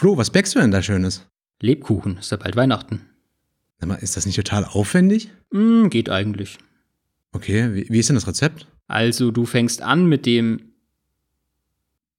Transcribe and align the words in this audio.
Flo, 0.00 0.16
was 0.16 0.30
bäckst 0.30 0.54
du 0.54 0.60
denn 0.60 0.70
da 0.70 0.82
Schönes? 0.82 1.26
Lebkuchen, 1.60 2.16
ist 2.16 2.30
ja 2.30 2.38
bald 2.38 2.56
Weihnachten. 2.56 3.02
Sag 3.76 3.86
mal, 3.90 3.96
ist 3.96 4.16
das 4.16 4.24
nicht 4.24 4.36
total 4.36 4.64
aufwendig? 4.64 5.30
Mm, 5.50 5.88
geht 5.88 6.08
eigentlich. 6.08 6.56
Okay, 7.32 7.74
wie, 7.74 7.86
wie 7.86 7.98
ist 7.98 8.08
denn 8.08 8.16
das 8.16 8.26
Rezept? 8.26 8.66
Also, 8.88 9.30
du 9.30 9.44
fängst 9.44 9.82
an 9.82 10.06
mit 10.06 10.24
dem 10.24 10.72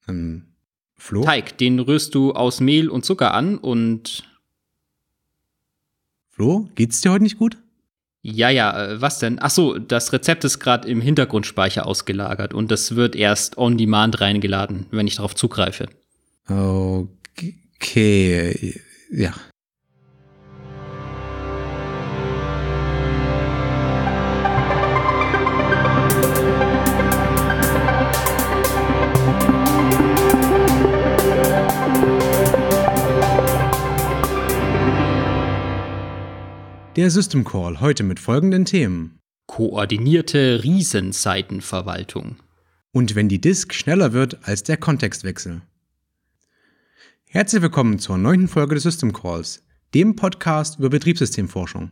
Ähm, 0.07 0.45
Flo? 0.93 1.23
Teig. 1.23 1.57
Den 1.57 1.79
rührst 1.79 2.13
du 2.13 2.33
aus 2.33 2.59
Mehl 2.59 2.87
und 2.87 3.03
Zucker 3.03 3.33
an 3.33 3.57
und. 3.57 4.31
Flo, 6.29 6.69
geht's 6.75 7.01
dir 7.01 7.11
heute 7.11 7.23
nicht 7.23 7.39
gut? 7.39 7.57
Ja, 8.21 8.51
ja, 8.51 8.91
äh, 8.91 9.01
was 9.01 9.17
denn? 9.17 9.39
Ach 9.41 9.49
so, 9.49 9.79
das 9.79 10.13
Rezept 10.13 10.43
ist 10.43 10.59
gerade 10.59 10.87
im 10.87 11.01
Hintergrundspeicher 11.01 11.87
ausgelagert 11.87 12.53
und 12.53 12.69
das 12.69 12.95
wird 12.95 13.15
erst 13.15 13.57
on 13.57 13.75
demand 13.75 14.21
reingeladen, 14.21 14.85
wenn 14.91 15.07
ich 15.07 15.15
darauf 15.15 15.33
zugreife. 15.33 15.89
Okay, 16.47 17.07
ja. 19.11 19.33
Der 36.97 37.09
System 37.09 37.45
Call 37.45 37.79
heute 37.79 38.03
mit 38.03 38.19
folgenden 38.19 38.65
Themen. 38.65 39.17
Koordinierte 39.47 40.61
Riesenseitenverwaltung. 40.63 42.35
Und 42.91 43.15
wenn 43.15 43.29
die 43.29 43.39
Disk 43.39 43.73
schneller 43.73 44.13
wird 44.13 44.45
als 44.47 44.63
der 44.63 44.77
Kontextwechsel. 44.77 45.61
Herzlich 47.33 47.61
willkommen 47.61 47.97
zur 47.97 48.17
neunten 48.17 48.49
Folge 48.49 48.75
des 48.75 48.83
System 48.83 49.13
Calls, 49.13 49.63
dem 49.93 50.17
Podcast 50.17 50.79
über 50.79 50.89
Betriebssystemforschung. 50.89 51.91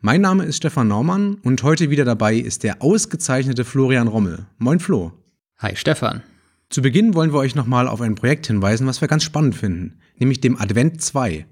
Mein 0.00 0.20
Name 0.20 0.44
ist 0.44 0.58
Stefan 0.58 0.88
Naumann 0.88 1.36
und 1.36 1.62
heute 1.62 1.88
wieder 1.88 2.04
dabei 2.04 2.34
ist 2.34 2.64
der 2.64 2.82
ausgezeichnete 2.82 3.64
Florian 3.64 4.08
Rommel. 4.08 4.46
Moin 4.58 4.80
Flo. 4.80 5.12
Hi 5.56 5.74
Stefan. 5.74 6.22
Zu 6.68 6.82
Beginn 6.82 7.14
wollen 7.14 7.32
wir 7.32 7.38
euch 7.38 7.54
nochmal 7.54 7.88
auf 7.88 8.02
ein 8.02 8.14
Projekt 8.14 8.46
hinweisen, 8.46 8.86
was 8.86 9.00
wir 9.00 9.08
ganz 9.08 9.24
spannend 9.24 9.54
finden, 9.54 10.00
nämlich 10.18 10.42
dem 10.42 10.60
Advent 10.60 11.00
2. 11.00 11.46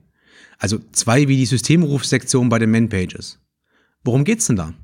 Also 0.59 0.79
2 0.93 1.27
wie 1.27 1.39
die 1.39 1.47
Systemrufsektion 1.47 2.51
bei 2.51 2.59
den 2.59 2.71
Man-Pages. 2.71 3.41
Worum 4.05 4.25
geht's 4.25 4.49
denn 4.49 4.57
da? 4.57 4.75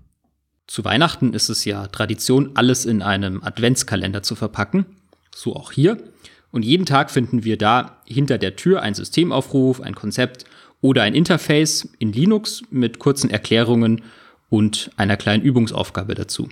Zu 0.66 0.86
Weihnachten 0.86 1.34
ist 1.34 1.50
es 1.50 1.66
ja 1.66 1.86
Tradition, 1.88 2.52
alles 2.54 2.86
in 2.86 3.02
einem 3.02 3.42
Adventskalender 3.42 4.22
zu 4.22 4.34
verpacken. 4.34 4.86
So 5.34 5.54
auch 5.54 5.70
hier. 5.70 6.02
Und 6.50 6.64
jeden 6.64 6.86
Tag 6.86 7.10
finden 7.10 7.44
wir 7.44 7.58
da 7.58 8.00
hinter 8.06 8.38
der 8.38 8.56
Tür 8.56 8.82
einen 8.82 8.94
Systemaufruf, 8.94 9.80
ein 9.80 9.94
Konzept 9.94 10.44
oder 10.80 11.02
ein 11.02 11.14
Interface 11.14 11.88
in 11.98 12.12
Linux 12.12 12.62
mit 12.70 12.98
kurzen 12.98 13.30
Erklärungen 13.30 14.02
und 14.48 14.90
einer 14.96 15.16
kleinen 15.16 15.42
Übungsaufgabe 15.42 16.14
dazu. 16.14 16.48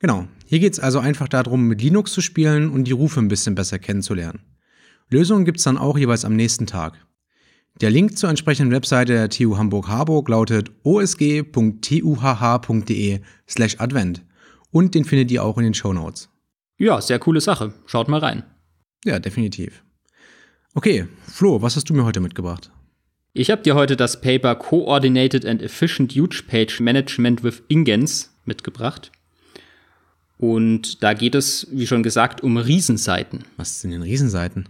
Genau, 0.00 0.26
hier 0.46 0.60
geht's 0.60 0.78
also 0.78 0.98
einfach 1.00 1.28
darum, 1.28 1.66
mit 1.66 1.82
Linux 1.82 2.12
zu 2.12 2.20
spielen 2.20 2.70
und 2.70 2.84
die 2.84 2.92
Rufe 2.92 3.20
ein 3.20 3.28
bisschen 3.28 3.54
besser 3.54 3.78
kennenzulernen. 3.78 4.40
Lösungen 5.10 5.44
gibt's 5.44 5.64
dann 5.64 5.78
auch 5.78 5.98
jeweils 5.98 6.24
am 6.24 6.36
nächsten 6.36 6.66
Tag. 6.66 6.94
Der 7.80 7.90
Link 7.90 8.18
zur 8.18 8.28
entsprechenden 8.30 8.72
Webseite 8.72 9.12
der 9.12 9.28
TU 9.30 9.56
Hamburg-Harburg 9.56 10.28
lautet 10.28 10.72
osg.tuhh.de 10.82 11.50
slash 13.48 13.76
advent 13.78 14.24
und 14.70 14.94
den 14.94 15.04
findet 15.04 15.30
ihr 15.30 15.44
auch 15.44 15.58
in 15.58 15.64
den 15.64 15.74
Show 15.74 15.92
Notes. 15.92 16.28
Ja, 16.76 17.00
sehr 17.00 17.18
coole 17.18 17.40
Sache. 17.40 17.72
Schaut 17.86 18.08
mal 18.08 18.20
rein. 18.20 18.42
Ja, 19.04 19.18
definitiv. 19.18 19.82
Okay, 20.74 21.06
Flo, 21.26 21.62
was 21.62 21.76
hast 21.76 21.88
du 21.88 21.94
mir 21.94 22.04
heute 22.04 22.20
mitgebracht? 22.20 22.70
Ich 23.32 23.50
habe 23.50 23.62
dir 23.62 23.74
heute 23.74 23.96
das 23.96 24.20
Paper 24.20 24.54
Coordinated 24.54 25.44
and 25.46 25.62
Efficient 25.62 26.12
Huge 26.12 26.42
Page 26.48 26.80
Management 26.80 27.42
with 27.42 27.62
Ingens 27.68 28.32
mitgebracht. 28.44 29.12
Und 30.38 31.02
da 31.02 31.14
geht 31.14 31.34
es, 31.34 31.66
wie 31.70 31.86
schon 31.86 32.02
gesagt, 32.02 32.42
um 32.42 32.56
Riesenseiten. 32.56 33.44
Was 33.56 33.80
sind 33.80 33.90
denn 33.90 34.02
Riesenseiten? 34.02 34.68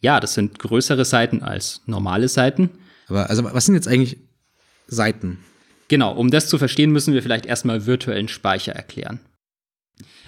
Ja, 0.00 0.20
das 0.20 0.34
sind 0.34 0.58
größere 0.58 1.04
Seiten 1.04 1.42
als 1.42 1.82
normale 1.86 2.28
Seiten. 2.28 2.70
Aber 3.08 3.28
also 3.28 3.44
was 3.44 3.66
sind 3.66 3.74
jetzt 3.74 3.88
eigentlich 3.88 4.18
Seiten? 4.86 5.38
Genau, 5.88 6.14
um 6.14 6.30
das 6.30 6.48
zu 6.48 6.58
verstehen, 6.58 6.92
müssen 6.92 7.14
wir 7.14 7.22
vielleicht 7.22 7.46
erstmal 7.46 7.86
virtuellen 7.86 8.28
Speicher 8.28 8.72
erklären. 8.72 9.20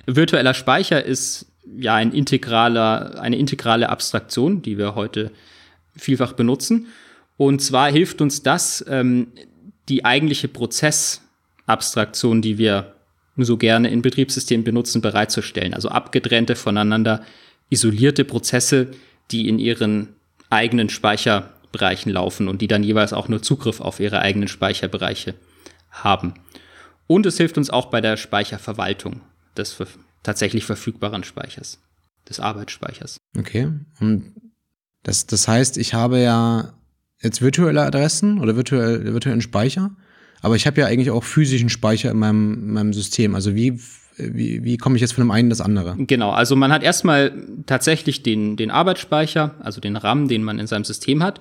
Virtueller 0.06 0.54
Speicher 0.54 1.04
ist 1.04 1.51
ja 1.64 1.94
ein 1.94 2.12
integraler, 2.12 3.20
eine 3.20 3.36
integrale 3.36 3.88
Abstraktion, 3.88 4.62
die 4.62 4.78
wir 4.78 4.94
heute 4.94 5.30
vielfach 5.96 6.32
benutzen. 6.32 6.88
Und 7.36 7.60
zwar 7.60 7.90
hilft 7.90 8.20
uns 8.20 8.42
das, 8.42 8.84
ähm, 8.88 9.28
die 9.88 10.04
eigentliche 10.04 10.48
Prozessabstraktion, 10.48 12.42
die 12.42 12.58
wir 12.58 12.94
so 13.36 13.56
gerne 13.56 13.90
in 13.90 14.02
Betriebssystemen 14.02 14.64
benutzen, 14.64 15.00
bereitzustellen. 15.00 15.74
Also 15.74 15.88
abgetrennte, 15.88 16.54
voneinander 16.54 17.24
isolierte 17.70 18.24
Prozesse, 18.24 18.88
die 19.30 19.48
in 19.48 19.58
ihren 19.58 20.08
eigenen 20.50 20.90
Speicherbereichen 20.90 22.12
laufen 22.12 22.48
und 22.48 22.60
die 22.60 22.68
dann 22.68 22.82
jeweils 22.84 23.12
auch 23.14 23.28
nur 23.28 23.42
Zugriff 23.42 23.80
auf 23.80 24.00
ihre 24.00 24.20
eigenen 24.20 24.48
Speicherbereiche 24.48 25.34
haben. 25.90 26.34
Und 27.06 27.26
es 27.26 27.38
hilft 27.38 27.56
uns 27.56 27.70
auch 27.70 27.86
bei 27.86 28.00
der 28.00 28.16
Speicherverwaltung 28.16 29.22
des 29.56 29.72
tatsächlich 30.22 30.64
verfügbaren 30.64 31.24
Speichers, 31.24 31.80
des 32.28 32.40
Arbeitsspeichers. 32.40 33.18
Okay. 33.36 33.68
Und 34.00 34.34
das, 35.02 35.26
das 35.26 35.48
heißt, 35.48 35.78
ich 35.78 35.94
habe 35.94 36.20
ja 36.20 36.72
jetzt 37.20 37.42
virtuelle 37.42 37.82
Adressen 37.82 38.38
oder 38.40 38.56
virtuell, 38.56 39.12
virtuellen 39.12 39.42
Speicher, 39.42 39.90
aber 40.40 40.56
ich 40.56 40.66
habe 40.66 40.80
ja 40.80 40.86
eigentlich 40.86 41.10
auch 41.10 41.24
physischen 41.24 41.68
Speicher 41.68 42.10
in 42.10 42.18
meinem, 42.18 42.54
in 42.54 42.72
meinem 42.72 42.92
System. 42.92 43.34
Also 43.34 43.54
wie, 43.54 43.80
wie, 44.16 44.64
wie 44.64 44.76
komme 44.76 44.96
ich 44.96 45.00
jetzt 45.00 45.12
von 45.12 45.24
dem 45.24 45.30
einen 45.30 45.46
in 45.46 45.50
das 45.50 45.60
andere? 45.60 45.96
Genau, 45.98 46.30
also 46.30 46.56
man 46.56 46.72
hat 46.72 46.82
erstmal 46.82 47.32
tatsächlich 47.66 48.22
den, 48.22 48.56
den 48.56 48.70
Arbeitsspeicher, 48.70 49.54
also 49.60 49.80
den 49.80 49.96
RAM, 49.96 50.28
den 50.28 50.42
man 50.42 50.58
in 50.58 50.66
seinem 50.66 50.84
System 50.84 51.22
hat. 51.22 51.40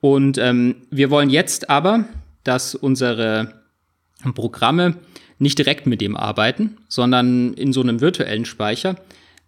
Und 0.00 0.38
ähm, 0.38 0.76
wir 0.90 1.10
wollen 1.10 1.28
jetzt 1.28 1.68
aber, 1.68 2.06
dass 2.42 2.74
unsere 2.74 3.60
Programme 4.34 4.96
nicht 5.40 5.58
direkt 5.58 5.86
mit 5.86 6.00
dem 6.00 6.16
arbeiten, 6.16 6.76
sondern 6.86 7.54
in 7.54 7.72
so 7.72 7.80
einem 7.80 8.00
virtuellen 8.00 8.44
Speicher, 8.44 8.96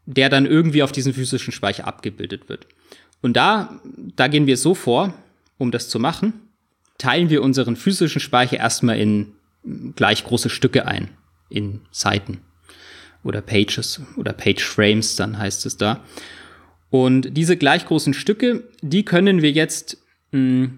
der 0.07 0.29
dann 0.29 0.47
irgendwie 0.47 0.83
auf 0.83 0.91
diesen 0.91 1.13
physischen 1.13 1.53
Speicher 1.53 1.87
abgebildet 1.87 2.49
wird. 2.49 2.67
Und 3.21 3.37
da, 3.37 3.81
da 4.17 4.27
gehen 4.27 4.47
wir 4.47 4.57
so 4.57 4.75
vor, 4.75 5.15
um 5.59 5.71
das 5.71 5.89
zu 5.89 6.01
machen, 6.01 6.33
teilen 6.99 7.31
wir 7.31 7.43
unseren 7.43 7.77
physischen 7.77 8.21
Speicher 8.21 8.57
erstmal 8.57 8.99
in 8.99 9.33
gleich 9.95 10.25
große 10.25 10.51
Stücke 10.51 10.87
ein, 10.87 11.09
in 11.49 11.81
Seiten 11.91 12.41
oder 13.23 13.41
Pages 13.41 14.01
oder 14.17 14.33
Page 14.33 14.65
Frames, 14.65 15.15
dann 15.15 15.39
heißt 15.39 15.67
es 15.67 15.77
da. 15.77 16.03
Und 16.91 17.37
diese 17.37 17.57
gleich 17.57 17.87
großen 17.87 18.15
Stücke, 18.15 18.65
die 18.81 19.05
können 19.05 19.43
wir 19.43 19.51
jetzt 19.53 19.99
mh, 20.33 20.71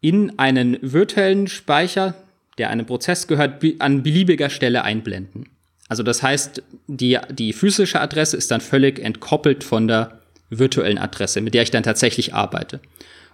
in 0.00 0.38
einen 0.38 0.78
virtuellen 0.80 1.46
Speicher, 1.46 2.14
der 2.58 2.70
einem 2.70 2.86
Prozess 2.86 3.26
gehört, 3.26 3.64
an 3.78 4.02
beliebiger 4.02 4.50
Stelle 4.50 4.84
einblenden. 4.84 5.48
Also 5.88 6.02
das 6.02 6.22
heißt, 6.22 6.62
die, 6.86 7.18
die 7.30 7.52
physische 7.52 8.00
Adresse 8.00 8.36
ist 8.36 8.50
dann 8.50 8.60
völlig 8.60 8.98
entkoppelt 8.98 9.64
von 9.64 9.88
der 9.88 10.20
virtuellen 10.50 10.98
Adresse, 10.98 11.40
mit 11.40 11.54
der 11.54 11.62
ich 11.62 11.70
dann 11.70 11.82
tatsächlich 11.82 12.34
arbeite. 12.34 12.80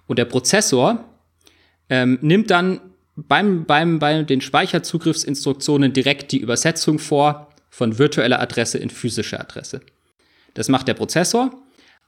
Und 0.07 0.19
der 0.19 0.25
Prozessor 0.25 1.05
ähm, 1.91 2.19
nimmt 2.21 2.51
dann 2.51 2.81
beim, 3.17 3.65
beim, 3.65 3.99
bei 3.99 4.23
den 4.23 4.41
Speicherzugriffsinstruktionen 4.41 5.93
direkt 5.93 6.33
die 6.33 6.39
Übersetzung 6.39 6.99
vor 6.99 7.49
von 7.71 7.99
virtueller 7.99 8.41
Adresse 8.41 8.79
in 8.79 8.91
physische 8.91 9.39
Adresse. 9.39 9.81
Das 10.55 10.69
macht 10.69 10.89
der 10.89 10.95
Prozessor. 10.95 11.51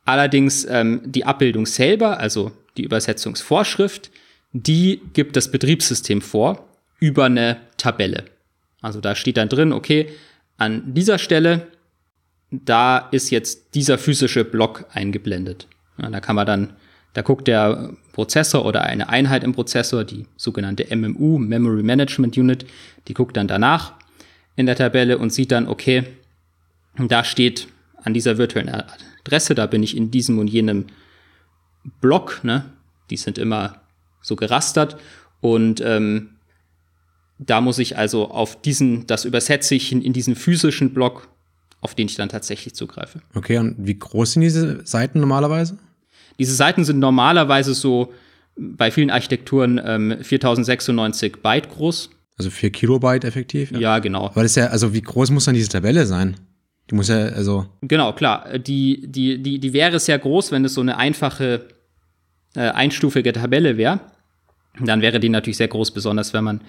Allerdings 0.04 0.65
ähm, 0.65 1.03
die 1.04 1.25
Abbildung 1.25 1.66
selber, 1.66 2.19
also 2.19 2.52
die 2.76 2.85
Übersetzungsvorschrift, 2.85 4.11
die 4.52 5.00
gibt 5.12 5.37
das 5.37 5.50
Betriebssystem 5.50 6.23
vor 6.23 6.69
über 7.00 7.25
eine 7.25 7.56
Tabelle. 7.76 8.26
Also 8.81 9.00
da 9.00 9.14
steht 9.14 9.37
dann 9.37 9.49
drin, 9.49 9.73
okay, 9.73 10.11
an 10.56 10.94
dieser 10.94 11.19
Stelle, 11.19 11.67
da 12.50 12.99
ist 12.99 13.31
jetzt 13.31 13.75
dieser 13.75 13.99
physische 13.99 14.44
Block 14.44 14.87
eingeblendet. 14.93 15.67
Ja, 15.99 16.11
da 16.11 16.20
kann 16.20 16.37
man 16.37 16.47
dann, 16.47 16.75
da 17.12 17.23
guckt 17.23 17.49
der 17.49 17.94
Prozessor 18.12 18.64
oder 18.64 18.82
eine 18.82 19.08
Einheit 19.08 19.44
im 19.44 19.52
Prozessor, 19.52 20.05
die 20.05 20.26
sogenannte 20.37 20.94
MMU, 20.94 21.38
Memory 21.38 21.82
Management 21.82 22.37
Unit, 22.37 22.67
die 23.08 23.14
guckt 23.14 23.37
dann 23.37 23.49
danach 23.49 23.94
in 24.56 24.67
der 24.67 24.76
Tabelle 24.76 25.19
und 25.19 25.32
sieht 25.32 25.52
dann, 25.52 25.69
okay, 25.69 26.05
da 26.97 27.25
steht 27.25 27.69
an 28.02 28.14
dieser 28.14 28.38
virtuellen 28.38 28.70
Adresse, 29.25 29.55
da 29.55 29.67
bin 29.67 29.82
ich 29.82 29.97
in 29.97 30.11
diesem 30.11 30.38
und 30.38 30.49
jenem 30.49 30.87
Block, 32.00 32.41
ne? 32.43 32.64
Die 33.11 33.17
sind 33.17 33.38
immer 33.38 33.81
so 34.20 34.37
gerastert 34.37 34.97
und 35.41 35.81
ähm, 35.81 36.37
da 37.40 37.60
muss 37.60 37.78
ich 37.78 37.96
also 37.96 38.31
auf 38.31 38.60
diesen, 38.60 39.06
das 39.06 39.25
übersetze 39.25 39.75
ich 39.75 39.92
in, 39.92 40.02
in 40.02 40.12
diesen 40.12 40.37
physischen 40.37 40.92
Block, 40.92 41.28
auf 41.81 41.94
den 41.94 42.06
ich 42.06 42.14
dann 42.14 42.28
tatsächlich 42.28 42.75
zugreife. 42.75 43.22
Okay, 43.34 43.56
und 43.56 43.76
wie 43.78 43.98
groß 43.98 44.34
sind 44.34 44.42
diese 44.42 44.84
Seiten 44.84 45.20
normalerweise? 45.20 45.78
Diese 46.38 46.54
Seiten 46.54 46.84
sind 46.84 46.98
normalerweise 46.98 47.72
so 47.72 48.12
bei 48.56 48.90
vielen 48.90 49.10
Architekturen 49.10 49.81
ähm, 49.82 50.19
4096 50.20 51.38
Byte 51.42 51.70
groß. 51.70 52.10
Also 52.37 52.50
4 52.50 52.70
Kilobyte 52.70 53.25
effektiv? 53.25 53.72
Ja, 53.72 53.78
ja 53.78 53.98
genau. 54.00 54.26
Aber 54.26 54.42
das 54.42 54.52
ist 54.52 54.56
ja, 54.56 54.66
also 54.66 54.92
wie 54.92 55.00
groß 55.00 55.31
muss 55.31 55.46
dann 55.46 55.54
diese 55.54 55.70
Tabelle 55.70 56.04
sein? 56.04 56.37
Die 56.90 56.94
muss 56.94 57.08
ja, 57.08 57.16
also. 57.16 57.66
Genau, 57.81 58.12
klar. 58.12 58.58
Die, 58.58 59.06
die, 59.06 59.42
die, 59.42 59.58
die 59.58 59.72
wäre 59.72 59.98
sehr 59.98 60.19
groß, 60.19 60.52
wenn 60.52 60.64
es 60.64 60.75
so 60.75 60.81
eine 60.82 60.98
einfache 60.98 61.69
äh, 62.54 62.60
einstufige 62.60 63.32
Tabelle 63.32 63.78
wäre. 63.78 64.00
Dann 64.78 65.00
wäre 65.00 65.20
die 65.20 65.28
natürlich 65.28 65.56
sehr 65.56 65.69
groß, 65.69 65.92
besonders 65.92 66.34
wenn 66.34 66.44
man 66.44 66.60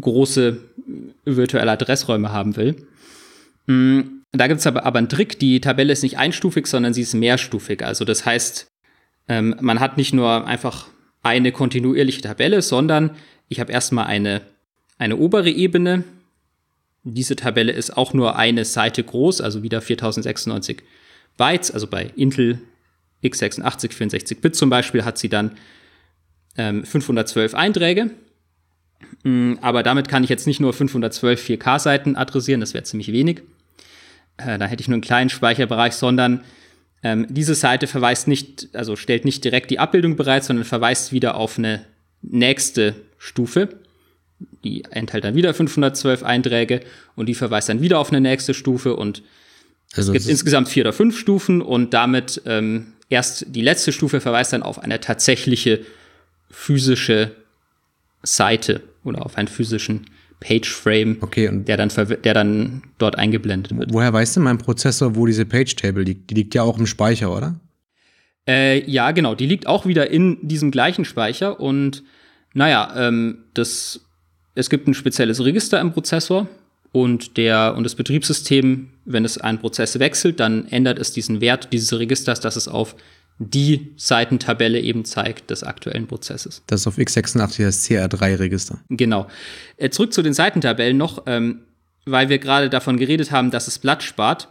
große 0.00 0.58
virtuelle 1.24 1.72
Adressräume 1.72 2.32
haben 2.32 2.56
will. 2.56 2.76
Mhm. 3.66 4.22
Da 4.32 4.48
gibt 4.48 4.60
es 4.60 4.66
aber, 4.66 4.84
aber 4.84 4.98
einen 4.98 5.08
Trick. 5.08 5.38
Die 5.38 5.60
Tabelle 5.60 5.92
ist 5.92 6.02
nicht 6.02 6.18
einstufig, 6.18 6.66
sondern 6.66 6.92
sie 6.92 7.02
ist 7.02 7.14
mehrstufig. 7.14 7.82
Also 7.84 8.04
das 8.04 8.26
heißt, 8.26 8.66
ähm, 9.28 9.56
man 9.60 9.80
hat 9.80 9.96
nicht 9.96 10.12
nur 10.12 10.46
einfach 10.46 10.88
eine 11.22 11.52
kontinuierliche 11.52 12.20
Tabelle, 12.20 12.62
sondern 12.62 13.16
ich 13.48 13.60
habe 13.60 13.72
erstmal 13.72 14.06
eine, 14.06 14.42
eine 14.98 15.16
obere 15.16 15.50
Ebene. 15.50 16.04
Diese 17.02 17.36
Tabelle 17.36 17.72
ist 17.72 17.96
auch 17.96 18.12
nur 18.12 18.36
eine 18.36 18.64
Seite 18.64 19.02
groß, 19.02 19.40
also 19.40 19.62
wieder 19.62 19.80
4096 19.80 20.82
Bytes. 21.36 21.70
Also 21.70 21.86
bei 21.86 22.10
Intel 22.16 22.60
x86 23.22 23.92
64 23.92 24.40
Bit 24.40 24.56
zum 24.56 24.70
Beispiel 24.70 25.04
hat 25.04 25.18
sie 25.18 25.28
dann 25.28 25.52
ähm, 26.58 26.84
512 26.84 27.54
Einträge. 27.54 28.10
Mm, 29.26 29.54
aber 29.60 29.82
damit 29.82 30.06
kann 30.06 30.22
ich 30.22 30.30
jetzt 30.30 30.46
nicht 30.46 30.60
nur 30.60 30.72
512 30.72 31.44
4K-Seiten 31.44 32.14
adressieren, 32.14 32.60
das 32.60 32.74
wäre 32.74 32.84
ziemlich 32.84 33.10
wenig. 33.10 33.42
Äh, 34.36 34.56
da 34.56 34.66
hätte 34.66 34.80
ich 34.80 34.86
nur 34.86 34.94
einen 34.94 35.02
kleinen 35.02 35.30
Speicherbereich, 35.30 35.94
sondern 35.94 36.44
ähm, 37.02 37.26
diese 37.28 37.56
Seite 37.56 37.88
verweist 37.88 38.28
nicht, 38.28 38.68
also 38.72 38.94
stellt 38.94 39.24
nicht 39.24 39.42
direkt 39.42 39.72
die 39.72 39.80
Abbildung 39.80 40.14
bereit, 40.14 40.44
sondern 40.44 40.64
verweist 40.64 41.12
wieder 41.12 41.34
auf 41.34 41.58
eine 41.58 41.84
nächste 42.22 42.94
Stufe. 43.18 43.70
Die 44.62 44.84
enthält 44.90 45.24
dann 45.24 45.34
wieder 45.34 45.52
512 45.54 46.22
Einträge 46.22 46.82
und 47.16 47.26
die 47.26 47.34
verweist 47.34 47.68
dann 47.68 47.80
wieder 47.80 47.98
auf 47.98 48.12
eine 48.12 48.20
nächste 48.20 48.54
Stufe 48.54 48.94
und 48.94 49.24
also 49.94 50.12
es 50.12 50.18
gibt 50.20 50.30
insgesamt 50.30 50.68
vier 50.68 50.84
oder 50.84 50.92
fünf 50.92 51.18
Stufen 51.18 51.62
und 51.62 51.94
damit 51.94 52.42
ähm, 52.46 52.92
erst 53.08 53.46
die 53.48 53.62
letzte 53.62 53.90
Stufe 53.90 54.20
verweist 54.20 54.52
dann 54.52 54.62
auf 54.62 54.78
eine 54.78 55.00
tatsächliche 55.00 55.80
physische 56.50 57.32
Seite 58.26 58.82
oder 59.04 59.24
auf 59.24 59.36
einen 59.36 59.48
physischen 59.48 60.06
Page-Frame, 60.40 61.18
okay, 61.20 61.48
der, 61.52 61.76
dann 61.76 61.90
der 62.22 62.34
dann 62.34 62.82
dort 62.98 63.16
eingeblendet 63.16 63.76
wird. 63.76 63.92
Woher 63.92 64.12
weißt 64.12 64.36
du 64.36 64.40
mein 64.40 64.58
Prozessor, 64.58 65.16
wo 65.16 65.26
diese 65.26 65.46
Page-Table 65.46 66.02
liegt? 66.02 66.30
Die 66.30 66.34
liegt 66.34 66.54
ja 66.54 66.62
auch 66.62 66.78
im 66.78 66.86
Speicher, 66.86 67.34
oder? 67.34 67.58
Äh, 68.46 68.88
ja, 68.88 69.10
genau. 69.12 69.34
Die 69.34 69.46
liegt 69.46 69.66
auch 69.66 69.86
wieder 69.86 70.10
in 70.10 70.38
diesem 70.46 70.70
gleichen 70.70 71.04
Speicher 71.04 71.58
und 71.58 72.04
naja, 72.52 72.92
ähm, 72.96 73.38
das, 73.54 74.00
es 74.54 74.70
gibt 74.70 74.86
ein 74.88 74.94
spezielles 74.94 75.44
Register 75.44 75.80
im 75.80 75.92
Prozessor 75.92 76.48
und, 76.92 77.36
der, 77.36 77.74
und 77.76 77.84
das 77.84 77.94
Betriebssystem, 77.94 78.88
wenn 79.04 79.24
es 79.24 79.38
einen 79.38 79.58
Prozess 79.58 79.98
wechselt, 79.98 80.40
dann 80.40 80.66
ändert 80.68 80.98
es 80.98 81.12
diesen 81.12 81.40
Wert 81.40 81.72
dieses 81.72 81.98
Registers, 81.98 82.40
dass 82.40 82.56
es 82.56 82.68
auf 82.68 82.96
die 83.38 83.92
Seitentabelle 83.96 84.80
eben 84.80 85.04
zeigt 85.04 85.50
des 85.50 85.62
aktuellen 85.62 86.06
Prozesses. 86.06 86.62
Das 86.66 86.80
ist 86.80 86.86
auf 86.86 86.96
x86 86.96 87.62
das 87.62 87.84
CR3-Register. 87.86 88.78
Genau. 88.88 89.26
Äh, 89.76 89.90
zurück 89.90 90.12
zu 90.12 90.22
den 90.22 90.32
Seitentabellen 90.32 90.96
noch, 90.96 91.24
ähm, 91.26 91.62
weil 92.06 92.28
wir 92.28 92.38
gerade 92.38 92.70
davon 92.70 92.96
geredet 92.96 93.30
haben, 93.30 93.50
dass 93.50 93.68
es 93.68 93.78
Blatt 93.78 94.02
spart. 94.02 94.48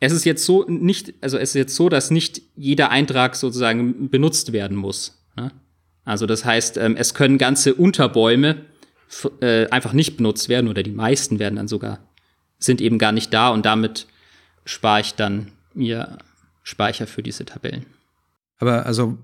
Es 0.00 0.12
ist 0.12 0.24
jetzt 0.24 0.44
so 0.44 0.64
nicht, 0.66 1.14
also 1.20 1.36
es 1.36 1.50
ist 1.50 1.54
jetzt 1.54 1.74
so, 1.74 1.88
dass 1.88 2.10
nicht 2.10 2.42
jeder 2.56 2.90
Eintrag 2.90 3.36
sozusagen 3.36 4.08
benutzt 4.08 4.52
werden 4.52 4.76
muss. 4.76 5.22
Ne? 5.36 5.52
Also 6.04 6.26
das 6.26 6.44
heißt, 6.44 6.78
ähm, 6.78 6.96
es 6.96 7.14
können 7.14 7.38
ganze 7.38 7.74
Unterbäume 7.74 8.64
äh, 9.40 9.68
einfach 9.68 9.92
nicht 9.92 10.16
benutzt 10.16 10.48
werden 10.48 10.68
oder 10.68 10.82
die 10.82 10.90
meisten 10.90 11.38
werden 11.38 11.56
dann 11.56 11.68
sogar 11.68 12.00
sind 12.58 12.80
eben 12.80 12.98
gar 12.98 13.12
nicht 13.12 13.32
da 13.34 13.50
und 13.50 13.66
damit 13.66 14.06
spare 14.64 15.00
ich 15.00 15.14
dann 15.14 15.52
mir 15.74 16.18
Speicher 16.62 17.06
für 17.06 17.22
diese 17.22 17.44
Tabellen. 17.44 17.86
Aber 18.62 18.86
also 18.86 19.18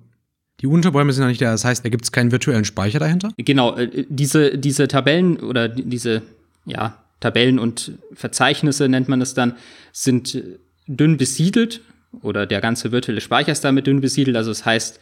die 0.61 0.67
Unterbäume 0.67 1.13
sind 1.13 1.23
ja 1.23 1.29
nicht 1.29 1.41
da, 1.41 1.53
das 1.53 1.65
heißt, 1.65 1.85
da 1.85 1.91
gibt 1.91 2.03
es 2.03 2.11
keinen 2.11 2.33
virtuellen 2.33 2.65
Speicher 2.65 2.99
dahinter? 2.99 3.31
Genau, 3.37 3.77
äh, 3.77 4.05
diese, 4.09 4.59
diese 4.59 4.89
Tabellen 4.89 5.39
oder 5.39 5.69
diese 5.69 6.23
ja, 6.67 6.99
Tabellen 7.21 7.61
und 7.61 7.93
Verzeichnisse 8.13 8.89
nennt 8.89 9.09
man 9.09 9.21
es 9.21 9.35
dann, 9.35 9.55
sind 9.93 10.43
dünn 10.89 11.19
besiedelt 11.19 11.83
oder 12.21 12.47
der 12.47 12.61
ganze 12.61 12.91
virtuelle 12.91 13.21
Speicher 13.21 13.53
ist 13.53 13.63
damit 13.63 13.87
dünn 13.87 14.01
besiedelt. 14.01 14.37
Also 14.37 14.51
das 14.51 14.67
heißt, 14.67 14.99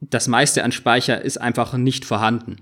das 0.00 0.26
meiste 0.26 0.64
an 0.64 0.72
Speicher 0.72 1.22
ist 1.22 1.40
einfach 1.40 1.74
nicht 1.74 2.04
vorhanden. 2.04 2.56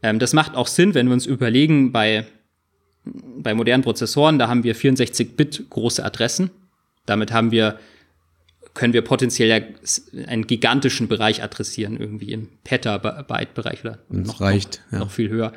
Ähm, 0.00 0.20
das 0.20 0.32
macht 0.32 0.54
auch 0.54 0.68
Sinn, 0.68 0.94
wenn 0.94 1.08
wir 1.08 1.14
uns 1.14 1.26
überlegen, 1.26 1.90
bei, 1.90 2.24
bei 3.04 3.52
modernen 3.54 3.82
Prozessoren, 3.82 4.38
da 4.38 4.46
haben 4.46 4.62
wir 4.62 4.76
64-Bit 4.76 5.70
große 5.70 6.04
Adressen. 6.04 6.50
Damit 7.04 7.32
haben 7.32 7.50
wir 7.50 7.80
können 8.74 8.92
wir 8.92 9.02
potenziell 9.02 9.48
ja 9.48 10.24
einen 10.26 10.46
gigantischen 10.46 11.08
Bereich 11.08 11.42
adressieren, 11.42 11.98
irgendwie 11.98 12.32
im 12.32 12.48
Petabyte-Bereich 12.64 13.84
oder 13.84 13.98
noch, 14.08 14.40
reicht, 14.40 14.82
noch, 14.86 14.92
ja. 14.92 14.98
noch, 15.00 15.10
viel 15.10 15.28
höher. 15.28 15.52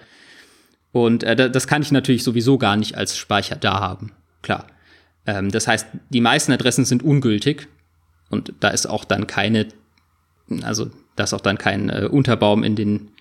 Und 0.91 1.23
äh, 1.23 1.49
das 1.49 1.67
kann 1.67 1.81
ich 1.81 1.91
natürlich 1.91 2.23
sowieso 2.23 2.57
gar 2.57 2.75
nicht 2.75 2.97
als 2.97 3.17
Speicher 3.17 3.55
da 3.55 3.79
haben. 3.79 4.11
Klar. 4.41 4.67
Ähm, 5.25 5.51
das 5.51 5.67
heißt, 5.67 5.87
die 6.09 6.21
meisten 6.21 6.51
Adressen 6.51 6.85
sind 6.85 7.03
ungültig 7.03 7.67
und 8.29 8.53
da 8.59 8.69
ist 8.69 8.87
auch 8.87 9.05
dann 9.05 9.27
keine, 9.27 9.67
also 10.61 10.89
da 11.15 11.23
ist 11.23 11.33
auch 11.33 11.41
dann 11.41 11.57
kein 11.57 11.89
äh, 11.89 12.07
Unterbaum 12.11 12.63
in 12.63 12.75
den, 12.75 13.11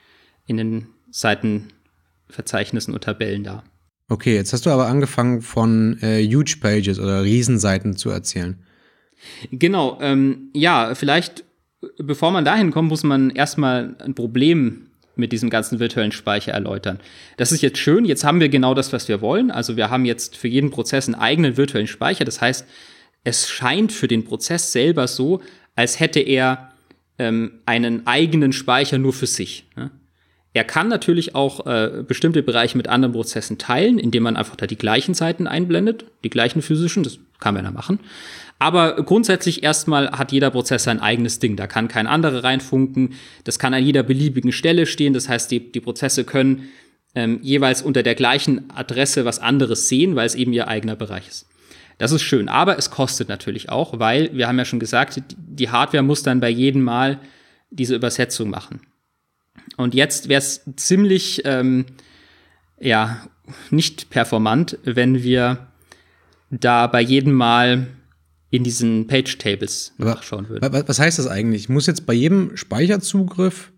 in 0.47 0.57
den 0.57 0.87
Seitenverzeichnissen 1.11 2.95
und 2.95 3.05
Tabellen 3.05 3.45
da. 3.45 3.63
Okay, 4.09 4.35
jetzt 4.35 4.53
hast 4.53 4.67
du 4.67 4.71
aber 4.71 4.89
angefangen 4.89 5.43
von 5.43 5.99
äh, 6.03 6.23
Huge 6.27 6.57
Pages 6.61 6.99
oder 6.99 7.23
Riesenseiten 7.23 7.97
zu 7.97 8.11
erzählen. 8.11 8.63
Genau, 9.51 9.99
ähm, 10.01 10.51
ja, 10.55 10.95
vielleicht, 10.95 11.45
bevor 11.99 12.31
man 12.31 12.45
dahin 12.45 12.71
kommt, 12.71 12.89
muss 12.89 13.03
man 13.03 13.31
erstmal 13.31 13.97
ein 14.01 14.15
Problem 14.15 14.89
mit 15.15 15.33
diesem 15.33 15.51
ganzen 15.51 15.79
virtuellen 15.79 16.13
Speicher 16.13 16.53
erläutern. 16.53 17.01
Das 17.37 17.53
ist 17.53 17.61
jetzt 17.61 17.79
schön, 17.79 18.05
jetzt 18.05 18.25
haben 18.25 18.41
wir 18.41 18.49
genau 18.49 18.75
das, 18.75 18.93
was 18.93 19.09
wir 19.09 19.21
wollen. 19.21 19.51
Also 19.51 19.77
wir 19.77 19.91
haben 19.91 20.05
jetzt 20.05 20.37
für 20.37 20.49
jeden 20.49 20.71
Prozess 20.71 21.07
einen 21.07 21.15
eigenen 21.15 21.57
virtuellen 21.57 21.87
Speicher. 21.87 22.25
Das 22.25 22.41
heißt, 22.41 22.67
es 23.25 23.49
scheint 23.49 23.93
für 23.93 24.09
den 24.09 24.25
Prozess 24.25 24.73
selber 24.73 25.07
so, 25.07 25.43
als 25.77 26.01
hätte 26.01 26.21
er 26.21 26.73
ähm, 27.19 27.61
einen 27.67 28.07
eigenen 28.07 28.53
Speicher 28.53 28.99
nur 28.99 29.13
für 29.13 29.27
sich. 29.27 29.67
Ne? 29.77 29.91
Er 30.55 30.65
kann 30.65 30.89
natürlich 30.89 31.35
auch 31.35 31.67
äh, 31.67 32.05
bestimmte 32.07 32.43
Bereiche 32.43 32.77
mit 32.77 32.89
anderen 32.89 33.13
Prozessen 33.13 33.57
teilen, 33.57 33.99
indem 33.99 34.25
man 34.25 34.37
einfach 34.37 34.57
da 34.57 34.67
die 34.67 34.77
gleichen 34.77 35.15
Seiten 35.15 35.47
einblendet, 35.47 36.05
die 36.25 36.31
gleichen 36.31 36.61
physischen, 36.61 37.03
das 37.03 37.19
kann 37.39 37.55
man 37.55 37.65
ja 37.65 37.71
machen. 37.71 38.01
Aber 38.63 38.95
grundsätzlich 38.95 39.65
erstmal 39.65 40.13
hat 40.13 40.31
jeder 40.31 40.53
Prozess 40.53 40.85
sein 40.85 41.01
eigenes 41.01 41.41
Ding. 41.41 41.57
Da 41.57 41.67
kann 41.67 41.89
kein 41.89 42.07
anderer 42.07 42.45
reinfunken. 42.45 43.15
Das 43.43 43.59
kann 43.59 43.75
an 43.75 43.85
jeder 43.85 44.05
beliebigen 44.05 44.53
Stelle 44.53 44.87
stehen. 44.87 45.15
Das 45.15 45.29
heißt, 45.29 45.51
die, 45.51 45.73
die 45.73 45.81
Prozesse 45.81 46.23
können 46.23 46.69
ähm, 47.17 47.41
jeweils 47.43 47.83
unter 47.83 48.05
der 48.05 48.15
gleichen 48.15 48.71
Adresse 48.71 49.25
was 49.25 49.41
anderes 49.41 49.89
sehen, 49.89 50.15
weil 50.15 50.27
es 50.27 50.37
eben 50.37 50.53
ihr 50.53 50.69
eigener 50.69 50.95
Bereich 50.95 51.27
ist. 51.27 51.49
Das 51.99 52.13
ist 52.13 52.23
schön, 52.23 52.49
aber 52.49 52.79
es 52.79 52.91
kostet 52.91 53.29
natürlich 53.29 53.69
auch, 53.69 53.99
weil 53.99 54.31
wir 54.33 54.47
haben 54.47 54.59
ja 54.59 54.65
schon 54.65 54.79
gesagt, 54.79 55.21
die 55.37 55.71
Hardware 55.71 56.05
muss 56.05 56.23
dann 56.23 56.39
bei 56.39 56.49
jedem 56.49 56.83
Mal 56.83 57.19
diese 57.71 57.97
Übersetzung 57.97 58.49
machen. 58.49 58.81
Und 59.77 59.93
jetzt 59.93 60.29
wäre 60.29 60.39
es 60.39 60.63
ziemlich, 60.77 61.43
ähm, 61.47 61.87
ja, 62.79 63.27
nicht 63.71 64.09
performant, 64.11 64.79
wenn 64.85 65.25
wir 65.25 65.67
da 66.51 66.87
bei 66.87 67.01
jedem 67.01 67.33
Mal 67.33 67.89
in 68.53 68.65
diesen 68.65 69.07
Page-Tables 69.07 69.95
nachschauen 69.97 70.51
würden. 70.51 70.85
Was 70.87 70.99
heißt 70.99 71.19
das 71.19 71.27
eigentlich? 71.27 71.63
Ich 71.63 71.69
muss 71.71 71.87
jetzt 71.87 72.05
bei 72.05 72.13
jedem 72.13 72.55
Speicherzugriff 72.55 73.73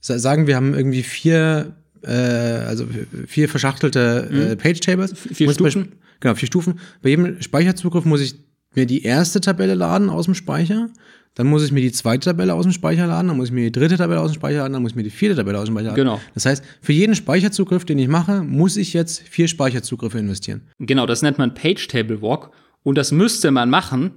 sagen, 0.00 0.48
wir 0.48 0.56
haben 0.56 0.74
irgendwie 0.74 1.04
vier, 1.04 1.76
äh, 2.02 2.10
also 2.10 2.86
vier 3.28 3.48
verschachtelte 3.48 4.28
äh, 4.30 4.34
mhm. 4.34 4.58
Page-Tables. 4.58 5.14
Vier 5.32 5.52
Stufen. 5.52 5.92
genau, 6.18 6.34
vier 6.34 6.48
Stufen. 6.48 6.80
Bei 7.02 7.10
jedem 7.10 7.40
Speicherzugriff 7.40 8.04
muss 8.04 8.20
ich 8.20 8.34
mir 8.74 8.86
die 8.86 9.04
erste 9.04 9.40
Tabelle 9.40 9.74
laden 9.74 10.10
aus 10.10 10.24
dem 10.24 10.34
Speicher. 10.34 10.90
Dann 11.36 11.46
muss 11.46 11.64
ich 11.64 11.70
mir 11.70 11.80
die 11.80 11.92
zweite 11.92 12.30
Tabelle 12.30 12.54
aus 12.54 12.64
dem 12.64 12.72
Speicher 12.72 13.06
laden, 13.06 13.28
dann 13.28 13.36
muss 13.36 13.48
ich 13.48 13.54
mir 13.54 13.70
die 13.70 13.78
dritte 13.78 13.96
Tabelle 13.96 14.20
aus 14.20 14.32
dem 14.32 14.36
Speicher 14.36 14.58
laden, 14.58 14.72
dann 14.72 14.82
muss 14.82 14.92
ich 14.92 14.96
mir 14.96 15.02
die 15.04 15.10
vierte 15.10 15.36
Tabelle 15.36 15.58
aus 15.58 15.66
dem 15.66 15.74
Speicher 15.74 15.90
laden. 15.90 15.96
Genau. 15.96 16.20
Das 16.34 16.46
heißt, 16.46 16.64
für 16.80 16.94
jeden 16.94 17.14
Speicherzugriff, 17.14 17.84
den 17.84 17.98
ich 17.98 18.08
mache, 18.08 18.42
muss 18.42 18.76
ich 18.76 18.92
jetzt 18.92 19.20
vier 19.20 19.46
Speicherzugriffe 19.46 20.18
investieren. 20.18 20.62
Genau, 20.80 21.06
das 21.06 21.22
nennt 21.22 21.38
man 21.38 21.54
Page 21.54 21.86
Table 21.86 22.22
Walk. 22.22 22.50
Und 22.86 22.94
das 22.94 23.10
müsste 23.10 23.50
man 23.50 23.68
machen, 23.68 24.12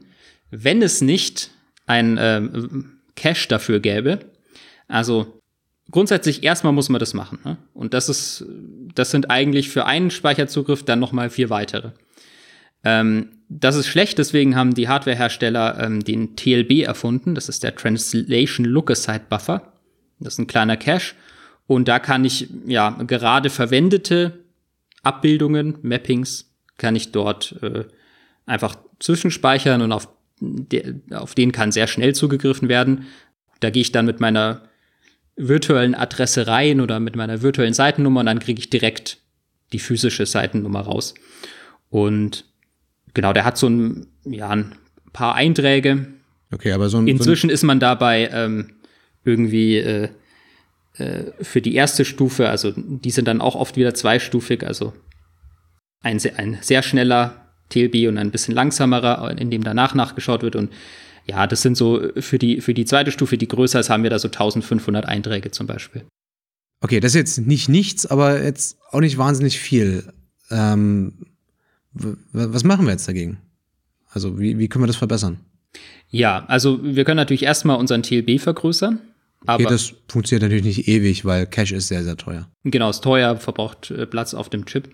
wenn 0.51 0.83
es 0.83 1.01
nicht 1.01 1.49
ein 1.88 2.19
äh, 2.19 2.39
Cache 3.15 3.47
dafür 3.47 3.79
gäbe. 3.79 4.19
Also 4.88 5.41
grundsätzlich 5.89 6.43
erstmal 6.43 6.71
muss 6.71 6.88
man 6.88 6.99
das 6.99 7.15
machen. 7.15 7.39
Ne? 7.43 7.57
Und 7.73 7.95
das 7.95 8.09
ist, 8.09 8.45
das 8.93 9.09
sind 9.09 9.31
eigentlich 9.31 9.69
für 9.69 9.88
einen 9.88 10.11
Speicherzugriff 10.11 10.85
dann 10.85 10.99
noch 10.99 11.13
mal 11.13 11.31
vier 11.31 11.49
weitere. 11.49 11.93
Ähm, 12.83 13.29
das 13.49 13.75
ist 13.75 13.88
schlecht, 13.88 14.19
deswegen 14.19 14.55
haben 14.55 14.75
die 14.75 14.88
Hardwarehersteller 14.88 15.79
ähm, 15.83 16.03
den 16.03 16.35
TLB 16.35 16.83
erfunden. 16.83 17.33
Das 17.33 17.49
ist 17.49 17.63
der 17.63 17.75
Translation 17.75 18.67
Look-Aside 18.67 19.23
Buffer. 19.31 19.73
Das 20.19 20.33
ist 20.33 20.38
ein 20.38 20.45
kleiner 20.45 20.77
Cache. 20.77 21.15
Und 21.65 21.88
da 21.88 21.97
kann 21.97 22.23
ich 22.23 22.47
ja 22.67 22.91
gerade 22.91 23.49
verwendete 23.49 24.43
Abbildungen, 25.01 25.79
Mappings, 25.81 26.53
kann 26.77 26.95
ich 26.95 27.11
dort 27.11 27.55
äh, 27.63 27.85
einfach 28.49 28.77
zwischenspeichern 28.99 29.81
und 29.81 29.91
auf, 29.91 30.09
de 30.39 30.95
auf 31.11 31.35
den 31.35 31.51
kann 31.51 31.71
sehr 31.71 31.87
schnell 31.87 32.13
zugegriffen 32.13 32.69
werden. 32.69 33.05
Da 33.59 33.69
gehe 33.69 33.81
ich 33.81 33.91
dann 33.91 34.05
mit 34.05 34.19
meiner 34.19 34.63
virtuellen 35.35 35.95
Adresse 35.95 36.47
rein 36.47 36.81
oder 36.81 36.99
mit 36.99 37.15
meiner 37.15 37.41
virtuellen 37.41 37.73
Seitennummer 37.73 38.21
und 38.21 38.25
dann 38.25 38.39
kriege 38.39 38.59
ich 38.59 38.69
direkt 38.69 39.19
die 39.71 39.79
physische 39.79 40.25
Seitennummer 40.25 40.81
raus. 40.81 41.13
Und 41.89 42.45
genau, 43.13 43.33
der 43.33 43.45
hat 43.45 43.57
so 43.57 43.67
ein, 43.67 44.07
ja, 44.25 44.49
ein 44.49 44.75
paar 45.13 45.35
Einträge. 45.35 46.07
Okay, 46.51 46.71
aber 46.71 46.89
so 46.89 46.97
ein. 46.97 47.07
Inzwischen 47.07 47.49
so 47.49 47.51
ein 47.51 47.53
ist 47.53 47.63
man 47.63 47.79
dabei 47.79 48.29
ähm, 48.33 48.71
irgendwie 49.23 49.77
äh, 49.77 50.09
äh, 50.95 51.31
für 51.41 51.61
die 51.61 51.75
erste 51.75 52.03
Stufe, 52.05 52.49
also 52.49 52.73
die 52.75 53.11
sind 53.11 53.27
dann 53.27 53.41
auch 53.41 53.55
oft 53.55 53.77
wieder 53.77 53.93
zweistufig, 53.93 54.65
also 54.65 54.93
ein, 56.01 56.19
ein 56.37 56.57
sehr 56.61 56.81
schneller 56.81 57.48
TLB 57.69 58.07
und 58.07 58.17
ein 58.17 58.31
bisschen 58.31 58.53
langsamerer, 58.53 59.38
in 59.38 59.51
dem 59.51 59.63
danach 59.63 59.95
nachgeschaut 59.95 60.41
wird. 60.41 60.55
Und 60.55 60.71
ja, 61.25 61.47
das 61.47 61.61
sind 61.61 61.75
so 61.77 62.01
für 62.17 62.39
die, 62.39 62.61
für 62.61 62.73
die 62.73 62.85
zweite 62.85 63.11
Stufe, 63.11 63.38
die 63.38 63.47
größer 63.47 63.79
ist, 63.79 63.89
haben 63.89 64.03
wir 64.03 64.09
da 64.09 64.19
so 64.19 64.27
1500 64.27 65.05
Einträge 65.05 65.51
zum 65.51 65.67
Beispiel. 65.67 66.03
Okay, 66.81 66.99
das 66.99 67.11
ist 67.11 67.15
jetzt 67.15 67.47
nicht 67.47 67.69
nichts, 67.69 68.05
aber 68.05 68.41
jetzt 68.43 68.77
auch 68.91 69.01
nicht 69.01 69.17
wahnsinnig 69.17 69.59
viel. 69.59 70.11
Ähm, 70.49 71.13
was 71.93 72.63
machen 72.63 72.85
wir 72.85 72.91
jetzt 72.91 73.07
dagegen? 73.07 73.39
Also, 74.11 74.39
wie, 74.39 74.57
wie 74.57 74.67
können 74.67 74.83
wir 74.83 74.88
das 74.88 74.95
verbessern? 74.95 75.39
Ja, 76.09 76.45
also 76.47 76.79
wir 76.83 77.03
können 77.03 77.17
natürlich 77.17 77.43
erstmal 77.43 77.77
unseren 77.77 78.01
TLB 78.01 78.39
vergrößern. 78.39 78.99
Aber 79.45 79.63
okay, 79.63 79.71
das 79.71 79.93
funktioniert 80.07 80.43
natürlich 80.43 80.77
nicht 80.77 80.88
ewig, 80.88 81.25
weil 81.25 81.45
Cache 81.45 81.75
ist 81.75 81.88
sehr, 81.88 82.03
sehr 82.03 82.17
teuer. 82.17 82.49
Genau, 82.63 82.89
ist 82.89 83.03
teuer, 83.03 83.38
verbraucht 83.38 83.91
äh, 83.91 84.05
Platz 84.05 84.33
auf 84.33 84.49
dem 84.49 84.65
Chip. 84.65 84.89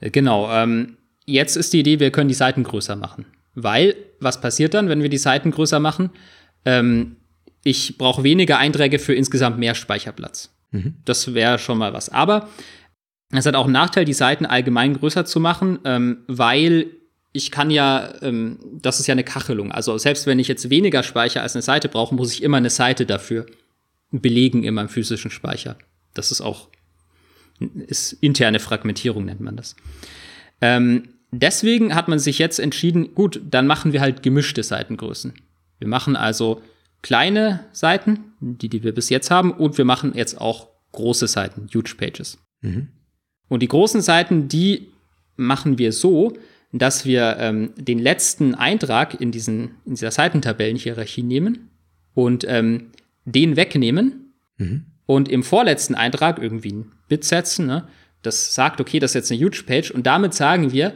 Äh, 0.00 0.10
genau, 0.10 0.50
ähm, 0.50 0.95
jetzt 1.26 1.56
ist 1.56 1.72
die 1.72 1.80
Idee, 1.80 2.00
wir 2.00 2.10
können 2.10 2.28
die 2.28 2.34
Seiten 2.34 2.62
größer 2.62 2.96
machen. 2.96 3.26
Weil, 3.54 3.96
was 4.20 4.40
passiert 4.40 4.74
dann, 4.74 4.88
wenn 4.88 5.02
wir 5.02 5.08
die 5.08 5.18
Seiten 5.18 5.50
größer 5.50 5.80
machen? 5.80 6.10
Ähm, 6.64 7.16
ich 7.64 7.98
brauche 7.98 8.22
weniger 8.22 8.58
Einträge 8.58 8.98
für 8.98 9.14
insgesamt 9.14 9.58
mehr 9.58 9.74
Speicherplatz. 9.74 10.54
Mhm. 10.70 10.94
Das 11.04 11.34
wäre 11.34 11.58
schon 11.58 11.78
mal 11.78 11.92
was. 11.92 12.08
Aber 12.08 12.48
es 13.32 13.46
hat 13.46 13.54
auch 13.54 13.64
einen 13.64 13.72
Nachteil, 13.72 14.04
die 14.04 14.12
Seiten 14.12 14.46
allgemein 14.46 14.94
größer 14.94 15.24
zu 15.24 15.40
machen, 15.40 15.78
ähm, 15.84 16.18
weil 16.28 16.86
ich 17.32 17.50
kann 17.50 17.70
ja, 17.70 18.14
ähm, 18.22 18.58
das 18.80 19.00
ist 19.00 19.06
ja 19.06 19.12
eine 19.12 19.24
Kachelung. 19.24 19.72
Also 19.72 19.98
selbst 19.98 20.26
wenn 20.26 20.38
ich 20.38 20.48
jetzt 20.48 20.70
weniger 20.70 21.02
Speicher 21.02 21.42
als 21.42 21.54
eine 21.54 21.62
Seite 21.62 21.88
brauche, 21.88 22.14
muss 22.14 22.32
ich 22.32 22.42
immer 22.42 22.56
eine 22.56 22.70
Seite 22.70 23.04
dafür 23.04 23.46
belegen 24.10 24.62
in 24.62 24.74
meinem 24.74 24.88
physischen 24.88 25.30
Speicher. 25.30 25.76
Das 26.14 26.30
ist 26.30 26.40
auch 26.40 26.68
ist 27.86 28.12
interne 28.12 28.58
Fragmentierung, 28.60 29.24
nennt 29.24 29.40
man 29.40 29.56
das. 29.56 29.76
Ähm, 30.60 31.08
deswegen 31.40 31.94
hat 31.94 32.08
man 32.08 32.18
sich 32.18 32.38
jetzt 32.38 32.58
entschieden, 32.58 33.14
gut, 33.14 33.40
dann 33.48 33.66
machen 33.66 33.92
wir 33.92 34.00
halt 34.00 34.22
gemischte 34.22 34.62
Seitengrößen. 34.62 35.34
Wir 35.78 35.88
machen 35.88 36.16
also 36.16 36.62
kleine 37.02 37.64
Seiten, 37.72 38.32
die, 38.40 38.68
die 38.68 38.82
wir 38.82 38.94
bis 38.94 39.10
jetzt 39.10 39.30
haben, 39.30 39.52
und 39.52 39.78
wir 39.78 39.84
machen 39.84 40.12
jetzt 40.14 40.40
auch 40.40 40.68
große 40.92 41.26
Seiten, 41.26 41.68
Huge 41.74 41.94
Pages. 41.96 42.38
Mhm. 42.60 42.88
Und 43.48 43.62
die 43.62 43.68
großen 43.68 44.00
Seiten, 44.00 44.48
die 44.48 44.88
machen 45.36 45.78
wir 45.78 45.92
so, 45.92 46.36
dass 46.72 47.04
wir 47.04 47.36
ähm, 47.38 47.72
den 47.76 47.98
letzten 47.98 48.54
Eintrag 48.54 49.20
in, 49.20 49.30
diesen, 49.30 49.76
in 49.84 49.94
dieser 49.94 50.10
Seitentabellenhierarchie 50.10 51.22
nehmen 51.22 51.70
und 52.14 52.44
ähm, 52.48 52.90
den 53.24 53.56
wegnehmen 53.56 54.32
mhm. 54.56 54.86
und 55.06 55.28
im 55.28 55.42
vorletzten 55.42 55.94
Eintrag 55.94 56.38
irgendwie 56.38 56.72
ein 56.72 56.92
Bit 57.08 57.24
setzen, 57.24 57.66
ne? 57.66 57.86
das 58.22 58.54
sagt, 58.54 58.80
okay, 58.80 58.98
das 58.98 59.12
ist 59.12 59.14
jetzt 59.14 59.32
eine 59.32 59.40
Huge 59.40 59.62
Page 59.66 59.90
und 59.90 60.06
damit 60.06 60.34
sagen 60.34 60.72
wir, 60.72 60.92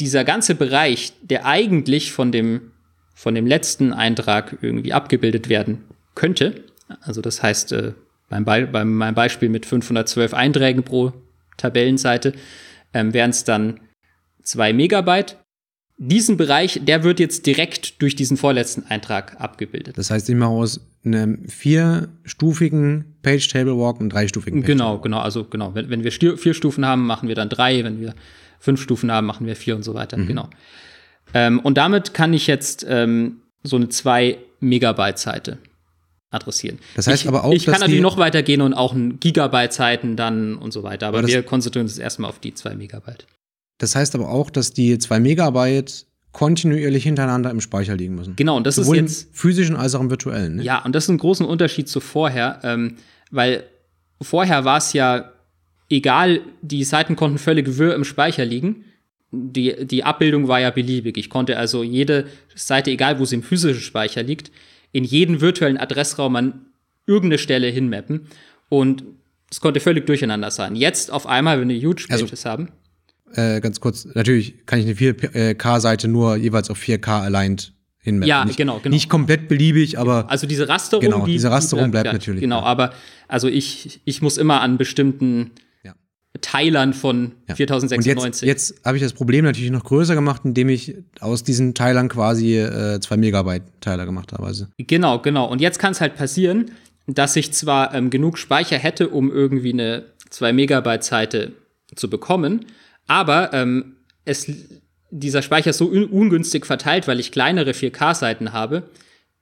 dieser 0.00 0.24
ganze 0.24 0.54
Bereich, 0.54 1.12
der 1.22 1.46
eigentlich 1.46 2.12
von 2.12 2.32
dem, 2.32 2.72
von 3.14 3.34
dem 3.34 3.46
letzten 3.46 3.92
Eintrag 3.92 4.58
irgendwie 4.62 4.92
abgebildet 4.92 5.48
werden 5.48 5.84
könnte, 6.14 6.64
also 7.00 7.20
das 7.20 7.42
heißt, 7.42 7.72
äh, 7.72 7.92
beim, 8.28 8.44
Be 8.44 8.68
beim 8.70 8.94
meinem 8.94 9.14
Beispiel 9.14 9.48
mit 9.48 9.66
512 9.66 10.34
Einträgen 10.34 10.82
pro 10.82 11.12
Tabellenseite, 11.56 12.32
ähm, 12.94 13.12
wären 13.12 13.30
es 13.30 13.44
dann 13.44 13.80
zwei 14.42 14.72
Megabyte 14.72 15.36
diesen 15.98 16.36
Bereich, 16.36 16.80
der 16.84 17.04
wird 17.04 17.20
jetzt 17.20 17.46
direkt 17.46 18.02
durch 18.02 18.14
diesen 18.14 18.36
vorletzten 18.36 18.84
Eintrag 18.84 19.40
abgebildet. 19.40 19.96
Das 19.96 20.10
heißt, 20.10 20.28
ich 20.28 20.34
mache 20.34 20.50
aus 20.50 20.80
einem 21.04 21.48
vierstufigen 21.48 23.16
Page 23.22 23.48
Table 23.48 23.78
Walk 23.78 24.00
einen 24.00 24.10
dreistufigen 24.10 24.60
Page 24.60 24.66
Genau, 24.66 24.98
genau. 24.98 25.20
Also 25.20 25.44
genau, 25.44 25.74
wenn, 25.74 25.88
wenn 25.88 26.04
wir 26.04 26.12
vier 26.12 26.54
Stufen 26.54 26.84
haben, 26.84 27.06
machen 27.06 27.28
wir 27.28 27.34
dann 27.34 27.48
drei. 27.48 27.82
Wenn 27.82 28.00
wir 28.00 28.14
fünf 28.58 28.80
Stufen 28.80 29.10
haben, 29.10 29.26
machen 29.26 29.46
wir 29.46 29.56
vier 29.56 29.76
und 29.76 29.82
so 29.82 29.94
weiter. 29.94 30.16
Mhm. 30.16 30.26
Genau. 30.26 30.48
Ähm, 31.34 31.60
und 31.60 31.76
damit 31.76 32.14
kann 32.14 32.32
ich 32.32 32.46
jetzt 32.46 32.86
ähm, 32.88 33.40
so 33.62 33.76
eine 33.76 33.88
zwei 33.88 34.38
Megabyte 34.60 35.18
Seite 35.18 35.58
adressieren. 36.30 36.78
Das 36.94 37.06
heißt 37.06 37.22
ich, 37.22 37.28
aber 37.28 37.44
auch, 37.44 37.52
ich 37.52 37.66
kann 37.66 37.80
natürlich 37.80 38.00
noch 38.00 38.18
weiter 38.18 38.42
gehen 38.42 38.60
und 38.60 38.74
auch 38.74 38.92
ein 38.92 39.20
Gigabyte 39.20 39.72
Seiten 39.72 40.16
dann 40.16 40.56
und 40.56 40.72
so 40.72 40.82
weiter. 40.82 41.08
Aber, 41.08 41.18
aber 41.18 41.28
wir 41.28 41.42
konzentrieren 41.42 41.86
uns 41.86 41.98
erstmal 41.98 42.30
auf 42.30 42.38
die 42.38 42.54
zwei 42.54 42.74
Megabyte. 42.74 43.26
Das 43.78 43.94
heißt 43.94 44.14
aber 44.14 44.30
auch, 44.30 44.50
dass 44.50 44.72
die 44.72 44.98
zwei 44.98 45.20
Megabyte 45.20 46.06
kontinuierlich 46.32 47.04
hintereinander 47.04 47.50
im 47.50 47.60
Speicher 47.60 47.96
liegen 47.96 48.14
müssen. 48.14 48.36
Genau, 48.36 48.56
und 48.56 48.66
das 48.66 48.76
Sowohl 48.76 48.96
ist 48.96 49.02
jetzt. 49.02 49.22
Im 49.28 49.34
physischen 49.34 49.76
als 49.76 49.94
auch 49.94 50.00
im 50.00 50.10
virtuellen. 50.10 50.56
Ne? 50.56 50.62
Ja, 50.64 50.84
und 50.84 50.94
das 50.94 51.04
ist 51.04 51.10
ein 51.10 51.18
großen 51.18 51.46
Unterschied 51.46 51.88
zu 51.88 52.00
vorher, 52.00 52.60
ähm, 52.62 52.96
weil 53.30 53.64
vorher 54.20 54.64
war 54.64 54.78
es 54.78 54.92
ja 54.92 55.32
egal, 55.90 56.40
die 56.62 56.84
Seiten 56.84 57.16
konnten 57.16 57.38
völlig 57.38 57.78
wirr 57.78 57.94
im 57.94 58.04
Speicher 58.04 58.44
liegen. 58.44 58.84
Die, 59.32 59.86
die 59.86 60.04
Abbildung 60.04 60.48
war 60.48 60.60
ja 60.60 60.70
beliebig. 60.70 61.16
Ich 61.16 61.30
konnte 61.30 61.58
also 61.58 61.82
jede 61.82 62.26
Seite, 62.54 62.90
egal 62.90 63.18
wo 63.18 63.24
sie 63.24 63.36
im 63.36 63.42
physischen 63.42 63.82
Speicher 63.82 64.22
liegt, 64.22 64.50
in 64.92 65.04
jeden 65.04 65.40
virtuellen 65.40 65.76
Adressraum 65.76 66.36
an 66.36 66.66
irgendeine 67.06 67.38
Stelle 67.38 67.68
hinmappen. 67.68 68.28
Und 68.68 69.04
es 69.50 69.60
konnte 69.60 69.80
völlig 69.80 70.06
durcheinander 70.06 70.50
sein. 70.50 70.76
Jetzt 70.76 71.10
auf 71.10 71.26
einmal, 71.26 71.60
wenn 71.60 71.68
wir 71.68 71.80
Huge 71.80 72.06
also 72.08 72.24
Pages 72.24 72.44
haben 72.44 72.68
äh, 73.34 73.60
ganz 73.60 73.80
kurz, 73.80 74.06
natürlich 74.14 74.66
kann 74.66 74.78
ich 74.78 74.86
eine 74.86 74.94
4K-Seite 74.94 76.08
nur 76.08 76.36
jeweils 76.36 76.70
auf 76.70 76.78
4K 76.78 77.22
aligned 77.22 77.72
hinmappen. 77.98 78.28
Ja, 78.28 78.44
nicht, 78.44 78.56
genau, 78.56 78.78
genau. 78.78 78.94
Nicht 78.94 79.08
komplett 79.08 79.48
beliebig, 79.48 79.98
aber. 79.98 80.30
Also 80.30 80.46
diese 80.46 80.68
Rasterung. 80.68 81.04
Genau, 81.04 81.24
die, 81.24 81.32
diese 81.32 81.50
Rasterung 81.50 81.90
bleibt, 81.90 82.04
bleibt 82.04 82.14
natürlich. 82.14 82.40
Genau, 82.40 82.60
aber 82.60 82.92
also 83.28 83.48
ich, 83.48 84.00
ich 84.04 84.22
muss 84.22 84.38
immer 84.38 84.60
an 84.60 84.78
bestimmten 84.78 85.38
ja. 85.38 85.62
Teilern 86.40 86.92
von 86.92 87.32
ja. 87.48 87.54
4096. 87.54 88.42
Und 88.42 88.48
jetzt, 88.48 88.72
jetzt 88.72 88.84
habe 88.84 88.96
ich 88.96 89.02
das 89.02 89.12
Problem 89.12 89.44
natürlich 89.44 89.70
noch 89.70 89.84
größer 89.84 90.14
gemacht, 90.14 90.42
indem 90.44 90.68
ich 90.68 90.94
aus 91.20 91.44
diesen 91.44 91.74
Teilern 91.74 92.08
quasi 92.08 92.58
äh, 92.58 93.00
zwei 93.00 93.16
Megabyte 93.16 93.62
Teiler 93.80 94.06
gemacht 94.06 94.32
habe. 94.32 94.44
Also. 94.44 94.66
Genau, 94.78 95.20
genau. 95.20 95.46
Und 95.48 95.60
jetzt 95.60 95.78
kann 95.78 95.92
es 95.92 96.00
halt 96.00 96.16
passieren, 96.16 96.70
dass 97.06 97.36
ich 97.36 97.52
zwar 97.52 97.94
ähm, 97.94 98.10
genug 98.10 98.38
Speicher 98.38 98.78
hätte, 98.78 99.08
um 99.08 99.30
irgendwie 99.30 99.72
eine 99.72 100.04
2 100.30 100.52
Megabyte 100.52 101.04
Seite 101.04 101.52
zu 101.94 102.10
bekommen, 102.10 102.66
aber 103.06 103.52
ähm, 103.52 103.96
es, 104.24 104.50
dieser 105.10 105.42
Speicher 105.42 105.70
ist 105.70 105.78
so 105.78 105.88
un 105.88 106.04
ungünstig 106.06 106.66
verteilt, 106.66 107.06
weil 107.06 107.20
ich 107.20 107.30
kleinere 107.30 107.70
4K-Seiten 107.70 108.52
habe, 108.52 108.90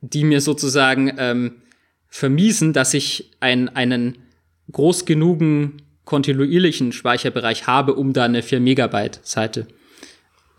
die 0.03 0.25
mir 0.25 0.43
sozusagen 0.43 1.15
ähm, 1.17 1.63
vermiesen, 2.09 2.75
dass 2.75 2.93
ich 2.93 3.33
ein, 3.41 3.71
einen 3.71 4.19
groß 4.71 5.07
genugen 5.07 5.79
kontinuierlichen 6.05 6.93
Speicherbereich 6.93 7.67
habe, 7.67 7.95
um 7.95 8.13
da 8.13 8.25
eine 8.25 8.43
4 8.43 8.61
Megabyte-Seite 8.61 9.67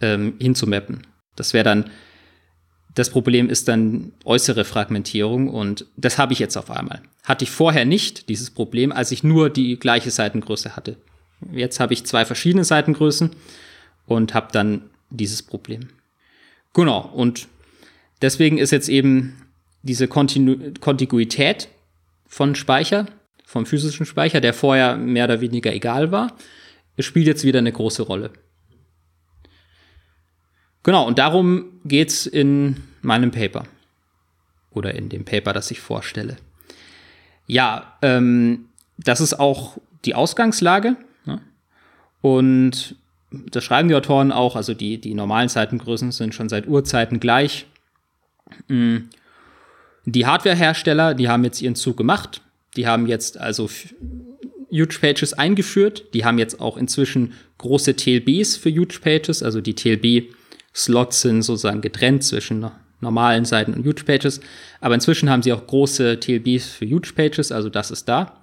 ähm, 0.02 0.36
hinzumappen. 0.40 1.06
Das 1.36 1.54
wäre 1.54 1.64
dann, 1.64 1.90
das 2.94 3.10
Problem 3.10 3.50
ist 3.50 3.68
dann 3.68 4.14
äußere 4.24 4.66
Fragmentierung 4.66 5.50
und 5.50 5.86
das 5.98 6.18
habe 6.18 6.34
ich 6.34 6.40
jetzt 6.40 6.58
auf 6.58 6.72
einmal. 6.72 7.02
Hatte 7.24 7.44
ich 7.44 7.52
vorher 7.52 7.86
nicht, 7.86 8.30
dieses 8.30 8.50
Problem, 8.50 8.92
als 8.92 9.12
ich 9.12 9.24
nur 9.24 9.50
die 9.50 9.78
gleiche 9.78 10.12
Seitengröße 10.12 10.76
hatte. 10.76 10.98
Jetzt 11.52 11.80
habe 11.80 11.94
ich 11.94 12.06
zwei 12.06 12.26
verschiedene 12.26 12.64
Seitengrößen 12.64 13.32
und 14.08 14.34
habe 14.34 14.48
dann 14.52 14.90
dieses 15.10 15.44
Problem. 15.44 15.90
Genau, 16.74 17.02
und 17.14 17.48
deswegen 18.22 18.58
ist 18.58 18.72
jetzt 18.72 18.90
eben 18.90 19.42
diese 19.84 20.08
Kontinu 20.08 20.74
Kontiguität 20.80 21.70
von 22.28 22.56
Speicher, 22.56 23.06
vom 23.46 23.66
physischen 23.66 24.06
Speicher, 24.06 24.42
der 24.42 24.54
vorher 24.54 24.98
mehr 24.98 25.26
oder 25.26 25.42
weniger 25.42 25.74
egal 25.74 26.12
war, 26.12 26.36
spielt 27.00 27.28
jetzt 27.28 27.44
wieder 27.44 27.60
eine 27.60 27.72
große 27.72 28.04
Rolle. 28.04 28.32
Genau, 30.84 31.06
und 31.08 31.18
darum 31.18 31.80
geht 31.84 32.10
es 32.10 32.26
in 32.26 32.84
meinem 33.02 33.32
Paper. 33.32 33.66
Oder 34.72 34.94
in 34.96 35.10
dem 35.10 35.26
Paper, 35.26 35.54
das 35.54 35.72
ich 35.72 35.80
vorstelle. 35.80 36.38
Ja, 37.48 37.98
ähm, 38.02 38.66
das 38.98 39.22
ist 39.22 39.40
auch 39.40 39.78
die 40.04 40.16
Ausgangslage. 40.16 40.96
Und 42.26 42.96
das 43.30 43.64
schreiben 43.64 43.88
die 43.88 43.94
Autoren 43.94 44.32
auch, 44.32 44.56
also 44.56 44.74
die, 44.74 45.00
die 45.00 45.14
normalen 45.14 45.48
Seitengrößen 45.48 46.12
sind 46.12 46.34
schon 46.34 46.50
seit 46.50 46.68
Urzeiten 46.68 47.20
gleich. 47.20 47.68
Mm. 48.68 48.98
Die 50.06 50.26
Hardwarehersteller, 50.26 51.14
die 51.14 51.30
haben 51.30 51.44
jetzt 51.44 51.62
ihren 51.62 51.76
Zug 51.76 51.98
gemacht. 51.98 52.42
Die 52.76 52.88
haben 52.88 53.08
jetzt 53.08 53.38
also 53.38 53.70
Huge 54.72 54.98
Pages 55.00 55.34
eingeführt. 55.34 56.06
Die 56.14 56.26
haben 56.26 56.38
jetzt 56.38 56.60
auch 56.60 56.78
inzwischen 56.78 57.34
große 57.58 57.96
TLBs 57.96 58.58
für 58.58 58.70
Huge 58.70 59.00
Pages. 59.02 59.44
Also 59.44 59.62
die 59.62 59.76
TLB-Slots 59.76 61.22
sind 61.22 61.42
sozusagen 61.44 61.82
getrennt 61.82 62.24
zwischen 62.24 62.70
normalen 63.00 63.46
Seiten 63.46 63.74
und 63.74 63.86
Huge 63.86 64.04
Pages. 64.04 64.42
Aber 64.82 64.96
inzwischen 64.96 65.30
haben 65.30 65.44
sie 65.44 65.54
auch 65.54 65.66
große 65.66 66.20
TLBs 66.20 66.68
für 66.68 66.86
Huge 66.86 67.14
Pages. 67.16 67.52
Also 67.52 67.70
das 67.70 67.92
ist 67.92 68.06
da. 68.06 68.42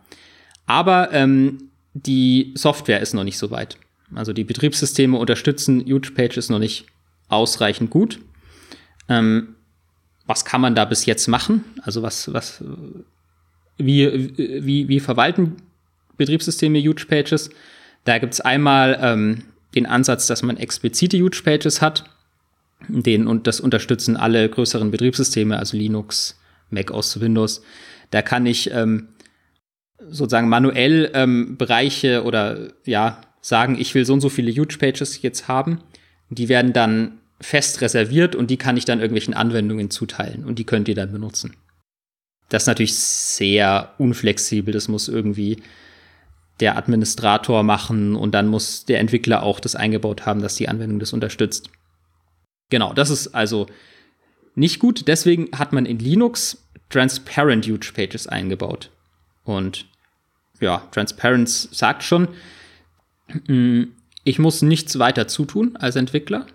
Aber 0.67 1.13
ähm, 1.13 1.71
die 1.95 2.53
Software 2.57 3.01
ist 3.01 3.15
noch 3.15 3.25
nicht 3.25 3.39
so 3.39 3.51
weit. 3.51 3.77
Also 4.15 4.33
die 4.33 4.45
Betriebssysteme 4.45 5.17
unterstützen 5.17 5.85
Huge 5.85 6.13
Pages 6.15 6.49
noch 6.49 6.59
nicht 6.59 6.87
ausreichend 7.29 7.91
gut. 7.91 8.21
Ähm, 9.09 9.57
was 10.27 10.45
kann 10.45 10.61
man 10.61 10.75
da 10.75 10.85
bis 10.85 11.07
jetzt 11.07 11.27
machen? 11.27 11.65
Also 11.83 12.03
was, 12.03 12.33
was, 12.33 12.63
wie, 13.79 14.37
wie, 14.65 14.89
wie 14.89 15.01
verwalten 15.01 15.57
Betriebssysteme 16.17 16.81
Huge 16.81 17.07
Pages? 17.09 17.51
Da 18.05 18.19
gibt 18.19 18.35
es 18.35 18.41
einmal 18.41 18.99
ähm, 19.01 19.45
den 19.75 19.87
Ansatz, 19.87 20.27
dass 20.27 20.43
man 20.43 20.57
explizite 20.57 21.19
Huge 21.19 21.43
Pages 21.45 21.81
hat. 21.81 22.05
Den, 22.89 23.27
und 23.27 23.47
das 23.47 23.61
unterstützen 23.61 24.17
alle 24.17 24.49
größeren 24.49 24.91
Betriebssysteme, 24.91 25.57
also 25.57 25.77
Linux, 25.77 26.41
Mac 26.71 26.91
OS, 26.91 27.21
Windows. 27.21 27.63
Da 28.11 28.23
kann 28.23 28.45
ich 28.45 28.71
ähm, 28.73 29.09
sozusagen 29.99 30.49
manuell 30.49 31.11
ähm, 31.15 31.57
Bereiche 31.57 32.25
oder 32.25 32.73
ja 32.85 33.21
sagen, 33.41 33.79
ich 33.79 33.95
will 33.95 34.05
so 34.05 34.15
und 34.15 34.21
so 34.21 34.29
viele 34.29 34.51
Huge 34.51 34.79
Pages 34.79 35.23
jetzt 35.23 35.49
haben. 35.49 35.81
Die 36.29 36.49
werden 36.49 36.73
dann 36.73 37.19
fest 37.41 37.81
reserviert 37.81 38.35
und 38.35 38.51
die 38.51 38.57
kann 38.57 38.77
ich 38.77 38.85
dann 38.85 39.01
irgendwelchen 39.01 39.35
Anwendungen 39.35 39.91
zuteilen 39.91 40.45
und 40.45 40.59
die 40.59 40.65
könnt 40.65 40.89
ihr 40.89 40.95
dann 40.95 41.13
benutzen. 41.13 41.55
Das 42.53 42.65
ist 42.65 42.67
natürlich 42.67 42.95
sehr 42.95 43.95
unflexibel. 43.97 44.75
Das 44.75 44.87
muss 44.87 45.09
irgendwie 45.09 45.63
der 46.61 46.77
Administrator 46.77 47.63
machen 47.63 48.15
und 48.15 48.33
dann 48.33 48.47
muss 48.47 48.85
der 48.85 49.01
Entwickler 49.01 49.43
auch 49.43 49.59
das 49.59 49.75
eingebaut 49.75 50.27
haben, 50.27 50.43
dass 50.43 50.57
die 50.57 50.69
Anwendung 50.69 50.99
das 50.99 51.15
unterstützt. 51.15 51.71
Genau, 52.69 52.93
das 52.93 53.09
ist 53.09 53.29
also 53.29 53.69
nicht 54.55 54.81
gut. 54.81 55.09
Deswegen 55.09 55.49
hat 55.57 55.73
man 55.73 55.87
in 55.87 55.99
Linux 55.99 56.69
Transparent 56.91 57.67
Huge 57.67 57.93
Pages 57.95 58.27
eingebaut. 58.27 58.91
Und 59.45 59.87
ja, 60.61 60.87
Transparency 60.91 61.69
sagt 61.73 62.03
schon, 62.03 62.29
ich 64.25 64.39
muss 64.39 64.61
nichts 64.61 64.99
weiter 64.99 65.27
zutun 65.27 65.77
als 65.79 65.97
Entwickler, 65.97 66.47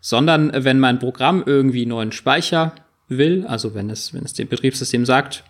sondern 0.00 0.52
wenn 0.54 0.78
mein 0.78 1.00
Programm 1.00 1.42
irgendwie 1.44 1.84
neuen 1.84 2.12
Speicher 2.12 2.76
will, 3.08 3.46
also 3.46 3.74
wenn 3.74 3.90
es, 3.90 4.14
wenn 4.14 4.24
es 4.24 4.32
dem 4.32 4.48
Betriebssystem 4.48 5.04
sagt, 5.04 5.44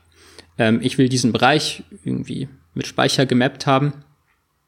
ähm, 0.58 0.80
ich 0.82 0.98
will 0.98 1.08
diesen 1.08 1.32
Bereich 1.32 1.84
irgendwie 2.04 2.48
mit 2.74 2.86
Speicher 2.86 3.26
gemappt 3.26 3.66
haben, 3.66 3.92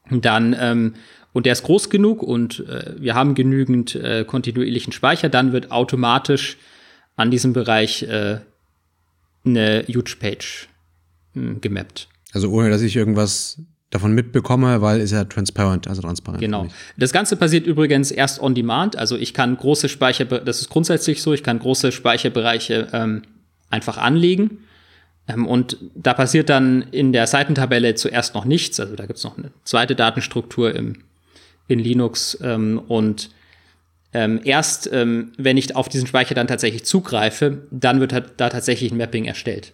dann 0.09 0.55
ähm, 0.59 0.93
und 1.33 1.45
der 1.45 1.51
ist 1.51 1.63
groß 1.63 1.89
genug 1.89 2.23
und 2.23 2.61
äh, 2.61 2.93
wir 2.97 3.13
haben 3.13 3.35
genügend 3.35 3.93
äh, 3.95 4.23
kontinuierlichen 4.25 4.93
Speicher, 4.93 5.27
dann 5.27 5.51
wird 5.51 5.69
automatisch 5.69 6.57
an 7.17 7.29
diesem 7.29 7.51
Bereich 7.51 8.03
äh, 8.03 8.39
eine 9.45 9.85
Huge 9.87 10.15
Page 10.17 10.69
hm, 11.33 11.59
gemappt. 11.59 12.07
Also 12.31 12.49
ohne, 12.51 12.69
dass 12.69 12.81
ich 12.81 12.95
irgendwas 12.95 13.59
davon 13.95 14.13
mitbekomme, 14.13 14.81
weil 14.81 14.99
ist 14.99 15.11
ja 15.11 15.23
transparent, 15.23 15.87
also 15.87 16.01
transparent. 16.01 16.41
Genau. 16.41 16.67
Das 16.97 17.11
Ganze 17.11 17.35
passiert 17.35 17.65
übrigens 17.65 18.11
erst 18.11 18.41
on 18.41 18.53
demand. 18.53 18.95
Also 18.97 19.17
ich 19.17 19.33
kann 19.33 19.57
große 19.57 19.89
Speicher, 19.89 20.25
das 20.25 20.61
ist 20.61 20.69
grundsätzlich 20.69 21.21
so, 21.21 21.33
ich 21.33 21.43
kann 21.43 21.59
große 21.59 21.91
Speicherbereiche 21.91 22.87
ähm, 22.93 23.23
einfach 23.69 23.97
anlegen. 23.97 24.59
Ähm, 25.27 25.47
und 25.47 25.77
da 25.95 26.13
passiert 26.13 26.49
dann 26.49 26.83
in 26.91 27.13
der 27.13 27.27
Seitentabelle 27.27 27.95
zuerst 27.95 28.35
noch 28.35 28.45
nichts. 28.45 28.79
Also 28.79 28.95
da 28.95 29.05
gibt 29.05 29.17
es 29.17 29.23
noch 29.23 29.37
eine 29.37 29.51
zweite 29.63 29.95
Datenstruktur 29.95 30.75
im, 30.75 30.97
in 31.67 31.79
Linux. 31.79 32.37
Ähm, 32.41 32.81
und 32.87 33.31
ähm, 34.13 34.39
erst 34.43 34.89
ähm, 34.91 35.31
wenn 35.37 35.57
ich 35.57 35.75
auf 35.75 35.89
diesen 35.89 36.07
Speicher 36.07 36.35
dann 36.35 36.47
tatsächlich 36.47 36.85
zugreife, 36.85 37.67
dann 37.71 37.99
wird 37.99 38.11
da 38.11 38.49
tatsächlich 38.49 38.91
ein 38.91 38.97
Mapping 38.97 39.25
erstellt. 39.25 39.73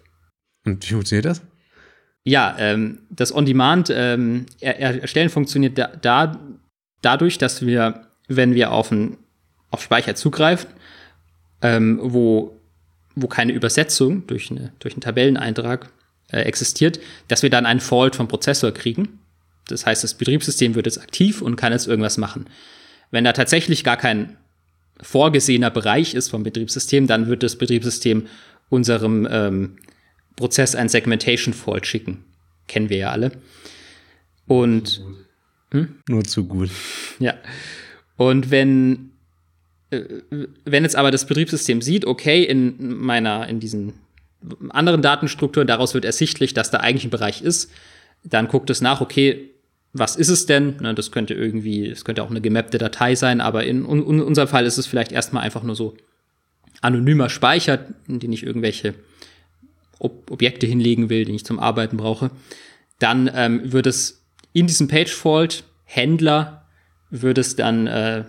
Und 0.66 0.88
wie 0.88 0.94
funktioniert 0.94 1.26
das? 1.26 1.42
Ja, 2.24 2.56
ähm, 2.60 3.00
das 3.10 3.34
On-Demand 3.34 3.92
ähm, 3.94 4.46
er 4.60 5.30
funktioniert 5.30 5.78
da, 5.78 5.88
da, 5.88 6.40
dadurch, 7.02 7.38
dass 7.38 7.66
wir, 7.66 8.08
wenn 8.28 8.54
wir 8.54 8.72
auf, 8.72 8.92
ein, 8.92 9.18
auf 9.72 9.82
Speicher 9.82 10.16
zugreifen, 10.16 10.70
ähm, 11.62 12.00
wo, 12.02 12.60
wo 13.16 13.28
keine 13.28 13.54
Übersetzung 13.54 14.28
durch, 14.28 14.52
eine, 14.52 14.72
durch 14.80 14.94
einen 14.94 15.02
Tabelleneintrag 15.02 15.90
äh, 16.32 16.42
existiert, 16.42 17.00
dass 17.28 17.44
wir 17.44 17.50
dann 17.50 17.66
einen 17.66 17.80
Fault 17.80 18.16
vom 18.16 18.28
Prozessor 18.28 18.72
kriegen. 18.72 19.20
Das 19.68 19.86
heißt, 19.86 20.04
das 20.04 20.14
Betriebssystem 20.14 20.76
wird 20.76 20.86
jetzt 20.86 21.02
aktiv 21.02 21.42
und 21.42 21.56
kann 21.56 21.74
jetzt 21.74 21.88
irgendwas 21.88 22.18
machen. 22.18 22.46
Wenn 23.10 23.24
da 23.24 23.34
tatsächlich 23.34 23.84
gar 23.84 23.98
kein 23.98 24.38
vorgesehener 25.02 25.72
Bereich 25.72 26.14
ist 26.14 26.30
vom 26.30 26.44
Betriebssystem, 26.44 27.08
dann 27.08 27.28
wird 27.28 27.44
das 27.44 27.56
Betriebssystem 27.56 28.28
unserem 28.70 29.28
ähm, 29.30 29.78
Prozess 30.42 30.76
ein 30.76 30.90
Segmentation 30.90 31.54
Fault 31.54 31.86
schicken. 31.86 32.24
Kennen 32.68 32.90
wir 32.90 32.98
ja 32.98 33.12
alle. 33.12 33.32
Und 34.48 35.02
hm? 35.72 36.00
nur 36.10 36.24
zu 36.24 36.46
gut. 36.46 36.72
Ja. 37.20 37.36
Und 38.18 38.50
wenn 38.50 39.12
äh, 39.92 40.02
wenn 40.66 40.84
jetzt 40.84 40.96
aber 40.96 41.12
das 41.12 41.28
Betriebssystem 41.28 41.82
sieht, 41.84 42.06
okay, 42.06 42.44
in 42.44 42.98
meiner 42.98 43.48
in 43.48 43.60
diesen 43.60 43.94
anderen 44.70 45.04
Datenstrukturen 45.04 45.68
daraus 45.68 45.94
wird 45.94 46.06
ersichtlich, 46.06 46.56
dass 46.56 46.72
da 46.72 46.80
eigentlich 46.80 47.06
ein 47.06 47.12
Bereich 47.12 47.44
ist, 47.44 47.72
dann 48.24 48.48
guckt 48.48 48.72
es 48.72 48.82
nach, 48.82 49.00
okay, 49.00 49.52
was 49.94 50.16
ist 50.16 50.30
es 50.30 50.48
denn? 50.48 50.78
das 50.96 51.12
könnte 51.12 51.36
irgendwie, 51.36 51.88
es 51.88 52.04
könnte 52.04 52.24
auch 52.24 52.32
eine 52.32 52.42
gemappte 52.42 52.80
Datei 52.80 53.14
sein, 53.14 53.42
aber 53.42 53.66
in, 53.66 53.86
in 53.86 54.22
unserem 54.22 54.48
Fall 54.48 54.66
ist 54.66 54.80
es 54.80 54.88
vielleicht 54.88 55.12
erstmal 55.12 55.44
einfach 55.44 55.62
nur 55.62 55.76
so 55.76 55.96
anonymer 56.82 57.30
Speicher, 57.30 57.86
in 58.08 58.20
den 58.20 58.34
ich 58.34 58.44
irgendwelche 58.44 58.96
Ob 60.04 60.32
Objekte 60.32 60.66
hinlegen 60.66 61.10
will, 61.10 61.26
die 61.26 61.36
ich 61.36 61.46
zum 61.46 61.60
Arbeiten 61.60 61.98
brauche, 61.98 62.32
dann 63.00 63.30
ähm, 63.34 63.72
wird 63.72 63.86
es 63.86 64.24
in 64.54 64.68
diesem 64.68 64.88
Page-Fault 64.88 65.64
Händler 65.86 66.66
wird 67.10 67.38
es 67.38 67.56
dann 67.56 67.88
äh, 67.88 68.24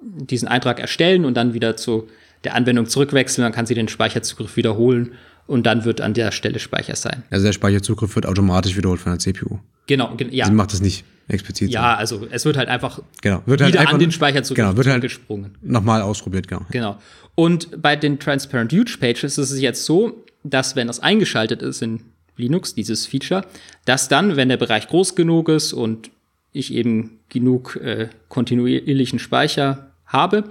diesen 0.00 0.46
Eintrag 0.46 0.78
erstellen 0.78 1.24
und 1.24 1.34
dann 1.34 1.54
wieder 1.54 1.76
zu 1.76 2.08
der 2.44 2.54
Anwendung 2.54 2.86
zurückwechseln. 2.86 3.42
Dann 3.42 3.52
kann 3.52 3.66
sie 3.66 3.74
den 3.74 3.88
Speicherzugriff 3.88 4.56
wiederholen 4.56 5.12
und 5.46 5.64
dann 5.66 5.84
wird 5.84 6.00
an 6.00 6.14
der 6.14 6.30
Stelle 6.30 6.58
Speicher 6.58 6.94
sein. 6.94 7.24
Also 7.30 7.46
der 7.46 7.52
Speicherzugriff 7.52 8.14
wird 8.14 8.26
automatisch 8.26 8.76
wiederholt 8.76 9.00
von 9.00 9.12
der 9.12 9.18
CPU. 9.18 9.58
Genau, 9.86 10.14
ja. 10.30 10.44
Sie 10.44 10.52
macht 10.52 10.72
das 10.72 10.82
nicht 10.82 11.04
explizit. 11.28 11.70
Ja, 11.70 11.94
so. 12.04 12.18
also 12.18 12.28
es 12.30 12.44
wird 12.44 12.58
halt 12.58 12.68
einfach 12.68 13.00
genau, 13.22 13.42
wird 13.46 13.62
halt 13.62 13.72
wieder 13.72 13.80
einfach, 13.80 13.94
an 13.94 14.00
den 14.00 14.12
Speicherzugriff 14.12 14.64
genau, 14.64 14.76
wird 14.76 14.86
halt 14.86 15.00
gesprungen. 15.02 15.56
Nochmal 15.62 16.02
ausprobiert, 16.02 16.46
genau. 16.46 16.66
Genau. 16.70 16.98
Und 17.34 17.80
bei 17.80 17.96
den 17.96 18.18
Transparent 18.18 18.72
Huge 18.72 18.96
Pages 19.00 19.38
ist 19.38 19.50
es 19.50 19.60
jetzt 19.60 19.84
so, 19.86 20.24
dass 20.44 20.76
wenn 20.76 20.86
das 20.86 21.00
eingeschaltet 21.00 21.62
ist 21.62 21.82
in 21.82 22.00
Linux, 22.36 22.74
dieses 22.74 23.06
Feature, 23.06 23.44
dass 23.84 24.08
dann, 24.08 24.36
wenn 24.36 24.48
der 24.48 24.56
Bereich 24.56 24.88
groß 24.88 25.16
genug 25.16 25.48
ist 25.48 25.72
und 25.72 26.10
ich 26.52 26.72
eben 26.72 27.18
genug 27.28 27.76
äh, 27.76 28.08
kontinuierlichen 28.28 29.18
Speicher 29.18 29.90
habe, 30.06 30.44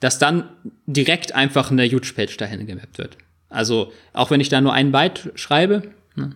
dass 0.00 0.18
dann 0.18 0.48
direkt 0.86 1.34
einfach 1.34 1.70
eine 1.70 1.86
Huge 1.86 2.12
Page 2.14 2.36
dahin 2.36 2.66
gemappt 2.66 2.98
wird. 2.98 3.16
Also 3.48 3.92
auch 4.12 4.30
wenn 4.30 4.40
ich 4.40 4.48
da 4.48 4.60
nur 4.60 4.72
ein 4.72 4.92
Byte 4.92 5.32
schreibe, 5.34 5.82
ne, 6.14 6.34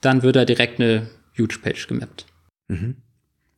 dann 0.00 0.22
wird 0.22 0.36
da 0.36 0.44
direkt 0.44 0.80
eine 0.80 1.08
Huge 1.38 1.58
Page 1.62 1.86
gemappt. 1.86 2.26
Mhm. 2.68 2.96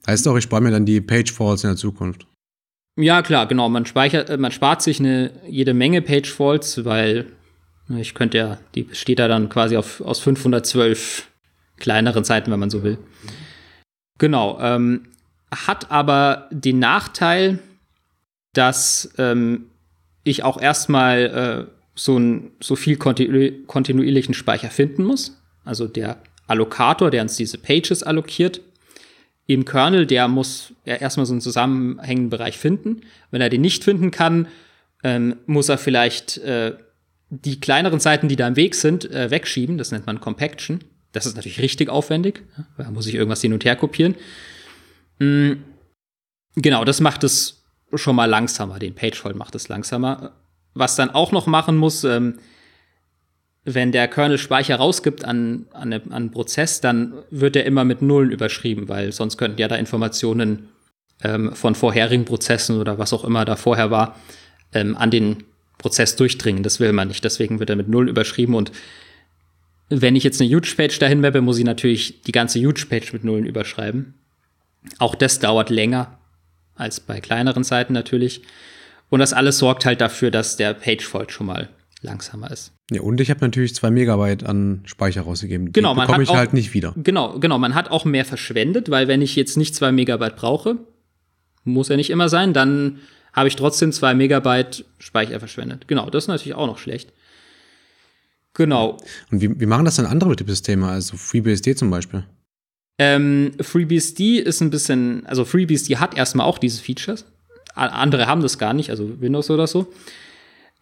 Heißt 0.07 0.27
auch, 0.29 0.37
ich 0.37 0.45
spare 0.45 0.63
mir 0.63 0.71
dann 0.71 0.87
die 0.87 1.01
Page 1.01 1.33
Faults 1.33 1.65
in 1.65 1.71
der 1.71 1.77
Zukunft. 1.77 2.27
Ja, 2.99 3.23
klar, 3.23 3.47
genau. 3.47 3.69
Man 3.69 3.85
speichert, 3.85 4.31
äh, 4.31 4.37
man 4.37 4.53
spart 4.53 4.83
sich 4.83 5.01
eine 5.01 5.33
jede 5.49 5.75
Menge 5.75 6.03
Page 6.03 6.31
Faults, 6.31 6.85
weil 6.85 7.27
ich 7.89 8.15
könnte 8.15 8.39
ja, 8.39 8.59
die 8.75 8.83
besteht 8.83 9.19
da 9.19 9.29
dann 9.29 9.49
quasi 9.49 9.77
auf, 9.77 10.01
aus 10.01 10.21
512 10.21 11.29
kleineren 11.77 12.25
Seiten, 12.25 12.51
wenn 12.51 12.59
man 12.59 12.71
so 12.71 12.83
will. 12.83 12.99
Genau. 14.19 14.59
Ähm, 14.61 15.09
hat 15.51 15.91
aber 15.91 16.49
den 16.51 16.79
Nachteil, 16.79 17.61
dass 18.53 19.13
ähm, 19.19 19.67
ich 20.25 20.43
auch 20.43 20.61
erstmal 20.61 21.69
äh, 21.69 21.73
so, 21.95 22.19
ein, 22.19 22.51
so 22.61 22.75
viel 22.75 22.97
kontinu 22.97 23.65
kontinuierlichen 23.67 24.35
Speicher 24.35 24.71
finden 24.71 25.05
muss. 25.05 25.41
Also 25.65 25.87
der 25.87 26.19
Allokator, 26.47 27.11
der 27.11 27.23
uns 27.23 27.37
diese 27.37 27.59
Pages 27.59 28.03
allokiert, 28.03 28.61
im 29.47 29.65
Kernel, 29.65 30.07
der 30.07 30.27
muss 30.27 30.73
ja 30.85 30.97
erstmal 30.97 31.27
so 31.27 31.33
einen 31.33 31.41
zusammenhängenden 31.41 32.31
Bereich 32.31 32.59
finden. 32.59 33.03
Wenn 33.31 33.41
er 33.41 33.49
den 33.49 33.61
nicht 33.61 33.85
finden 33.85 34.11
kann, 34.11 34.49
ähm, 35.05 35.37
muss 35.47 35.69
er 35.69 35.79
vielleicht 35.79 36.39
äh, 36.39 36.75
die 37.29 37.61
kleineren 37.61 38.01
Seiten, 38.01 38.29
die 38.29 38.37
da 38.37 38.47
im 38.47 38.57
Weg 38.57 38.75
sind, 38.75 39.11
äh, 39.11 39.31
wegschieben. 39.31 39.79
Das 39.79 39.91
nennt 39.91 40.07
man 40.07 40.21
Compaction. 40.21 40.85
Das 41.13 41.27
ist 41.27 41.37
natürlich 41.37 41.61
richtig 41.61 41.89
aufwendig. 41.89 42.43
Da 42.77 42.91
muss 42.91 43.07
ich 43.07 43.15
irgendwas 43.15 43.41
hin 43.41 43.53
und 43.53 43.65
her 43.65 43.77
kopieren. 43.77 44.15
Mm. 45.19 45.53
Genau, 46.57 46.85
das 46.85 47.01
macht 47.01 47.23
es 47.25 47.65
schon 47.95 48.17
mal 48.17 48.27
langsamer. 48.27 48.79
Den 48.79 48.95
Pagefold 48.95 49.37
macht 49.37 49.55
es 49.55 49.69
langsamer. 49.69 50.33
Was 50.75 50.97
dann 50.97 51.11
auch 51.11 51.33
noch 51.33 51.47
machen 51.47 51.77
muss, 51.77 52.05
ähm, 52.05 52.39
wenn 53.65 53.93
der 53.93 54.09
Kernel 54.09 54.39
Speicher 54.39 54.77
rausgibt 54.77 55.25
an, 55.25 55.67
an, 55.73 55.93
an 55.93 56.13
einen 56.13 56.31
Prozess, 56.31 56.81
dann 56.81 57.15
wird 57.31 57.57
er 57.57 57.65
immer 57.65 57.85
mit 57.85 58.01
Nullen 58.01 58.31
überschrieben, 58.31 58.89
weil 58.89 59.13
sonst 59.13 59.37
könnten 59.37 59.61
ja 59.61 59.69
da 59.69 59.77
Informationen 59.77 60.69
ähm, 61.23 61.53
von 61.53 61.75
vorherigen 61.75 62.25
Prozessen 62.25 62.81
oder 62.81 62.99
was 62.99 63.13
auch 63.13 63.25
immer 63.25 63.45
da 63.45 63.57
vorher 63.57 63.91
war, 63.91 64.17
ähm, 64.73 64.97
an 64.97 65.11
den 65.11 65.45
Prozess 65.79 66.17
durchdringen. 66.17 66.63
Das 66.63 66.81
will 66.81 66.93
man 66.93 67.09
nicht. 67.09 67.25
Deswegen 67.25 67.61
wird 67.61 67.71
er 67.71 67.77
mit 67.77 67.89
Null 67.89 68.09
überschrieben. 68.09 68.55
Und 68.55 68.73
wenn 69.89 70.17
ich 70.17 70.25
jetzt 70.25 70.41
eine 70.41 70.51
Huge-Page 70.51 70.99
dahin 70.99 71.21
mappe, 71.21 71.41
muss 71.41 71.59
ich 71.59 71.65
natürlich 71.65 72.23
die 72.23 72.33
ganze 72.33 72.61
Huge-Page 72.61 73.13
mit 73.13 73.25
Nullen 73.25 73.47
überschreiben. 73.47 74.15
Auch 74.99 75.15
das 75.15 75.39
dauert 75.39 75.71
länger 75.71 76.19
als 76.75 77.01
bei 77.01 77.21
kleineren 77.21 77.65
Seiten 77.65 77.93
natürlich. 77.93 78.43
Und 79.09 79.21
das 79.21 79.33
alles 79.33 79.59
sorgt 79.59 79.85
halt 79.85 80.01
dafür, 80.01 80.31
dass 80.31 80.57
der 80.57 80.75
Page-Fault 80.75 81.33
schon 81.33 81.47
mal 81.47 81.69
langsamer 82.03 82.51
ist. 82.51 82.73
Ja, 82.91 83.01
und 83.01 83.21
ich 83.21 83.31
habe 83.31 83.41
natürlich 83.41 83.75
zwei 83.75 83.91
Megabyte 83.91 84.45
an 84.45 84.83
Speicher 84.85 85.23
rausgegeben. 85.23 85.73
Genau, 85.73 85.95
Die 85.95 86.01
bekomme 86.01 86.23
ich 86.23 86.31
auch, 86.31 86.37
halt 86.37 86.53
nicht 86.53 86.75
wieder. 86.75 86.95
Genau, 86.97 87.39
genau. 87.39 87.59
Man 87.59 87.75
hat 87.75 87.91
auch 87.91 88.05
mehr 88.05 88.25
verschwendet, 88.25 88.91
weil 88.91 89.09
wenn 89.09 89.23
ich 89.23 89.35
jetzt 89.35 89.57
nicht 89.57 89.75
zwei 89.75 89.91
Megabyte 89.93 90.37
brauche, 90.37 90.79
muss 91.65 91.89
ja 91.89 91.97
nicht 91.97 92.11
immer 92.11 92.29
sein, 92.29 92.53
dann 92.53 93.01
habe 93.37 93.49
ich 93.49 93.57
trotzdem 93.57 93.93
zwei 93.93 94.15
Megabyte 94.15 94.85
Speicher 94.99 95.39
verschwendet. 95.39 95.87
Genau, 95.87 96.09
das 96.09 96.25
ist 96.25 96.29
natürlich 96.29 96.55
auch 96.55 96.67
noch 96.67 96.79
schlecht. 96.79 97.13
Genau. 98.55 98.97
Und 99.31 99.43
wie, 99.43 99.61
wie 99.61 99.67
machen 99.67 99.85
das 99.85 99.97
dann 99.97 100.07
andere 100.07 100.31
Betriebssysteme, 100.31 100.89
also 100.89 101.19
FreeBSD 101.19 101.77
zum 101.77 101.91
Beispiel? 101.91 102.25
Ähm, 102.99 103.53
FreeBSD 103.61 104.39
ist 104.39 104.63
ein 104.63 104.71
bisschen, 104.71 105.27
also 105.27 105.45
FreeBSD 105.45 105.99
hat 105.99 106.17
erstmal 106.17 106.47
auch 106.47 106.57
diese 106.57 106.83
Features. 106.83 107.27
Andere 107.75 108.27
haben 108.27 108.41
das 108.41 108.59
gar 108.59 108.73
nicht, 108.73 108.89
also 108.89 109.21
Windows 109.21 109.51
oder 109.51 109.67
so. 109.67 109.93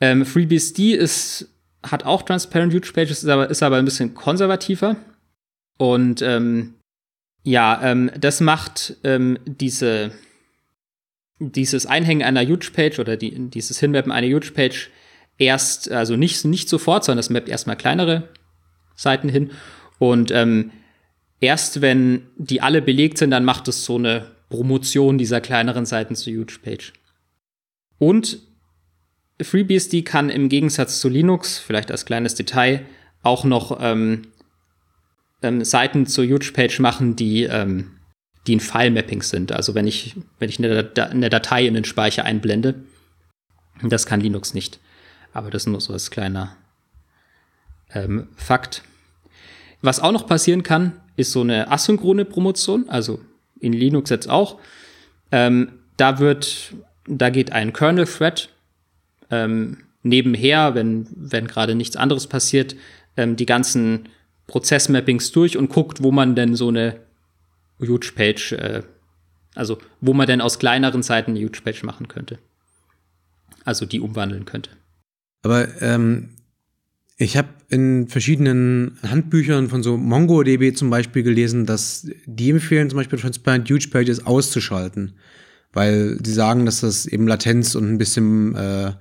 Ähm, 0.00 0.24
FreeBSD 0.24 0.92
ist, 0.92 1.48
hat 1.82 2.04
auch 2.04 2.22
Transparent 2.22 2.72
Huge 2.72 2.92
Pages, 2.92 3.24
ist 3.24 3.28
aber, 3.28 3.50
ist 3.50 3.64
aber 3.64 3.78
ein 3.78 3.84
bisschen 3.84 4.14
konservativer. 4.14 4.94
Und 5.76 6.22
ähm, 6.22 6.74
ja, 7.42 7.80
ähm, 7.82 8.12
das 8.16 8.40
macht 8.40 8.96
ähm, 9.02 9.40
diese, 9.44 10.12
dieses 11.52 11.86
Einhängen 11.86 12.26
einer 12.26 12.42
Huge 12.42 12.70
Page 12.72 12.98
oder 12.98 13.16
die, 13.16 13.50
dieses 13.50 13.78
Hinmappen 13.78 14.12
einer 14.12 14.26
Huge 14.26 14.52
Page 14.52 14.90
erst, 15.38 15.90
also 15.90 16.16
nicht, 16.16 16.44
nicht 16.44 16.68
sofort, 16.68 17.04
sondern 17.04 17.18
das 17.18 17.30
mappt 17.30 17.48
erstmal 17.48 17.76
kleinere 17.76 18.28
Seiten 18.94 19.28
hin. 19.28 19.50
Und 19.98 20.30
ähm, 20.30 20.70
erst 21.40 21.80
wenn 21.80 22.26
die 22.36 22.60
alle 22.60 22.82
belegt 22.82 23.18
sind, 23.18 23.30
dann 23.30 23.44
macht 23.44 23.68
es 23.68 23.84
so 23.84 23.96
eine 23.96 24.32
Promotion 24.48 25.18
dieser 25.18 25.40
kleineren 25.40 25.86
Seiten 25.86 26.14
zur 26.14 26.32
Huge 26.32 26.58
Page. 26.62 26.92
Und 27.98 28.38
FreeBSD 29.40 30.02
kann 30.02 30.30
im 30.30 30.48
Gegensatz 30.48 31.00
zu 31.00 31.08
Linux, 31.08 31.58
vielleicht 31.58 31.90
als 31.90 32.04
kleines 32.04 32.34
Detail, 32.34 32.86
auch 33.22 33.44
noch 33.44 33.78
ähm, 33.80 34.22
ähm, 35.42 35.64
Seiten 35.64 36.06
zur 36.06 36.24
Huge-Page 36.24 36.80
machen, 36.80 37.16
die, 37.16 37.44
ähm, 37.44 37.93
die 38.46 38.54
in 38.54 38.60
File-Mapping 38.60 39.22
sind. 39.22 39.52
Also 39.52 39.74
wenn 39.74 39.86
ich, 39.86 40.16
wenn 40.38 40.48
ich 40.48 40.58
eine, 40.58 40.90
eine, 40.96 41.30
Datei 41.30 41.66
in 41.66 41.74
den 41.74 41.84
Speicher 41.84 42.24
einblende. 42.24 42.74
Das 43.82 44.06
kann 44.06 44.20
Linux 44.20 44.54
nicht. 44.54 44.80
Aber 45.32 45.50
das 45.50 45.62
ist 45.62 45.66
nur 45.66 45.80
so 45.80 45.92
als 45.92 46.10
kleiner 46.10 46.56
ähm, 47.92 48.28
Fakt. 48.36 48.82
Was 49.82 50.00
auch 50.00 50.12
noch 50.12 50.26
passieren 50.26 50.62
kann, 50.62 51.00
ist 51.16 51.32
so 51.32 51.40
eine 51.40 51.70
asynchrone 51.70 52.24
Promotion, 52.24 52.88
also 52.88 53.20
in 53.60 53.72
Linux 53.72 54.10
jetzt 54.10 54.28
auch. 54.28 54.58
Ähm, 55.32 55.80
da 55.96 56.18
wird, 56.18 56.74
da 57.06 57.30
geht 57.30 57.52
ein 57.52 57.72
Kernel-Thread 57.72 58.50
ähm, 59.30 59.78
nebenher, 60.02 60.74
wenn, 60.74 61.06
wenn 61.14 61.46
gerade 61.46 61.74
nichts 61.74 61.96
anderes 61.96 62.26
passiert, 62.26 62.76
ähm, 63.16 63.36
die 63.36 63.46
ganzen 63.46 64.08
Prozessmappings 64.46 65.32
durch 65.32 65.56
und 65.56 65.70
guckt, 65.70 66.02
wo 66.02 66.12
man 66.12 66.34
denn 66.34 66.54
so 66.54 66.68
eine 66.68 67.00
Huge 67.80 68.12
Page, 68.14 68.52
äh, 68.52 68.82
also 69.54 69.78
wo 70.00 70.14
man 70.14 70.26
denn 70.26 70.40
aus 70.40 70.58
kleineren 70.58 71.02
Seiten 71.02 71.32
eine 71.32 71.40
Huge 71.40 71.60
Page 71.62 71.82
machen 71.82 72.08
könnte. 72.08 72.38
Also 73.64 73.86
die 73.86 74.00
umwandeln 74.00 74.44
könnte. 74.44 74.70
Aber 75.42 75.80
ähm, 75.82 76.30
ich 77.16 77.36
habe 77.36 77.48
in 77.68 78.08
verschiedenen 78.08 78.98
Handbüchern 79.02 79.68
von 79.68 79.82
so 79.82 79.96
MongoDB 79.96 80.74
zum 80.74 80.90
Beispiel 80.90 81.22
gelesen, 81.22 81.66
dass 81.66 82.08
die 82.26 82.50
empfehlen, 82.50 82.90
zum 82.90 82.98
Beispiel 82.98 83.18
Transparent 83.18 83.70
Huge 83.70 83.88
Pages 83.90 84.26
auszuschalten, 84.26 85.14
weil 85.72 86.18
sie 86.24 86.32
sagen, 86.32 86.66
dass 86.66 86.80
das 86.80 87.06
eben 87.06 87.26
Latenz 87.26 87.74
und 87.74 87.88
ein 87.88 87.98
bisschen 87.98 88.54
äh, 88.54 88.92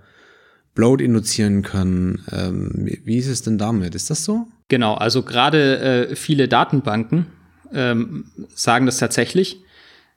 Bloat 0.75 1.01
induzieren 1.01 1.61
können. 1.61 2.23
Ähm, 2.31 2.87
wie 3.03 3.17
ist 3.17 3.27
es 3.27 3.41
denn 3.41 3.57
damit? 3.57 3.95
Ist 3.95 4.09
das 4.09 4.23
so? 4.25 4.47
Genau, 4.69 4.95
also 4.95 5.23
gerade 5.23 6.09
äh, 6.09 6.15
viele 6.15 6.47
Datenbanken 6.47 7.27
ähm, 7.73 8.25
sagen 8.53 8.85
das 8.85 8.97
tatsächlich 8.97 9.57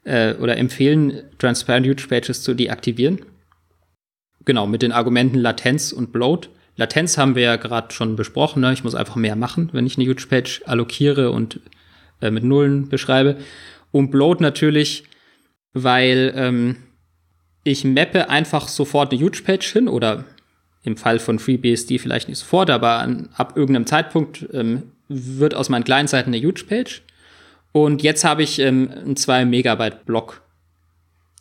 äh, 0.04 0.34
oder 0.34 0.56
empfehlen, 0.56 1.22
Transparent 1.38 1.86
Huge 1.86 2.06
Pages 2.08 2.42
zu 2.42 2.54
deaktivieren. 2.54 3.20
Genau, 4.44 4.66
mit 4.66 4.82
den 4.82 4.92
Argumenten 4.92 5.38
Latenz 5.38 5.92
und 5.92 6.12
Bloat. 6.12 6.50
Latenz 6.76 7.18
haben 7.18 7.34
wir 7.34 7.42
ja 7.42 7.56
gerade 7.56 7.92
schon 7.92 8.16
besprochen. 8.16 8.60
Ne? 8.60 8.72
Ich 8.72 8.84
muss 8.84 8.94
einfach 8.94 9.16
mehr 9.16 9.34
machen, 9.34 9.70
wenn 9.72 9.86
ich 9.86 9.98
eine 9.98 10.08
Huge 10.08 10.26
Page 10.28 10.62
allokiere 10.66 11.30
und 11.30 11.60
äh, 12.20 12.30
mit 12.30 12.44
Nullen 12.44 12.88
beschreibe. 12.88 13.38
Und 13.92 14.10
Bloat 14.10 14.40
natürlich, 14.40 15.04
weil 15.72 16.32
ähm, 16.36 16.76
ich 17.64 17.84
mappe 17.84 18.30
einfach 18.30 18.68
sofort 18.68 19.12
eine 19.12 19.20
Huge 19.20 19.42
Page 19.42 19.72
hin 19.72 19.88
oder 19.88 20.24
im 20.84 20.96
Fall 20.96 21.18
von 21.18 21.38
FreeBSD 21.38 21.98
vielleicht 21.98 22.28
nicht 22.28 22.38
sofort, 22.38 22.70
aber 22.70 22.98
an, 22.98 23.28
ab 23.34 23.54
irgendeinem 23.56 23.86
Zeitpunkt 23.86 24.46
ähm, 24.52 24.84
wird 25.08 25.54
aus 25.54 25.68
meinen 25.68 25.84
kleinen 25.84 26.08
Seiten 26.08 26.32
eine 26.32 26.44
Huge-Page. 26.44 27.02
Und 27.76 28.02
jetzt 28.02 28.24
habe 28.24 28.42
ich 28.42 28.58
ähm, 28.58 28.90
einen 28.90 29.16
2 29.16 29.44
Megabyte 29.44 30.06
Block 30.06 30.40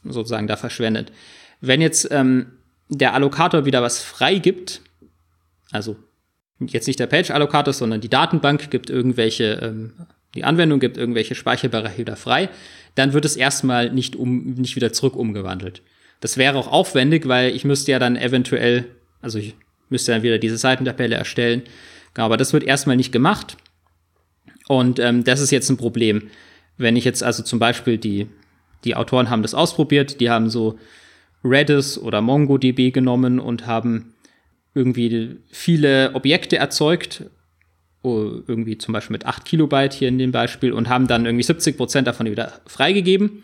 sozusagen 0.04 0.48
da 0.48 0.58
verschwendet. 0.58 1.14
Wenn 1.62 1.80
jetzt 1.80 2.10
ähm, 2.12 2.48
der 2.90 3.14
Allokator 3.14 3.64
wieder 3.64 3.82
was 3.82 4.02
freigibt, 4.02 4.82
also 5.72 5.96
jetzt 6.60 6.88
nicht 6.88 7.00
der 7.00 7.08
Page-Allokator, 7.08 7.72
sondern 7.72 8.02
die 8.02 8.10
Datenbank 8.10 8.70
gibt 8.70 8.90
irgendwelche, 8.90 9.62
ähm, 9.64 9.94
die 10.36 10.44
Anwendung 10.44 10.82
gibt 10.82 10.98
irgendwelche 10.98 11.36
Speicherbereiche 11.36 12.00
wieder 12.00 12.18
frei, 12.18 12.50
dann 12.96 13.14
wird 13.14 13.24
es 13.24 13.38
erstmal 13.38 13.94
nicht, 13.94 14.18
um, 14.18 14.56
nicht 14.56 14.76
wieder 14.76 14.92
zurück 14.92 15.16
umgewandelt. 15.16 15.84
Das 16.20 16.36
wäre 16.36 16.58
auch 16.58 16.68
aufwendig, 16.68 17.30
weil 17.30 17.56
ich 17.56 17.64
müsste 17.64 17.94
ja 17.94 18.00
dann 18.00 18.18
eventuell 18.18 18.84
also 19.26 19.40
ich 19.40 19.56
müsste 19.90 20.12
dann 20.12 20.22
wieder 20.22 20.38
diese 20.38 20.58
Seitentabelle 20.58 21.16
erstellen. 21.16 21.64
Aber 22.14 22.36
das 22.38 22.54
wird 22.54 22.64
erstmal 22.64 22.96
nicht 22.98 23.12
gemacht. 23.12 23.58
Und 24.68 25.00
ähm, 25.00 25.24
das 25.24 25.40
ist 25.40 25.52
jetzt 25.52 25.70
ein 25.70 25.78
Problem. 25.78 26.30
Wenn 26.78 26.96
ich 26.96 27.06
jetzt 27.06 27.24
also 27.24 27.44
zum 27.44 27.60
Beispiel 27.60 27.98
die, 27.98 28.28
die 28.84 28.96
Autoren 28.96 29.30
haben 29.30 29.42
das 29.42 29.54
ausprobiert, 29.54 30.20
die 30.20 30.30
haben 30.30 30.50
so 30.50 30.78
Redis 31.44 31.98
oder 31.98 32.22
MongoDB 32.22 32.92
genommen 32.92 33.40
und 33.40 33.68
haben 33.68 34.14
irgendwie 34.74 35.38
viele 35.52 36.14
Objekte 36.14 36.58
erzeugt, 36.58 37.24
oh, 38.02 38.42
irgendwie 38.48 38.78
zum 38.78 38.94
Beispiel 38.94 39.14
mit 39.14 39.26
8 39.26 39.46
Kilobyte 39.46 39.94
hier 39.94 40.10
in 40.10 40.18
dem 40.18 40.32
Beispiel 40.32 40.74
und 40.74 40.90
haben 40.90 41.08
dann 41.08 41.26
irgendwie 41.26 41.44
70 41.44 41.78
Prozent 41.78 42.08
davon 42.08 42.30
wieder 42.30 42.62
freigegeben. 42.68 43.44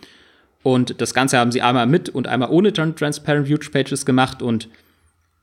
Und 0.63 1.01
das 1.01 1.13
Ganze 1.13 1.37
haben 1.37 1.51
sie 1.51 1.61
einmal 1.61 1.87
mit 1.87 2.09
und 2.09 2.27
einmal 2.27 2.49
ohne 2.51 2.71
Transparent 2.73 3.49
Huge 3.49 3.69
Pages 3.71 4.05
gemacht 4.05 4.41
und 4.41 4.69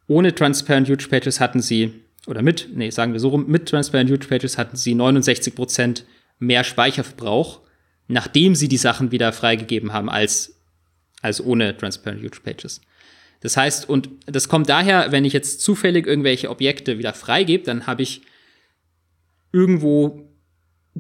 ohne 0.06 0.34
Transparent 0.34 0.88
Huge 0.88 1.08
Pages 1.08 1.40
hatten 1.40 1.60
sie, 1.60 1.92
oder 2.28 2.42
mit, 2.42 2.68
nee, 2.74 2.90
sagen 2.90 3.14
wir 3.14 3.20
so 3.20 3.30
rum, 3.30 3.46
mit 3.48 3.68
Transparent 3.68 4.10
Huge 4.10 4.26
Pages 4.28 4.58
hatten 4.58 4.76
sie 4.76 4.94
69% 4.94 6.02
mehr 6.38 6.62
Speicherverbrauch, 6.62 7.60
nachdem 8.06 8.54
sie 8.54 8.68
die 8.68 8.76
Sachen 8.76 9.10
wieder 9.10 9.32
freigegeben 9.32 9.92
haben, 9.92 10.10
als, 10.10 10.60
als 11.22 11.44
ohne 11.44 11.76
Transparent 11.76 12.22
Huge 12.22 12.40
Pages. 12.44 12.82
Das 13.40 13.56
heißt, 13.56 13.88
und 13.88 14.10
das 14.26 14.48
kommt 14.48 14.68
daher, 14.68 15.10
wenn 15.10 15.24
ich 15.24 15.32
jetzt 15.32 15.62
zufällig 15.62 16.06
irgendwelche 16.06 16.50
Objekte 16.50 16.98
wieder 16.98 17.14
freigebe, 17.14 17.64
dann 17.64 17.86
habe 17.86 18.02
ich 18.02 18.22
irgendwo 19.52 20.28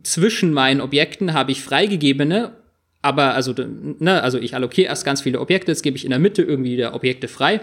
zwischen 0.02 0.52
meinen 0.52 0.80
Objekten 0.80 1.34
habe 1.34 1.52
ich 1.52 1.62
freigegebene, 1.62 2.52
aber 3.02 3.34
also, 3.34 3.54
ne, 3.56 4.22
also 4.22 4.38
ich 4.38 4.54
allokiere 4.54 4.88
erst 4.88 5.04
ganz 5.04 5.20
viele 5.22 5.40
Objekte, 5.40 5.72
jetzt 5.72 5.82
gebe 5.82 5.96
ich 5.96 6.04
in 6.04 6.10
der 6.10 6.18
Mitte 6.18 6.42
irgendwie 6.42 6.72
wieder 6.72 6.94
Objekte 6.94 7.28
frei 7.28 7.60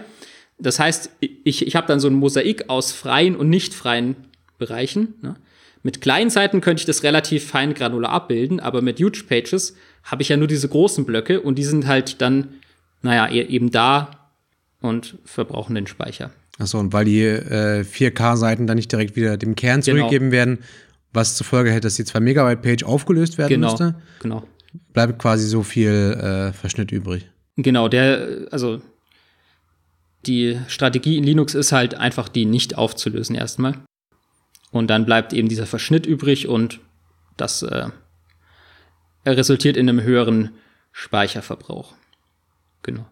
das 0.58 0.78
heißt, 0.78 1.10
ich, 1.20 1.66
ich 1.66 1.76
habe 1.76 1.86
dann 1.86 2.00
so 2.00 2.08
ein 2.08 2.14
Mosaik 2.14 2.68
aus 2.68 2.92
freien 2.92 3.36
und 3.36 3.50
nicht 3.50 3.74
freien 3.74 4.16
Bereichen. 4.58 5.14
Ne? 5.22 5.36
Mit 5.82 6.00
kleinen 6.00 6.30
Seiten 6.30 6.60
könnte 6.60 6.80
ich 6.80 6.86
das 6.86 7.02
relativ 7.02 7.46
fein 7.46 7.74
granular 7.74 8.10
abbilden, 8.10 8.58
aber 8.58 8.82
mit 8.82 8.98
Huge 8.98 9.24
Pages 9.28 9.76
habe 10.02 10.22
ich 10.22 10.30
ja 10.30 10.36
nur 10.36 10.48
diese 10.48 10.68
großen 10.68 11.04
Blöcke 11.04 11.40
und 11.40 11.56
die 11.56 11.64
sind 11.64 11.86
halt 11.86 12.20
dann, 12.20 12.48
naja, 13.02 13.28
e-, 13.28 13.42
eben 13.42 13.70
da 13.70 14.30
und 14.80 15.18
verbrauchen 15.24 15.74
den 15.74 15.86
Speicher. 15.86 16.30
Achso, 16.58 16.78
und 16.78 16.92
weil 16.92 17.04
die 17.04 17.22
äh, 17.22 17.84
4K-Seiten 17.84 18.66
dann 18.66 18.76
nicht 18.76 18.90
direkt 18.90 19.14
wieder 19.14 19.36
dem 19.36 19.54
Kern 19.56 19.80
genau. 19.80 19.98
zurückgegeben 19.98 20.30
genau. 20.30 20.38
werden, 20.38 20.58
was 21.12 21.34
zur 21.36 21.46
Folge 21.46 21.70
hätte, 21.70 21.82
dass 21.82 21.96
die 21.96 22.04
2 22.04 22.20
Megabyte 22.20 22.62
Page 22.62 22.84
aufgelöst 22.84 23.36
werden 23.36 23.50
genau, 23.50 23.68
müsste, 23.68 23.94
genau. 24.22 24.42
bleibt 24.92 25.18
quasi 25.18 25.46
so 25.46 25.62
viel 25.62 25.90
äh, 25.90 26.52
Verschnitt 26.52 26.92
übrig. 26.92 27.28
Genau, 27.56 27.88
der, 27.88 28.46
also 28.50 28.80
die 30.26 30.60
Strategie 30.68 31.16
in 31.16 31.24
Linux 31.24 31.54
ist 31.54 31.72
halt 31.72 31.94
einfach, 31.94 32.28
die 32.28 32.44
nicht 32.44 32.76
aufzulösen 32.76 33.36
erstmal. 33.36 33.74
Und 34.70 34.88
dann 34.88 35.06
bleibt 35.06 35.32
eben 35.32 35.48
dieser 35.48 35.66
Verschnitt 35.66 36.06
übrig 36.06 36.48
und 36.48 36.80
das 37.36 37.62
äh, 37.62 37.88
resultiert 39.24 39.76
in 39.76 39.88
einem 39.88 40.02
höheren 40.02 40.50
Speicherverbrauch. 40.92 41.94
Genau. 42.82 43.06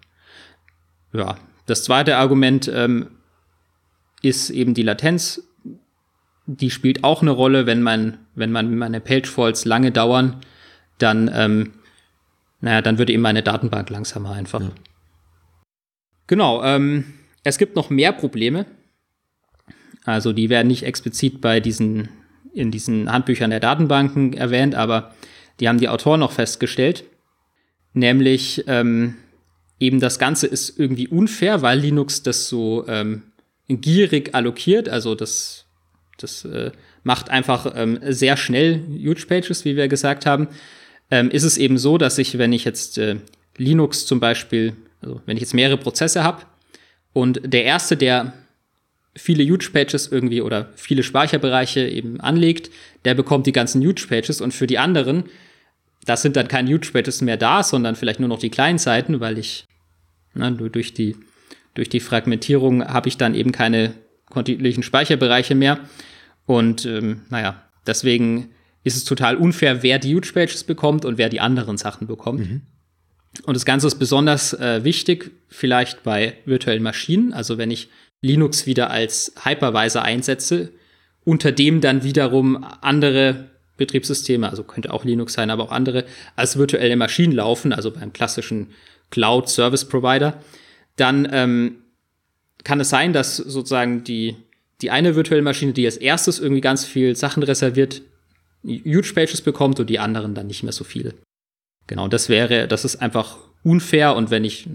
Ja, 1.13 1.37
das 1.67 1.85
zweite 1.85 2.17
Argument 2.17 2.71
ähm, 2.73 3.11
ist 4.23 4.51
eben 4.51 4.75
die 4.75 4.83
Latenz. 4.83 5.43
Die 6.47 6.71
spielt 6.71 7.05
auch 7.05 7.23
eine 7.23 7.31
Rolle, 7.31 7.67
wenn 7.67 7.83
man, 7.83 8.19
wenn 8.35 8.53
man 8.53 8.77
meine 8.77 9.01
Page 9.01 9.29
Faults 9.29 9.65
lange 9.65 9.93
dauern, 9.93 10.41
dann, 10.99 11.31
ähm, 11.33 11.73
naja, 12.61 12.83
dann 12.83 12.99
wird 12.99 13.11
eben 13.11 13.23
meine 13.23 13.43
Datenbank 13.43 13.91
langsamer 13.91 14.33
einfach. 14.33 14.61
Ja. 14.61 14.71
Genau, 16.27 16.63
ähm, 16.63 17.05
es 17.43 17.59
gibt 17.59 17.77
noch 17.77 17.91
mehr 17.91 18.13
Probleme. 18.13 18.67
Also 20.05 20.33
die 20.33 20.51
werden 20.51 20.69
nicht 20.69 20.85
explizit 20.85 21.41
bei 21.41 21.61
diesen, 21.61 22.09
in 22.53 22.71
diesen 22.71 23.11
Handbüchern 23.11 23.51
der 23.51 23.61
Datenbanken 23.61 24.35
erwähnt, 24.35 24.75
aber 24.75 25.15
die 25.61 25.69
haben 25.69 25.79
die 25.79 25.89
Autoren 25.89 26.21
noch 26.21 26.33
festgestellt. 26.33 27.05
Nämlich 27.93 28.65
ähm, 28.67 29.17
eben 29.79 30.01
das 30.01 30.19
Ganze 30.19 30.47
ist 30.47 30.79
irgendwie 30.79 31.09
unfair, 31.09 31.63
weil 31.63 31.79
Linux 31.79 32.23
das 32.23 32.49
so 32.49 32.87
ähm, 32.89 33.23
gierig 33.69 34.35
allokiert. 34.35 34.89
Also 34.89 35.15
das, 35.15 35.67
das 36.19 36.45
äh, 36.45 36.73
macht 37.03 37.31
einfach 37.31 37.73
ähm, 37.77 37.99
sehr 38.03 38.37
schnell 38.37 38.83
Huge 38.89 39.27
Pages, 39.27 39.65
wie 39.65 39.77
wir 39.77 39.89
gesagt 39.89 40.27
haben. 40.27 40.49
Ähm, 41.11 41.31
ist 41.31 41.45
es 41.45 41.57
eben 41.59 41.79
so, 41.79 41.99
dass 41.99 42.19
ich, 42.19 42.39
wenn 42.39 42.53
ich 42.53 42.65
jetzt 42.65 42.99
äh, 42.99 43.17
Linux 43.57 44.07
zum 44.07 44.21
Beispiel 44.21 44.75
also 45.05 45.21
wenn 45.27 45.37
ich 45.37 45.43
jetzt 45.43 45.55
mehrere 45.55 45.77
Prozesse 45.77 46.25
habe 46.25 46.43
und 47.13 47.41
der 47.45 47.65
erste, 47.65 47.97
der 47.97 48.33
viele 49.15 49.45
Huge 49.45 49.71
Pages 49.73 50.09
irgendwie 50.09 50.41
oder 50.41 50.71
viele 50.75 51.03
Speicherbereiche 51.03 51.87
eben 51.87 52.21
anlegt, 52.21 52.71
der 53.05 53.15
bekommt 53.15 53.47
die 53.47 53.53
ganzen 53.53 53.83
Huge 53.83 54.07
Pages 54.09 54.41
und 54.41 54.53
für 54.53 54.67
die 54.67 54.79
anderen, 54.79 55.25
das 56.05 56.23
sind 56.23 56.37
dann 56.37 56.49
keine 56.49 56.73
Huge 56.73 56.91
Pages 56.93 57.21
mehr 57.21 57.37
da, 57.37 57.63
sondern 57.63 57.97
vielleicht 57.97 58.21
nur 58.21 58.29
noch 58.29 58.39
die 58.39 58.51
kleinen 58.51 58.79
Seiten, 58.79 59.21
weil 59.21 59.39
ich 59.39 59.67
ne, 60.35 60.53
durch 60.53 60.95
die 60.95 61.17
durch 61.75 61.89
die 61.89 62.01
Fragmentierung 62.01 62.87
habe 62.87 63.09
ich 63.09 63.17
dann 63.17 63.35
eben 63.35 63.51
keine 63.51 63.95
kontinuierlichen 64.31 64.85
Speicherbereiche 64.85 65.57
mehr 65.57 65.81
und 66.47 66.87
ähm, 66.87 67.23
naja, 67.31 67.63
deswegen 67.87 68.51
ist 68.85 68.97
es 68.97 69.05
total 69.05 69.37
unfair, 69.37 69.83
wer 69.83 69.99
die 69.99 70.15
Huge 70.15 70.31
Pages 70.33 70.63
bekommt 70.63 71.05
und 71.05 71.19
wer 71.19 71.29
die 71.29 71.41
anderen 71.41 71.77
Sachen 71.77 72.07
bekommt. 72.07 72.41
Mhm. 72.41 72.63
Und 73.43 73.55
das 73.55 73.65
Ganze 73.65 73.87
ist 73.87 73.97
besonders 73.97 74.53
äh, 74.55 74.85
wichtig, 74.85 75.33
vielleicht 75.49 76.03
bei 76.03 76.37
virtuellen 76.45 76.83
Maschinen. 76.83 77.33
Also 77.33 77.59
wenn 77.59 77.71
ich 77.71 77.89
Linux 78.23 78.67
wieder 78.67 78.91
als 78.91 79.33
Hypervisor 79.45 80.03
einsetze, 80.03 80.71
unter 81.25 81.53
dem 81.53 81.81
dann 81.81 82.05
wiederum 82.05 82.65
andere 82.81 83.51
Betriebssysteme, 83.77 84.49
also 84.49 84.63
könnte 84.63 84.93
auch 84.93 85.05
Linux 85.05 85.33
sein, 85.33 85.51
aber 85.51 85.65
auch 85.65 85.73
andere, 85.73 86.05
als 86.37 86.57
virtuelle 86.57 86.97
Maschinen 86.97 87.33
laufen, 87.33 87.73
also 87.73 87.91
beim 87.91 88.13
klassischen 88.13 88.69
Cloud 89.11 89.49
Service 89.49 89.85
Provider, 89.85 90.41
dann 90.97 91.29
ähm, 91.33 91.77
kann 92.63 92.81
es 92.81 92.89
sein, 92.89 93.13
dass 93.13 93.37
sozusagen 93.37 94.05
die, 94.05 94.37
die 94.81 94.91
eine 94.91 95.17
virtuelle 95.17 95.43
Maschine, 95.43 95.73
die 95.73 95.87
als 95.87 95.97
erstes 95.97 96.39
irgendwie 96.39 96.61
ganz 96.61 96.85
viel 96.85 97.17
Sachen 97.17 97.43
reserviert, 97.43 98.03
Huge 98.65 99.13
Pages 99.15 99.43
bekommt 99.43 99.79
und 99.81 99.91
die 99.91 99.99
anderen 99.99 100.35
dann 100.35 100.47
nicht 100.47 100.63
mehr 100.63 100.73
so 100.73 100.85
viel. 100.85 101.13
Genau, 101.87 102.09
das 102.09 102.29
wäre, 102.29 102.67
das 102.69 102.85
ist 102.85 102.97
einfach 102.97 103.39
unfair 103.63 104.17
und 104.17 104.31
wenn 104.31 104.45
ich, 104.45 104.69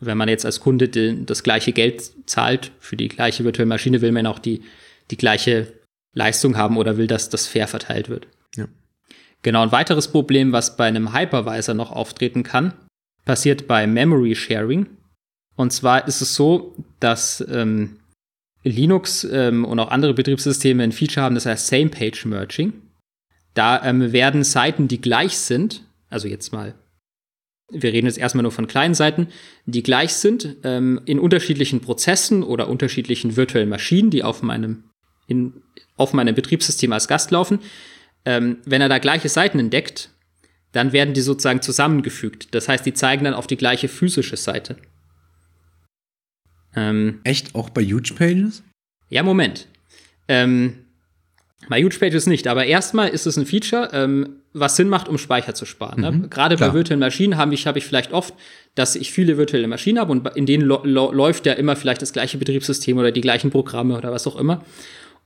wenn 0.00 0.18
man 0.18 0.28
jetzt 0.28 0.44
als 0.44 0.60
Kunde 0.60 0.88
die, 0.88 1.24
das 1.24 1.42
gleiche 1.42 1.72
Geld 1.72 2.10
zahlt 2.26 2.72
für 2.78 2.96
die 2.96 3.08
gleiche 3.08 3.44
virtuelle 3.44 3.68
Maschine, 3.68 4.00
will 4.00 4.12
man 4.12 4.26
auch 4.26 4.38
die, 4.38 4.62
die 5.10 5.16
gleiche 5.16 5.72
Leistung 6.14 6.56
haben 6.56 6.76
oder 6.76 6.96
will, 6.96 7.06
dass 7.06 7.28
das 7.28 7.46
fair 7.46 7.68
verteilt 7.68 8.08
wird. 8.08 8.26
Ja. 8.56 8.66
Genau, 9.42 9.62
ein 9.62 9.72
weiteres 9.72 10.08
Problem, 10.08 10.52
was 10.52 10.76
bei 10.76 10.86
einem 10.86 11.14
Hypervisor 11.14 11.74
noch 11.74 11.90
auftreten 11.90 12.42
kann, 12.42 12.72
passiert 13.24 13.66
bei 13.66 13.86
Memory 13.86 14.34
Sharing. 14.34 14.86
Und 15.56 15.72
zwar 15.72 16.08
ist 16.08 16.20
es 16.20 16.34
so, 16.34 16.74
dass 17.00 17.44
ähm, 17.50 17.98
Linux 18.62 19.24
ähm, 19.24 19.64
und 19.64 19.78
auch 19.78 19.90
andere 19.90 20.14
Betriebssysteme 20.14 20.82
ein 20.82 20.92
Feature 20.92 21.24
haben, 21.24 21.34
das 21.34 21.46
heißt 21.46 21.66
Same 21.66 21.88
Page 21.88 22.24
Merging. 22.24 22.72
Da 23.52 23.84
ähm, 23.84 24.12
werden 24.12 24.42
Seiten, 24.42 24.88
die 24.88 25.00
gleich 25.00 25.38
sind, 25.38 25.84
also 26.14 26.28
jetzt 26.28 26.52
mal, 26.52 26.74
wir 27.68 27.92
reden 27.92 28.06
jetzt 28.06 28.18
erstmal 28.18 28.42
nur 28.42 28.52
von 28.52 28.68
kleinen 28.68 28.94
Seiten, 28.94 29.26
die 29.66 29.82
gleich 29.82 30.14
sind, 30.14 30.56
ähm, 30.62 31.00
in 31.06 31.18
unterschiedlichen 31.18 31.80
Prozessen 31.80 32.44
oder 32.44 32.68
unterschiedlichen 32.68 33.36
virtuellen 33.36 33.68
Maschinen, 33.68 34.10
die 34.10 34.22
auf 34.22 34.40
meinem, 34.42 34.84
in, 35.26 35.60
auf 35.96 36.12
meinem 36.12 36.36
Betriebssystem 36.36 36.92
als 36.92 37.08
Gast 37.08 37.32
laufen. 37.32 37.58
Ähm, 38.24 38.58
wenn 38.64 38.80
er 38.80 38.88
da 38.88 38.98
gleiche 38.98 39.28
Seiten 39.28 39.58
entdeckt, 39.58 40.10
dann 40.70 40.92
werden 40.92 41.14
die 41.14 41.20
sozusagen 41.20 41.62
zusammengefügt. 41.62 42.54
Das 42.54 42.68
heißt, 42.68 42.86
die 42.86 42.94
zeigen 42.94 43.24
dann 43.24 43.34
auf 43.34 43.48
die 43.48 43.56
gleiche 43.56 43.88
physische 43.88 44.36
Seite. 44.36 44.76
Ähm, 46.76 47.20
Echt? 47.24 47.56
Auch 47.56 47.70
bei 47.70 47.82
Huge 47.82 48.14
Pages? 48.16 48.62
Ja, 49.08 49.24
Moment. 49.24 49.66
Ähm, 50.28 50.83
bei 51.68 51.82
Huge 51.82 51.98
Pages 51.98 52.26
nicht, 52.26 52.46
aber 52.46 52.66
erstmal 52.66 53.08
ist 53.08 53.26
es 53.26 53.36
ein 53.36 53.46
Feature, 53.46 53.90
ähm, 53.92 54.36
was 54.52 54.76
Sinn 54.76 54.88
macht, 54.88 55.08
um 55.08 55.18
Speicher 55.18 55.54
zu 55.54 55.64
sparen. 55.64 56.02
Ne? 56.02 56.12
Mhm, 56.12 56.30
Gerade 56.30 56.56
bei 56.56 56.72
virtuellen 56.72 57.00
Maschinen 57.00 57.36
habe 57.36 57.54
ich, 57.54 57.66
hab 57.66 57.76
ich 57.76 57.86
vielleicht 57.86 58.12
oft, 58.12 58.34
dass 58.74 58.96
ich 58.96 59.12
viele 59.12 59.38
virtuelle 59.38 59.66
Maschinen 59.66 59.98
habe 59.98 60.12
und 60.12 60.28
in 60.36 60.46
denen 60.46 60.62
läuft 60.64 61.46
ja 61.46 61.54
immer 61.54 61.74
vielleicht 61.76 62.02
das 62.02 62.12
gleiche 62.12 62.38
Betriebssystem 62.38 62.98
oder 62.98 63.12
die 63.12 63.20
gleichen 63.20 63.50
Programme 63.50 63.96
oder 63.96 64.12
was 64.12 64.26
auch 64.26 64.36
immer. 64.36 64.62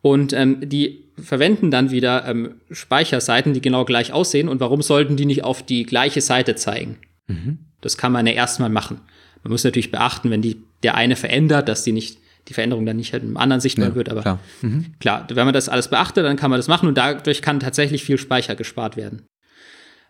Und 0.01 0.33
ähm, 0.33 0.69
die 0.69 1.05
verwenden 1.21 1.71
dann 1.71 1.91
wieder 1.91 2.25
ähm, 2.27 2.55
Speicherseiten, 2.71 3.53
die 3.53 3.61
genau 3.61 3.85
gleich 3.85 4.13
aussehen. 4.13 4.49
Und 4.49 4.61
warum 4.61 4.81
sollten 4.83 5.17
die 5.17 5.27
nicht 5.27 5.45
auf 5.45 5.65
die 5.65 5.85
gleiche 5.85 6.21
Seite 6.21 6.55
zeigen? 6.55 6.99
Mhm. 7.27 7.59
Das 7.81 7.97
kann 7.97 8.13
man 8.13 8.27
ja 8.27 8.33
erstmal 8.33 8.71
machen. 8.71 9.01
Man 9.43 9.53
muss 9.53 9.65
natürlich 9.65 9.91
beachten, 9.91 10.31
wenn 10.31 10.43
die 10.43 10.63
der 10.83 10.95
eine 10.95 11.17
verändert, 11.17 11.69
dass 11.69 11.83
die 11.83 11.93
nicht 11.93 12.19
die 12.49 12.55
Veränderung 12.55 12.87
dann 12.87 12.97
nicht 12.97 13.13
halt 13.13 13.23
im 13.23 13.37
anderen 13.37 13.61
sichtbar 13.61 13.91
ja, 13.91 13.95
wird. 13.95 14.09
Aber 14.09 14.23
klar. 14.23 14.41
Mhm. 14.63 14.95
klar, 15.01 15.27
wenn 15.29 15.45
man 15.45 15.55
das 15.55 15.69
alles 15.69 15.89
beachtet, 15.89 16.25
dann 16.25 16.37
kann 16.37 16.51
man 16.51 16.59
das 16.59 16.69
machen 16.69 16.89
und 16.89 16.97
dadurch 16.97 17.43
kann 17.43 17.61
tatsächlich 17.61 18.05
viel 18.05 18.19
Speicher 18.19 18.55
gespart 18.55 18.97
werden. 18.97 19.27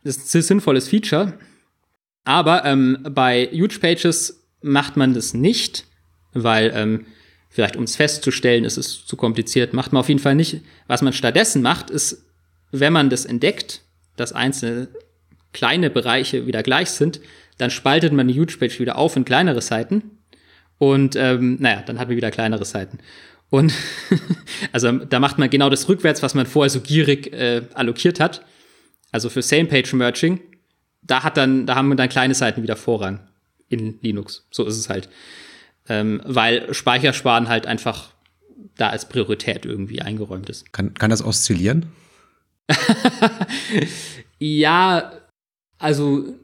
Das 0.05 0.17
ist 0.17 0.35
ein 0.35 0.43
sinnvolles 0.43 0.89
Feature. 0.89 1.35
Aber 2.25 2.65
ähm, 2.65 2.99
bei 3.11 3.49
Huge 3.53 3.79
Pages 3.81 4.45
macht 4.61 4.97
man 4.97 5.15
das 5.15 5.35
nicht, 5.35 5.87
weil 6.33 6.71
ähm, 6.75 7.07
vielleicht 7.49 7.77
um 7.77 7.85
es 7.85 7.97
festzustellen, 7.97 8.65
ist 8.65 8.77
es 8.77 9.07
zu 9.07 9.17
kompliziert, 9.17 9.73
macht 9.73 9.93
man 9.93 10.01
auf 10.01 10.09
jeden 10.09 10.21
Fall 10.21 10.35
nicht. 10.35 10.61
Was 10.87 11.03
man 11.03 11.13
stattdessen 11.13 11.63
macht, 11.63 11.91
ist, 11.91 12.27
wenn 12.71 12.93
man 12.93 13.11
das 13.11 13.25
entdeckt, 13.25 13.83
dass 14.17 14.33
einzelne 14.33 14.89
kleine 15.53 15.91
Bereiche 15.91 16.47
wieder 16.47 16.63
gleich 16.63 16.91
sind, 16.91 17.21
dann 17.57 17.71
spaltet 17.71 18.13
man 18.13 18.29
die 18.29 18.39
Huge 18.39 18.57
Page 18.59 18.79
wieder 18.79 18.99
auf 18.99 19.17
in 19.17 19.25
kleinere 19.25 19.63
Seiten 19.63 20.18
und 20.79 21.17
ähm, 21.17 21.57
naja, 21.61 21.83
dann 21.85 21.99
hat 21.99 22.09
man 22.09 22.17
wieder 22.17 22.31
kleinere 22.31 22.65
Seiten. 22.65 22.99
Und 23.51 23.73
also 24.73 24.93
da 24.93 25.21
macht 25.21 25.39
man 25.39 25.51
genau 25.51 25.71
das 25.71 25.89
rückwärts, 25.89 26.23
was 26.23 26.35
man 26.35 26.47
vorher 26.47 26.71
so 26.71 26.81
gierig 26.81 27.33
äh, 27.33 27.63
allokiert 27.75 28.21
hat. 28.21 28.45
Also 29.11 29.31
für 29.31 29.43
Same-Page-Merging, 29.43 30.41
da 31.03 31.23
hat 31.23 31.37
dann, 31.37 31.67
da 31.67 31.75
haben 31.75 31.89
wir 31.89 31.97
dann 31.97 32.09
kleine 32.09 32.35
Seiten 32.35 32.63
wieder 32.63 32.77
Vorrang 32.77 33.21
in 33.69 33.99
Linux. 34.03 34.47
So 34.51 34.67
ist 34.67 34.77
es 34.77 34.89
halt. 34.89 35.09
Ähm, 35.89 36.21
weil 36.25 36.73
Speichersparen 36.75 37.49
halt 37.49 37.67
einfach 37.67 38.13
da 38.77 38.91
als 38.91 39.09
Priorität 39.09 39.65
irgendwie 39.65 40.03
eingeräumt 40.03 40.51
ist. 40.51 40.73
Kann, 40.73 40.95
kann 40.95 41.11
das 41.11 41.25
oszillieren? 41.25 41.87
ja, 44.39 45.13
also 45.79 46.35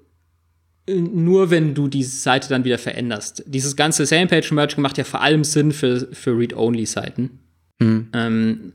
nur 0.87 1.51
wenn 1.51 1.75
du 1.75 1.89
die 1.89 2.03
Seite 2.03 2.49
dann 2.49 2.65
wieder 2.65 2.79
veränderst. 2.79 3.43
Dieses 3.47 3.77
ganze 3.77 4.05
Same-Page-Merging 4.07 4.83
macht 4.83 4.99
ja 4.99 5.05
vor 5.05 5.23
allem 5.23 5.45
Sinn 5.45 5.73
für, 5.73 6.09
für 6.13 6.37
Read-Only-Seiten. 6.37 7.39
Mhm. 7.79 8.09
Ähm, 8.13 8.73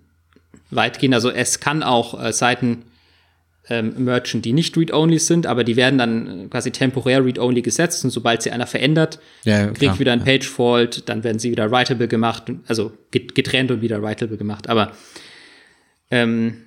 weitgehend, 0.71 1.13
also 1.13 1.29
es 1.29 1.59
kann 1.59 1.83
auch 1.83 2.21
äh, 2.21 2.33
Seiten 2.33 2.83
ähm, 3.69 4.03
mergen, 4.03 4.41
die 4.41 4.53
nicht 4.53 4.75
Read-Only 4.75 5.19
sind, 5.19 5.45
aber 5.45 5.63
die 5.63 5.75
werden 5.75 5.99
dann 5.99 6.49
quasi 6.49 6.71
temporär 6.71 7.23
Read-Only 7.23 7.61
gesetzt 7.61 8.03
und 8.03 8.09
sobald 8.09 8.41
sie 8.41 8.51
einer 8.51 8.65
verändert, 8.65 9.19
ja, 9.43 9.67
kriegt 9.67 9.99
wieder 9.99 10.11
ein 10.11 10.23
Page-Fault, 10.23 11.07
dann 11.07 11.23
werden 11.23 11.37
sie 11.37 11.51
wieder 11.51 11.71
writable 11.71 12.07
gemacht, 12.07 12.51
also 12.67 12.91
getrennt 13.11 13.69
und 13.69 13.81
wieder 13.81 14.01
writable 14.01 14.37
gemacht. 14.37 14.67
Aber 14.67 14.93
ähm, 16.09 16.65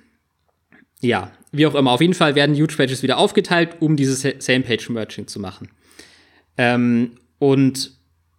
ja, 1.01 1.31
wie 1.53 1.67
auch 1.67 1.75
immer. 1.75 1.91
Auf 1.91 2.01
jeden 2.01 2.15
Fall 2.15 2.35
werden 2.35 2.55
Huge 2.55 2.75
Pages 2.75 3.03
wieder 3.03 3.17
aufgeteilt, 3.17 3.77
um 3.79 3.95
dieses 3.95 4.21
Same-Page-Merging 4.21 5.27
zu 5.27 5.39
machen. 5.39 5.69
Ähm, 6.57 7.11
und 7.39 7.91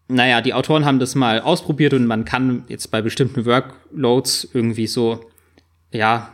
naja, 0.08 0.40
die 0.40 0.52
Autoren 0.52 0.84
haben 0.84 0.98
das 0.98 1.14
mal 1.14 1.40
ausprobiert 1.40 1.94
und 1.94 2.06
man 2.06 2.24
kann 2.24 2.64
jetzt 2.68 2.90
bei 2.90 3.00
bestimmten 3.00 3.46
Workloads 3.46 4.48
irgendwie 4.52 4.86
so, 4.86 5.24
ja, 5.92 6.32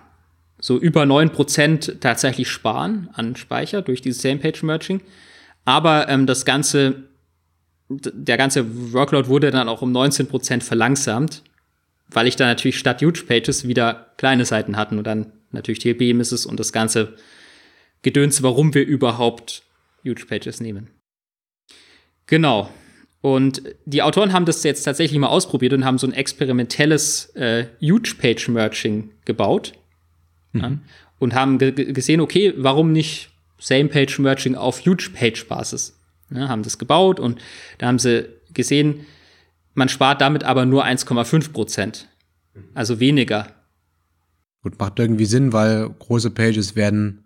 so 0.59 0.79
über 0.79 1.03
9% 1.03 2.01
tatsächlich 2.01 2.49
sparen 2.49 3.09
an 3.13 3.37
Speicher 3.37 3.83
durch 3.83 4.01
dieses 4.01 4.23
Same-Page-Merging. 4.23 5.03
Aber 5.67 6.09
ähm, 6.09 6.27
das 6.27 6.45
Ganze, 6.45 7.05
der 7.89 8.39
ganze 8.39 8.93
Workload 8.93 9.29
wurde 9.29 9.51
dann 9.51 9.69
auch 9.69 9.83
um 9.83 9.95
19% 9.95 10.63
verlangsamt, 10.63 11.43
weil 12.09 12.27
ich 12.27 12.37
dann 12.37 12.49
natürlich 12.49 12.79
statt 12.79 13.03
Huge 13.03 13.25
Pages 13.27 13.69
wieder 13.69 14.13
kleine 14.17 14.47
Seiten 14.47 14.77
hatten 14.77 14.99
und 14.99 15.07
dann 15.07 15.33
natürlich 15.51 15.81
TLB 15.81 16.15
Misses 16.15 16.47
und 16.47 16.61
das 16.61 16.73
ganze 16.73 17.17
Gedöns, 18.03 18.43
warum 18.43 18.75
wir 18.75 18.87
überhaupt 18.87 19.63
Huge 20.05 20.27
Pages 20.27 20.61
nehmen. 20.61 20.91
Genau. 22.27 22.71
Und 23.21 23.63
die 23.85 24.03
Autoren 24.03 24.33
haben 24.33 24.47
das 24.47 24.63
jetzt 24.63 24.85
tatsächlich 24.85 25.19
mal 25.19 25.29
ausprobiert 25.29 25.75
und 25.75 25.85
haben 25.85 25.99
so 25.99 26.07
ein 26.07 26.15
experimentelles 26.15 27.27
äh, 27.37 27.67
Huge 27.83 28.15
Page 28.19 28.49
Merging 28.49 29.11
gebaut. 29.27 29.75
Mhm. 30.53 30.61
Ja, 30.61 30.79
und 31.19 31.35
haben 31.35 31.59
gesehen, 31.59 32.21
okay, 32.21 32.55
warum 32.57 32.93
nicht 32.93 33.29
Same 33.59 33.89
Page 33.89 34.19
Merging 34.19 34.55
auf 34.55 34.87
Huge 34.87 35.11
Page 35.13 35.47
Basis? 35.47 36.01
Ja, 36.31 36.49
haben 36.49 36.63
das 36.63 36.79
gebaut 36.79 37.21
und 37.21 37.41
da 37.79 37.89
haben 37.89 37.99
sie 37.99 38.29
gesehen, 38.55 39.07
man 39.75 39.89
spart 39.89 40.21
damit 40.21 40.45
aber 40.45 40.65
nur 40.65 40.85
1,5 40.85 41.53
Prozent. 41.53 42.09
Also 42.75 43.01
weniger. 43.01 43.55
Gut, 44.63 44.79
macht 44.79 44.99
irgendwie 44.99 45.25
Sinn, 45.25 45.53
weil 45.53 45.89
große 45.89 46.31
Pages 46.31 46.77
werden 46.77 47.25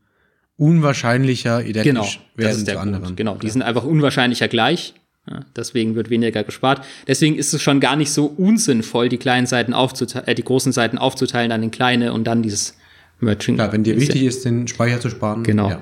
unwahrscheinlicher 0.56 1.64
identisch 1.64 2.20
genau, 2.20 2.36
werden 2.36 2.64
zu 2.64 2.78
anderen. 2.78 3.04
Grund. 3.04 3.16
Genau, 3.16 3.34
die 3.36 3.50
sind 3.50 3.62
einfach 3.62 3.84
unwahrscheinlicher 3.84 4.48
gleich. 4.48 4.94
Ja, 5.28 5.40
deswegen 5.56 5.94
wird 5.94 6.10
weniger 6.10 6.44
gespart. 6.44 6.84
Deswegen 7.08 7.36
ist 7.36 7.54
es 7.54 7.62
schon 7.62 7.80
gar 7.80 7.96
nicht 7.96 8.12
so 8.12 8.26
unsinnvoll, 8.26 9.08
die 9.08 9.16
kleinen 9.16 9.46
Seiten 9.46 9.72
aufzuteilen, 9.72 10.28
äh, 10.28 10.34
die 10.34 10.44
großen 10.44 10.70
Seiten 10.70 10.98
aufzuteilen 10.98 11.50
an 11.50 11.62
den 11.62 11.70
kleine 11.70 12.12
und 12.12 12.24
dann 12.24 12.42
dieses 12.42 12.76
Merging. 13.20 13.54
Klar, 13.54 13.72
wenn 13.72 13.84
dir 13.84 13.98
wichtig 13.98 14.22
ist, 14.22 14.44
den 14.44 14.68
Speicher 14.68 15.00
zu 15.00 15.08
sparen. 15.08 15.42
Genau. 15.42 15.70
Ja. 15.70 15.80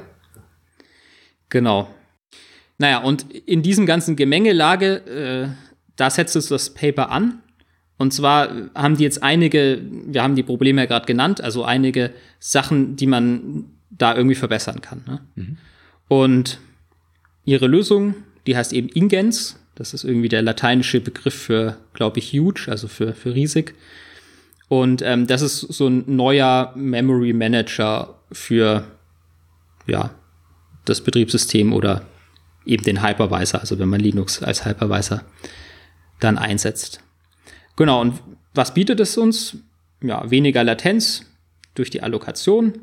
Genau. 1.49 1.89
Naja, 2.79 2.99
und 2.99 3.31
in 3.33 3.63
diesem 3.63 3.85
ganzen 3.85 4.17
Gemengelage, 4.17 4.97
äh, 5.07 5.49
da 5.97 6.09
setzt 6.09 6.37
es 6.37 6.47
das 6.47 6.71
Paper 6.71 7.11
an. 7.11 7.42
Und 8.03 8.13
zwar 8.13 8.51
haben 8.75 8.97
die 8.97 9.05
jetzt 9.05 9.23
einige, 9.23 9.81
wir 9.81 10.25
haben 10.25 10.35
die 10.35 10.43
Probleme 10.43 10.81
ja 10.81 10.87
gerade 10.87 11.07
genannt, 11.07 11.41
also 11.41 11.63
einige 11.63 12.11
Sachen, 12.41 12.97
die 12.97 13.07
man 13.07 13.67
da 13.91 14.17
irgendwie 14.17 14.35
verbessern 14.35 14.81
kann. 14.81 15.05
Ne? 15.07 15.21
Mhm. 15.37 15.59
Und 16.09 16.59
ihre 17.45 17.69
Lösung, 17.69 18.17
die 18.49 18.57
heißt 18.57 18.73
eben 18.73 18.89
Ingens. 18.89 19.61
Das 19.77 19.95
ist 19.95 20.03
irgendwie 20.03 20.29
der 20.29 20.43
lateinische 20.43 21.01
Begriff 21.01 21.35
für, 21.35 21.77
glaube 21.95 22.19
ich, 22.19 22.33
huge, 22.33 22.65
also 22.67 22.89
für, 22.89 23.15
für 23.15 23.37
riesig. 23.37 23.77
Und 24.67 25.03
ähm, 25.03 25.29
das 25.29 25.41
ist 25.41 25.61
so 25.61 25.87
ein 25.87 26.03
neuer 26.09 26.73
Memory 26.75 27.33
Manager 27.33 28.19
für 28.33 28.85
ja, 29.87 30.11
das 30.87 31.03
Betriebssystem 31.03 31.73
oder 31.73 32.05
eben 32.67 32.83
den 32.83 33.01
Hypervisor, 33.01 33.61
also 33.61 33.79
wenn 33.79 33.89
man 33.89 34.01
Linux 34.01 34.43
als 34.43 34.67
Hypervisor 34.67 35.23
dann 36.19 36.37
einsetzt. 36.37 37.01
Genau, 37.77 38.01
und 38.01 38.21
was 38.55 38.75
bietet 38.75 39.01
es 39.01 39.17
uns? 39.17 39.57
Ja, 40.03 40.31
weniger 40.31 40.65
Latenz 40.65 41.27
durch 41.75 41.91
die 41.91 42.03
Allokation, 42.03 42.75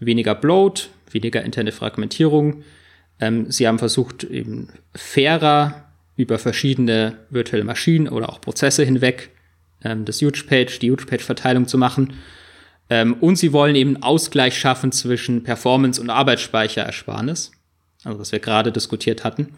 weniger 0.00 0.34
Bloat, 0.34 0.90
weniger 1.10 1.42
interne 1.42 1.72
Fragmentierung. 1.72 2.64
Ähm, 3.20 3.50
sie 3.50 3.68
haben 3.68 3.78
versucht, 3.78 4.24
eben 4.24 4.68
fairer 4.94 5.84
über 6.16 6.38
verschiedene 6.38 7.18
virtuelle 7.30 7.64
Maschinen 7.64 8.08
oder 8.08 8.28
auch 8.28 8.40
Prozesse 8.40 8.84
hinweg 8.84 9.30
ähm, 9.84 10.04
das 10.04 10.20
Huge 10.20 10.44
Page, 10.46 10.78
die 10.78 10.90
Huge 10.90 11.06
Page 11.06 11.22
Verteilung 11.22 11.68
zu 11.68 11.78
machen. 11.78 12.14
Ähm, 12.90 13.14
und 13.14 13.36
sie 13.36 13.52
wollen 13.52 13.76
eben 13.76 14.02
Ausgleich 14.02 14.58
schaffen 14.58 14.92
zwischen 14.92 15.44
Performance 15.44 16.00
und 16.00 16.10
Arbeitsspeicherersparnis, 16.10 17.52
also 18.04 18.18
was 18.18 18.32
wir 18.32 18.40
gerade 18.40 18.72
diskutiert 18.72 19.24
hatten. 19.24 19.54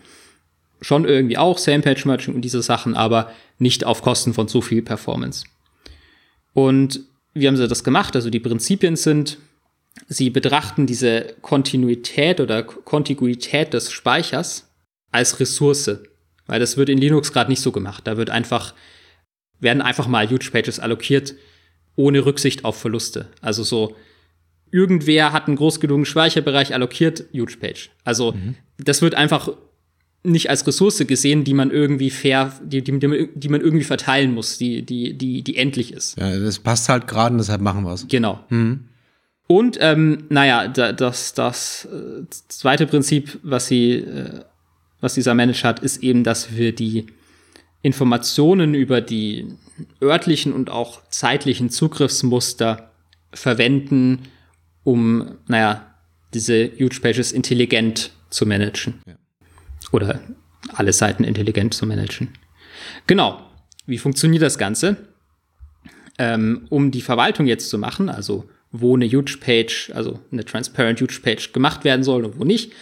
Schon 0.80 1.04
irgendwie 1.04 1.38
auch 1.38 1.58
Same 1.58 1.82
Page 1.82 2.04
Merging 2.04 2.34
und 2.34 2.42
diese 2.42 2.62
Sachen, 2.62 2.94
aber 2.94 3.30
nicht 3.58 3.84
auf 3.84 4.02
Kosten 4.02 4.34
von 4.34 4.48
zu 4.48 4.60
viel 4.60 4.82
Performance. 4.82 5.44
Und 6.52 7.00
wie 7.32 7.46
haben 7.48 7.56
sie 7.56 7.68
das 7.68 7.84
gemacht? 7.84 8.14
Also 8.14 8.30
die 8.30 8.40
Prinzipien 8.40 8.96
sind, 8.96 9.38
sie 10.08 10.30
betrachten 10.30 10.86
diese 10.86 11.34
Kontinuität 11.42 12.40
oder 12.40 12.62
Kontiguität 12.62 13.72
des 13.72 13.90
Speichers 13.90 14.70
als 15.10 15.40
Ressource, 15.40 15.98
weil 16.46 16.60
das 16.60 16.76
wird 16.76 16.88
in 16.88 16.98
Linux 16.98 17.32
gerade 17.32 17.50
nicht 17.50 17.60
so 17.60 17.72
gemacht. 17.72 18.06
Da 18.06 18.16
wird 18.16 18.30
einfach 18.30 18.74
werden 19.60 19.82
einfach 19.82 20.06
mal 20.06 20.30
Huge 20.30 20.50
Pages 20.52 20.78
allokiert, 20.78 21.34
ohne 21.96 22.24
Rücksicht 22.24 22.64
auf 22.64 22.78
Verluste. 22.78 23.28
Also 23.40 23.64
so, 23.64 23.96
irgendwer 24.70 25.32
hat 25.32 25.46
einen 25.48 25.56
groß 25.56 25.80
genugen 25.80 26.04
Speicherbereich 26.04 26.74
allokiert, 26.74 27.24
Huge 27.32 27.56
Page. 27.58 27.90
Also 28.04 28.32
mhm. 28.32 28.56
das 28.78 29.02
wird 29.02 29.14
einfach 29.14 29.48
nicht 30.24 30.48
als 30.48 30.66
Ressource 30.66 30.98
gesehen, 31.06 31.44
die 31.44 31.54
man 31.54 31.70
irgendwie 31.70 32.10
fair, 32.10 32.52
die, 32.62 32.82
die, 32.82 32.98
die 32.98 33.48
man 33.48 33.60
irgendwie 33.60 33.84
verteilen 33.84 34.32
muss, 34.32 34.58
die, 34.58 34.82
die, 34.82 35.16
die, 35.16 35.42
die 35.42 35.56
endlich 35.56 35.92
ist. 35.92 36.18
Ja, 36.18 36.36
das 36.38 36.58
passt 36.58 36.88
halt 36.88 37.06
gerade 37.06 37.32
und 37.32 37.38
deshalb 37.38 37.60
machen 37.60 37.84
wir 37.84 37.92
es. 37.92 38.08
Genau. 38.08 38.40
Mhm. 38.48 38.84
Und 39.46 39.76
ähm, 39.80 40.24
naja, 40.30 40.68
das, 40.68 41.34
das 41.34 41.86
äh, 41.92 42.24
zweite 42.48 42.86
Prinzip, 42.86 43.38
was 43.42 43.66
sie, 43.66 43.96
äh, 43.96 44.40
was 45.00 45.14
dieser 45.14 45.34
Manager 45.34 45.68
hat, 45.68 45.80
ist 45.80 46.02
eben, 46.02 46.24
dass 46.24 46.56
wir 46.56 46.74
die 46.74 47.06
Informationen 47.82 48.74
über 48.74 49.02
die 49.02 49.46
örtlichen 50.02 50.54
und 50.54 50.70
auch 50.70 51.02
zeitlichen 51.10 51.68
Zugriffsmuster 51.68 52.90
verwenden, 53.34 54.20
um, 54.84 55.36
naja, 55.46 55.94
diese 56.32 56.70
Huge 56.80 57.00
Pages 57.02 57.32
intelligent 57.32 58.12
zu 58.30 58.46
managen. 58.46 59.02
Ja. 59.06 59.14
Oder 59.92 60.20
alle 60.74 60.92
Seiten 60.92 61.24
intelligent 61.24 61.74
zu 61.74 61.86
managen. 61.86 62.28
Genau. 63.06 63.40
Wie 63.86 63.98
funktioniert 63.98 64.42
das 64.42 64.58
Ganze? 64.58 64.96
Ähm, 66.18 66.66
um 66.70 66.90
die 66.90 67.02
Verwaltung 67.02 67.46
jetzt 67.46 67.68
zu 67.68 67.78
machen, 67.78 68.08
also 68.08 68.48
wo 68.70 68.96
eine 68.96 69.06
Huge 69.06 69.38
Page, 69.40 69.92
also 69.94 70.20
eine 70.32 70.44
Transparent 70.44 71.00
Huge 71.00 71.20
Page 71.22 71.52
gemacht 71.52 71.84
werden 71.84 72.02
soll 72.02 72.24
und 72.24 72.38
wo 72.38 72.44
nicht, 72.44 72.72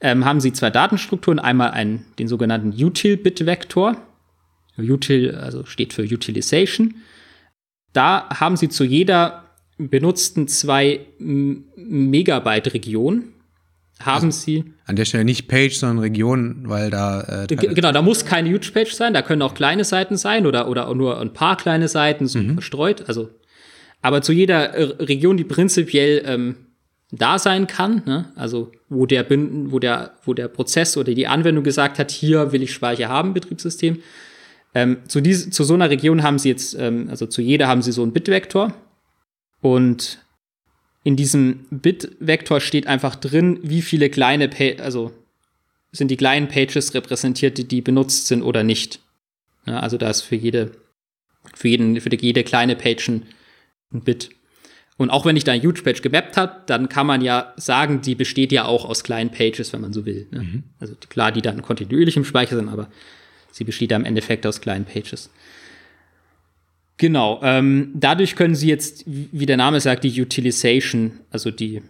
ähm, 0.00 0.24
haben 0.24 0.40
sie 0.40 0.52
zwei 0.52 0.70
Datenstrukturen. 0.70 1.38
Einmal 1.38 1.70
einen, 1.70 2.04
den 2.18 2.28
sogenannten 2.28 2.72
Util-Bit-Vektor, 2.72 3.96
Util, 4.78 5.34
also 5.34 5.64
steht 5.64 5.92
für 5.92 6.02
Utilization. 6.02 6.96
Da 7.92 8.28
haben 8.28 8.56
sie 8.56 8.68
zu 8.68 8.84
jeder 8.84 9.44
benutzten 9.78 10.48
zwei 10.48 11.06
Megabyte-Region 11.18 13.32
haben 14.00 14.26
also 14.26 14.38
sie. 14.38 14.64
An 14.84 14.96
der 14.96 15.04
Stelle 15.04 15.24
nicht 15.24 15.48
Page, 15.48 15.74
sondern 15.74 15.98
Region, 15.98 16.64
weil 16.66 16.90
da. 16.90 17.44
Äh, 17.44 17.56
genau, 17.56 17.92
da 17.92 18.02
muss 18.02 18.24
keine 18.24 18.50
Huge 18.50 18.70
Page 18.72 18.92
sein, 18.92 19.14
da 19.14 19.22
können 19.22 19.42
auch 19.42 19.54
kleine 19.54 19.84
Seiten 19.84 20.16
sein 20.16 20.46
oder, 20.46 20.68
oder 20.68 20.92
nur 20.94 21.20
ein 21.20 21.32
paar 21.32 21.56
kleine 21.56 21.88
Seiten 21.88 22.26
so 22.26 22.38
mhm. 22.38 22.54
verstreut. 22.54 23.08
Also, 23.08 23.30
aber 24.02 24.22
zu 24.22 24.32
jeder 24.32 24.74
äh, 24.74 24.82
Region, 25.04 25.36
die 25.36 25.44
prinzipiell 25.44 26.22
ähm, 26.26 26.56
da 27.10 27.38
sein 27.38 27.66
kann, 27.66 28.02
ne? 28.04 28.32
also 28.36 28.72
wo 28.88 29.06
der, 29.06 29.26
wo, 29.28 29.78
der, 29.78 30.12
wo 30.24 30.34
der 30.34 30.48
Prozess 30.48 30.96
oder 30.96 31.14
die 31.14 31.26
Anwendung 31.26 31.64
gesagt 31.64 31.98
hat, 31.98 32.10
hier 32.10 32.52
will 32.52 32.62
ich 32.62 32.72
Speicher 32.72 33.08
haben, 33.08 33.32
Betriebssystem, 33.32 33.98
ähm, 34.74 34.98
zu, 35.08 35.20
diese, 35.20 35.50
zu 35.50 35.64
so 35.64 35.74
einer 35.74 35.88
Region 35.88 36.22
haben 36.22 36.38
sie 36.38 36.50
jetzt, 36.50 36.76
ähm, 36.78 37.06
also 37.08 37.26
zu 37.26 37.40
jeder 37.40 37.66
haben 37.66 37.80
sie 37.80 37.92
so 37.92 38.02
einen 38.02 38.12
Bitvektor. 38.12 38.74
Und 39.62 40.18
in 41.06 41.14
diesem 41.14 41.66
Bitvektor 41.70 42.60
steht 42.60 42.88
einfach 42.88 43.14
drin, 43.14 43.60
wie 43.62 43.80
viele 43.80 44.10
kleine, 44.10 44.48
pa 44.48 44.82
also 44.82 45.12
sind 45.92 46.10
die 46.10 46.16
kleinen 46.16 46.48
Pages 46.48 46.94
repräsentiert, 46.94 47.70
die, 47.70 47.80
benutzt 47.80 48.26
sind 48.26 48.42
oder 48.42 48.64
nicht. 48.64 48.98
Ja, 49.66 49.78
also 49.78 49.98
da 49.98 50.10
ist 50.10 50.22
für 50.22 50.34
jede, 50.34 50.72
für 51.54 51.68
jeden, 51.68 52.00
für 52.00 52.12
jede 52.12 52.42
kleine 52.42 52.74
Page 52.74 53.08
ein, 53.08 53.22
ein 53.92 54.00
Bit. 54.00 54.30
Und 54.96 55.10
auch 55.10 55.24
wenn 55.24 55.36
ich 55.36 55.44
da 55.44 55.52
ein 55.52 55.62
Huge 55.62 55.82
Page 55.82 56.02
gemappt 56.02 56.36
habe, 56.36 56.62
dann 56.66 56.88
kann 56.88 57.06
man 57.06 57.20
ja 57.20 57.54
sagen, 57.56 58.00
die 58.00 58.16
besteht 58.16 58.50
ja 58.50 58.64
auch 58.64 58.84
aus 58.84 59.04
kleinen 59.04 59.30
Pages, 59.30 59.72
wenn 59.72 59.82
man 59.82 59.92
so 59.92 60.06
will. 60.06 60.26
Ne? 60.32 60.42
Mhm. 60.42 60.62
Also 60.80 60.96
klar, 61.08 61.30
die 61.30 61.40
dann 61.40 61.62
kontinuierlich 61.62 62.16
im 62.16 62.24
Speicher 62.24 62.56
sind, 62.56 62.68
aber 62.68 62.90
Sie 63.52 63.62
besteht 63.62 63.92
ja 63.92 63.96
im 63.96 64.04
Endeffekt 64.04 64.44
aus 64.44 64.60
kleinen 64.60 64.84
Pages. 64.84 65.30
Genau, 66.98 67.40
ähm, 67.42 67.90
dadurch 67.94 68.36
können 68.36 68.54
Sie 68.54 68.68
jetzt, 68.68 69.04
wie 69.06 69.44
der 69.44 69.58
Name 69.58 69.80
sagt, 69.80 70.04
die 70.04 70.20
Utilization, 70.20 71.12
also 71.30 71.50
die, 71.50 71.82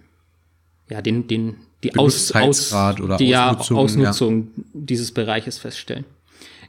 ja, 0.89 1.01
den, 1.01 1.29
den, 1.29 1.57
die, 1.85 1.95
Aus, 1.97 2.33
Aus, 2.33 2.73
oder 2.73 3.17
die 3.17 3.37
Ausnutzung, 3.37 3.77
Ausnutzung 3.77 4.51
ja. 4.57 4.65
dieses 4.73 5.13
Bereiches 5.13 5.59
feststellen. 5.59 6.05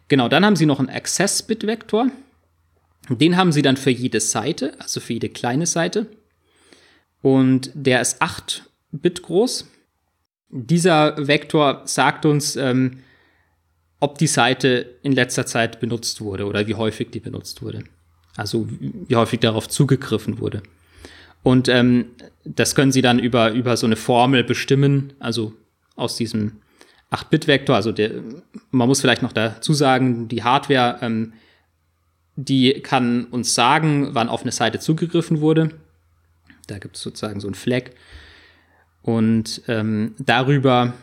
Genau, 0.07 0.29
dann 0.29 0.45
haben 0.45 0.55
Sie 0.55 0.67
noch 0.67 0.79
einen 0.79 0.89
Access-Bit-Vektor. 0.89 2.11
Den 3.09 3.37
haben 3.37 3.51
Sie 3.51 3.61
dann 3.61 3.77
für 3.77 3.89
jede 3.89 4.19
Seite, 4.19 4.75
also 4.79 4.99
für 4.99 5.13
jede 5.13 5.29
kleine 5.29 5.65
Seite. 5.65 6.07
Und 7.21 7.71
der 7.73 8.01
ist 8.01 8.21
8 8.21 8.63
Bit 8.91 9.23
groß. 9.23 9.65
Dieser 10.49 11.27
Vektor 11.27 11.81
sagt 11.85 12.25
uns, 12.25 12.55
ähm, 12.55 12.99
ob 13.99 14.17
die 14.17 14.27
Seite 14.27 14.95
in 15.01 15.11
letzter 15.11 15.45
Zeit 15.45 15.79
benutzt 15.79 16.21
wurde 16.21 16.45
oder 16.45 16.67
wie 16.67 16.75
häufig 16.75 17.09
die 17.09 17.19
benutzt 17.19 17.61
wurde. 17.61 17.83
Also 18.37 18.67
wie 18.69 19.15
häufig 19.15 19.41
darauf 19.41 19.67
zugegriffen 19.67 20.39
wurde. 20.39 20.61
Und 21.43 21.67
ähm, 21.67 22.05
das 22.45 22.75
können 22.75 22.91
Sie 22.91 23.01
dann 23.01 23.19
über, 23.19 23.51
über 23.51 23.75
so 23.75 23.85
eine 23.85 23.95
Formel 23.95 24.43
bestimmen, 24.43 25.13
also 25.19 25.53
aus 25.95 26.15
diesem 26.15 26.61
8-Bit-Vektor, 27.11 27.75
also 27.75 27.91
der, 27.91 28.11
man 28.69 28.87
muss 28.87 29.01
vielleicht 29.01 29.23
noch 29.23 29.33
dazu 29.33 29.73
sagen, 29.73 30.27
die 30.27 30.43
Hardware, 30.43 30.99
ähm, 31.01 31.33
die 32.35 32.73
kann 32.81 33.25
uns 33.25 33.55
sagen, 33.55 34.09
wann 34.11 34.29
auf 34.29 34.43
eine 34.43 34.51
Seite 34.51 34.79
zugegriffen 34.79 35.41
wurde. 35.41 35.71
Da 36.67 36.77
gibt 36.77 36.95
es 36.95 37.01
sozusagen 37.01 37.39
so 37.39 37.47
ein 37.47 37.55
Flag. 37.55 37.91
Und 39.01 39.63
ähm, 39.67 40.13
darüber 40.19 40.93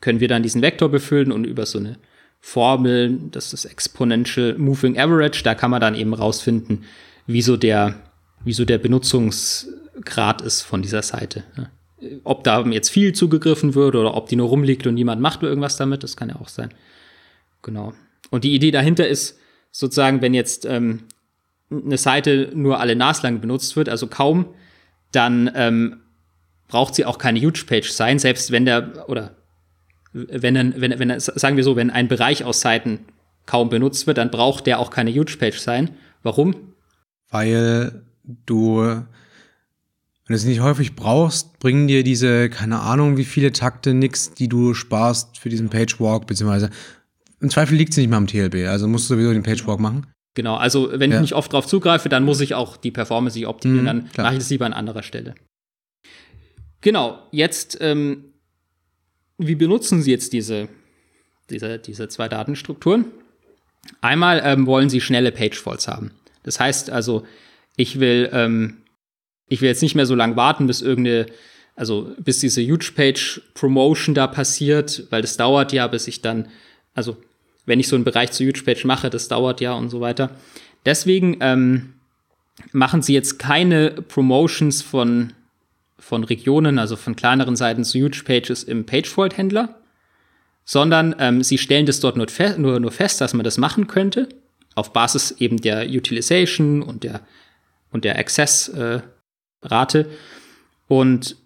können 0.00 0.20
wir 0.20 0.28
dann 0.28 0.42
diesen 0.42 0.62
Vektor 0.62 0.88
befüllen 0.88 1.30
und 1.30 1.44
über 1.44 1.66
so 1.66 1.78
eine 1.78 1.98
Formel, 2.40 3.18
das 3.30 3.52
ist 3.52 3.64
Exponential 3.64 4.56
Moving 4.56 4.98
Average, 4.98 5.42
da 5.42 5.54
kann 5.54 5.70
man 5.70 5.80
dann 5.80 5.94
eben 5.94 6.14
rausfinden, 6.14 6.84
wieso 7.26 7.56
der, 7.56 7.96
wieso 8.44 8.64
der 8.64 8.78
Benutzungsgrad 8.78 10.42
ist 10.42 10.62
von 10.62 10.82
dieser 10.82 11.02
Seite. 11.02 11.44
Ob 12.24 12.44
da 12.44 12.64
jetzt 12.66 12.90
viel 12.90 13.12
zugegriffen 13.14 13.74
wird 13.74 13.96
oder 13.96 14.14
ob 14.14 14.28
die 14.28 14.36
nur 14.36 14.48
rumliegt 14.48 14.86
und 14.86 14.94
niemand 14.94 15.20
macht 15.20 15.42
irgendwas 15.42 15.76
damit, 15.76 16.02
das 16.02 16.16
kann 16.16 16.28
ja 16.28 16.36
auch 16.36 16.48
sein. 16.48 16.72
Genau. 17.62 17.94
Und 18.30 18.44
die 18.44 18.54
Idee 18.54 18.70
dahinter 18.70 19.08
ist 19.08 19.38
sozusagen, 19.72 20.22
wenn 20.22 20.34
jetzt 20.34 20.64
ähm, 20.64 21.04
eine 21.70 21.98
Seite 21.98 22.50
nur 22.54 22.80
alle 22.80 22.96
naslang 22.96 23.40
benutzt 23.40 23.76
wird, 23.76 23.88
also 23.88 24.06
kaum, 24.06 24.46
dann 25.12 25.50
ähm, 25.54 26.00
braucht 26.68 26.94
sie 26.94 27.04
auch 27.04 27.18
keine 27.18 27.40
Huge 27.40 27.64
Page 27.66 27.90
sein, 27.90 28.18
selbst 28.18 28.50
wenn 28.50 28.64
der, 28.64 29.08
oder 29.08 29.35
wenn, 30.16 30.80
wenn, 30.80 30.98
wenn, 30.98 31.20
sagen 31.20 31.56
wir 31.56 31.64
so, 31.64 31.76
wenn 31.76 31.90
ein 31.90 32.08
Bereich 32.08 32.44
aus 32.44 32.60
Seiten 32.60 33.00
kaum 33.44 33.68
benutzt 33.68 34.06
wird, 34.06 34.18
dann 34.18 34.30
braucht 34.30 34.66
der 34.66 34.78
auch 34.78 34.90
keine 34.90 35.12
Huge 35.12 35.36
Page 35.38 35.58
sein. 35.58 35.90
Warum? 36.22 36.54
Weil 37.30 38.02
du, 38.24 38.80
wenn 38.80 39.06
du 40.26 40.34
es 40.34 40.44
nicht 40.44 40.60
häufig 40.60 40.96
brauchst, 40.96 41.58
bringen 41.58 41.86
dir 41.86 42.02
diese, 42.02 42.48
keine 42.50 42.80
Ahnung, 42.80 43.16
wie 43.16 43.24
viele 43.24 43.52
Takte 43.52 43.94
nix, 43.94 44.32
die 44.32 44.48
du 44.48 44.74
sparst 44.74 45.38
für 45.38 45.48
diesen 45.48 45.68
Pagewalk, 45.68 46.26
beziehungsweise 46.26 46.70
im 47.40 47.50
Zweifel 47.50 47.76
liegt 47.76 47.92
es 47.92 47.98
nicht 47.98 48.08
mal 48.08 48.16
am 48.16 48.26
TLB, 48.26 48.66
also 48.66 48.88
musst 48.88 49.10
du 49.10 49.14
sowieso 49.14 49.32
den 49.32 49.42
Pagewalk 49.42 49.78
machen. 49.78 50.06
Genau, 50.34 50.56
also 50.56 50.90
wenn 50.92 51.10
ja. 51.10 51.16
ich 51.16 51.22
nicht 51.22 51.34
oft 51.34 51.52
drauf 51.52 51.66
zugreife, 51.66 52.08
dann 52.08 52.24
muss 52.24 52.40
ich 52.40 52.54
auch 52.54 52.76
die 52.76 52.90
Performance 52.90 53.38
nicht 53.38 53.46
optimieren, 53.46 53.96
mhm, 53.96 54.08
dann 54.14 54.24
mache 54.24 54.34
ich 54.34 54.40
das 54.40 54.50
lieber 54.50 54.66
an 54.66 54.72
anderer 54.72 55.02
Stelle. 55.02 55.34
Genau, 56.82 57.18
jetzt, 57.32 57.78
ähm, 57.80 58.25
wie 59.38 59.54
benutzen 59.54 60.02
Sie 60.02 60.10
jetzt 60.10 60.32
diese, 60.32 60.68
diese, 61.50 61.78
diese 61.78 62.08
zwei 62.08 62.28
Datenstrukturen? 62.28 63.06
Einmal 64.00 64.40
ähm, 64.44 64.66
wollen 64.66 64.90
Sie 64.90 65.00
schnelle 65.00 65.32
Pagefalls 65.32 65.88
haben. 65.88 66.10
Das 66.42 66.60
heißt 66.60 66.90
also, 66.90 67.24
ich 67.76 68.00
will, 68.00 68.30
ähm, 68.32 68.78
ich 69.48 69.60
will 69.60 69.68
jetzt 69.68 69.82
nicht 69.82 69.94
mehr 69.94 70.06
so 70.06 70.14
lange 70.14 70.36
warten, 70.36 70.66
bis 70.66 70.80
irgendeine, 70.80 71.26
also 71.74 72.14
bis 72.18 72.40
diese 72.40 72.62
Huge 72.62 72.92
Page 72.94 73.42
Promotion 73.54 74.14
da 74.14 74.26
passiert, 74.26 75.04
weil 75.10 75.22
das 75.22 75.36
dauert 75.36 75.72
ja, 75.72 75.86
bis 75.86 76.08
ich 76.08 76.22
dann, 76.22 76.48
also 76.94 77.16
wenn 77.66 77.80
ich 77.80 77.88
so 77.88 77.96
einen 77.96 78.04
Bereich 78.04 78.32
zu 78.32 78.44
Huge 78.44 78.62
Page 78.64 78.84
mache, 78.84 79.10
das 79.10 79.28
dauert 79.28 79.60
ja 79.60 79.74
und 79.74 79.90
so 79.90 80.00
weiter. 80.00 80.30
Deswegen 80.84 81.38
ähm, 81.40 81.94
machen 82.72 83.02
sie 83.02 83.12
jetzt 83.12 83.38
keine 83.38 83.90
Promotions 83.90 84.82
von 84.82 85.32
von 85.98 86.24
Regionen, 86.24 86.78
also 86.78 86.96
von 86.96 87.16
kleineren 87.16 87.56
Seiten 87.56 87.84
zu 87.84 87.98
Huge 87.98 88.22
Pages 88.24 88.62
im 88.62 88.86
Pagefold-Händler, 88.86 89.80
sondern 90.64 91.14
ähm, 91.18 91.42
sie 91.42 91.58
stellen 91.58 91.86
das 91.86 92.00
dort 92.00 92.16
nur, 92.16 92.28
fe 92.28 92.56
nur, 92.58 92.80
nur 92.80 92.92
fest, 92.92 93.20
dass 93.20 93.34
man 93.34 93.44
das 93.44 93.58
machen 93.58 93.86
könnte, 93.86 94.28
auf 94.74 94.92
Basis 94.92 95.30
eben 95.32 95.58
der 95.58 95.88
Utilization 95.88 96.82
und 96.82 97.04
der, 97.04 97.20
und 97.90 98.04
der 98.04 98.18
Access-Rate. 98.18 100.00
Äh, 100.00 100.04
und 100.88 101.36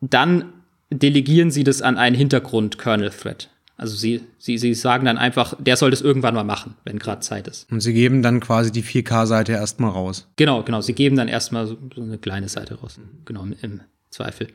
dann 0.00 0.52
delegieren 0.90 1.50
sie 1.50 1.64
das 1.64 1.82
an 1.82 1.96
einen 1.96 2.16
Hintergrund-Kernel-Thread. 2.16 3.50
Also 3.78 3.94
sie, 3.94 4.22
sie, 4.38 4.56
sie 4.56 4.72
sagen 4.72 5.04
dann 5.04 5.18
einfach, 5.18 5.54
der 5.58 5.76
soll 5.76 5.90
das 5.90 6.00
irgendwann 6.00 6.34
mal 6.34 6.44
machen, 6.44 6.74
wenn 6.84 6.98
gerade 6.98 7.20
Zeit 7.20 7.46
ist. 7.46 7.70
Und 7.70 7.80
sie 7.80 7.92
geben 7.92 8.22
dann 8.22 8.40
quasi 8.40 8.72
die 8.72 8.82
4K-Seite 8.82 9.52
erstmal 9.52 9.90
raus. 9.90 10.28
Genau, 10.36 10.62
genau. 10.62 10.80
Sie 10.80 10.94
geben 10.94 11.16
dann 11.16 11.28
erstmal 11.28 11.66
so, 11.66 11.76
so 11.94 12.02
eine 12.02 12.16
kleine 12.16 12.48
Seite 12.48 12.76
raus. 12.76 12.98
Genau, 13.26 13.46
im, 13.60 13.80
Zweifel. 14.08 14.48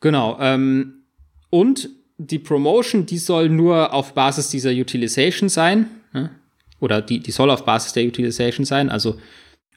Genau. 0.00 0.38
Ähm, 0.40 1.04
und 1.50 1.90
die 2.16 2.38
Promotion, 2.38 3.04
die 3.04 3.18
soll 3.18 3.50
nur 3.50 3.92
auf 3.92 4.14
Basis 4.14 4.48
dieser 4.48 4.70
Utilization 4.70 5.50
sein. 5.50 5.86
Ne? 6.14 6.30
Oder 6.80 7.02
die, 7.02 7.20
die 7.20 7.30
soll 7.30 7.50
auf 7.50 7.66
Basis 7.66 7.92
der 7.92 8.06
Utilization 8.06 8.64
sein. 8.64 8.88
Also 8.88 9.18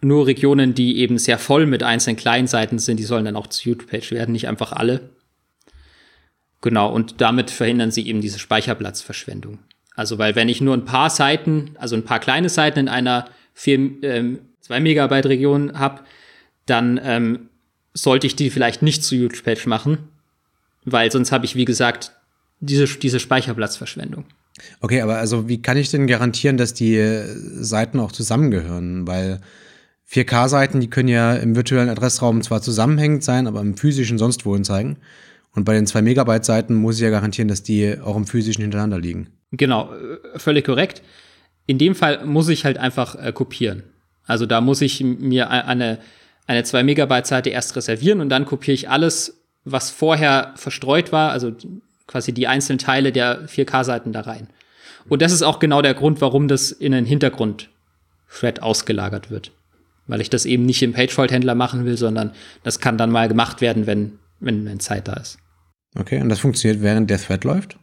nur 0.02 0.28
Regionen, 0.28 0.74
die 0.74 1.00
eben 1.00 1.18
sehr 1.18 1.38
voll 1.38 1.66
mit 1.66 1.84
einzelnen 1.84 2.16
kleinen 2.16 2.48
Seiten 2.48 2.80
sind, 2.80 2.98
die 2.98 3.04
sollen 3.04 3.26
dann 3.26 3.36
auch 3.36 3.48
zu 3.48 3.70
YouTube-Page 3.70 4.12
werden, 4.12 4.32
nicht 4.32 4.48
einfach 4.48 4.72
alle. 4.72 5.10
Genau, 6.66 6.92
und 6.92 7.22
damit 7.22 7.52
verhindern 7.52 7.92
sie 7.92 8.08
eben 8.08 8.22
diese 8.22 8.40
Speicherplatzverschwendung. 8.40 9.60
Also, 9.96 10.18
weil 10.18 10.36
wenn 10.36 10.50
ich 10.50 10.62
nur 10.62 10.74
ein 10.74 10.84
paar 10.84 11.12
Seiten, 11.12 11.76
also 11.76 11.96
ein 11.96 12.04
paar 12.04 12.20
kleine 12.20 12.50
Seiten 12.50 12.80
in 12.80 12.88
einer 12.88 13.30
4, 13.54 14.02
ähm, 14.02 14.40
2 14.62 14.80
Megabyte 14.80 15.28
Region 15.28 15.78
habe, 15.78 16.02
dann 16.66 17.00
ähm, 17.04 17.50
sollte 17.94 18.26
ich 18.26 18.36
die 18.36 18.50
vielleicht 18.50 18.82
nicht 18.82 19.04
zu 19.04 19.16
Huge 19.16 19.44
Page 19.44 19.68
machen, 19.68 20.10
weil 20.86 21.12
sonst 21.12 21.32
habe 21.32 21.46
ich, 21.46 21.56
wie 21.56 21.66
gesagt, 21.66 22.14
diese, 22.62 22.86
diese 22.86 23.20
Speicherplatzverschwendung. 23.20 24.26
Okay, 24.82 25.02
aber 25.02 25.18
also 25.18 25.48
wie 25.48 25.62
kann 25.62 25.78
ich 25.78 25.92
denn 25.92 26.08
garantieren, 26.08 26.58
dass 26.58 26.74
die 26.74 27.00
Seiten 27.60 28.00
auch 28.00 28.12
zusammengehören? 28.12 29.06
Weil 29.06 29.40
4K-Seiten, 30.10 30.80
die 30.80 30.90
können 30.90 31.10
ja 31.10 31.36
im 31.36 31.56
virtuellen 31.56 31.90
Adressraum 31.90 32.42
zwar 32.42 32.64
zusammenhängend 32.64 33.24
sein, 33.24 33.46
aber 33.46 33.62
im 33.62 33.78
physischen 33.78 34.18
sonst 34.18 34.48
wohin 34.48 34.64
zeigen. 34.64 34.98
Und 35.56 35.64
bei 35.64 35.74
den 35.74 35.88
2 35.88 36.02
Megabyte 36.02 36.46
Seiten 36.46 36.76
muss 36.76 36.96
ich 36.96 37.02
ja 37.02 37.10
garantieren, 37.10 37.48
dass 37.48 37.64
die 37.64 37.98
auch 38.00 38.16
im 38.16 38.28
physischen 38.28 38.62
hintereinander 38.62 39.00
liegen. 39.00 39.28
Genau, 39.52 39.92
äh, 39.94 40.38
völlig 40.38 40.66
korrekt. 40.66 41.02
In 41.66 41.78
dem 41.78 41.96
Fall 41.96 42.26
muss 42.26 42.50
ich 42.50 42.66
halt 42.66 42.78
einfach 42.78 43.16
äh, 43.16 43.32
kopieren. 43.32 43.84
Also 44.28 44.46
da 44.46 44.60
muss 44.60 44.82
ich 44.82 45.02
mir 45.02 45.50
eine, 45.50 46.00
eine 46.48 46.64
2 46.64 46.84
Megabyte 46.84 47.28
Seite 47.28 47.50
erst 47.50 47.76
reservieren 47.76 48.22
und 48.22 48.30
dann 48.30 48.46
kopiere 48.46 48.74
ich 48.74 48.90
alles, 48.90 49.42
was 49.64 49.92
vorher 49.92 50.54
verstreut 50.56 51.12
war, 51.12 51.32
also 51.32 51.54
quasi 52.08 52.34
die 52.34 52.48
einzelnen 52.48 52.80
Teile 52.80 53.12
der 53.12 53.48
4K-Seiten 53.48 54.14
da 54.14 54.22
rein. 54.22 54.48
Und 55.08 55.22
das 55.22 55.32
ist 55.32 55.44
auch 55.44 55.60
genau 55.60 55.82
der 55.82 55.94
Grund, 55.94 56.22
warum 56.22 56.48
das 56.48 56.72
in 56.72 56.94
einen 56.94 57.06
Hintergrund-Thread 57.06 58.62
ausgelagert 58.62 59.30
wird. 59.30 59.52
Weil 60.08 60.22
ich 60.22 60.30
das 60.30 60.46
eben 60.46 60.66
nicht 60.66 60.82
im 60.84 60.94
Pagefold-Händler 60.94 61.56
machen 61.56 61.86
will, 61.86 61.98
sondern 61.98 62.32
das 62.64 62.80
kann 62.80 62.98
dann 62.98 63.12
mal 63.12 63.28
gemacht 63.28 63.62
werden, 63.62 63.88
wenn, 63.88 64.20
wenn, 64.40 64.66
wenn 64.66 64.80
Zeit 64.80 65.08
da 65.08 65.14
ist. 65.14 65.38
Okay, 65.98 66.22
und 66.22 66.30
das 66.30 66.40
funktioniert, 66.40 66.82
während 66.82 67.10
der 67.10 67.20
Thread 67.20 67.44
läuft? 67.44 67.78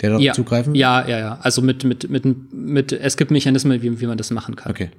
Der 0.00 0.10
darauf 0.10 0.22
ja, 0.22 0.32
zugreifen? 0.32 0.74
Ja, 0.74 1.06
ja, 1.06 1.18
ja. 1.18 1.38
Also 1.42 1.62
mit, 1.62 1.84
mit, 1.84 2.08
mit, 2.10 2.24
mit, 2.52 2.92
es 2.92 3.16
gibt 3.16 3.30
Mechanismen, 3.30 3.82
wie, 3.82 4.00
wie 4.00 4.06
man 4.06 4.18
das 4.18 4.30
machen 4.30 4.56
kann. 4.56 4.70
Okay. 4.70 4.90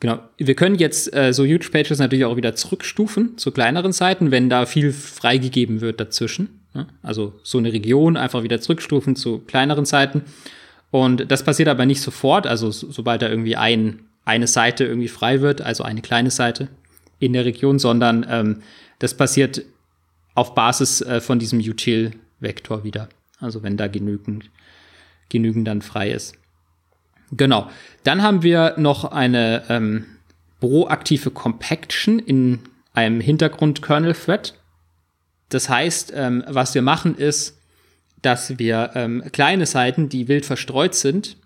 Genau. 0.00 0.20
Wir 0.36 0.54
können 0.54 0.76
jetzt 0.76 1.12
äh, 1.14 1.32
so 1.32 1.44
Huge 1.44 1.70
Pages 1.72 1.98
natürlich 1.98 2.24
auch 2.24 2.36
wieder 2.36 2.54
zurückstufen 2.54 3.36
zu 3.36 3.50
kleineren 3.50 3.92
Seiten, 3.92 4.30
wenn 4.30 4.48
da 4.48 4.64
viel 4.64 4.92
freigegeben 4.92 5.80
wird 5.80 6.00
dazwischen. 6.00 6.60
Ne? 6.72 6.86
Also 7.02 7.34
so 7.42 7.58
eine 7.58 7.72
Region 7.72 8.16
einfach 8.16 8.42
wieder 8.44 8.60
zurückstufen 8.60 9.16
zu 9.16 9.40
kleineren 9.40 9.84
Seiten. 9.84 10.22
Und 10.90 11.30
das 11.30 11.42
passiert 11.42 11.68
aber 11.68 11.84
nicht 11.84 12.00
sofort, 12.00 12.46
also 12.46 12.70
so, 12.70 12.90
sobald 12.90 13.22
da 13.22 13.28
irgendwie 13.28 13.56
ein, 13.56 14.00
eine 14.24 14.46
Seite 14.46 14.84
irgendwie 14.84 15.08
frei 15.08 15.40
wird, 15.40 15.60
also 15.60 15.82
eine 15.82 16.00
kleine 16.00 16.30
Seite 16.30 16.68
in 17.18 17.32
der 17.32 17.44
Region, 17.44 17.78
sondern 17.78 18.24
ähm, 18.30 18.62
das 19.00 19.14
passiert 19.14 19.62
auf 20.38 20.54
Basis 20.54 21.00
äh, 21.00 21.20
von 21.20 21.38
diesem 21.38 21.58
Util-Vektor 21.58 22.84
wieder. 22.84 23.08
Also 23.40 23.62
wenn 23.62 23.76
da 23.76 23.88
genügend, 23.88 24.50
genügend 25.28 25.66
dann 25.66 25.82
frei 25.82 26.10
ist. 26.10 26.36
Genau. 27.32 27.68
Dann 28.04 28.22
haben 28.22 28.42
wir 28.42 28.74
noch 28.78 29.04
eine 29.04 29.64
ähm, 29.68 30.06
proaktive 30.60 31.30
Compaction 31.30 32.18
in 32.18 32.60
einem 32.94 33.20
Hintergrund-Kernel-Thread. 33.20 34.54
Das 35.50 35.68
heißt, 35.68 36.12
ähm, 36.14 36.44
was 36.46 36.74
wir 36.74 36.82
machen 36.82 37.16
ist, 37.16 37.58
dass 38.22 38.58
wir 38.58 38.92
ähm, 38.94 39.22
kleine 39.32 39.66
Seiten, 39.66 40.08
die 40.08 40.28
wild 40.28 40.46
verstreut 40.46 40.94
sind, 40.94 41.36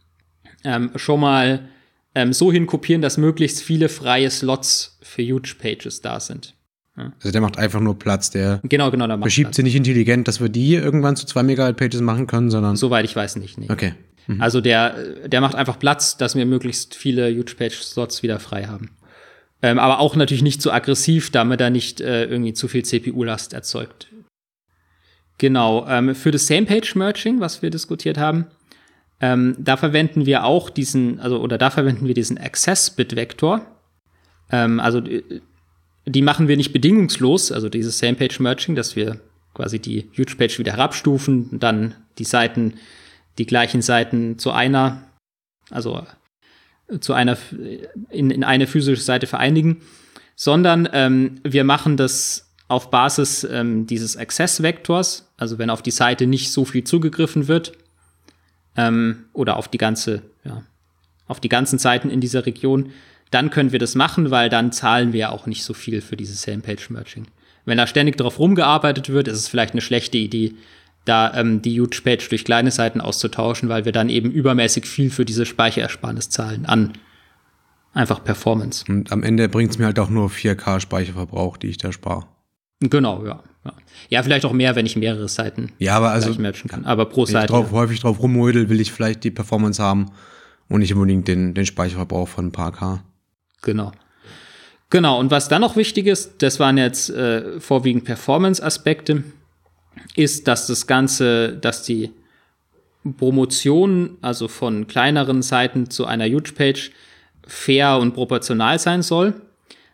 ähm, 0.65 0.91
schon 0.97 1.21
mal 1.21 1.69
ähm, 2.15 2.33
so 2.33 2.53
hinkopieren, 2.53 3.03
dass 3.03 3.17
möglichst 3.17 3.63
viele 3.63 3.89
freie 3.89 4.31
Slots 4.31 4.99
für 5.03 5.23
Huge 5.23 5.57
Pages 5.59 6.01
da 6.01 6.21
sind. 6.21 6.55
Also 6.95 7.31
der 7.31 7.41
macht 7.41 7.59
einfach 7.59 7.81
nur 7.81 7.99
Platz, 7.99 8.31
der 8.31 8.61
genau, 8.65 8.91
genau, 8.91 9.07
der 9.07 9.19
verschiebt 9.19 9.49
Platz. 9.49 9.57
sie 9.57 9.63
nicht 9.63 9.77
intelligent, 9.77 10.29
dass 10.29 10.41
wir 10.41 10.51
die 10.51 10.75
irgendwann 10.75 11.17
zu 11.17 11.25
2 11.25 11.43
Megabyte 11.43 11.77
Pages 11.77 12.01
machen 12.03 12.27
können, 12.27 12.51
sondern. 12.51 12.77
Soweit 12.77 13.05
ich 13.07 13.17
weiß 13.17 13.37
nicht. 13.37 13.57
Nee. 13.59 13.69
Okay. 13.71 13.95
Mhm. 14.27 14.43
Also 14.43 14.61
der, 14.61 15.27
der 15.27 15.41
macht 15.41 15.55
einfach 15.55 15.79
Platz, 15.79 16.19
dass 16.19 16.35
wir 16.35 16.45
möglichst 16.45 16.95
viele 16.95 17.31
Huge 17.31 17.55
Page 17.57 17.75
Slots 17.81 18.23
wieder 18.23 18.39
frei 18.39 18.65
haben. 18.65 18.91
Ähm, 19.63 19.79
aber 19.79 20.01
auch 20.01 20.17
natürlich 20.17 20.43
nicht 20.43 20.61
zu 20.61 20.69
so 20.69 20.73
aggressiv, 20.73 21.31
damit 21.31 21.61
er 21.61 21.71
nicht 21.71 22.01
äh, 22.01 22.25
irgendwie 22.25 22.53
zu 22.53 22.69
viel 22.69 22.85
CPU-Last 22.85 23.53
erzeugt. 23.53 24.09
Genau. 25.39 25.87
Ähm, 25.89 26.15
für 26.15 26.31
das 26.31 26.47
Same 26.47 26.67
Page 26.67 26.95
Merging, 26.95 27.41
was 27.41 27.63
wir 27.63 27.71
diskutiert 27.71 28.19
haben, 28.19 28.47
ähm, 29.21 29.57
da 29.59 29.77
verwenden 29.77 30.27
wir 30.27 30.45
auch 30.45 30.69
diesen, 30.69 31.21
also 31.21 31.41
oder 31.41 31.57
da 31.57 31.71
verwenden 31.71 32.07
wir 32.07 32.15
diesen 32.15 32.39
Access 32.39 32.91
Bit 32.91 33.15
Vektor. 33.15 33.65
Ähm, 34.51 34.81
also 34.81 34.99
äh, 34.99 35.23
die 36.07 36.23
machen 36.23 36.49
wir 36.49 36.57
nicht 36.57 36.73
bedingungslos, 36.73 37.53
also 37.53 37.69
dieses 37.69 37.99
Same-Page-Merging, 37.99 38.75
dass 38.75 38.97
wir 38.97 39.21
quasi 39.55 39.79
die 39.79 40.11
Huge-Page 40.17 40.59
wieder 40.59 40.73
herabstufen, 40.73 41.59
dann 41.59 41.95
die 42.19 42.25
Seiten, 42.25 42.75
die 43.39 43.47
gleichen 43.47 43.83
Seiten 43.83 44.39
zu 44.39 44.51
einer, 44.51 45.05
also 45.71 46.03
zu 47.01 47.13
einer, 47.13 47.37
in, 48.11 48.31
in 48.31 48.45
eine 48.45 48.67
physische 48.67 49.03
Seite 49.03 49.27
vereinigen, 49.27 49.83
sondern 50.35 50.89
ähm, 50.93 51.41
wir 51.45 51.65
machen 51.65 51.97
das 51.97 52.51
auf 52.69 52.91
Basis 52.91 53.45
ähm, 53.45 53.87
dieses 53.87 54.17
Access-Vektors, 54.17 55.31
also 55.37 55.59
wenn 55.59 55.71
auf 55.71 55.83
die 55.83 55.91
Seite 55.91 56.27
nicht 56.27 56.51
so 56.51 56.65
viel 56.65 56.85
zugegriffen 56.85 57.49
wird, 57.49 57.73
ähm, 58.77 59.27
oder 59.33 59.57
auf 59.57 59.69
die 59.69 59.79
ganze, 59.79 60.23
ja, 60.45 60.63
auf 61.27 61.41
die 61.41 61.49
ganzen 61.49 61.79
Seiten 61.79 62.11
in 62.11 62.21
dieser 62.21 62.47
Region, 62.47 62.93
dann 63.33 63.51
können 63.51 63.73
wir 63.73 63.79
das 63.79 63.95
machen, 63.95 64.31
weil 64.31 64.49
dann 64.49 64.73
zahlen 64.73 65.13
wir 65.13 65.33
auch 65.33 65.47
nicht 65.47 65.65
so 65.65 65.75
viel 65.75 66.01
für 66.01 66.17
dieses 66.17 66.43
Same-Page-Merging. 66.43 67.27
Wenn 67.65 67.79
da 67.79 67.87
ständig 67.87 68.17
drauf 68.17 68.39
rumgearbeitet 68.39 69.09
wird, 69.09 69.27
ist 69.27 69.39
es 69.39 69.49
vielleicht 69.49 69.73
eine 69.73 69.81
schlechte 69.81 70.19
Idee, 70.19 70.55
da 71.05 71.35
ähm, 71.35 71.63
die 71.63 71.81
Huge-Page 71.81 72.29
durch 72.29 72.45
kleine 72.45 72.71
Seiten 72.71 73.01
auszutauschen, 73.01 73.69
weil 73.69 73.85
wir 73.85 73.93
dann 73.93 74.09
eben 74.09 74.31
übermäßig 74.31 74.87
viel 74.87 75.11
für 75.11 75.25
diese 75.25 75.47
Speicherersparnis 75.47 76.29
zahlen 76.29 76.67
an 76.67 76.93
einfach 77.95 78.23
Performance. 78.23 78.85
Und 78.89 79.11
am 79.13 79.23
Ende 79.23 79.49
bringt 79.49 79.71
es 79.71 79.79
mir 79.79 79.87
halt 79.87 79.99
auch 79.99 80.11
nur 80.11 80.29
4K 80.29 80.81
Speicherverbrauch, 80.81 81.57
die 81.57 81.69
ich 81.69 81.79
da 81.79 81.93
spare. 81.93 82.27
Genau, 82.81 83.25
ja, 83.25 83.43
ja. 83.65 83.73
Ja, 84.09 84.23
vielleicht 84.23 84.45
auch 84.45 84.53
mehr, 84.53 84.77
wenn 84.77 84.87
ich 84.87 84.97
mehrere 84.97 85.29
Seiten 85.29 85.73
ja, 85.79 85.97
aber 85.97 86.11
also, 86.11 86.33
matchen 86.41 86.69
kann. 86.69 86.85
Aber 86.85 87.07
pro 87.07 87.27
wenn 87.27 87.33
Seite. 87.33 87.45
ich 87.47 87.51
drauf, 87.51 87.73
häufig 87.73 88.01
drauf 88.01 88.21
rummödel, 88.21 88.69
will 88.69 88.81
ich 88.81 88.93
vielleicht 88.93 89.25
die 89.25 89.31
Performance 89.31 89.83
haben 89.83 90.11
und 90.69 90.81
nicht 90.81 90.93
unbedingt 90.95 91.29
den, 91.29 91.55
den 91.55 91.67
Speicherverbrauch 91.67 92.29
von 92.29 92.47
ein 92.47 92.53
paar 92.53 92.73
K. 92.73 93.05
Genau. 93.63 93.93
Genau, 94.91 95.19
und 95.19 95.31
was 95.31 95.49
dann 95.49 95.63
noch 95.63 95.77
wichtig 95.77 96.07
ist, 96.07 96.43
das 96.43 96.61
waren 96.61 96.77
jetzt 96.77 97.09
äh, 97.09 97.59
vorwiegend 97.61 98.05
Performance-Aspekte, 98.05 99.25
ist, 100.17 100.47
dass 100.49 100.67
das 100.67 100.87
Ganze, 100.87 101.55
dass 101.55 101.83
die 101.83 102.11
Promotion, 103.17 104.19
also 104.21 104.49
von 104.49 104.87
kleineren 104.87 105.41
Seiten 105.41 105.89
zu 105.89 106.05
einer 106.05 106.27
Huge-Page, 106.27 106.91
fair 107.47 107.99
und 107.99 108.13
proportional 108.13 108.79
sein 108.79 109.03
soll. 109.03 109.35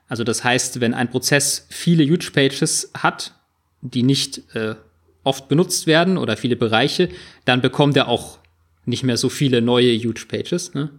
Also 0.08 0.24
das 0.24 0.42
heißt, 0.42 0.80
wenn 0.80 0.94
ein 0.94 1.10
Prozess 1.10 1.66
viele 1.70 2.04
Huge-Pages 2.04 2.90
hat, 2.94 3.34
die 3.80 4.02
nicht 4.02 4.54
äh, 4.54 4.74
oft 5.22 5.48
benutzt 5.48 5.86
werden 5.86 6.18
oder 6.18 6.36
viele 6.36 6.56
Bereiche, 6.56 7.08
dann 7.44 7.60
bekommt 7.60 7.96
er 7.96 8.08
auch 8.08 8.38
nicht 8.84 9.04
mehr 9.04 9.16
so 9.16 9.28
viele 9.28 9.62
neue 9.62 9.96
Huge-Pages. 9.96 10.74
Ne? 10.74 10.90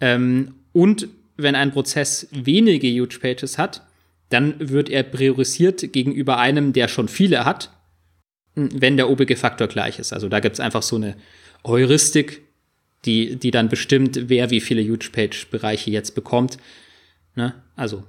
Ähm, 0.00 0.54
und 0.72 1.08
wenn 1.36 1.54
ein 1.54 1.72
Prozess 1.72 2.28
wenige 2.30 2.88
Huge-Pages 2.88 3.58
hat, 3.58 3.82
dann 4.28 4.54
wird 4.58 4.88
er 4.88 5.02
priorisiert 5.02 5.92
gegenüber 5.92 6.38
einem, 6.38 6.72
der 6.72 6.88
schon 6.88 7.08
viele 7.08 7.44
hat, 7.44 7.70
wenn 8.54 8.96
der 8.96 9.10
obige 9.10 9.36
Faktor 9.36 9.68
gleich 9.68 9.98
ist. 9.98 10.12
Also 10.12 10.28
da 10.28 10.40
gibt 10.40 10.54
es 10.54 10.60
einfach 10.60 10.82
so 10.82 10.96
eine 10.96 11.16
Heuristik, 11.66 12.42
die, 13.04 13.36
die 13.36 13.50
dann 13.50 13.68
bestimmt, 13.68 14.28
wer 14.28 14.50
wie 14.50 14.60
viele 14.60 14.82
Huge-Page-Bereiche 14.82 15.90
jetzt 15.90 16.14
bekommt. 16.14 16.58
Ne? 17.34 17.54
Also 17.76 18.04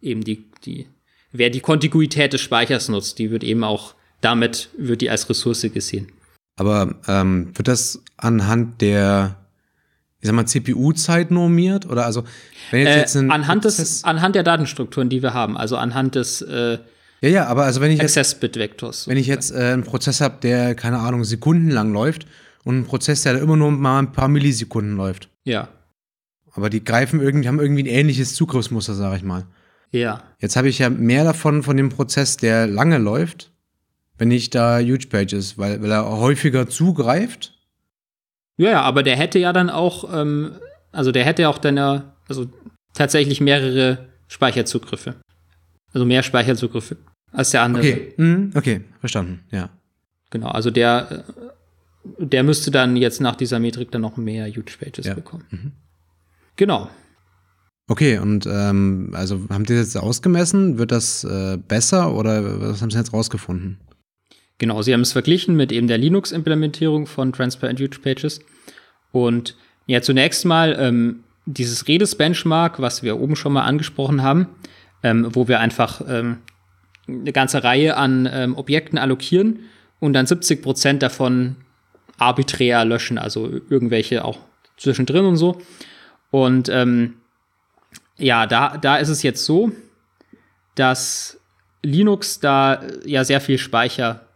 eben 0.00 0.24
die, 0.24 0.44
die, 0.64 0.86
wer 1.32 1.50
die 1.50 1.60
Kontiguität 1.60 2.32
des 2.32 2.40
Speichers 2.40 2.88
nutzt, 2.88 3.18
die 3.18 3.30
wird 3.30 3.44
eben 3.44 3.64
auch 3.64 3.94
damit, 4.20 4.70
wird 4.78 5.02
die 5.02 5.10
als 5.10 5.28
Ressource 5.28 5.66
gesehen. 5.72 6.10
Aber 6.56 7.00
ähm, 7.08 7.50
wird 7.54 7.68
das 7.68 8.02
anhand 8.16 8.80
der, 8.80 9.43
ich 10.24 10.28
sag 10.28 10.34
mal, 10.34 10.46
CPU-Zeit 10.46 11.30
normiert? 11.30 11.84
Oder 11.84 12.06
also, 12.06 12.24
wenn 12.70 12.80
jetzt, 12.80 12.88
äh, 12.88 12.98
jetzt 12.98 13.16
ein 13.16 13.30
anhand, 13.30 13.66
des, 13.66 14.04
anhand 14.04 14.34
der 14.34 14.42
Datenstrukturen, 14.42 15.10
die 15.10 15.22
wir 15.22 15.34
haben, 15.34 15.58
also 15.58 15.76
anhand 15.76 16.14
des 16.14 16.40
äh, 16.40 16.78
ja, 17.20 17.28
ja, 17.28 17.46
aber 17.46 17.64
also 17.64 17.80
wenn 17.80 17.90
ich 17.90 18.00
Access-Bit-Vektors. 18.00 19.06
Wenn 19.06 19.18
ich 19.18 19.26
jetzt 19.26 19.50
äh, 19.50 19.72
einen 19.72 19.84
Prozess 19.84 20.20
habe, 20.20 20.38
der, 20.42 20.74
keine 20.74 20.98
Ahnung, 20.98 21.24
sekundenlang 21.24 21.92
läuft 21.92 22.26
und 22.64 22.78
ein 22.78 22.84
Prozess, 22.84 23.22
der 23.22 23.38
immer 23.38 23.56
nur 23.56 23.70
mal 23.70 23.98
ein 23.98 24.12
paar 24.12 24.28
Millisekunden 24.28 24.96
läuft. 24.96 25.28
Ja. 25.44 25.68
Aber 26.52 26.70
die 26.70 26.82
greifen 26.82 27.20
irgendwie, 27.20 27.48
haben 27.48 27.60
irgendwie 27.60 27.82
ein 27.82 27.86
ähnliches 27.86 28.34
Zugriffsmuster, 28.34 28.94
sage 28.94 29.16
ich 29.16 29.22
mal. 29.22 29.46
Ja. 29.90 30.22
Jetzt 30.38 30.56
habe 30.56 30.68
ich 30.68 30.78
ja 30.78 30.88
mehr 30.88 31.24
davon 31.24 31.62
von 31.62 31.76
dem 31.76 31.90
Prozess, 31.90 32.38
der 32.38 32.66
lange 32.66 32.98
läuft, 32.98 33.52
wenn 34.16 34.30
ich 34.30 34.50
da 34.50 34.78
Huge 34.78 35.06
Pages, 35.08 35.58
weil, 35.58 35.82
weil 35.82 35.90
er 35.90 36.08
häufiger 36.08 36.68
zugreift. 36.68 37.53
Ja, 38.56 38.70
ja, 38.70 38.82
aber 38.82 39.02
der 39.02 39.16
hätte 39.16 39.38
ja 39.38 39.52
dann 39.52 39.70
auch, 39.70 40.12
ähm, 40.14 40.52
also 40.92 41.12
der 41.12 41.24
hätte 41.24 41.48
auch 41.48 41.58
dann 41.58 41.76
ja, 41.76 42.14
also 42.28 42.46
tatsächlich 42.94 43.40
mehrere 43.40 44.08
Speicherzugriffe. 44.28 45.16
Also 45.92 46.04
mehr 46.04 46.22
Speicherzugriffe 46.22 46.96
als 47.32 47.50
der 47.50 47.62
andere. 47.62 47.82
Okay, 47.82 48.14
mhm. 48.16 48.50
okay, 48.54 48.80
verstanden, 49.00 49.40
ja. 49.50 49.70
Genau, 50.30 50.48
also 50.48 50.70
der, 50.70 51.24
äh, 51.28 52.24
der 52.24 52.42
müsste 52.42 52.70
dann 52.70 52.96
jetzt 52.96 53.20
nach 53.20 53.36
dieser 53.36 53.58
Metrik 53.58 53.90
dann 53.90 54.02
noch 54.02 54.16
mehr 54.16 54.46
Huge 54.48 54.72
Pages 54.80 55.06
ja. 55.06 55.14
bekommen. 55.14 55.44
Mhm. 55.50 55.72
Genau. 56.56 56.88
Okay, 57.86 58.18
und 58.18 58.46
ähm, 58.46 59.10
also 59.12 59.40
haben 59.50 59.64
die 59.64 59.74
das 59.74 59.92
jetzt 59.92 60.02
ausgemessen? 60.02 60.78
Wird 60.78 60.90
das 60.90 61.22
äh, 61.24 61.58
besser 61.58 62.14
oder 62.14 62.60
was 62.60 62.80
haben 62.80 62.90
sie 62.90 62.98
jetzt 62.98 63.12
rausgefunden? 63.12 63.78
Genau, 64.58 64.82
sie 64.82 64.92
haben 64.92 65.00
es 65.00 65.12
verglichen 65.12 65.56
mit 65.56 65.72
eben 65.72 65.88
der 65.88 65.98
Linux-Implementierung 65.98 67.06
von 67.06 67.32
Transparent 67.32 67.80
Huge 67.80 67.98
Pages. 68.00 68.40
Und 69.12 69.56
ja, 69.86 70.00
zunächst 70.00 70.44
mal 70.44 70.76
ähm, 70.78 71.24
dieses 71.46 71.86
Redis-Benchmark, 71.88 72.80
was 72.80 73.02
wir 73.02 73.20
oben 73.20 73.36
schon 73.36 73.52
mal 73.52 73.64
angesprochen 73.64 74.22
haben, 74.22 74.48
ähm, 75.02 75.28
wo 75.34 75.48
wir 75.48 75.60
einfach 75.60 76.00
ähm, 76.08 76.38
eine 77.06 77.32
ganze 77.32 77.64
Reihe 77.64 77.96
an 77.96 78.28
ähm, 78.32 78.56
Objekten 78.56 78.98
allokieren 78.98 79.60
und 80.00 80.14
dann 80.14 80.26
70 80.26 80.62
Prozent 80.62 81.02
davon 81.02 81.56
arbiträr 82.18 82.84
löschen, 82.84 83.18
also 83.18 83.48
irgendwelche 83.68 84.24
auch 84.24 84.38
zwischendrin 84.76 85.24
und 85.26 85.36
so. 85.36 85.60
Und 86.30 86.68
ähm, 86.68 87.14
ja, 88.16 88.46
da, 88.46 88.76
da 88.76 88.96
ist 88.96 89.08
es 89.08 89.22
jetzt 89.22 89.44
so, 89.44 89.72
dass 90.74 91.40
Linux 91.82 92.40
da 92.40 92.82
ja 93.04 93.24
sehr 93.24 93.40
viel 93.40 93.58
Speicher 93.58 94.26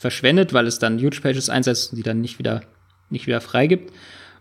verschwendet, 0.00 0.54
weil 0.54 0.66
es 0.66 0.78
dann 0.78 0.98
Huge 0.98 1.20
Pages 1.20 1.50
einsetzt 1.50 1.92
und 1.92 1.98
die 1.98 2.02
dann 2.02 2.22
nicht 2.22 2.38
wieder, 2.38 2.62
nicht 3.10 3.26
wieder 3.26 3.42
freigibt. 3.42 3.92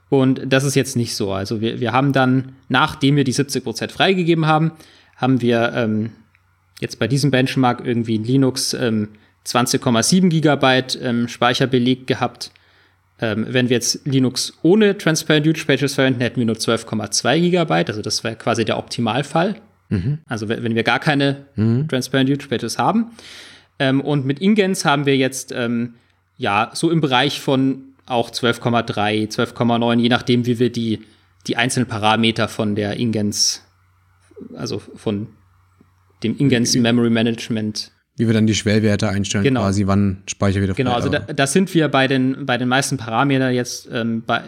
Und 0.08 0.42
das 0.48 0.64
ist 0.64 0.76
jetzt 0.76 0.96
nicht 0.96 1.16
so. 1.16 1.34
Also 1.34 1.60
wir, 1.60 1.82
wir 1.82 1.92
haben 1.92 2.14
dann, 2.14 2.54
nachdem 2.70 3.18
wir 3.18 3.26
die 3.26 3.34
70% 3.34 3.92
freigegeben 3.92 4.46
haben, 4.46 4.72
haben 5.18 5.42
wir 5.42 5.74
ähm, 5.76 6.12
jetzt 6.80 6.98
bei 6.98 7.10
diesem 7.10 7.30
Benchmark 7.30 7.86
irgendwie 7.86 8.16
in 8.16 8.24
Linux 8.24 8.74
ähm, 8.74 9.10
20,7 9.46 10.30
Gigabyte 10.30 10.98
ähm, 11.02 11.28
Speicherbeleg 11.28 12.08
gehabt. 12.08 12.52
Ähm, 13.20 13.46
wenn 13.50 13.68
wir 13.68 13.76
jetzt 13.76 14.08
Linux 14.08 14.54
ohne 14.64 14.98
Transparent 14.98 15.46
Huge 15.46 15.66
Pages 15.68 15.96
verwenden, 15.96 16.22
hätten 16.22 16.40
wir 16.40 16.46
nur 16.46 16.56
12,2 16.56 17.38
Gigabyte. 17.42 17.90
Also 17.90 18.02
das 18.02 18.24
wäre 18.24 18.38
quasi 18.38 18.64
der 18.64 18.78
Optimalfall. 18.78 19.56
Mhm. 19.90 20.20
Also 20.26 20.48
wenn 20.48 20.74
wir 20.74 20.84
gar 20.84 21.00
keine 21.00 21.48
mhm. 21.58 21.90
Transparent 21.90 22.30
Huge 22.30 22.48
Pages 22.48 22.78
haben. 22.78 23.12
Ähm, 23.80 24.02
und 24.02 24.26
mit 24.26 24.40
Ingens 24.40 24.86
haben 24.86 25.06
wir 25.06 25.18
jetzt 25.18 25.52
ähm, 25.52 25.96
ja 26.38 26.72
so 26.74 26.92
im 26.92 27.02
Bereich 27.02 27.40
von 27.40 27.94
auch 28.06 28.32
12,3, 28.32 29.32
12,9, 29.32 30.00
je 30.00 30.10
nachdem, 30.10 30.46
wie 30.46 30.60
wir 30.60 30.72
die, 30.72 31.02
die 31.48 31.58
einzelnen 31.58 31.88
Parameter 31.88 32.48
von 32.48 32.76
der 32.76 32.98
Ingens, 32.98 33.64
also 34.56 34.80
von 34.80 35.28
dem 36.24 36.38
Ingens 36.38 36.76
Memory 36.76 37.10
Management 37.10 37.92
wie 38.20 38.28
wir 38.28 38.34
dann 38.34 38.48
die 38.48 38.56
Schwellwerte 38.56 39.08
einstellen, 39.08 39.46
genau. 39.46 39.62
quasi, 39.62 39.88
wann 39.88 40.24
Speicher 40.28 40.62
wieder 40.62 40.76
frei 40.76 40.84
Genau, 40.84 40.94
also 40.94 41.08
da, 41.08 41.20
da, 41.20 41.48
sind 41.48 41.74
wir 41.74 41.88
bei 41.88 42.06
den, 42.06 42.46
bei 42.46 42.58
den 42.58 42.68
meisten 42.68 42.98
Parametern 42.98 43.54
jetzt 43.54 43.88
ähm, 43.94 44.24
bei, 44.28 44.44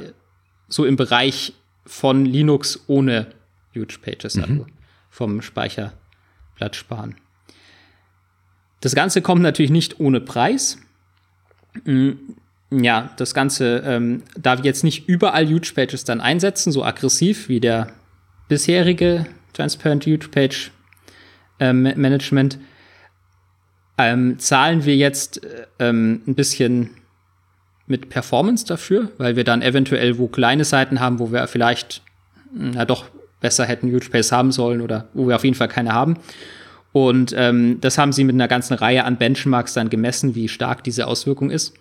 so 0.67 0.84
im 0.84 0.97
Bereich 0.97 1.53
von 1.86 2.25
Linux 2.25 2.84
ohne 2.88 3.27
Huge 3.73 3.99
Pages, 4.01 4.36
mhm. 4.36 4.43
also 4.43 4.65
vom 5.09 5.41
Speicherplatz 5.41 6.75
sparen. 6.75 7.15
Das 8.82 8.95
Ganze 8.95 9.21
kommt 9.21 9.41
natürlich 9.41 9.71
nicht 9.71 9.99
ohne 9.99 10.19
Preis. 10.19 10.79
Mm, 11.86 12.11
ja, 12.71 13.11
das 13.17 13.34
Ganze, 13.34 13.84
ähm, 13.86 14.23
da 14.38 14.57
wir 14.57 14.65
jetzt 14.65 14.84
nicht 14.84 15.07
überall 15.07 15.47
Huge 15.47 15.71
Pages 15.75 16.03
dann 16.03 16.21
einsetzen, 16.21 16.71
so 16.71 16.84
aggressiv 16.84 17.47
wie 17.47 17.59
der 17.59 17.93
bisherige 18.47 19.25
Transparent 19.53 20.05
Huge 20.05 20.29
Page 20.29 20.71
ähm, 21.59 21.84
Management, 21.84 22.57
ähm, 23.97 24.39
zahlen 24.39 24.86
wir 24.86 24.95
jetzt 24.95 25.41
ähm, 25.79 26.21
ein 26.27 26.36
bisschen 26.36 26.89
mit 27.88 28.09
Performance 28.09 28.65
dafür, 28.65 29.11
weil 29.17 29.36
wir 29.36 29.43
dann 29.43 29.61
eventuell 29.61 30.17
wo 30.17 30.27
kleine 30.27 30.65
Seiten 30.65 30.99
haben, 30.99 31.19
wo 31.19 31.32
wir 31.32 31.45
vielleicht 31.47 32.01
na 32.53 32.86
doch 32.86 33.05
besser 33.41 33.65
hätten 33.65 33.91
Huge 33.91 34.09
Pace 34.09 34.32
haben 34.32 34.51
sollen 34.51 34.82
oder 34.82 35.07
wo 35.13 35.27
wir 35.27 35.36
auf 35.36 35.43
jeden 35.43 35.55
Fall 35.55 35.67
keine 35.67 35.93
haben. 35.93 36.17
Und 36.93 37.33
ähm, 37.37 37.79
das 37.79 37.97
haben 37.97 38.11
sie 38.11 38.23
mit 38.23 38.35
einer 38.35 38.47
ganzen 38.47 38.73
Reihe 38.73 39.05
an 39.05 39.17
Benchmarks 39.17 39.73
dann 39.73 39.89
gemessen, 39.89 40.35
wie 40.35 40.49
stark 40.49 40.83
diese 40.83 41.07
Auswirkung 41.07 41.49
ist. 41.49 41.73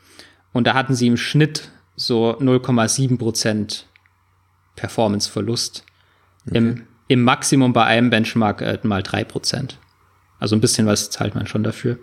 Und 0.53 0.67
da 0.67 0.75
hatten 0.75 0.95
sie 0.95 1.07
im 1.09 1.17
Schnitt 1.17 1.71
so 1.97 2.37
0,7% 2.39 3.85
Performance-Verlust. 4.77 5.85
Okay. 6.47 6.59
Im, 6.59 6.83
Im 7.09 7.23
Maximum 7.23 7.73
bei 7.73 7.85
einem 7.85 8.11
Benchmark 8.11 8.63
äh, 8.63 8.79
mal 8.83 9.03
3% 9.03 9.75
Also 10.39 10.57
ein 10.57 10.61
bisschen 10.61 10.87
was 10.87 11.11
zahlt 11.11 11.35
man 11.35 11.47
schon 11.47 11.65
dafür. 11.65 11.99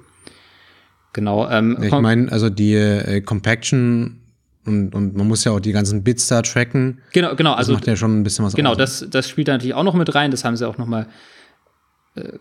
Genau. 1.13 1.49
Ähm, 1.49 1.77
ich 1.81 1.91
meine, 1.91 2.31
also 2.31 2.49
die 2.49 2.75
äh, 2.75 3.21
Compaction 3.21 4.21
und, 4.65 4.93
und 4.93 5.15
man 5.15 5.27
muss 5.27 5.45
ja 5.45 5.53
auch 5.53 5.61
die 5.61 5.71
ganzen 5.71 6.03
Bits 6.03 6.27
da 6.27 6.41
tracken. 6.41 6.99
Genau, 7.13 7.35
genau. 7.35 7.51
Das 7.51 7.59
also 7.59 7.73
macht 7.73 7.87
ja 7.87 7.95
schon 7.95 8.19
ein 8.19 8.23
bisschen 8.23 8.43
was 8.45 8.53
Genau, 8.53 8.71
aus. 8.71 8.77
das, 8.77 9.07
das 9.09 9.29
spielt 9.29 9.47
da 9.47 9.53
natürlich 9.53 9.73
auch 9.73 9.83
noch 9.83 9.93
mit 9.95 10.13
rein. 10.13 10.29
Das 10.29 10.43
haben 10.43 10.57
sie 10.57 10.67
auch 10.67 10.77
noch 10.77 10.85
mal 10.85 11.07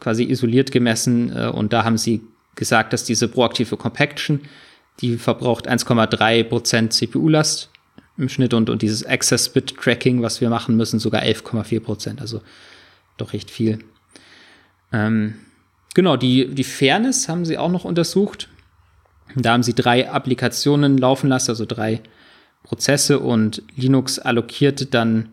quasi 0.01 0.25
isoliert 0.25 0.71
gemessen 0.71 1.35
äh, 1.37 1.49
und 1.49 1.73
da 1.73 1.85
haben 1.85 1.99
sie 1.99 2.23
gesagt, 2.55 2.93
dass 2.93 3.05
diese 3.05 3.29
proaktive 3.29 3.77
Compaction, 3.77 4.41
die 5.01 5.17
verbraucht 5.17 5.69
1,3 5.69 6.45
Prozent 6.45 6.93
CPU-Last 6.93 7.71
im 8.17 8.29
Schnitt 8.29 8.55
und, 8.55 8.71
und 8.71 8.83
dieses 8.83 9.05
Access-Bit-Tracking, 9.05 10.23
was 10.23 10.41
wir 10.41 10.49
machen 10.49 10.77
müssen, 10.77 10.99
sogar 10.99 11.23
11,4 11.23 11.81
Prozent. 11.81 12.21
Also 12.21 12.41
doch 13.19 13.33
recht 13.33 13.51
viel. 13.51 13.79
Ähm, 14.93 15.35
genau, 15.95 16.17
die, 16.17 16.55
die 16.55 16.65
Fairness 16.65 17.29
haben 17.29 17.45
sie 17.45 17.59
auch 17.59 17.71
noch 17.71 17.85
untersucht. 17.85 18.49
Da 19.35 19.53
haben 19.53 19.63
sie 19.63 19.75
drei 19.75 20.11
Applikationen 20.11 20.97
laufen 20.97 21.29
lassen, 21.29 21.51
also 21.51 21.67
drei 21.67 22.01
Prozesse 22.63 23.19
und 23.19 23.63
Linux 23.77 24.19
allokiert 24.19 24.95
dann 24.95 25.31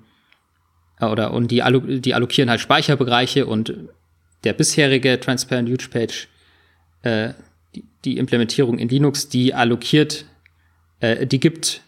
äh, 0.99 1.05
oder 1.05 1.33
und 1.33 1.51
die, 1.51 1.63
die 1.99 2.13
allokieren 2.13 2.49
halt 2.49 2.61
Speicherbereiche 2.61 3.45
und 3.45 3.73
der 4.43 4.53
bisherige 4.53 5.19
Transparent 5.19 5.69
Huge 5.69 5.87
Page, 5.89 6.27
äh, 7.03 7.33
die, 7.75 7.85
die, 8.05 8.17
Implementierung 8.17 8.77
in 8.77 8.89
Linux, 8.89 9.29
die 9.29 9.53
allokiert, 9.53 10.25
äh, 10.99 11.25
die 11.25 11.39
gibt 11.39 11.81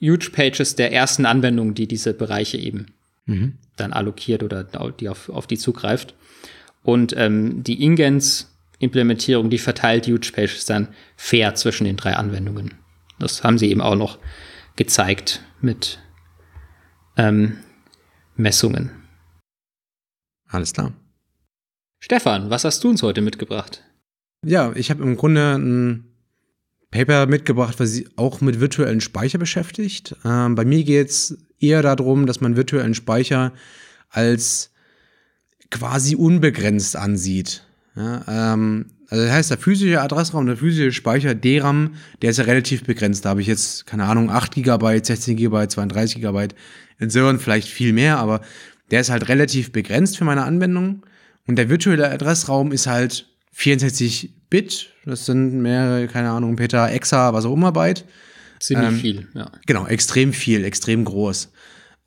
Huge 0.00 0.30
Pages 0.32 0.76
der 0.76 0.92
ersten 0.92 1.26
Anwendung, 1.26 1.74
die 1.74 1.86
diese 1.86 2.14
Bereiche 2.14 2.56
eben 2.56 2.86
mhm. 3.26 3.58
dann 3.76 3.92
allokiert 3.92 4.42
oder 4.42 4.64
die 4.64 5.08
auf, 5.08 5.28
auf 5.28 5.46
die 5.46 5.58
zugreift. 5.58 6.14
Und 6.82 7.14
ähm, 7.16 7.62
die 7.64 7.82
Ingens-Implementierung, 7.82 9.50
die 9.50 9.58
verteilt 9.58 10.06
Huge 10.06 10.30
Pages 10.32 10.64
dann 10.64 10.88
fair 11.16 11.54
zwischen 11.54 11.84
den 11.84 11.96
drei 11.96 12.14
Anwendungen. 12.14 12.74
Das 13.18 13.42
haben 13.42 13.58
sie 13.58 13.68
eben 13.68 13.80
auch 13.80 13.96
noch 13.96 14.18
gezeigt 14.76 15.42
mit 15.60 15.98
ähm, 17.16 17.58
Messungen. 18.36 18.90
Alles 20.46 20.72
klar. 20.72 20.92
Stefan, 22.00 22.50
was 22.50 22.64
hast 22.64 22.84
du 22.84 22.90
uns 22.90 23.02
heute 23.02 23.20
mitgebracht? 23.20 23.82
Ja, 24.44 24.72
ich 24.74 24.90
habe 24.90 25.02
im 25.02 25.16
Grunde 25.16 25.56
ein 25.56 26.04
Paper 26.90 27.26
mitgebracht, 27.26 27.80
was 27.80 27.90
sich 27.90 28.06
auch 28.16 28.40
mit 28.40 28.60
virtuellen 28.60 29.00
Speicher 29.00 29.38
beschäftigt. 29.38 30.16
Ähm, 30.24 30.54
bei 30.54 30.64
mir 30.64 30.84
geht 30.84 31.10
es 31.10 31.38
eher 31.58 31.82
darum, 31.82 32.26
dass 32.26 32.40
man 32.40 32.56
virtuellen 32.56 32.94
Speicher 32.94 33.52
als 34.10 34.70
quasi 35.70 36.14
unbegrenzt 36.14 36.96
ansieht. 36.96 37.64
Ja, 37.94 38.24
ähm, 38.54 38.86
also 39.10 39.24
das 39.24 39.32
heißt, 39.32 39.50
der 39.50 39.58
physische 39.58 40.00
Adressraum, 40.00 40.46
der 40.46 40.56
physische 40.56 40.92
Speicher, 40.92 41.34
DRAM, 41.34 41.94
der 42.22 42.30
ist 42.30 42.36
ja 42.36 42.44
relativ 42.44 42.84
begrenzt. 42.84 43.24
Da 43.24 43.30
habe 43.30 43.40
ich 43.40 43.46
jetzt, 43.46 43.86
keine 43.86 44.04
Ahnung, 44.04 44.30
8 44.30 44.54
GB, 44.54 45.00
16 45.02 45.36
GB, 45.36 45.68
32 45.68 46.20
GB. 46.20 46.48
In 46.98 47.10
Servern 47.10 47.38
vielleicht 47.38 47.68
viel 47.68 47.92
mehr, 47.92 48.18
aber 48.18 48.42
der 48.90 49.00
ist 49.00 49.10
halt 49.10 49.28
relativ 49.28 49.72
begrenzt 49.72 50.18
für 50.18 50.24
meine 50.24 50.44
Anwendung. 50.44 51.02
Und 51.48 51.56
der 51.56 51.68
virtuelle 51.70 52.10
Adressraum 52.10 52.72
ist 52.72 52.86
halt 52.86 53.26
64 53.52 54.34
Bit. 54.50 54.90
Das 55.04 55.26
sind 55.26 55.60
mehrere, 55.60 56.06
keine 56.06 56.30
Ahnung, 56.30 56.56
Peter, 56.56 56.92
Exa, 56.92 57.32
was 57.32 57.46
auch 57.46 57.54
immer 57.54 57.72
Byte. 57.72 58.04
Ziemlich 58.60 58.88
ähm, 58.88 58.98
viel, 58.98 59.28
ja. 59.34 59.50
Genau, 59.66 59.86
extrem 59.86 60.32
viel, 60.32 60.64
extrem 60.64 61.04
groß. 61.04 61.50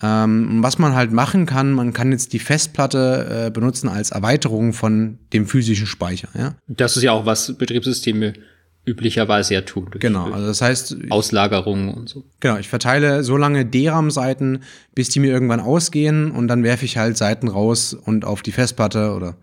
Ähm, 0.04 0.62
was 0.62 0.78
man 0.78 0.96
halt 0.96 1.12
machen 1.12 1.46
kann, 1.46 1.74
man 1.74 1.94
kann 1.94 2.12
jetzt 2.12 2.34
die 2.34 2.40
Festplatte 2.40 3.48
äh, 3.48 3.52
benutzen 3.52 3.90
als 3.90 4.12
Erweiterung 4.12 4.74
von 4.74 5.20
dem 5.34 5.48
physischen 5.48 5.88
Speicher. 5.88 6.30
Ja? 6.36 6.56
Das 6.68 6.98
ist 6.98 7.04
ja 7.04 7.12
auch, 7.12 7.26
was 7.26 7.58
Betriebssysteme 7.58 8.34
üblicherweise 8.86 9.54
ja 9.54 9.62
tun. 9.62 9.90
Genau, 10.00 10.32
also 10.32 10.48
das 10.48 10.62
heißt. 10.62 10.98
Auslagerungen 11.10 11.94
und 11.94 12.10
so. 12.10 12.24
Genau, 12.40 12.58
ich 12.58 12.68
verteile 12.68 13.24
so 13.24 13.38
lange 13.38 13.66
DRAM-Seiten, 13.66 14.64
bis 14.96 15.10
die 15.10 15.20
mir 15.20 15.32
irgendwann 15.32 15.60
ausgehen 15.60 16.32
und 16.32 16.48
dann 16.48 16.64
werfe 16.64 16.86
ich 16.86 16.98
halt 16.98 17.18
Seiten 17.18 17.48
raus 17.48 17.94
und 17.94 18.26
auf 18.26 18.42
die 18.42 18.52
Festplatte 18.52 19.14
oder 19.14 19.38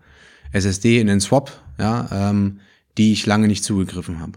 SSD 0.51 0.99
in 0.99 1.07
den 1.07 1.21
Swap, 1.21 1.51
ja, 1.77 2.09
ähm, 2.11 2.59
die 2.97 3.13
ich 3.13 3.25
lange 3.25 3.47
nicht 3.47 3.63
zugegriffen 3.63 4.19
habe. 4.19 4.33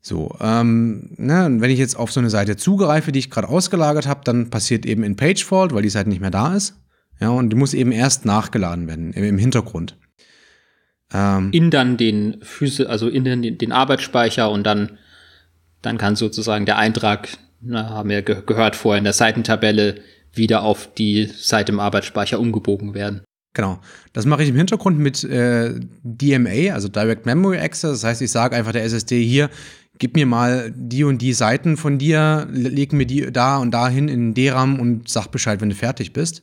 So, 0.00 0.36
ähm, 0.40 1.10
ne, 1.16 1.48
wenn 1.58 1.70
ich 1.70 1.80
jetzt 1.80 1.96
auf 1.96 2.12
so 2.12 2.20
eine 2.20 2.30
Seite 2.30 2.56
zugreife, 2.56 3.10
die 3.10 3.18
ich 3.18 3.30
gerade 3.30 3.48
ausgelagert 3.48 4.06
habe, 4.06 4.20
dann 4.22 4.50
passiert 4.50 4.86
eben 4.86 5.02
ein 5.02 5.16
Page-Fault, 5.16 5.74
weil 5.74 5.82
die 5.82 5.88
Seite 5.88 6.08
nicht 6.08 6.20
mehr 6.20 6.30
da 6.30 6.54
ist. 6.54 6.76
Ja, 7.20 7.30
und 7.30 7.50
die 7.50 7.56
muss 7.56 7.74
eben 7.74 7.92
erst 7.92 8.24
nachgeladen 8.24 8.86
werden, 8.86 9.12
im 9.12 9.38
Hintergrund. 9.38 9.96
Ähm, 11.12 11.50
in 11.52 11.70
dann 11.70 11.96
den 11.96 12.38
Füße, 12.42 12.88
also 12.88 13.08
in 13.08 13.24
den, 13.24 13.58
den 13.58 13.72
Arbeitsspeicher 13.72 14.50
und 14.50 14.64
dann, 14.64 14.98
dann 15.82 15.98
kann 15.98 16.16
sozusagen 16.16 16.66
der 16.66 16.78
Eintrag, 16.78 17.28
na, 17.60 17.90
haben 17.90 18.08
wir 18.08 18.22
ge 18.22 18.42
gehört 18.44 18.76
vorher 18.76 18.98
in 18.98 19.04
der 19.04 19.12
Seitentabelle, 19.12 19.96
wieder 20.32 20.62
auf 20.62 20.92
die 20.94 21.26
Seite 21.26 21.72
im 21.72 21.80
Arbeitsspeicher 21.80 22.38
umgebogen 22.38 22.94
werden. 22.94 23.22
Genau. 23.54 23.80
Das 24.12 24.26
mache 24.26 24.42
ich 24.42 24.50
im 24.50 24.56
Hintergrund 24.56 24.98
mit 24.98 25.24
äh, 25.24 25.72
DMA, 26.02 26.74
also 26.74 26.88
Direct 26.88 27.24
Memory 27.24 27.58
Access. 27.58 27.92
Das 27.92 28.04
heißt, 28.04 28.22
ich 28.22 28.30
sage 28.30 28.54
einfach 28.54 28.72
der 28.72 28.84
SSD 28.84 29.24
hier, 29.24 29.48
gib 29.98 30.14
mir 30.14 30.26
mal 30.26 30.72
die 30.76 31.04
und 31.04 31.22
die 31.22 31.32
Seiten 31.32 31.78
von 31.78 31.96
dir, 31.96 32.46
leg 32.50 32.92
mir 32.92 33.06
die 33.06 33.32
da 33.32 33.56
und 33.56 33.70
dahin 33.70 34.08
in 34.08 34.34
DRAM 34.34 34.78
und 34.78 35.08
sag 35.08 35.28
Bescheid, 35.28 35.62
wenn 35.62 35.70
du 35.70 35.74
fertig 35.74 36.12
bist. 36.12 36.42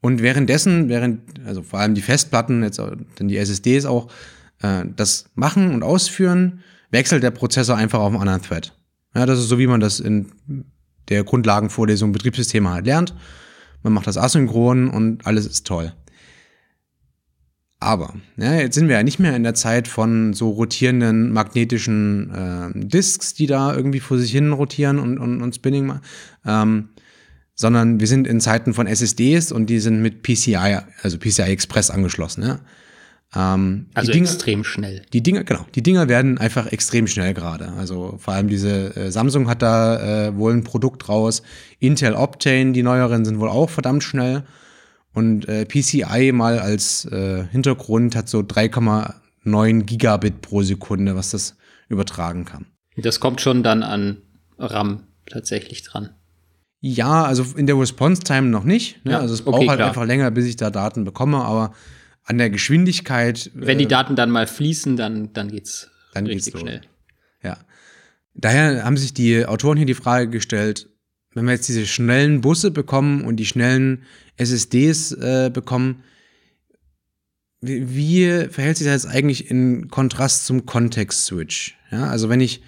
Und 0.00 0.22
währenddessen, 0.22 0.88
während, 0.88 1.44
also 1.44 1.62
vor 1.62 1.80
allem 1.80 1.94
die 1.94 2.02
Festplatten, 2.02 2.62
jetzt 2.62 2.80
denn 3.18 3.28
die 3.28 3.36
SSDs 3.36 3.84
auch, 3.84 4.10
äh, 4.62 4.84
das 4.96 5.26
machen 5.34 5.74
und 5.74 5.82
ausführen, 5.82 6.60
wechselt 6.90 7.22
der 7.22 7.30
Prozessor 7.30 7.76
einfach 7.76 7.98
auf 7.98 8.12
einen 8.12 8.20
anderen 8.20 8.42
Thread. 8.42 8.74
Ja, 9.14 9.26
das 9.26 9.38
ist 9.38 9.48
so, 9.48 9.58
wie 9.58 9.66
man 9.66 9.80
das 9.80 10.00
in 10.00 10.32
der 11.08 11.24
Grundlagenvorlesung 11.24 12.12
Betriebssysteme 12.12 12.70
halt 12.70 12.86
lernt. 12.86 13.14
Man 13.82 13.92
macht 13.92 14.06
das 14.06 14.18
asynchron 14.18 14.88
und 14.88 15.26
alles 15.26 15.46
ist 15.46 15.66
toll. 15.66 15.92
Aber 17.80 18.14
ja, 18.36 18.54
jetzt 18.54 18.74
sind 18.74 18.88
wir 18.88 18.96
ja 18.96 19.04
nicht 19.04 19.20
mehr 19.20 19.36
in 19.36 19.44
der 19.44 19.54
Zeit 19.54 19.86
von 19.86 20.34
so 20.34 20.50
rotierenden 20.50 21.32
magnetischen 21.32 22.30
äh, 22.34 22.86
Disks, 22.86 23.34
die 23.34 23.46
da 23.46 23.72
irgendwie 23.74 24.00
vor 24.00 24.18
sich 24.18 24.32
hin 24.32 24.52
rotieren 24.52 24.98
und, 24.98 25.18
und, 25.18 25.42
und 25.42 25.54
Spinning 25.54 25.86
machen, 25.86 26.00
ähm, 26.44 26.88
sondern 27.60 27.98
wir 27.98 28.06
sind 28.06 28.28
in 28.28 28.40
Zeiten 28.40 28.72
von 28.72 28.86
SSDs 28.86 29.50
und 29.50 29.66
die 29.66 29.80
sind 29.80 30.00
mit 30.00 30.22
PCI, 30.22 30.78
also 31.02 31.18
PCI 31.18 31.50
Express 31.50 31.90
angeschlossen. 31.90 32.44
Ja? 32.44 32.60
Ähm, 33.34 33.86
also 33.94 34.12
Dinger, 34.12 34.30
extrem 34.30 34.62
schnell. 34.62 35.02
Die 35.12 35.24
Dinger, 35.24 35.42
genau, 35.42 35.66
die 35.74 35.82
Dinger 35.82 36.08
werden 36.08 36.38
einfach 36.38 36.70
extrem 36.70 37.08
schnell 37.08 37.34
gerade. 37.34 37.72
Also 37.72 38.14
vor 38.18 38.34
allem 38.34 38.46
diese 38.46 38.94
äh, 38.94 39.10
Samsung 39.10 39.48
hat 39.48 39.60
da 39.62 40.28
äh, 40.28 40.36
wohl 40.36 40.52
ein 40.52 40.62
Produkt 40.62 41.08
raus. 41.08 41.42
Intel 41.80 42.14
Optane, 42.14 42.70
die 42.72 42.84
neueren 42.84 43.24
sind 43.24 43.40
wohl 43.40 43.48
auch 43.48 43.70
verdammt 43.70 44.04
schnell. 44.04 44.44
Und 45.12 45.48
äh, 45.48 45.66
PCI 45.66 46.30
mal 46.32 46.60
als 46.60 47.06
äh, 47.06 47.44
Hintergrund 47.50 48.14
hat 48.14 48.28
so 48.28 48.38
3,9 48.38 49.82
Gigabit 49.82 50.42
pro 50.42 50.62
Sekunde, 50.62 51.16
was 51.16 51.32
das 51.32 51.56
übertragen 51.88 52.44
kann. 52.44 52.66
Das 52.96 53.18
kommt 53.18 53.40
schon 53.40 53.64
dann 53.64 53.82
an 53.82 54.18
RAM 54.58 55.08
tatsächlich 55.26 55.82
dran. 55.82 56.10
Ja, 56.80 57.24
also 57.24 57.44
in 57.56 57.66
der 57.66 57.78
Response 57.78 58.22
Time 58.22 58.48
noch 58.48 58.64
nicht. 58.64 59.04
Ne? 59.04 59.12
Ja, 59.12 59.18
also 59.20 59.34
es 59.34 59.42
braucht 59.42 59.56
okay, 59.56 59.68
halt 59.68 59.78
klar. 59.78 59.88
einfach 59.88 60.06
länger, 60.06 60.30
bis 60.30 60.46
ich 60.46 60.56
da 60.56 60.70
Daten 60.70 61.04
bekomme, 61.04 61.38
aber 61.38 61.72
an 62.24 62.38
der 62.38 62.50
Geschwindigkeit. 62.50 63.50
Wenn 63.54 63.78
äh, 63.78 63.82
die 63.82 63.88
Daten 63.88 64.14
dann 64.14 64.30
mal 64.30 64.46
fließen, 64.46 64.96
dann, 64.96 65.32
dann 65.32 65.48
geht's 65.48 65.90
dann 66.14 66.26
richtig 66.26 66.54
geht's 66.54 66.60
schnell. 66.60 66.80
Ja. 67.42 67.58
Daher 68.34 68.84
haben 68.84 68.96
sich 68.96 69.12
die 69.12 69.44
Autoren 69.46 69.76
hier 69.76 69.86
die 69.86 69.94
Frage 69.94 70.28
gestellt, 70.28 70.88
wenn 71.34 71.44
wir 71.46 71.52
jetzt 71.52 71.68
diese 71.68 71.86
schnellen 71.86 72.40
Busse 72.40 72.70
bekommen 72.70 73.24
und 73.24 73.36
die 73.36 73.46
schnellen 73.46 74.04
SSDs 74.36 75.12
äh, 75.12 75.50
bekommen, 75.52 76.04
wie, 77.60 77.94
wie, 77.94 78.48
verhält 78.50 78.76
sich 78.76 78.86
das 78.86 79.02
jetzt 79.02 79.12
eigentlich 79.12 79.50
in 79.50 79.88
Kontrast 79.88 80.46
zum 80.46 80.64
Context-Switch? 80.64 81.76
Ja, 81.90 82.06
also 82.06 82.28
wenn 82.28 82.40
ich 82.40 82.62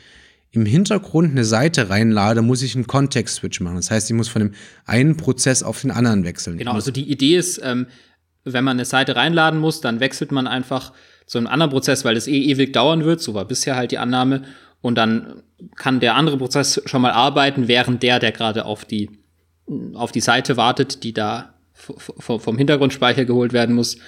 im 0.52 0.66
Hintergrund 0.66 1.30
eine 1.30 1.44
Seite 1.44 1.90
reinlade, 1.90 2.42
muss 2.42 2.62
ich 2.62 2.74
einen 2.74 2.86
Context-Switch 2.86 3.60
machen. 3.60 3.76
Das 3.76 3.90
heißt, 3.90 4.10
ich 4.10 4.16
muss 4.16 4.28
von 4.28 4.40
dem 4.40 4.52
einen 4.84 5.16
Prozess 5.16 5.62
auf 5.62 5.80
den 5.80 5.90
anderen 5.90 6.24
wechseln. 6.24 6.58
Genau, 6.58 6.72
also 6.72 6.90
die 6.90 7.08
Idee 7.10 7.36
ist, 7.36 7.60
ähm, 7.62 7.86
wenn 8.44 8.64
man 8.64 8.76
eine 8.76 8.84
Seite 8.84 9.16
reinladen 9.16 9.60
muss, 9.60 9.80
dann 9.80 10.00
wechselt 10.00 10.32
man 10.32 10.46
einfach 10.46 10.92
zu 11.26 11.38
einem 11.38 11.46
anderen 11.46 11.70
Prozess, 11.70 12.04
weil 12.04 12.14
das 12.14 12.26
eh 12.26 12.42
ewig 12.42 12.72
dauern 12.72 13.04
wird. 13.04 13.20
So 13.20 13.34
war 13.34 13.44
bisher 13.44 13.76
halt 13.76 13.92
die 13.92 13.98
Annahme. 13.98 14.42
Und 14.80 14.96
dann 14.96 15.42
kann 15.76 16.00
der 16.00 16.16
andere 16.16 16.38
Prozess 16.38 16.82
schon 16.86 17.02
mal 17.02 17.12
arbeiten, 17.12 17.68
während 17.68 18.02
der, 18.02 18.18
der 18.18 18.32
gerade 18.32 18.64
auf 18.64 18.84
die, 18.84 19.10
auf 19.94 20.10
die 20.10 20.20
Seite 20.20 20.56
wartet, 20.56 21.04
die 21.04 21.12
da 21.12 21.54
vom 21.74 22.58
Hintergrundspeicher 22.58 23.24
geholt 23.24 23.52
werden 23.52 23.74
muss, 23.74 23.98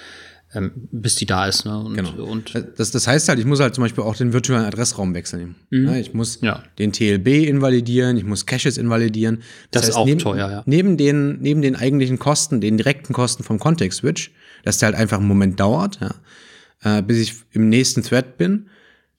ähm, 0.53 0.71
bis 0.91 1.15
die 1.15 1.25
da 1.25 1.47
ist. 1.47 1.65
Ne? 1.65 1.77
Und, 1.77 1.95
genau. 1.95 2.23
Und 2.23 2.53
das, 2.77 2.91
das 2.91 3.07
heißt 3.07 3.29
halt, 3.29 3.39
ich 3.39 3.45
muss 3.45 3.59
halt 3.59 3.73
zum 3.75 3.83
Beispiel 3.83 4.03
auch 4.03 4.15
den 4.15 4.33
virtuellen 4.33 4.65
Adressraum 4.65 5.13
wechseln. 5.13 5.55
Mhm. 5.69 5.87
Ja, 5.87 5.95
ich 5.95 6.13
muss 6.13 6.39
ja. 6.41 6.63
den 6.79 6.91
TLB 6.91 7.47
invalidieren, 7.47 8.17
ich 8.17 8.23
muss 8.23 8.45
Caches 8.45 8.77
invalidieren. 8.77 9.37
Das, 9.37 9.43
das 9.71 9.81
heißt, 9.81 9.89
ist 9.89 9.95
auch 9.95 10.05
neben, 10.05 10.19
teuer, 10.19 10.49
ja. 10.49 10.63
Neben 10.65 10.97
den, 10.97 11.39
neben 11.41 11.61
den 11.61 11.75
eigentlichen 11.75 12.19
Kosten, 12.19 12.61
den 12.61 12.77
direkten 12.77 13.13
Kosten 13.13 13.43
vom 13.43 13.59
Context-Switch, 13.59 14.31
dass 14.63 14.77
der 14.77 14.87
halt 14.87 14.97
einfach 14.97 15.17
einen 15.17 15.27
Moment 15.27 15.59
dauert, 15.59 15.99
ja, 16.01 16.99
äh, 16.99 17.01
bis 17.01 17.17
ich 17.17 17.35
im 17.51 17.69
nächsten 17.69 18.03
Thread 18.03 18.37
bin, 18.37 18.67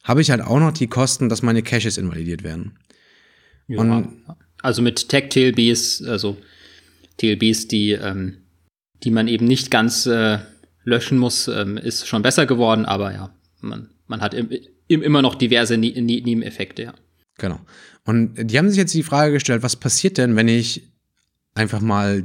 habe 0.02 0.20
ich 0.20 0.30
halt 0.30 0.42
auch 0.42 0.60
noch 0.60 0.72
die 0.72 0.86
Kosten, 0.86 1.28
dass 1.28 1.42
meine 1.42 1.62
Caches 1.62 1.98
invalidiert 1.98 2.44
werden. 2.44 2.78
Ja, 3.66 3.80
und 3.80 4.08
also 4.62 4.82
mit 4.82 5.08
Tech 5.08 5.30
TLBs, 5.30 6.04
also 6.04 6.36
TLBs, 7.16 7.68
die, 7.68 7.92
ähm, 7.92 8.38
die 9.02 9.10
man 9.10 9.28
eben 9.28 9.46
nicht 9.46 9.70
ganz 9.70 10.06
äh, 10.06 10.38
löschen 10.84 11.18
muss, 11.18 11.48
ähm, 11.48 11.76
ist 11.76 12.06
schon 12.06 12.22
besser 12.22 12.46
geworden, 12.46 12.84
aber 12.84 13.12
ja, 13.12 13.30
man, 13.60 13.90
man 14.06 14.20
hat 14.20 14.34
im, 14.34 14.48
im, 14.86 15.02
immer 15.02 15.22
noch 15.22 15.34
diverse 15.34 15.76
Nebeneffekte, 15.76 16.82
ja. 16.82 16.94
Genau. 17.38 17.58
Und 18.04 18.34
die 18.36 18.58
haben 18.58 18.68
sich 18.68 18.78
jetzt 18.78 18.94
die 18.94 19.02
Frage 19.02 19.32
gestellt, 19.32 19.62
was 19.62 19.76
passiert 19.76 20.18
denn, 20.18 20.36
wenn 20.36 20.46
ich 20.46 20.88
einfach 21.54 21.80
mal 21.80 22.24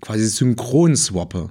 quasi 0.00 0.26
synchron 0.26 0.96
swappe? 0.96 1.50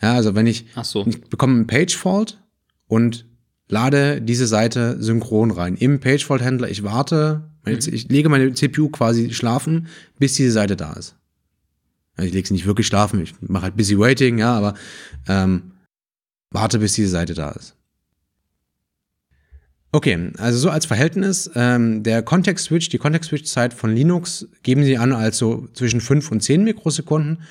Ja, 0.00 0.14
also 0.14 0.34
wenn 0.34 0.46
ich, 0.46 0.66
so. 0.82 1.06
ich 1.06 1.20
bekomme 1.20 1.54
einen 1.54 1.66
Page-Fault 1.66 2.42
und 2.88 3.26
lade 3.68 4.20
diese 4.20 4.46
Seite 4.46 4.96
synchron 5.00 5.50
rein. 5.50 5.76
Im 5.76 6.00
Page-Fault-Händler, 6.00 6.68
ich 6.70 6.82
warte, 6.82 7.50
mhm. 7.64 7.78
ich 7.92 8.08
lege 8.08 8.28
meine 8.28 8.52
CPU 8.52 8.88
quasi 8.88 9.32
schlafen, 9.32 9.86
bis 10.18 10.34
diese 10.34 10.50
Seite 10.50 10.76
da 10.76 10.94
ist. 10.94 11.16
Ich 12.22 12.32
lege 12.32 12.46
sie 12.46 12.54
nicht 12.54 12.66
wirklich 12.66 12.86
schlafen, 12.86 13.20
ich 13.20 13.34
mache 13.40 13.64
halt 13.64 13.76
busy 13.76 13.98
waiting, 13.98 14.38
ja, 14.38 14.54
aber 14.54 14.74
ähm, 15.28 15.72
warte, 16.50 16.78
bis 16.78 16.94
diese 16.94 17.08
Seite 17.08 17.34
da 17.34 17.50
ist. 17.50 17.76
Okay, 19.94 20.32
also 20.38 20.58
so 20.58 20.70
als 20.70 20.86
Verhältnis, 20.86 21.50
ähm, 21.54 22.02
der 22.02 22.22
Context-Switch, 22.22 22.88
die 22.88 22.96
Context-Switch-Zeit 22.96 23.74
von 23.74 23.94
Linux 23.94 24.48
geben 24.62 24.84
sie 24.84 24.96
an 24.96 25.12
als 25.12 25.36
so 25.36 25.68
zwischen 25.74 26.00
5 26.00 26.30
und 26.30 26.42
10 26.42 26.64
Mikrosekunden 26.64 27.42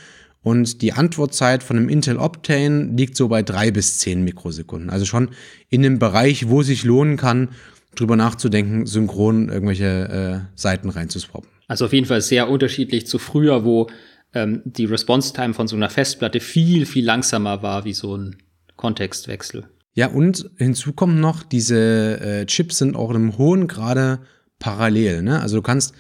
und 0.42 0.82
die 0.82 0.94
Antwortzeit 0.94 1.62
von 1.62 1.78
einem 1.78 1.88
Intel 1.88 2.18
Optane 2.18 2.90
liegt 2.96 3.16
so 3.16 3.28
bei 3.28 3.44
3 3.44 3.70
bis 3.70 4.00
10 4.00 4.24
Mikrosekunden. 4.24 4.90
Also 4.90 5.06
schon 5.06 5.30
in 5.70 5.86
einem 5.86 6.00
Bereich, 6.00 6.50
wo 6.50 6.64
sich 6.64 6.84
lohnen 6.84 7.16
kann, 7.16 7.50
drüber 7.96 8.16
nachzudenken, 8.16 8.88
synchron 8.88 9.50
irgendwelche 9.50 10.46
äh, 10.46 10.60
Seiten 10.60 10.90
reinzuswappen. 10.90 11.50
Also 11.68 11.86
auf 11.86 11.94
jeden 11.94 12.08
Fall 12.08 12.22
sehr 12.22 12.50
unterschiedlich 12.50 13.06
zu 13.06 13.20
früher, 13.20 13.64
wo 13.66 13.88
ähm, 14.34 14.62
die 14.66 14.86
Response-Time 14.86 15.54
von 15.54 15.68
so 15.68 15.76
einer 15.76 15.90
Festplatte 15.90 16.40
viel, 16.40 16.86
viel 16.86 17.06
langsamer 17.06 17.62
war 17.64 17.86
wie 17.86 17.94
so 17.94 18.16
ein 18.16 18.38
Kontextwechsel. 18.76 19.68
Ja, 19.94 20.08
und 20.08 20.50
hinzu 20.58 20.94
kommt 20.94 21.20
noch, 21.20 21.44
diese 21.44 22.20
äh, 22.22 22.46
Chips 22.46 22.78
sind 22.78 22.96
auch 22.96 23.10
in 23.10 23.18
einem 23.18 23.38
hohen 23.38 23.68
Grade 23.68 24.20
parallel. 24.60 25.22
Ne? 25.22 25.42
Also 25.42 25.58
du 25.58 25.62
kannst 25.62 25.94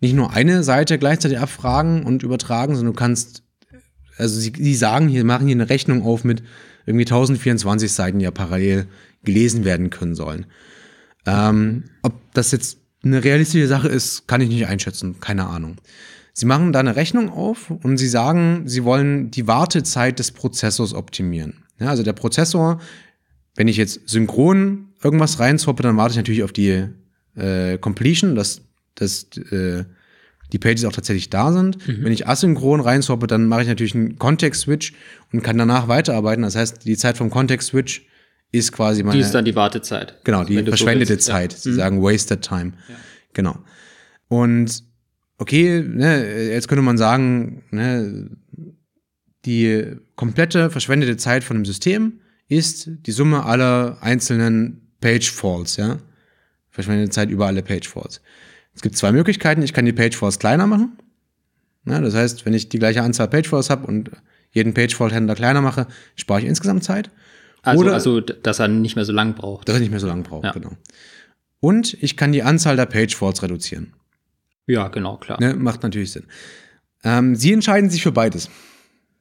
nicht 0.00 0.14
nur 0.14 0.32
eine 0.32 0.62
Seite 0.62 0.98
gleichzeitig 0.98 1.38
abfragen 1.38 2.04
und 2.04 2.22
übertragen, 2.22 2.74
sondern 2.74 2.94
du 2.94 2.98
kannst, 2.98 3.42
also 4.16 4.38
sie, 4.38 4.52
sie 4.56 4.74
sagen 4.74 5.08
hier, 5.08 5.24
machen 5.24 5.46
hier 5.46 5.56
eine 5.56 5.68
Rechnung 5.68 6.02
auf 6.02 6.24
mit 6.24 6.42
irgendwie 6.86 7.04
1024 7.04 7.92
Seiten, 7.92 8.18
die 8.18 8.24
ja 8.24 8.30
parallel 8.30 8.86
gelesen 9.24 9.64
werden 9.64 9.90
können 9.90 10.14
sollen. 10.14 10.46
Ähm, 11.26 11.84
ob 12.02 12.14
das 12.32 12.52
jetzt 12.52 12.78
eine 13.02 13.22
realistische 13.22 13.66
Sache 13.66 13.88
ist, 13.88 14.26
kann 14.26 14.40
ich 14.40 14.48
nicht 14.48 14.66
einschätzen, 14.66 15.20
keine 15.20 15.46
Ahnung. 15.46 15.76
Sie 16.38 16.46
machen 16.46 16.72
da 16.72 16.80
eine 16.80 16.96
Rechnung 16.96 17.30
auf 17.30 17.70
und 17.70 17.96
sie 17.98 18.08
sagen, 18.08 18.62
sie 18.66 18.84
wollen 18.84 19.30
die 19.30 19.46
Wartezeit 19.46 20.18
des 20.18 20.30
Prozessors 20.30 20.94
optimieren. 20.94 21.64
Ja, 21.78 21.88
also 21.88 22.02
der 22.02 22.12
Prozessor 22.12 22.80
wenn 23.58 23.66
ich 23.66 23.76
jetzt 23.76 24.08
synchron 24.08 24.90
irgendwas 25.02 25.40
reinswappe, 25.40 25.82
dann 25.82 25.96
warte 25.96 26.12
ich 26.12 26.16
natürlich 26.16 26.44
auf 26.44 26.52
die 26.52 26.86
äh, 27.34 27.76
Completion, 27.78 28.36
dass, 28.36 28.62
dass 28.94 29.26
äh, 29.50 29.84
die 30.52 30.58
Pages 30.60 30.84
auch 30.84 30.92
tatsächlich 30.92 31.28
da 31.28 31.52
sind. 31.52 31.86
Mhm. 31.88 32.04
Wenn 32.04 32.12
ich 32.12 32.28
asynchron 32.28 32.80
reinswappe, 32.80 33.26
dann 33.26 33.46
mache 33.46 33.62
ich 33.62 33.68
natürlich 33.68 33.96
einen 33.96 34.16
Context-Switch 34.16 34.92
und 35.32 35.42
kann 35.42 35.58
danach 35.58 35.88
weiterarbeiten. 35.88 36.42
Das 36.42 36.54
heißt, 36.54 36.84
die 36.84 36.96
Zeit 36.96 37.16
vom 37.16 37.30
Context-Switch 37.30 38.06
ist 38.52 38.70
quasi 38.70 39.02
meine. 39.02 39.16
Die 39.16 39.24
ist 39.24 39.32
dann 39.32 39.44
die 39.44 39.56
Wartezeit. 39.56 40.14
Genau, 40.22 40.44
die 40.44 40.62
verschwendete 40.62 41.14
so 41.14 41.20
Zeit. 41.20 41.52
Ja. 41.52 41.58
Sie 41.58 41.70
mhm. 41.70 41.74
sagen 41.74 42.02
wasted 42.02 42.42
time. 42.42 42.74
Ja. 42.88 42.94
Genau. 43.32 43.58
Und 44.28 44.84
okay, 45.38 45.82
ne, 45.82 46.50
jetzt 46.50 46.68
könnte 46.68 46.82
man 46.82 46.98
sagen, 46.98 47.64
ne, 47.70 48.30
die 49.44 49.96
komplette 50.16 50.70
verschwendete 50.70 51.16
Zeit 51.16 51.44
von 51.44 51.56
dem 51.56 51.64
System 51.64 52.20
ist 52.48 52.90
die 53.06 53.12
Summe 53.12 53.44
aller 53.44 53.98
einzelnen 54.00 54.92
Page 55.00 55.30
Falls, 55.30 55.76
ja. 55.76 55.98
Verschwendete 56.70 57.10
Zeit 57.10 57.30
über 57.30 57.46
alle 57.46 57.62
Page 57.62 57.88
Falls. 57.88 58.20
Es 58.74 58.82
gibt 58.82 58.96
zwei 58.96 59.10
Möglichkeiten. 59.10 59.62
Ich 59.62 59.72
kann 59.72 59.84
die 59.84 59.92
Page 59.92 60.16
Falls 60.16 60.38
kleiner 60.38 60.66
machen. 60.66 60.98
Ja, 61.86 62.00
das 62.00 62.14
heißt, 62.14 62.46
wenn 62.46 62.54
ich 62.54 62.68
die 62.68 62.78
gleiche 62.78 63.02
Anzahl 63.02 63.28
Page 63.28 63.48
Falls 63.48 63.70
habe 63.70 63.86
und 63.86 64.10
jeden 64.50 64.74
Page 64.74 64.94
Fault 64.94 65.12
Händler 65.12 65.34
kleiner 65.34 65.60
mache, 65.60 65.86
spare 66.16 66.40
ich 66.40 66.46
insgesamt 66.46 66.84
Zeit. 66.84 67.10
Also, 67.62 67.80
Oder, 67.80 67.94
also, 67.94 68.20
dass 68.20 68.58
er 68.58 68.68
nicht 68.68 68.96
mehr 68.96 69.04
so 69.04 69.12
lang 69.12 69.34
braucht. 69.34 69.68
Dass 69.68 69.76
er 69.76 69.80
nicht 69.80 69.90
mehr 69.90 70.00
so 70.00 70.06
lang 70.06 70.22
braucht, 70.22 70.44
ja. 70.44 70.52
genau. 70.52 70.72
Und 71.60 71.96
ich 72.02 72.16
kann 72.16 72.32
die 72.32 72.42
Anzahl 72.42 72.76
der 72.76 72.86
Page 72.86 73.14
Faults 73.14 73.42
reduzieren. 73.42 73.94
Ja, 74.68 74.88
genau, 74.88 75.16
klar. 75.16 75.40
Ne, 75.40 75.54
macht 75.54 75.82
natürlich 75.82 76.12
Sinn. 76.12 76.24
Ähm, 77.02 77.34
sie 77.34 77.52
entscheiden 77.52 77.90
sich 77.90 78.02
für 78.02 78.12
beides. 78.12 78.50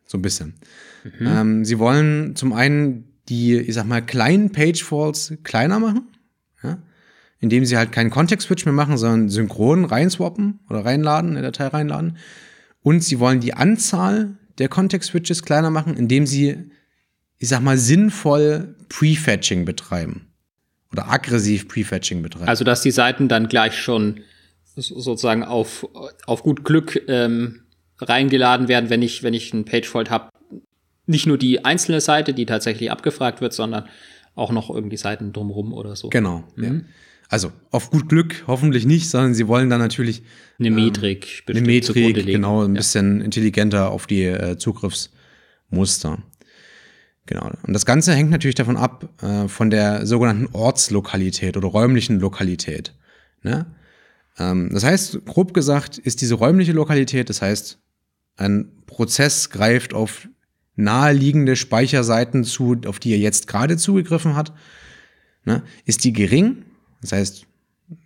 So 0.06 0.18
ein 0.18 0.22
bisschen. 0.22 0.56
Mhm. 1.04 1.28
Ähm, 1.28 1.66
sie 1.66 1.80
wollen 1.80 2.36
zum 2.36 2.54
einen 2.54 3.06
die, 3.30 3.58
ich 3.58 3.74
sag 3.74 3.86
mal, 3.86 4.02
kleinen 4.02 4.52
Page-Falls 4.52 5.34
kleiner 5.44 5.80
machen, 5.80 6.08
ja? 6.64 6.80
indem 7.40 7.66
sie 7.66 7.78
halt 7.78 7.92
keinen 7.92 8.10
Context-Switch 8.10 8.66
mehr 8.66 8.74
machen, 8.74 8.98
sondern 8.98 9.30
synchron 9.30 9.86
reinswappen 9.86 10.60
oder 10.70 10.86
reinladen, 10.86 11.32
eine 11.32 11.42
Datei 11.42 11.68
reinladen. 11.68 12.18
Und 12.82 13.04
sie 13.04 13.20
wollen 13.20 13.40
die 13.40 13.54
Anzahl 13.54 14.38
der 14.58 14.70
Context-Switches 14.70 15.44
kleiner 15.44 15.70
machen, 15.70 15.96
indem 15.96 16.26
sie, 16.26 16.72
ich 17.38 17.50
sag 17.50 17.62
mal, 17.62 17.78
sinnvoll 17.78 18.76
Prefetching 18.90 19.66
betreiben. 19.66 20.28
Oder 20.92 21.10
aggressiv 21.10 21.68
Prefetching 21.68 22.22
betreiben. 22.22 22.48
Also, 22.48 22.64
dass 22.64 22.82
die 22.82 22.92
Seiten 22.92 23.28
dann 23.28 23.48
gleich 23.48 23.78
schon 23.78 24.22
sozusagen 24.78 25.44
auf, 25.44 25.88
auf 26.26 26.44
gut 26.44 26.64
Glück 26.64 27.02
ähm, 27.08 27.64
reingeladen 28.00 28.68
werden, 28.68 28.90
wenn 28.90 29.02
ich, 29.02 29.24
wenn 29.24 29.34
ich 29.34 29.54
einen 29.54 29.66
Page-Fault 29.66 30.10
habe, 30.10 30.30
nicht 31.06 31.26
nur 31.26 31.38
die 31.38 31.66
einzelne 31.66 32.02
Seite, 32.02 32.34
die 32.34 32.46
tatsächlich 32.46 32.92
abgefragt 32.92 33.42
wird, 33.42 33.54
sondern 33.54 33.86
auch 34.36 34.52
noch 34.52 34.70
irgendwie 34.70 34.98
Seiten 34.98 35.34
drumherum 35.34 35.74
oder 35.74 35.96
so. 35.96 36.10
Genau. 36.10 36.44
Mhm. 36.56 36.64
Ja. 36.64 36.82
Also 37.30 37.52
auf 37.72 37.90
gut 37.90 38.08
Glück 38.08 38.44
hoffentlich 38.48 38.86
nicht, 38.86 39.10
sondern 39.10 39.34
sie 39.34 39.48
wollen 39.48 39.70
dann 39.70 39.80
natürlich 39.80 40.22
eine 40.60 40.72
Metrik, 40.72 41.44
ähm, 41.48 41.58
eine 41.58 41.66
Metrik, 41.66 42.26
genau, 42.26 42.64
ein 42.64 42.76
ja. 42.76 42.80
bisschen 42.80 43.20
intelligenter 43.22 43.92
auf 43.92 44.08
die 44.08 44.24
äh, 44.24 44.58
Zugriffsmuster. 44.58 46.20
Genau. 47.26 47.52
Und 47.64 47.74
das 47.74 47.86
Ganze 47.86 48.14
hängt 48.14 48.32
natürlich 48.32 48.56
davon 48.56 48.78
ab, 48.78 49.10
äh, 49.22 49.50
von 49.50 49.70
der 49.70 50.06
sogenannten 50.06 50.48
Ortslokalität 50.54 51.58
oder 51.58 51.68
räumlichen 51.68 52.20
Lokalität. 52.20 52.94
Ne? 53.44 53.66
Ähm, 54.38 54.70
das 54.72 54.84
heißt, 54.84 55.26
grob 55.26 55.54
gesagt, 55.54 55.98
ist 55.98 56.22
diese 56.22 56.36
räumliche 56.36 56.74
Lokalität, 56.74 57.30
das 57.30 57.42
heißt, 57.42 57.80
ein 58.38 58.72
Prozess 58.86 59.50
greift 59.50 59.94
auf 59.94 60.28
naheliegende 60.76 61.56
Speicherseiten 61.56 62.44
zu, 62.44 62.78
auf 62.86 63.00
die 63.00 63.12
er 63.12 63.18
jetzt 63.18 63.48
gerade 63.48 63.78
zugegriffen 63.78 64.36
hat, 64.36 64.54
ne, 65.44 65.64
ist 65.86 66.04
die 66.04 66.14
gering. 66.14 66.64
Das 67.02 67.12
heißt, 67.12 67.46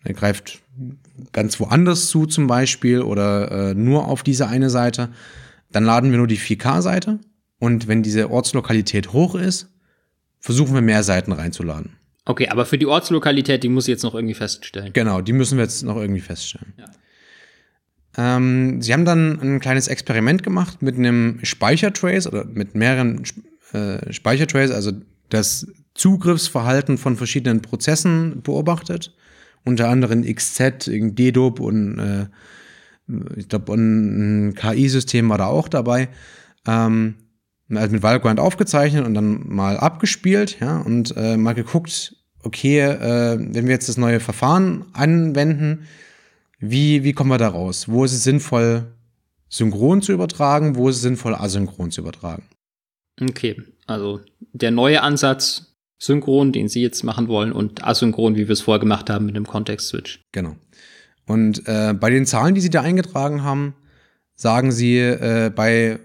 er 0.03 0.13
greift 0.13 0.61
ganz 1.33 1.59
woanders 1.59 2.07
zu 2.07 2.25
zum 2.25 2.47
Beispiel 2.47 3.01
oder 3.01 3.71
äh, 3.71 3.73
nur 3.73 4.07
auf 4.07 4.23
diese 4.23 4.47
eine 4.47 4.69
Seite. 4.69 5.09
Dann 5.71 5.83
laden 5.83 6.11
wir 6.11 6.17
nur 6.17 6.27
die 6.27 6.39
4K-Seite 6.39 7.19
und 7.59 7.87
wenn 7.87 8.03
diese 8.03 8.29
Ortslokalität 8.31 9.13
hoch 9.13 9.35
ist, 9.35 9.67
versuchen 10.39 10.73
wir 10.73 10.81
mehr 10.81 11.03
Seiten 11.03 11.31
reinzuladen. 11.31 11.97
Okay, 12.25 12.47
aber 12.49 12.65
für 12.65 12.77
die 12.77 12.85
Ortslokalität, 12.85 13.63
die 13.63 13.69
muss 13.69 13.87
ich 13.87 13.93
jetzt 13.93 14.03
noch 14.03 14.13
irgendwie 14.13 14.35
feststellen. 14.35 14.93
Genau, 14.93 15.21
die 15.21 15.33
müssen 15.33 15.57
wir 15.57 15.63
jetzt 15.63 15.83
noch 15.83 15.97
irgendwie 15.97 16.21
feststellen. 16.21 16.73
Ja. 16.77 16.85
Ähm, 18.17 18.81
sie 18.81 18.93
haben 18.93 19.05
dann 19.05 19.39
ein 19.39 19.59
kleines 19.59 19.87
Experiment 19.87 20.43
gemacht 20.43 20.81
mit 20.81 20.97
einem 20.97 21.39
Speichertrace 21.43 22.27
oder 22.27 22.45
mit 22.45 22.75
mehreren 22.75 23.23
äh, 23.73 24.11
Speichertrace, 24.11 24.71
also 24.71 24.91
das 25.29 25.67
Zugriffsverhalten 25.93 26.97
von 26.97 27.15
verschiedenen 27.15 27.61
Prozessen 27.61 28.41
beobachtet. 28.41 29.15
Unter 29.63 29.89
anderem 29.89 30.23
XZ, 30.23 30.89
DDoP 30.89 31.59
und 31.59 31.99
äh, 31.99 32.25
ich 33.35 33.47
glaube, 33.47 33.73
ein 33.73 34.55
KI-System 34.55 35.29
war 35.29 35.37
da 35.37 35.47
auch 35.47 35.67
dabei. 35.67 36.09
Ähm, 36.65 37.15
also 37.77 37.93
mit 37.93 38.03
Valorant 38.03 38.39
aufgezeichnet 38.39 39.05
und 39.05 39.13
dann 39.13 39.47
mal 39.47 39.77
abgespielt, 39.77 40.59
ja, 40.59 40.79
und 40.79 41.15
äh, 41.17 41.37
mal 41.37 41.53
geguckt, 41.53 42.15
okay, 42.43 42.79
äh, 42.79 43.37
wenn 43.39 43.65
wir 43.65 43.73
jetzt 43.73 43.89
das 43.89 43.97
neue 43.97 44.19
Verfahren 44.19 44.85
anwenden, 44.93 45.87
wie, 46.59 47.03
wie 47.03 47.13
kommen 47.13 47.29
wir 47.29 47.37
da 47.37 47.49
raus? 47.49 47.87
Wo 47.87 48.05
ist 48.05 48.13
es 48.13 48.23
sinnvoll, 48.23 48.85
synchron 49.49 50.01
zu 50.01 50.11
übertragen? 50.13 50.75
Wo 50.75 50.89
ist 50.89 50.97
es 50.97 51.01
sinnvoll, 51.01 51.35
asynchron 51.35 51.91
zu 51.91 52.01
übertragen? 52.01 52.43
Okay, 53.19 53.61
also 53.87 54.21
der 54.53 54.71
neue 54.71 55.01
Ansatz, 55.01 55.75
synchron, 55.99 56.51
den 56.51 56.67
Sie 56.67 56.81
jetzt 56.81 57.03
machen 57.03 57.27
wollen, 57.27 57.51
und 57.51 57.83
asynchron, 57.83 58.35
wie 58.35 58.47
wir 58.47 58.53
es 58.53 58.61
vorher 58.61 58.79
gemacht 58.79 59.09
haben 59.09 59.25
mit 59.25 59.35
dem 59.35 59.47
Context-Switch. 59.47 60.21
Genau. 60.31 60.55
Und 61.25 61.67
äh, 61.67 61.93
bei 61.93 62.09
den 62.09 62.25
Zahlen, 62.25 62.55
die 62.55 62.61
Sie 62.61 62.69
da 62.69 62.81
eingetragen 62.81 63.43
haben, 63.43 63.75
sagen 64.35 64.71
Sie, 64.71 64.97
äh, 64.97 65.51
bei 65.53 65.99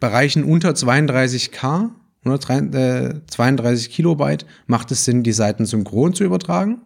Bereichen 0.00 0.44
unter 0.44 0.70
32k 0.70 1.90
132 2.26 3.90
Kilobyte, 3.90 4.46
macht 4.66 4.90
es 4.90 5.04
Sinn, 5.04 5.22
die 5.22 5.32
Seiten 5.32 5.64
synchron 5.64 6.14
zu 6.14 6.24
übertragen. 6.24 6.82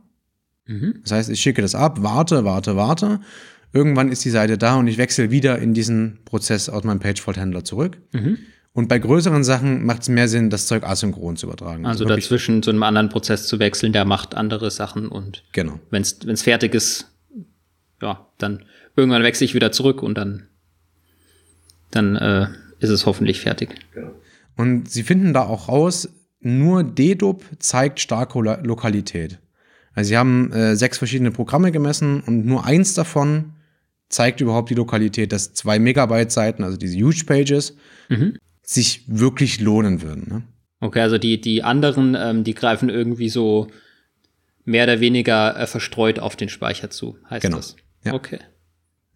Mhm. 0.67 1.01
Das 1.03 1.13
heißt, 1.13 1.31
ich 1.31 1.41
schicke 1.41 1.63
das 1.63 1.75
ab, 1.75 2.03
warte, 2.03 2.45
warte, 2.45 2.77
warte. 2.77 3.21
Irgendwann 3.73 4.11
ist 4.11 4.25
die 4.25 4.31
Seite 4.31 4.59
da 4.59 4.77
und 4.77 4.87
ich 4.87 4.99
wechsle 4.99 5.31
wieder 5.31 5.59
in 5.59 5.75
diesen 5.75 6.19
Prozess 6.25 6.69
aus 6.69 6.85
meinem 6.85 7.01
Pagefault-Händler 7.01 7.65
zurück. 7.65 7.99
Mhm. 8.13 8.39
Und 8.73 8.89
bei 8.89 8.99
größeren 8.99 9.43
Sachen 9.43 9.85
macht 9.85 10.03
es 10.03 10.09
mehr 10.09 10.29
Sinn, 10.29 10.49
das 10.51 10.67
Zeug 10.67 10.85
asynchron 10.85 11.37
zu 11.37 11.47
übertragen. 11.47 11.87
Also, 11.87 12.05
also 12.05 12.15
dazwischen 12.15 12.63
zu 12.63 12.71
einem 12.71 12.83
anderen 12.83 13.09
Prozess 13.09 13.47
zu 13.47 13.59
wechseln, 13.59 13.93
der 13.93 14.05
macht 14.05 14.37
andere 14.37 14.71
Sachen 14.71 15.09
und 15.09 15.43
genau. 15.53 15.81
wenn 15.91 16.03
es 16.03 16.43
fertig 16.43 16.75
ist, 16.75 17.11
ja, 18.01 18.27
dann 18.39 18.65
irgendwann 18.95 19.25
wechsle 19.25 19.45
ich 19.45 19.55
wieder 19.55 19.73
zurück 19.73 20.03
und 20.03 20.17
dann, 20.17 20.47
dann 21.91 22.15
äh, 22.17 22.47
ist 22.81 22.91
es 22.91 23.07
hoffentlich 23.07 23.41
fertig. 23.41 23.71
Genau. 23.95 24.11
Und 24.57 24.91
sie 24.91 25.03
finden 25.03 25.33
da 25.33 25.43
auch 25.43 25.69
raus, 25.69 26.09
nur 26.41 26.83
Dedup 26.83 27.45
zeigt 27.59 28.01
starke 28.01 28.41
Lokalität. 28.41 29.39
Also 29.95 30.09
sie 30.09 30.17
haben 30.17 30.53
äh, 30.53 30.77
sechs 30.77 30.99
verschiedene 30.99 31.31
Programme 31.31 31.73
gemessen 31.73 32.21
und 32.21 32.47
nur 32.47 32.65
eins 32.65 32.95
davon 32.95 33.53
zeigt 34.09 34.41
überhaupt 34.41 34.71
die 34.71 34.75
Lokalität, 34.75 35.33
dass 35.33 35.55
zwei 35.55 35.79
Megabyte 35.79 36.33
Seiten, 36.33 36.65
also 36.65 36.77
diese 36.77 36.99
Huge 36.99 37.25
Pages, 37.27 37.77
mhm. 38.09 38.37
sich 38.63 39.05
wirklich 39.07 39.61
lohnen 39.61 40.03
würden. 40.03 40.27
Ne? 40.29 40.43
Okay, 40.81 41.01
also 41.01 41.19
die, 41.19 41.41
die 41.41 41.63
anderen, 41.63 42.17
ähm, 42.19 42.45
die 42.45 42.55
greifen 42.55 42.89
irgendwie 42.89 43.29
so 43.29 43.69
mehr 44.65 44.85
oder 44.85 45.01
weniger 45.01 45.59
äh, 45.59 45.67
verstreut 45.67 46.19
auf 46.19 46.37
den 46.37 46.49
Speicher 46.49 46.91
zu, 46.91 47.19
heißt 47.29 47.43
genau. 47.43 47.59
das? 47.59 47.77
Ja. 48.05 48.15
Okay. 48.15 48.39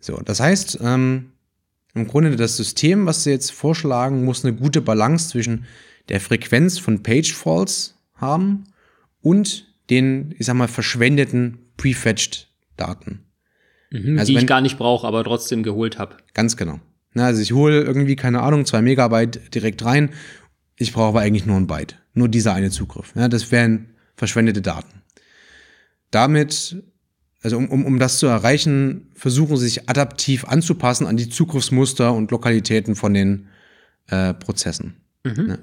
So, 0.01 0.21
das 0.25 0.41
heißt, 0.41 0.79
ähm, 0.83 1.33
im 1.95 2.07
Grunde 2.09 2.35
das 2.37 2.57
System, 2.57 3.07
was 3.07 3.25
sie 3.25 3.31
jetzt 3.31 3.53
vorschlagen, 3.53 4.25
muss 4.25 4.45
eine 4.45 4.55
gute 4.55 4.81
Balance 4.81 5.29
zwischen 5.29 5.65
der 6.09 6.21
Frequenz 6.21 6.79
von 6.79 7.03
Page 7.03 7.33
Falls 7.33 7.95
haben 8.15 8.65
und 9.23 9.67
den, 9.91 10.35
ich 10.39 10.47
sag 10.47 10.55
mal, 10.55 10.69
verschwendeten 10.69 11.59
prefetched 11.77 12.49
Daten. 12.77 13.21
Mhm, 13.91 14.19
also 14.19 14.31
die 14.31 14.37
wenn, 14.37 14.43
ich 14.43 14.49
gar 14.49 14.61
nicht 14.61 14.79
brauche, 14.79 15.07
aber 15.07 15.23
trotzdem 15.25 15.63
geholt 15.63 15.99
habe. 15.99 16.17
Ganz 16.35 16.57
genau. 16.57 16.81
Na, 17.13 17.27
also 17.27 17.41
ich 17.41 17.53
hole 17.53 17.83
irgendwie, 17.83 18.17
keine 18.17 18.43
Ahnung, 18.43 18.67
zwei 18.67 18.83
Megabyte 18.83 19.55
direkt 19.55 19.85
rein. 19.85 20.11
Ich 20.77 20.93
brauche 20.93 21.09
aber 21.09 21.21
eigentlich 21.21 21.47
nur 21.47 21.57
ein 21.57 21.69
Byte. 21.69 21.97
Nur 22.13 22.29
dieser 22.29 22.55
eine 22.55 22.71
Zugriff. 22.71 23.13
Ja, 23.15 23.29
das 23.29 23.53
wären 23.53 23.91
verschwendete 24.17 24.63
Daten. 24.63 25.03
Damit, 26.11 26.83
also 27.45 27.59
um, 27.59 27.69
um, 27.69 27.85
um 27.85 27.99
das 27.99 28.19
zu 28.19 28.27
erreichen, 28.27 29.09
versuchen 29.15 29.57
sie 29.59 29.67
sich 29.67 29.89
adaptiv 29.89 30.47
anzupassen 30.47 31.07
an 31.07 31.19
die 31.19 31.29
Zugriffsmuster 31.29 32.13
und 32.13 32.31
Lokalitäten 32.31 32.97
von 32.97 33.13
den 33.13 33.49
äh, 34.09 34.33
Prozessen. 34.33 34.97
Mhm. 35.25 35.51
Ja. 35.51 35.59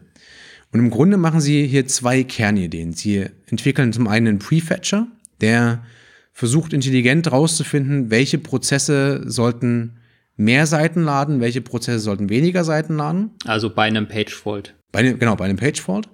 Und 0.72 0.80
im 0.80 0.90
Grunde 0.92 1.18
machen 1.18 1.42
sie 1.42 1.66
hier 1.66 1.88
zwei 1.88 2.24
Kernideen. 2.24 2.94
Sie 2.94 3.26
entwickeln 3.48 3.92
zum 3.94 4.08
einen 4.08 4.28
einen 4.28 4.40
Prefetcher, 4.40 5.08
der 5.42 5.84
versucht 6.32 6.72
intelligent 6.72 7.26
herauszufinden, 7.26 8.12
welche 8.12 8.38
Prozesse 8.38 9.24
sollten 9.26 9.98
mehr 10.38 10.68
Seiten 10.68 11.04
laden, 11.04 11.42
welche 11.42 11.62
Prozesse 11.62 12.00
sollten 12.00 12.30
weniger 12.30 12.64
Seiten 12.64 12.96
laden. 12.96 13.32
Also 13.46 13.70
bei 13.74 13.84
einem 13.84 14.08
Pagefault. 14.08 14.76
Bei 14.92 15.02
genau, 15.02 15.36
bei 15.36 15.46
einem 15.46 15.58
Pagefault. 15.58 16.10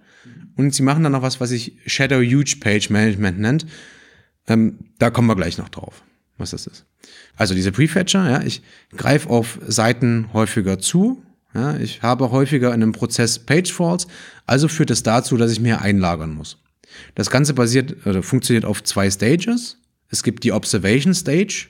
Und 0.55 0.73
sie 0.73 0.81
machen 0.81 1.03
dann 1.03 1.11
noch 1.11 1.21
was, 1.21 1.39
was 1.39 1.49
sich 1.49 1.77
Shadow 1.85 2.21
Huge 2.21 2.55
Page 2.59 2.89
Management 2.89 3.39
nennt. 3.39 3.65
Ähm, 4.47 4.79
da 4.99 5.09
kommen 5.09 5.27
wir 5.27 5.35
gleich 5.35 5.57
noch 5.57 5.69
drauf, 5.69 6.03
was 6.37 6.51
das 6.51 6.67
ist. 6.67 6.85
Also 7.35 7.53
diese 7.53 7.71
Prefetcher, 7.71 8.29
ja, 8.29 8.41
ich 8.41 8.61
greife 8.95 9.29
auf 9.29 9.59
Seiten 9.67 10.29
häufiger 10.33 10.79
zu, 10.79 11.23
ja, 11.53 11.77
ich 11.77 12.01
habe 12.01 12.31
häufiger 12.31 12.69
in 12.69 12.81
einem 12.81 12.91
Prozess 12.91 13.39
Page 13.39 13.71
Faults, 13.71 14.07
also 14.45 14.67
führt 14.67 14.91
es 14.91 15.03
dazu, 15.03 15.37
dass 15.37 15.51
ich 15.51 15.59
mehr 15.59 15.81
einlagern 15.81 16.33
muss. 16.33 16.57
Das 17.15 17.29
Ganze 17.29 17.53
basiert 17.53 18.05
oder 18.05 18.23
funktioniert 18.23 18.65
auf 18.65 18.83
zwei 18.83 19.09
Stages. 19.09 19.77
Es 20.09 20.23
gibt 20.23 20.43
die 20.43 20.51
Observation 20.51 21.13
Stage. 21.13 21.67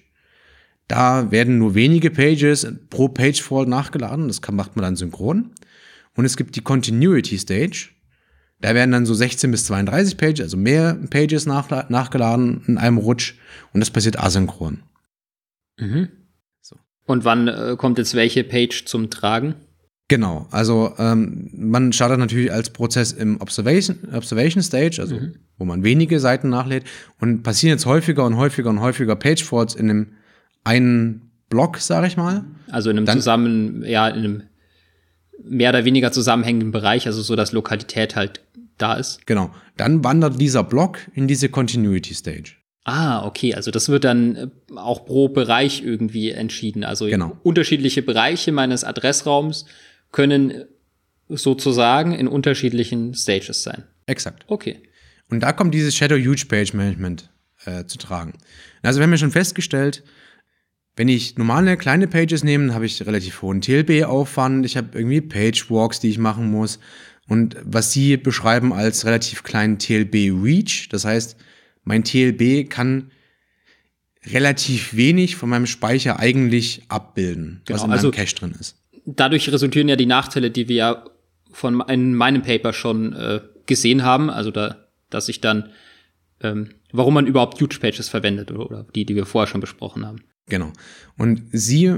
Da 0.88 1.32
werden 1.32 1.58
nur 1.58 1.76
wenige 1.76 2.12
Pages 2.12 2.68
pro 2.90 3.10
Page 3.10 3.42
Fault 3.42 3.68
nachgeladen. 3.68 4.28
Das 4.28 4.42
kann, 4.42 4.56
macht 4.56 4.76
man 4.76 4.84
dann 4.84 4.96
synchron. 4.96 5.52
Und 6.16 6.26
es 6.26 6.38
gibt 6.38 6.56
die 6.56 6.62
Continuity 6.62 7.38
Stage. 7.38 7.90
Da 8.60 8.74
werden 8.74 8.92
dann 8.92 9.06
so 9.06 9.14
16 9.14 9.52
bis 9.52 9.66
32 9.66 10.18
Pages, 10.18 10.42
also 10.42 10.58
mehr 10.58 10.98
Pages 11.10 11.46
nach, 11.46 11.90
nachgeladen 11.90 12.64
in 12.68 12.78
einem 12.78 12.98
Rutsch. 12.98 13.36
Und 13.74 13.82
das 13.82 13.92
passiert 13.92 14.20
asynchron. 14.20 14.82
Mhm. 15.80 16.10
So. 16.62 16.76
Und 17.06 17.24
wann 17.24 17.48
äh, 17.48 17.76
kommt 17.78 18.00
jetzt 18.00 18.16
welche 18.16 18.44
Page 18.44 18.86
zum 18.86 19.10
Tragen? 19.10 19.56
Genau, 20.10 20.48
also 20.52 20.94
ähm, 20.98 21.50
man 21.54 21.92
startet 21.92 22.18
natürlich 22.20 22.52
als 22.52 22.70
Prozess 22.70 23.12
im 23.12 23.42
Observation, 23.42 23.98
Observation 24.14 24.64
Stage, 24.64 25.02
also 25.02 25.18
mhm. 25.18 25.36
wo 25.58 25.66
man 25.66 25.84
wenige 25.84 26.22
Seiten 26.22 26.48
nachlädt 26.48 26.86
und 27.20 27.44
passieren 27.44 27.76
jetzt 27.76 27.86
häufiger 27.86 28.26
und 28.26 28.38
häufiger 28.38 28.70
und 28.70 28.80
häufiger 28.80 29.18
Page 29.18 29.44
Faults 29.44 29.76
in 29.76 29.90
einem 29.90 30.08
einen 30.64 31.32
Block, 31.50 31.78
sage 31.78 32.08
ich 32.08 32.16
mal. 32.16 32.46
Also 32.72 32.90
in 32.90 32.98
einem 32.98 33.06
Dann, 33.06 33.18
zusammen, 33.18 33.84
ja, 33.84 34.08
in 34.08 34.16
einem 34.16 34.44
mehr 35.44 35.70
oder 35.70 35.84
weniger 35.86 36.12
zusammenhängenden 36.12 36.72
Bereich, 36.72 37.06
also 37.06 37.22
so, 37.22 37.36
dass 37.36 37.52
Lokalität 37.52 38.16
halt 38.16 38.42
da 38.78 38.96
ist. 38.96 39.26
Genau. 39.26 39.54
Dann 39.76 40.04
wandert 40.04 40.40
dieser 40.40 40.64
Block 40.64 41.00
in 41.14 41.28
diese 41.28 41.50
Continuity 41.50 42.14
Stage. 42.14 42.54
Ah, 42.84 43.26
okay. 43.26 43.54
Also 43.54 43.70
das 43.70 43.90
wird 43.90 44.06
dann 44.06 44.36
äh, 44.36 44.48
auch 44.76 45.06
pro 45.06 45.28
Bereich 45.28 45.84
irgendwie 45.84 46.32
entschieden. 46.32 46.84
Also 46.84 47.08
genau. 47.08 47.38
unterschiedliche 47.44 48.02
Bereiche 48.02 48.52
meines 48.52 48.84
Adressraums 48.84 49.66
können 50.12 50.66
sozusagen 51.28 52.14
in 52.14 52.28
unterschiedlichen 52.28 53.14
Stages 53.14 53.64
sein. 53.64 53.84
Exakt. 54.06 54.46
Okay. 54.48 54.80
Und 55.30 55.42
da 55.42 55.52
kommt 55.52 55.74
dieses 55.74 55.96
Shadow 55.96 56.16
Huge 56.16 56.46
Page 56.48 56.74
Management 56.74 57.30
äh, 57.66 57.84
zu 57.86 57.98
tragen. 57.98 58.34
Also 58.82 59.00
wir 59.00 59.04
haben 59.04 59.12
ja 59.12 59.18
schon 59.18 59.32
festgestellt, 59.32 60.04
wenn 60.96 61.10
ich 61.10 61.38
normale 61.38 61.78
kleine 61.78 62.08
Pages 62.08 62.44
nehme, 62.44 62.74
habe 62.74 62.86
ich 62.86 63.06
relativ 63.06 63.42
hohen 63.42 63.62
TLB-Aufwand. 63.62 64.66
Ich 64.66 64.78
habe 64.78 64.98
irgendwie 64.98 65.22
Page 65.22 65.70
Walks, 65.70 66.00
die 66.00 66.10
ich 66.10 66.18
machen 66.18 66.50
muss. 66.50 66.80
Und 67.28 67.58
was 67.64 67.92
Sie 67.92 68.18
beschreiben 68.18 68.74
als 68.74 69.06
relativ 69.06 69.44
kleinen 69.44 69.80
TLB-Reach, 69.80 70.90
das 70.90 71.06
heißt, 71.06 71.38
mein 71.84 72.04
TLB 72.04 72.70
kann 72.70 73.12
relativ 74.26 74.96
wenig 74.96 75.36
von 75.36 75.50
meinem 75.50 75.68
Speicher 75.68 76.20
eigentlich 76.20 76.84
abbilden, 76.90 77.62
genau, 77.66 77.76
was 77.76 77.84
in 77.84 77.90
meinem 77.90 77.98
also, 77.98 78.12
Cache 78.12 78.36
drin 78.36 78.56
ist 78.60 78.78
dadurch 79.08 79.50
resultieren 79.50 79.88
ja 79.88 79.96
die 79.96 80.06
Nachteile, 80.06 80.52
die 80.52 80.68
wir 80.68 80.76
ja 80.76 81.06
von 81.52 81.82
in 81.88 82.14
meinem 82.14 82.44
Paper 82.44 82.74
schon 82.74 83.14
äh, 83.14 83.42
gesehen 83.66 84.04
haben, 84.04 84.30
also 84.30 84.52
da, 84.52 84.88
dass 85.10 85.30
ich 85.30 85.42
dann, 85.42 85.70
ähm, 86.42 86.70
warum 86.92 87.16
man 87.16 87.26
überhaupt 87.26 87.60
Huge 87.60 87.80
Pages 87.80 88.10
verwendet 88.10 88.52
oder, 88.52 88.66
oder 88.66 88.86
die, 88.94 89.06
die 89.06 89.16
wir 89.16 89.26
vorher 89.26 89.48
schon 89.48 89.62
besprochen 89.62 90.06
haben. 90.06 90.20
Genau. 90.48 90.72
Und 91.18 91.44
Sie 91.52 91.96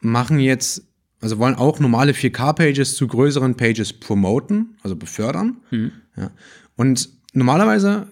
machen 0.00 0.40
jetzt, 0.40 0.88
also 1.20 1.38
wollen 1.38 1.54
auch 1.54 1.80
normale 1.80 2.12
4K-Pages 2.12 2.96
zu 2.96 3.06
größeren 3.06 3.56
Pages 3.56 3.92
promoten, 3.92 4.76
also 4.82 4.96
befördern. 4.96 5.58
Mhm. 5.70 5.92
Ja. 6.16 6.30
Und 6.76 7.08
normalerweise 7.32 8.08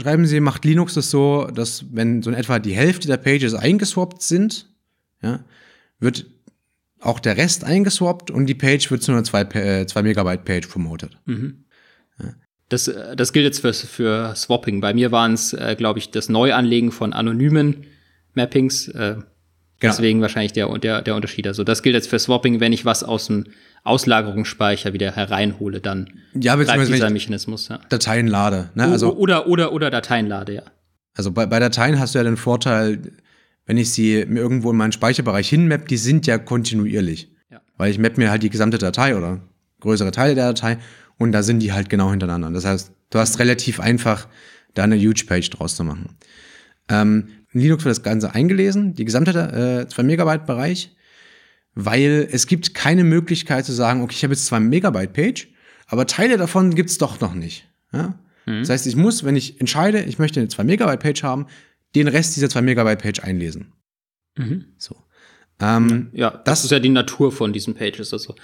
schreiben 0.00 0.26
Sie, 0.26 0.40
macht 0.40 0.64
Linux 0.64 0.94
das 0.94 1.10
so, 1.10 1.46
dass 1.46 1.84
wenn 1.92 2.22
so 2.22 2.30
in 2.30 2.36
etwa 2.36 2.58
die 2.58 2.74
Hälfte 2.74 3.08
der 3.08 3.16
Pages 3.16 3.54
eingeswappt 3.54 4.22
sind, 4.22 4.68
ja, 5.22 5.40
wird 5.98 6.26
auch 7.00 7.20
der 7.20 7.36
Rest 7.36 7.64
eingeswappt 7.64 8.30
und 8.30 8.46
die 8.46 8.54
Page 8.54 8.90
wird 8.90 9.02
zu 9.02 9.12
einer 9.12 9.24
2 9.24 9.40
äh, 9.42 10.02
Megabyte 10.02 10.44
Page 10.44 10.66
promotet. 10.68 11.18
Mhm. 11.24 11.64
Ja. 12.18 12.34
Das, 12.68 12.88
äh, 12.88 13.16
das 13.16 13.32
gilt 13.32 13.44
jetzt 13.44 13.60
für, 13.60 13.72
für 13.72 14.34
Swapping. 14.36 14.80
Bei 14.80 14.94
mir 14.94 15.10
waren 15.10 15.34
es, 15.34 15.52
äh, 15.52 15.74
glaube 15.76 15.98
ich, 15.98 16.10
das 16.10 16.28
Neuanlegen 16.28 16.92
von 16.92 17.12
anonymen 17.12 17.86
Mappings. 18.34 18.88
Äh, 18.88 19.16
genau. 19.82 19.92
Deswegen 19.92 20.22
wahrscheinlich 20.22 20.52
der, 20.52 20.66
der, 20.78 21.02
der 21.02 21.14
Unterschied. 21.14 21.46
Also 21.46 21.64
das 21.64 21.82
gilt 21.82 21.94
jetzt 21.94 22.08
für 22.08 22.18
Swapping, 22.18 22.60
wenn 22.60 22.72
ich 22.72 22.84
was 22.84 23.04
aus 23.04 23.26
dem 23.26 23.44
Auslagerungsspeicher 23.84 24.92
wieder 24.92 25.14
hereinhole, 25.14 25.80
dann 25.80 26.08
ja, 26.34 26.54
greift 26.54 26.88
dieser 26.88 27.10
Mechanismus. 27.10 27.68
Ja. 27.68 27.80
Dateien 27.88 28.28
lade. 28.28 28.70
Ne? 28.74 28.84
Also, 28.84 29.14
oder, 29.14 29.48
oder, 29.48 29.72
oder 29.72 29.90
Dateien 29.90 30.26
lade, 30.26 30.54
ja. 30.54 30.62
Also 31.14 31.32
bei, 31.32 31.46
bei 31.46 31.58
Dateien 31.58 31.98
hast 31.98 32.14
du 32.14 32.18
ja 32.18 32.24
den 32.24 32.36
Vorteil, 32.36 33.00
wenn 33.66 33.76
ich 33.76 33.92
sie 33.92 34.24
mir 34.26 34.40
irgendwo 34.40 34.70
in 34.70 34.76
meinen 34.76 34.92
Speicherbereich 34.92 35.48
hinmap, 35.48 35.88
die 35.88 35.96
sind 35.96 36.26
ja 36.26 36.38
kontinuierlich. 36.38 37.28
Ja. 37.50 37.60
Weil 37.76 37.90
ich 37.90 37.98
map 37.98 38.16
mir 38.16 38.30
halt 38.30 38.42
die 38.42 38.50
gesamte 38.50 38.78
Datei 38.78 39.16
oder 39.16 39.40
größere 39.80 40.12
Teile 40.12 40.34
der 40.34 40.46
Datei 40.46 40.78
und 41.18 41.32
da 41.32 41.42
sind 41.42 41.60
die 41.60 41.72
halt 41.72 41.90
genau 41.90 42.10
hintereinander. 42.10 42.50
Das 42.50 42.64
heißt, 42.64 42.92
du 43.10 43.18
hast 43.18 43.38
relativ 43.38 43.80
einfach 43.80 44.28
da 44.74 44.84
eine 44.84 44.96
Huge 44.96 45.24
Page 45.26 45.50
draus 45.50 45.76
zu 45.76 45.84
machen. 45.84 46.16
Ähm, 46.88 47.28
Linux 47.52 47.84
wird 47.84 47.96
das 47.96 48.02
Ganze 48.02 48.34
eingelesen, 48.34 48.94
die 48.94 49.04
gesamte 49.04 49.84
äh, 49.86 49.88
2 49.88 50.02
Megabyte 50.02 50.46
Bereich, 50.46 50.94
weil 51.74 52.28
es 52.30 52.46
gibt 52.46 52.74
keine 52.74 53.04
Möglichkeit 53.04 53.64
zu 53.64 53.72
sagen, 53.72 54.02
okay, 54.02 54.14
ich 54.16 54.24
habe 54.24 54.34
jetzt 54.34 54.46
2 54.46 54.60
Megabyte 54.60 55.12
Page, 55.12 55.48
aber 55.86 56.06
Teile 56.06 56.36
davon 56.36 56.74
gibt's 56.74 56.98
doch 56.98 57.20
noch 57.20 57.34
nicht. 57.34 57.68
Ja? 57.92 58.18
Mhm. 58.46 58.60
Das 58.60 58.70
heißt, 58.70 58.86
ich 58.86 58.96
muss, 58.96 59.24
wenn 59.24 59.36
ich 59.36 59.60
entscheide, 59.60 60.02
ich 60.02 60.18
möchte 60.18 60.40
eine 60.40 60.48
2 60.48 60.64
Megabyte 60.64 61.00
Page 61.00 61.22
haben, 61.22 61.46
den 61.94 62.08
Rest 62.08 62.36
dieser 62.36 62.48
2 62.48 62.62
Megabyte 62.62 63.00
Page 63.02 63.20
einlesen. 63.20 63.72
Mhm. 64.36 64.66
So. 64.78 64.96
Ähm, 65.60 66.08
ja, 66.12 66.30
das, 66.30 66.42
das, 66.44 66.64
ist 66.64 66.70
ja 66.70 66.78
die 66.80 66.88
Natur 66.88 67.32
von 67.32 67.52
diesen 67.52 67.74
Pages. 67.74 68.12
Also 68.12 68.34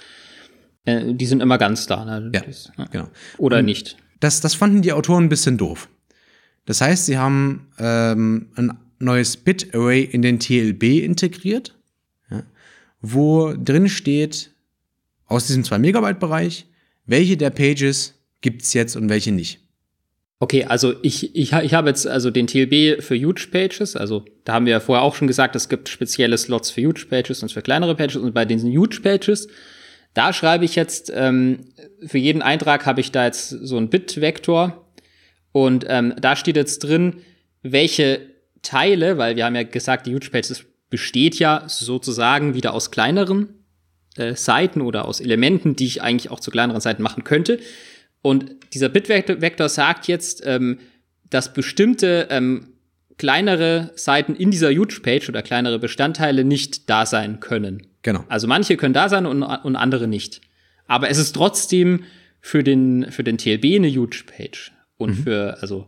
Äh, 0.85 1.13
die 1.13 1.25
sind 1.25 1.41
immer 1.41 1.57
ganz 1.57 1.87
da. 1.87 2.05
Ne? 2.05 2.31
Ja, 2.33 2.41
Das- 2.41 2.71
genau. 2.91 3.09
Oder 3.37 3.59
Und 3.59 3.65
nicht. 3.65 3.97
Das, 4.19 4.39
das 4.41 4.53
fanden 4.53 4.81
die 4.81 4.93
Autoren 4.93 5.25
ein 5.25 5.29
bisschen 5.29 5.57
doof. 5.57 5.89
Das 6.65 6.81
heißt, 6.81 7.05
sie 7.07 7.17
haben 7.17 7.67
ähm, 7.79 8.49
ein 8.55 8.77
neues 8.99 9.37
Bit-Array 9.37 10.03
in 10.03 10.21
den 10.21 10.39
TLB 10.39 11.03
integriert, 11.03 11.75
ja, 12.29 12.43
wo 13.01 13.53
drin 13.53 13.89
steht, 13.89 14.51
aus 15.25 15.47
diesem 15.47 15.63
2-Megabyte-Bereich, 15.63 16.65
welche 17.05 17.37
der 17.37 17.49
Pages 17.49 18.15
gibt's 18.41 18.73
jetzt 18.73 18.95
und 18.95 19.09
welche 19.09 19.31
nicht. 19.31 19.59
Okay, 20.41 20.63
also 20.63 20.93
ich, 21.01 21.35
ich, 21.35 21.51
ich 21.51 21.73
habe 21.73 21.89
jetzt 21.89 22.07
also 22.07 22.31
den 22.31 22.47
TLB 22.47 23.03
für 23.03 23.15
Huge 23.19 23.47
Pages, 23.51 23.97
also 23.97 24.23
da 24.45 24.53
haben 24.53 24.65
wir 24.65 24.71
ja 24.71 24.79
vorher 24.79 25.03
auch 25.03 25.15
schon 25.15 25.27
gesagt, 25.27 25.55
es 25.55 25.67
gibt 25.67 25.89
spezielle 25.89 26.37
Slots 26.37 26.71
für 26.71 26.81
Huge 26.81 27.07
Pages 27.09 27.43
und 27.43 27.51
für 27.51 27.61
kleinere 27.61 27.93
Pages 27.93 28.15
und 28.15 28.33
bei 28.33 28.45
den 28.45 28.59
Huge 28.61 29.01
Pages, 29.01 29.49
da 30.13 30.31
schreibe 30.31 30.63
ich 30.63 30.75
jetzt, 30.75 31.11
ähm, 31.13 31.59
für 32.05 32.17
jeden 32.17 32.41
Eintrag 32.41 32.85
habe 32.85 33.01
ich 33.01 33.11
da 33.11 33.25
jetzt 33.25 33.49
so 33.49 33.75
einen 33.75 33.89
Bit-Vektor 33.89 34.89
und 35.51 35.85
ähm, 35.89 36.13
da 36.19 36.37
steht 36.37 36.55
jetzt 36.55 36.79
drin, 36.79 37.17
welche 37.61 38.21
Teile, 38.61 39.17
weil 39.17 39.35
wir 39.35 39.45
haben 39.45 39.55
ja 39.55 39.63
gesagt, 39.63 40.05
die 40.05 40.15
Huge 40.15 40.29
Pages 40.31 40.65
besteht 40.89 41.37
ja 41.39 41.63
sozusagen 41.67 42.53
wieder 42.53 42.73
aus 42.73 42.91
kleineren 42.91 43.49
äh, 44.15 44.35
Seiten 44.35 44.81
oder 44.81 45.05
aus 45.05 45.19
Elementen, 45.19 45.75
die 45.75 45.85
ich 45.85 46.01
eigentlich 46.01 46.31
auch 46.31 46.39
zu 46.39 46.51
kleineren 46.51 46.81
Seiten 46.81 47.03
machen 47.03 47.23
könnte. 47.23 47.59
Und 48.21 48.55
dieser 48.73 48.89
Bitvektor 48.89 49.69
sagt 49.69 50.07
jetzt, 50.07 50.43
ähm, 50.45 50.79
dass 51.29 51.53
bestimmte 51.53 52.27
ähm, 52.29 52.73
kleinere 53.17 53.91
Seiten 53.95 54.35
in 54.35 54.49
dieser 54.49 54.71
Huge-Page 54.71 55.29
oder 55.29 55.41
kleinere 55.41 55.77
Bestandteile 55.77 56.43
nicht 56.43 56.89
da 56.89 57.05
sein 57.05 57.39
können. 57.39 57.85
Genau. 58.01 58.23
Also 58.29 58.47
manche 58.47 58.77
können 58.77 58.93
da 58.93 59.09
sein 59.09 59.25
und, 59.25 59.43
und 59.43 59.75
andere 59.75 60.07
nicht. 60.07 60.41
Aber 60.87 61.09
es 61.09 61.17
ist 61.17 61.33
trotzdem 61.33 62.03
für 62.41 62.63
den, 62.63 63.11
für 63.11 63.23
den 63.23 63.37
TLB 63.37 63.75
eine 63.75 63.89
Huge-Page. 63.89 64.71
Und 64.97 65.13
für, 65.15 65.57
also, 65.61 65.87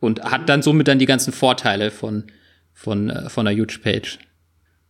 und 0.00 0.22
hat 0.24 0.48
dann 0.48 0.62
somit 0.62 0.88
dann 0.88 0.98
die 0.98 1.06
ganzen 1.06 1.32
Vorteile 1.32 1.90
von, 1.90 2.24
von, 2.72 3.10
äh, 3.10 3.28
von 3.30 3.46
einer 3.46 3.58
Huge-Page. 3.58 4.18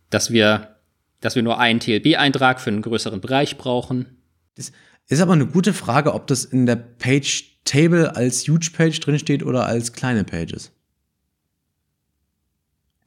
Dass 0.09 0.31
wir, 0.31 0.77
dass 1.19 1.35
wir 1.35 1.43
nur 1.43 1.59
einen 1.59 1.79
TLB-Eintrag 1.79 2.59
für 2.59 2.69
einen 2.69 2.81
größeren 2.81 3.21
Bereich 3.21 3.57
brauchen. 3.57 4.17
Das 4.55 4.71
ist 5.07 5.21
aber 5.21 5.33
eine 5.33 5.45
gute 5.45 5.73
Frage, 5.73 6.13
ob 6.13 6.27
das 6.27 6.45
in 6.45 6.65
der 6.65 6.77
Page 6.77 7.59
Table 7.65 8.15
als 8.15 8.47
Huge 8.47 8.71
Page 8.75 8.99
drinsteht 8.99 9.43
oder 9.43 9.65
als 9.67 9.93
kleine 9.93 10.23
Pages. 10.23 10.71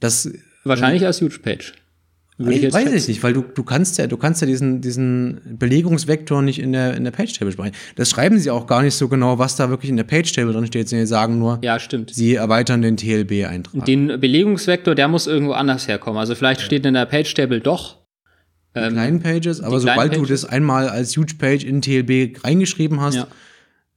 Das 0.01 0.31
Wahrscheinlich 0.65 1.05
als 1.05 1.21
Huge-Page. 1.21 1.73
Würde 2.37 2.55
ich 2.55 2.63
jetzt 2.63 2.75
weiß 2.75 2.93
ich 2.93 3.07
nicht, 3.09 3.23
weil 3.23 3.33
du, 3.33 3.43
du 3.43 3.63
kannst 3.63 3.97
ja, 3.99 4.09
du 4.09 4.17
kannst 4.17 4.41
ja 4.41 4.47
diesen, 4.49 4.81
diesen 4.81 5.41
Belegungsvektor 5.57 6.43
nicht 6.43 6.59
in 6.59 6.73
der, 6.73 6.97
in 6.97 7.05
der 7.05 7.13
Page-Table 7.13 7.53
sprechen. 7.53 7.75
Das 7.95 8.11
schreiben 8.11 8.39
sie 8.41 8.51
auch 8.51 8.67
gar 8.67 8.83
nicht 8.83 8.95
so 8.97 9.07
genau, 9.09 9.39
was 9.39 9.55
da 9.55 9.71
wirklich 9.71 9.89
in 9.91 9.97
der 9.97 10.03
Page-Table 10.05 10.53
drin 10.53 10.67
steht. 10.67 10.89
Sie 10.89 11.07
sagen 11.07 11.39
nur, 11.39 11.61
Ja, 11.63 11.79
stimmt. 11.79 12.11
sie 12.13 12.35
erweitern 12.35 12.83
den 12.83 12.97
TLB-Eintrag. 12.97 13.85
Den 13.85 14.19
Belegungsvektor, 14.19 14.97
der 14.97 15.07
muss 15.07 15.29
irgendwo 15.29 15.53
anders 15.53 15.87
herkommen. 15.87 16.19
Also 16.19 16.35
vielleicht 16.35 16.61
steht 16.61 16.85
in 16.87 16.95
der 16.95 17.07
Page-Table 17.07 17.61
doch. 17.61 17.99
Die 18.77 18.81
kleinen 18.89 19.21
Pages, 19.21 19.61
aber 19.61 19.79
sobald 19.79 20.15
du 20.17 20.23
Pages. 20.23 20.41
das 20.43 20.51
einmal 20.51 20.89
als 20.89 21.17
Huge 21.17 21.35
Page 21.39 21.63
in 21.63 21.81
TLB 21.81 22.43
reingeschrieben 22.45 23.01
hast, 23.01 23.15
Ja. 23.15 23.29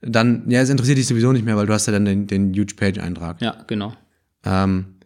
dann, 0.01 0.43
ja, 0.51 0.61
es 0.61 0.69
interessiert 0.69 0.99
dich 0.99 1.07
sowieso 1.07 1.31
nicht 1.31 1.43
mehr, 1.43 1.57
weil 1.57 1.65
du 1.65 1.73
hast 1.73 1.88
ja 1.88 1.93
dann 1.93 2.05
den, 2.05 2.27
den 2.27 2.53
Huge 2.53 2.75
Page-Eintrag. 2.75 3.41
Ja, 3.41 3.55
genau. 3.65 3.93
Ähm, 4.45 4.96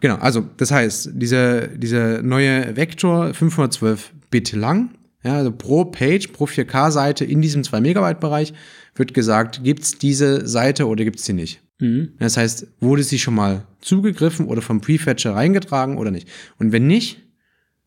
Genau, 0.00 0.16
also 0.16 0.44
das 0.56 0.70
heißt, 0.70 1.10
dieser, 1.14 1.68
dieser 1.68 2.22
neue 2.22 2.76
Vektor 2.76 3.32
512 3.32 4.12
Bit 4.30 4.52
lang, 4.52 4.90
ja, 5.22 5.34
also 5.36 5.52
pro 5.52 5.84
Page, 5.84 6.28
pro 6.28 6.46
4K-Seite 6.46 7.24
in 7.24 7.40
diesem 7.42 7.62
2 7.64 7.80
Megabyte-Bereich 7.80 8.54
wird 8.94 9.14
gesagt, 9.14 9.62
gibt's 9.62 9.98
diese 9.98 10.46
Seite 10.46 10.86
oder 10.86 11.04
gibt's 11.04 11.24
sie 11.24 11.32
nicht. 11.32 11.60
Mhm. 11.78 12.10
Das 12.18 12.36
heißt, 12.36 12.66
wurde 12.80 13.02
sie 13.04 13.18
schon 13.18 13.34
mal 13.34 13.64
zugegriffen 13.80 14.46
oder 14.46 14.62
vom 14.62 14.80
Prefetcher 14.80 15.34
reingetragen 15.34 15.96
oder 15.98 16.10
nicht. 16.10 16.28
Und 16.58 16.72
wenn 16.72 16.86
nicht, 16.86 17.22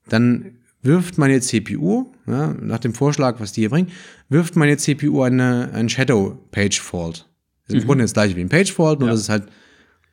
dann 0.08 0.58
wirft 0.82 1.18
meine 1.18 1.40
CPU, 1.42 2.08
ja, 2.26 2.54
nach 2.60 2.80
dem 2.80 2.94
Vorschlag, 2.94 3.40
was 3.40 3.52
die 3.52 3.62
hier 3.62 3.70
bringen, 3.70 3.90
wirft 4.30 4.56
meine 4.56 4.78
CPU 4.78 5.22
eine, 5.24 5.72
ein 5.74 5.90
Shadow 5.90 6.38
Page 6.52 6.80
Fault. 6.82 7.30
Das 7.68 7.76
ist 7.76 7.82
im 7.84 7.88
Grunde 7.88 8.04
das 8.04 8.14
gleiche 8.14 8.36
wie 8.36 8.42
ein 8.42 8.50
Page 8.50 8.72
Fault, 8.72 9.00
nur 9.00 9.08
Mhm. 9.08 9.12
Ja. 9.12 9.14
das 9.14 9.22
ist 9.22 9.30
halt 9.30 9.44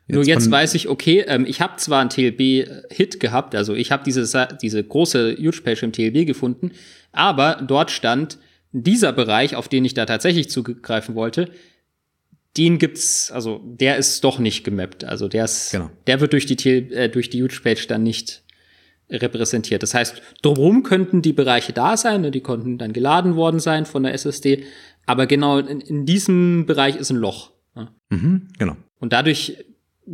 Nur 0.09 0.25
jetzt 0.25 0.51
weiß 0.51 0.75
ich, 0.75 0.89
okay, 0.89 1.25
ähm, 1.27 1.45
ich 1.47 1.61
habe 1.61 1.77
zwar 1.77 2.01
einen 2.01 2.11
TLB-Hit 2.11 3.21
gehabt, 3.21 3.55
also 3.55 3.75
ich 3.75 3.93
habe 3.93 4.03
diese, 4.05 4.49
diese 4.63 4.83
große 4.83 5.37
Huge-Page 5.39 5.83
im 5.83 5.93
TLB 5.93 6.27
gefunden, 6.27 6.73
aber 7.13 7.63
dort 7.67 7.91
stand 7.91 8.39
dieser 8.73 9.13
Bereich, 9.13 9.55
auf 9.55 9.69
den 9.69 9.85
ich 9.85 9.95
da 9.95 10.07
tatsächlich 10.07 10.49
zugreifen 10.51 11.15
wollte, 11.15 11.51
den 12.57 12.79
gibt's, 12.79 13.31
also 13.31 13.61
der 13.65 13.99
ist 13.99 14.25
doch 14.25 14.39
nicht 14.39 14.65
gemappt. 14.65 15.05
Also 15.05 15.29
der 15.29 15.45
ist, 15.45 15.71
Genau. 15.73 15.91
der 16.07 16.21
wird 16.21 16.33
durch 16.33 16.47
die, 16.47 16.57
TL, 16.57 16.93
äh, 16.93 17.09
durch 17.09 17.31
die 17.31 17.43
Huge-Page 17.43 17.87
dann 17.87 18.03
nicht 18.03 18.43
repräsentiert. 19.11 19.83
Das 19.83 19.95
heißt, 19.95 20.21
drumherum 20.43 20.83
könnten 20.83 21.23
die 21.23 21.33
Bereiche 21.33 21.73
da 21.73 21.97
sein, 21.97 22.23
ne, 22.23 22.31
die 22.31 22.41
konnten 22.41 22.79
dann 22.79 22.93
geladen 22.93 23.37
worden 23.37 23.61
sein 23.61 23.87
von 23.87 24.03
der 24.03 24.13
SSD, 24.15 24.65
aber 25.07 25.27
genau 25.27 25.59
in, 25.59 25.81
in 25.81 26.05
diesem 26.05 26.67
Bereich 26.67 26.97
ist 26.97 27.11
ein 27.11 27.17
Loch. 27.17 27.53
ne? 27.75 27.89
Mhm, 28.11 28.49
genau. 28.59 28.77
Und 28.99 29.13
dadurch, 29.13 29.57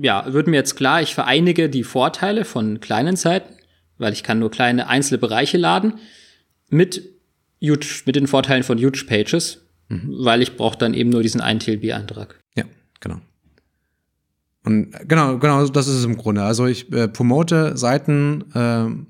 ja, 0.01 0.32
wird 0.32 0.47
mir 0.47 0.57
jetzt 0.57 0.76
klar, 0.76 1.03
ich 1.03 1.14
vereinige 1.14 1.68
die 1.68 1.84
Vorteile 1.84 2.45
von 2.45 2.80
kleinen 2.80 3.16
Seiten, 3.16 3.55
weil 3.99 4.12
ich 4.12 4.22
kann 4.22 4.38
nur 4.38 4.51
kleine 4.51 4.88
einzelne 4.88 5.18
Bereiche 5.18 5.59
laden, 5.59 5.95
mit, 6.68 7.03
huge, 7.62 8.03
mit 8.07 8.16
den 8.16 8.26
Vorteilen 8.26 8.62
von 8.62 8.78
Huge 8.78 9.05
Pages, 9.07 9.66
weil 9.88 10.42
ich 10.42 10.57
brauche 10.57 10.78
dann 10.78 10.95
eben 10.95 11.11
nur 11.11 11.22
diesen 11.22 11.40
einen 11.40 11.61
TLB-Eintrag. 11.61 12.40
Ja, 12.57 12.64
genau. 13.01 13.20
Und 14.64 14.92
genau, 15.07 15.38
genau, 15.38 15.66
das 15.68 15.86
ist 15.86 15.97
es 15.97 16.05
im 16.05 16.16
Grunde. 16.16 16.42
Also 16.42 16.66
ich 16.66 16.90
äh, 16.92 17.07
promote 17.07 17.76
Seiten 17.76 18.45
ähm, 18.55 19.07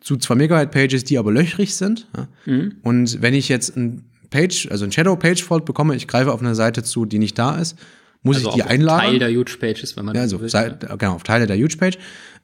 zu 0.00 0.16
2 0.16 0.36
Megabyte 0.36 0.70
Pages, 0.70 1.04
die 1.04 1.18
aber 1.18 1.32
löchrig 1.32 1.74
sind. 1.74 2.08
Ja? 2.16 2.28
Mhm. 2.46 2.76
Und 2.82 3.20
wenn 3.20 3.34
ich 3.34 3.48
jetzt 3.48 3.76
ein 3.76 4.04
Page, 4.30 4.68
also 4.70 4.84
ein 4.84 4.92
Shadow 4.92 5.16
Page 5.16 5.42
Fault 5.42 5.64
bekomme, 5.64 5.96
ich 5.96 6.06
greife 6.06 6.32
auf 6.32 6.40
eine 6.40 6.54
Seite 6.54 6.84
zu, 6.84 7.06
die 7.06 7.18
nicht 7.18 7.38
da 7.38 7.56
ist, 7.56 7.76
muss 8.24 8.36
Also 8.36 8.48
ich 8.48 8.54
die 8.56 8.62
auf 8.62 8.68
einlagern. 8.68 9.10
Teil 9.10 9.18
der 9.20 9.30
Huge 9.30 9.56
Pages, 9.60 9.96
wenn 9.96 10.04
man 10.04 10.14
ja, 10.16 10.22
so 10.22 10.36
also 10.36 10.40
will. 10.40 10.48
Seite, 10.48 10.96
genau, 10.98 11.14
auf 11.14 11.22
Teile 11.22 11.46
der 11.46 11.56
Huge 11.56 11.76
Page, 11.76 11.98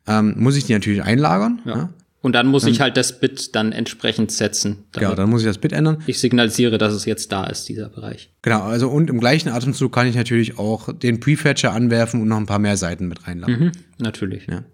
ähm, 0.06 0.34
muss 0.38 0.56
ich 0.56 0.64
die 0.64 0.72
natürlich 0.72 1.02
einlagern. 1.02 1.60
Ja. 1.64 1.76
Ja. 1.76 1.90
Und 2.22 2.34
dann 2.34 2.48
muss 2.48 2.66
ich 2.66 2.82
halt 2.82 2.98
das 2.98 3.18
Bit 3.18 3.54
dann 3.56 3.72
entsprechend 3.72 4.30
setzen. 4.30 4.84
Genau, 4.92 5.14
dann 5.14 5.30
muss 5.30 5.40
ich 5.40 5.46
das 5.46 5.56
Bit 5.56 5.72
ändern. 5.72 6.02
ich 6.06 6.18
signalisiere, 6.18 6.76
dass 6.76 6.92
es 6.92 7.06
jetzt 7.06 7.32
da 7.32 7.44
ist, 7.46 7.66
dieser 7.68 7.88
Bereich. 7.88 8.30
Genau, 8.42 8.60
also 8.60 8.90
und 8.90 9.08
im 9.08 9.20
gleichen 9.20 9.48
Atemzug 9.48 9.90
kann 9.90 10.06
ich 10.06 10.16
natürlich 10.16 10.58
auch 10.58 10.92
den 10.92 11.18
Prefetcher 11.18 11.72
anwerfen 11.72 12.20
und 12.20 12.28
noch 12.28 12.36
ein 12.36 12.44
paar 12.44 12.58
mehr 12.58 12.76
Seiten 12.76 13.08
mit 13.08 13.26
reinladen. 13.26 13.58
Mhm, 13.58 13.72
natürlich. 13.98 14.46
Ja. 14.50 14.64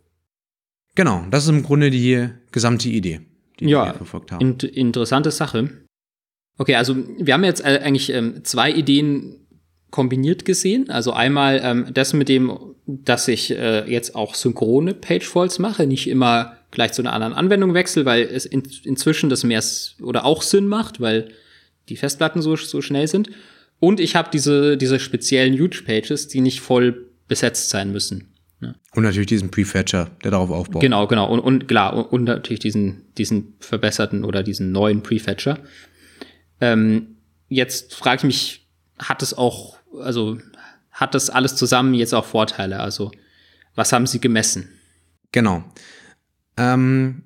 Genau, 0.96 1.24
das 1.30 1.44
ist 1.44 1.50
im 1.50 1.62
Grunde 1.62 1.90
die 1.90 2.28
gesamte 2.50 2.88
Idee, 2.88 3.20
die 3.60 3.68
Ja, 3.68 3.86
wir 3.86 3.94
verfolgt 3.94 4.32
haben. 4.32 4.40
Int 4.40 4.64
interessante 4.64 5.30
Sache. 5.30 5.70
Okay, 6.58 6.74
also 6.74 6.96
wir 7.18 7.34
haben 7.34 7.44
jetzt 7.44 7.60
äh, 7.60 7.80
eigentlich 7.84 8.10
ähm, 8.10 8.42
zwei 8.42 8.72
Ideen 8.72 9.45
kombiniert 9.90 10.44
gesehen. 10.44 10.90
Also 10.90 11.12
einmal 11.12 11.60
ähm, 11.62 11.86
das 11.92 12.12
mit 12.12 12.28
dem, 12.28 12.58
dass 12.86 13.28
ich 13.28 13.50
äh, 13.50 13.90
jetzt 13.90 14.14
auch 14.14 14.34
synchrone 14.34 14.94
Page-Faults 14.94 15.58
mache, 15.58 15.86
nicht 15.86 16.08
immer 16.08 16.56
gleich 16.70 16.92
zu 16.92 17.02
einer 17.02 17.12
anderen 17.12 17.32
Anwendung 17.32 17.74
wechsle, 17.74 18.04
weil 18.04 18.22
es 18.22 18.44
in, 18.44 18.62
inzwischen 18.84 19.30
das 19.30 19.44
mehr 19.44 19.62
oder 20.02 20.24
auch 20.24 20.42
Sinn 20.42 20.66
macht, 20.66 21.00
weil 21.00 21.28
die 21.88 21.96
Festplatten 21.96 22.42
so, 22.42 22.56
so 22.56 22.82
schnell 22.82 23.08
sind. 23.08 23.30
Und 23.78 24.00
ich 24.00 24.16
habe 24.16 24.30
diese, 24.32 24.76
diese 24.76 24.98
speziellen 24.98 25.58
Huge-Pages, 25.58 26.28
die 26.28 26.40
nicht 26.40 26.60
voll 26.60 27.06
besetzt 27.28 27.70
sein 27.70 27.92
müssen. 27.92 28.32
Und 28.94 29.02
natürlich 29.02 29.26
diesen 29.26 29.50
Prefetcher, 29.50 30.10
der 30.24 30.30
darauf 30.30 30.50
aufbaut. 30.50 30.80
Genau, 30.80 31.06
genau. 31.06 31.30
Und, 31.30 31.40
und 31.40 31.68
klar, 31.68 31.94
und, 31.94 32.04
und 32.06 32.24
natürlich 32.24 32.60
diesen, 32.60 33.02
diesen 33.18 33.54
verbesserten 33.60 34.24
oder 34.24 34.42
diesen 34.42 34.72
neuen 34.72 35.02
Prefetcher. 35.02 35.58
Ähm, 36.60 37.16
jetzt 37.48 37.94
frage 37.94 38.20
ich 38.20 38.24
mich, 38.24 38.66
hat 38.98 39.22
es 39.22 39.36
auch, 39.36 39.75
also 40.00 40.38
hat 40.92 41.14
das 41.14 41.30
alles 41.30 41.56
zusammen 41.56 41.94
jetzt 41.94 42.14
auch 42.14 42.24
Vorteile? 42.24 42.80
Also, 42.80 43.10
was 43.74 43.92
haben 43.92 44.06
Sie 44.06 44.20
gemessen? 44.20 44.68
Genau. 45.32 45.62
Ähm, 46.56 47.22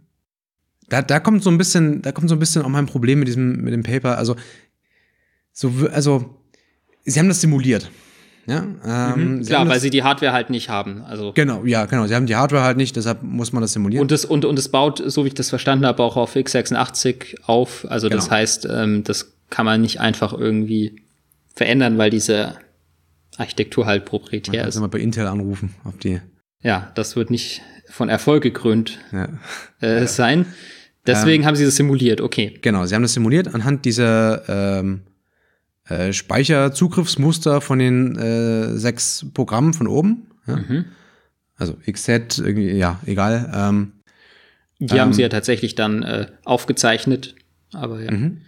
da, 0.89 1.03
da 1.03 1.21
kommt 1.21 1.43
so 1.43 1.51
ein 1.51 1.59
bisschen, 1.59 2.03
da 2.03 2.11
kommt 2.13 2.29
so 2.29 2.35
ein 2.35 2.41
bisschen 2.41 2.63
auch 2.63 2.69
mein 2.69 2.87
Problem 2.87 3.21
mit 3.21 3.29
diesem, 3.29 3.63
mit 3.63 3.73
dem 3.73 3.83
Paper. 3.83 4.19
Also, 4.19 4.35
so, 5.53 5.73
also, 5.93 6.37
sie 7.05 7.19
haben 7.19 7.29
das 7.29 7.41
simuliert. 7.41 7.91
Ja, 8.47 8.65
ähm, 9.15 9.45
Klar, 9.45 9.61
haben 9.61 9.69
weil 9.69 9.75
das, 9.75 9.83
sie 9.83 9.91
die 9.91 10.03
Hardware 10.03 10.33
halt 10.33 10.51
nicht 10.51 10.69
haben. 10.71 11.03
Also 11.03 11.33
Genau, 11.35 11.65
ja, 11.65 11.85
genau. 11.85 12.07
Sie 12.07 12.15
haben 12.15 12.27
die 12.27 12.35
Hardware 12.35 12.65
halt 12.65 12.77
nicht, 12.79 12.97
deshalb 12.97 13.23
muss 13.23 13.53
man 13.53 13.61
das 13.61 13.75
simulieren. 13.75 14.03
und 14.03 14.11
es 14.11 14.25
und, 14.25 14.45
und 14.45 14.73
baut, 14.73 15.01
so 15.07 15.25
wie 15.25 15.29
ich 15.29 15.35
das 15.35 15.51
verstanden 15.51 15.87
habe, 15.87 16.03
auch 16.03 16.17
auf 16.17 16.35
x86 16.35 17.43
auf. 17.43 17.87
Also 17.89 18.09
das 18.09 18.25
Genau. 18.25 18.37
heißt, 18.37 18.67
ähm, 18.69 19.05
das 19.05 19.35
kann 19.51 19.67
man 19.67 19.81
nicht 19.83 20.01
einfach 20.01 20.33
irgendwie 20.33 21.03
verändern, 21.61 21.99
weil 21.99 22.09
diese 22.09 22.55
Architektur 23.37 23.85
halt 23.85 24.07
proprietär 24.07 24.67
ist. 24.67 24.81
mal 24.81 24.87
bei 24.89 24.99
Intel 24.99 25.27
anrufen, 25.27 25.75
ob 25.85 26.01
die. 26.01 26.23
Ja, 26.63 26.91
das 26.95 27.17
wird 27.17 27.31
nicht 27.31 27.61
von 27.91 28.09
Erfolg 28.09 28.43
gekrönt 28.43 28.99
Ja. 29.13 29.29
äh, 29.87 30.07
sein. 30.07 30.47
Deswegen 31.07 31.43
ähm, 31.43 31.47
haben 31.47 31.57
sie 31.57 31.67
das 31.67 31.77
simuliert, 31.77 32.23
okay. 32.23 32.59
Genau, 32.63 32.87
sie 32.87 32.95
haben 32.95 33.03
das 33.03 33.13
simuliert 33.13 33.55
anhand 33.55 33.85
dieser 33.85 34.79
ähm, 34.81 35.03
äh, 35.87 36.15
Speicherzugriffsmuster 36.15 37.61
von 37.61 37.79
den 37.79 38.17
äh, 38.17 38.79
sechs 38.79 39.27
Programmen 39.35 39.75
von 39.75 39.87
oben. 39.87 40.29
Ja? 40.47 40.57
Mhm. 40.57 40.87
Also 41.57 41.77
XZ, 41.91 42.43
ja, 42.57 43.01
egal. 43.05 43.53
Ähm, 43.55 43.93
Die 44.79 44.99
haben 44.99 45.13
sie 45.13 45.21
ja 45.21 45.29
tatsächlich 45.29 45.75
dann 45.75 46.03
äh, 46.03 46.27
aufgezeichnet, 46.47 47.35
aber 47.75 48.01
ja. 48.01 48.11
Mhm. 48.13 48.41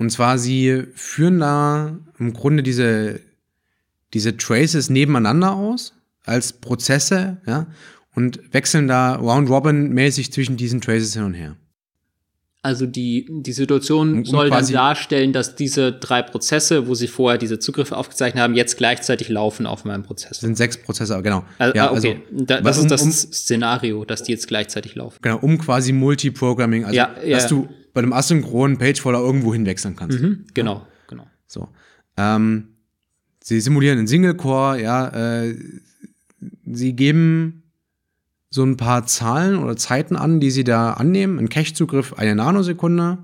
Und 0.00 0.08
zwar, 0.08 0.38
sie 0.38 0.84
führen 0.94 1.40
da 1.40 1.94
im 2.18 2.32
Grunde 2.32 2.62
diese, 2.62 3.20
diese 4.14 4.34
Traces 4.34 4.88
nebeneinander 4.88 5.52
aus 5.52 5.92
als 6.24 6.54
Prozesse, 6.54 7.36
ja, 7.46 7.66
und 8.14 8.40
wechseln 8.54 8.88
da 8.88 9.16
round-robin-mäßig 9.16 10.32
zwischen 10.32 10.56
diesen 10.56 10.80
Traces 10.80 11.12
hin 11.12 11.24
und 11.24 11.34
her. 11.34 11.54
Also 12.62 12.84
die, 12.84 13.26
die 13.30 13.52
Situation 13.52 14.22
soll 14.26 14.50
dann 14.50 14.66
darstellen, 14.70 15.32
dass 15.32 15.56
diese 15.56 15.92
drei 15.92 16.20
Prozesse, 16.20 16.88
wo 16.88 16.94
sie 16.94 17.08
vorher 17.08 17.38
diese 17.38 17.58
Zugriffe 17.58 17.96
aufgezeichnet 17.96 18.42
haben, 18.42 18.54
jetzt 18.54 18.76
gleichzeitig 18.76 19.30
laufen 19.30 19.64
auf 19.64 19.86
meinem 19.86 20.02
Prozess. 20.02 20.30
Das 20.30 20.40
sind 20.40 20.58
sechs 20.58 20.76
Prozesse, 20.76 21.22
genau. 21.22 21.42
Also, 21.56 21.74
ja, 21.74 21.90
okay. 21.90 22.22
Also, 22.30 22.44
da, 22.44 22.60
das 22.60 22.76
um, 22.76 22.84
ist 22.84 22.90
das 22.90 23.02
um, 23.02 23.12
Szenario, 23.12 24.04
dass 24.04 24.24
die 24.24 24.32
jetzt 24.32 24.46
gleichzeitig 24.46 24.94
laufen. 24.94 25.16
Genau, 25.22 25.38
um 25.38 25.56
quasi 25.56 25.92
Multiprogramming, 25.92 26.84
also 26.84 26.94
ja, 26.94 27.14
ja. 27.24 27.38
dass 27.38 27.46
du 27.46 27.66
bei 27.94 28.02
einem 28.02 28.12
asynchronen 28.12 28.76
Pagefolder 28.76 29.20
irgendwo 29.20 29.54
hinwechseln 29.54 29.96
kannst. 29.96 30.20
Mhm, 30.20 30.44
genau, 30.52 30.74
ja. 30.74 30.86
genau. 31.08 31.26
So. 31.46 31.68
Ähm, 32.18 32.76
sie 33.42 33.58
simulieren 33.62 33.98
in 33.98 34.06
Single 34.06 34.34
Core, 34.34 34.82
ja, 34.82 35.08
äh, 35.46 35.56
sie 36.66 36.92
geben 36.92 37.59
so 38.50 38.64
ein 38.64 38.76
paar 38.76 39.06
Zahlen 39.06 39.56
oder 39.56 39.76
Zeiten 39.76 40.16
an, 40.16 40.40
die 40.40 40.50
sie 40.50 40.64
da 40.64 40.94
annehmen. 40.94 41.38
Ein 41.38 41.48
Cache-Zugriff 41.48 42.14
eine 42.14 42.34
Nanosekunde, 42.34 43.18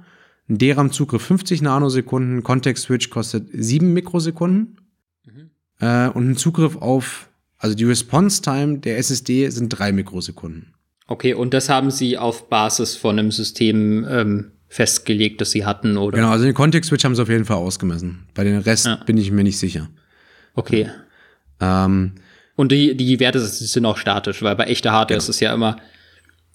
ein 0.49 0.59
DRAM-Zugriff 0.59 1.22
50 1.22 1.62
Nanosekunden, 1.62 2.45
Context-Switch 2.45 3.11
kostet 3.11 3.49
7 3.53 3.93
Mikrosekunden 3.93 4.79
mhm. 5.24 5.51
äh, 5.81 6.09
und 6.09 6.31
ein 6.31 6.37
Zugriff 6.37 6.77
auf, 6.77 7.29
also 7.59 7.74
die 7.74 7.85
Response-Time 7.85 8.79
der 8.79 8.99
SSD 8.99 9.51
sind 9.51 9.70
3 9.70 9.93
Mikrosekunden. 9.93 10.72
Okay, 11.09 11.35
und 11.35 11.55
das 11.55 11.68
haben 11.68 11.91
sie 11.91 12.18
auf 12.18 12.49
Basis 12.49 12.97
von 12.97 13.18
einem 13.18 13.33
System 13.33 14.07
ähm, 14.09 14.53
festgelegt, 14.68 15.41
das 15.41 15.51
sie 15.51 15.64
hatten, 15.64 15.97
oder? 15.97 16.18
Genau, 16.18 16.31
also 16.31 16.45
den 16.45 16.55
Context-Switch 16.55 17.05
haben 17.05 17.16
sie 17.16 17.22
auf 17.22 17.29
jeden 17.29 17.45
Fall 17.45 17.57
ausgemessen. 17.57 18.27
Bei 18.35 18.45
den 18.45 18.59
Rest 18.59 18.87
ja. 18.87 18.97
bin 19.07 19.16
ich 19.16 19.33
mir 19.33 19.43
nicht 19.43 19.59
sicher. 19.59 19.89
Okay. 20.55 20.89
Ähm, 21.61 22.12
und 22.57 22.73
die, 22.73 22.97
die 22.97 23.21
Werte 23.21 23.41
sind 23.41 23.85
auch 23.85 23.99
statisch, 23.99 24.43
weil 24.43 24.57
bei 24.57 24.65
echter 24.65 24.93
Hardware 24.93 25.19
genau. 25.19 25.19
ist 25.19 25.29
es 25.29 25.41
ja 25.41 25.55
immer, 25.55 25.77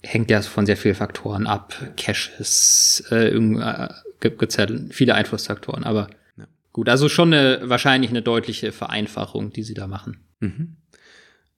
hängt 0.02 0.30
ja 0.30 0.42
von 0.42 0.66
sehr 0.66 0.76
vielen 0.76 0.96
Faktoren 0.96 1.46
ab. 1.46 1.74
Caches, 1.96 3.04
äh, 3.12 3.28
äh, 3.28 3.88
gibt 4.20 4.42
es 4.42 4.56
ja 4.56 4.66
viele 4.90 5.14
Einflussfaktoren, 5.14 5.84
aber 5.84 6.08
ja. 6.36 6.46
gut, 6.72 6.88
also 6.88 7.08
schon 7.08 7.32
eine, 7.32 7.60
wahrscheinlich 7.64 8.10
eine 8.10 8.20
deutliche 8.20 8.72
Vereinfachung, 8.72 9.52
die 9.52 9.62
sie 9.62 9.74
da 9.74 9.86
machen. 9.86 10.18
Mhm. 10.40 10.76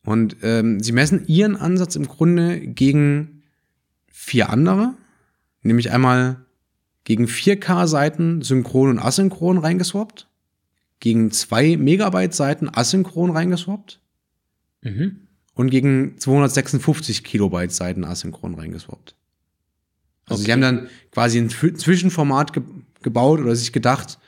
Und 0.04 0.36
ähm, 0.42 0.80
sie 0.80 0.92
messen 0.92 1.26
ihren 1.26 1.56
Ansatz 1.56 1.96
im 1.96 2.06
Grunde 2.06 2.60
gegen 2.60 3.42
vier 4.08 4.50
andere, 4.50 4.92
nämlich 5.62 5.90
einmal 5.90 6.44
gegen 7.04 7.24
4K-Seiten 7.24 8.42
synchron 8.42 8.90
und 8.90 8.98
asynchron 8.98 9.56
reingeswappt, 9.56 10.28
gegen 11.00 11.30
zwei 11.30 11.78
Megabyte-Seiten 11.78 12.68
asynchron 12.70 13.30
reingeswappt 13.30 14.00
Mhm. 14.84 15.26
Und 15.54 15.70
gegen 15.70 16.18
256 16.18 17.24
Kilobyte 17.24 17.72
Seiten 17.72 18.04
asynchron 18.04 18.54
reingeswappt. 18.54 19.16
Also 20.26 20.40
okay. 20.40 20.46
sie 20.46 20.52
haben 20.52 20.60
dann 20.60 20.88
quasi 21.10 21.38
ein 21.38 21.50
Zwischenformat 21.50 22.52
ge 22.52 22.62
gebaut 23.02 23.40
oder 23.40 23.54
sich 23.54 23.72
gedacht, 23.72 24.18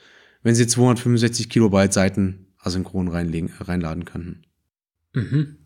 wenn 0.43 0.53
sie 0.53 0.67
265 0.67 1.49
Kilobyte 1.49 1.91
Seiten 1.91 2.45
asynchron 2.59 3.07
reinlegen, 3.07 3.51
reinladen 3.59 4.05
könnten. 4.05 4.43
Mhm. 5.13 5.57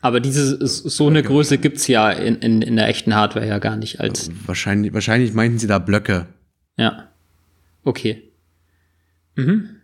Aber 0.00 0.20
diese 0.20 0.64
so 0.66 1.08
eine 1.08 1.22
Größe 1.22 1.58
gibt's 1.58 1.86
ja 1.86 2.10
in, 2.10 2.36
in, 2.36 2.62
in 2.62 2.76
der 2.76 2.88
echten 2.88 3.14
Hardware 3.14 3.46
ja 3.46 3.58
gar 3.58 3.76
nicht 3.76 4.00
als. 4.00 4.30
Wahrscheinlich, 4.46 4.92
wahrscheinlich 4.92 5.32
meinten 5.32 5.58
sie 5.58 5.66
da 5.66 5.78
Blöcke. 5.78 6.26
Ja. 6.76 7.12
Okay. 7.84 8.32
Mhm. 9.36 9.81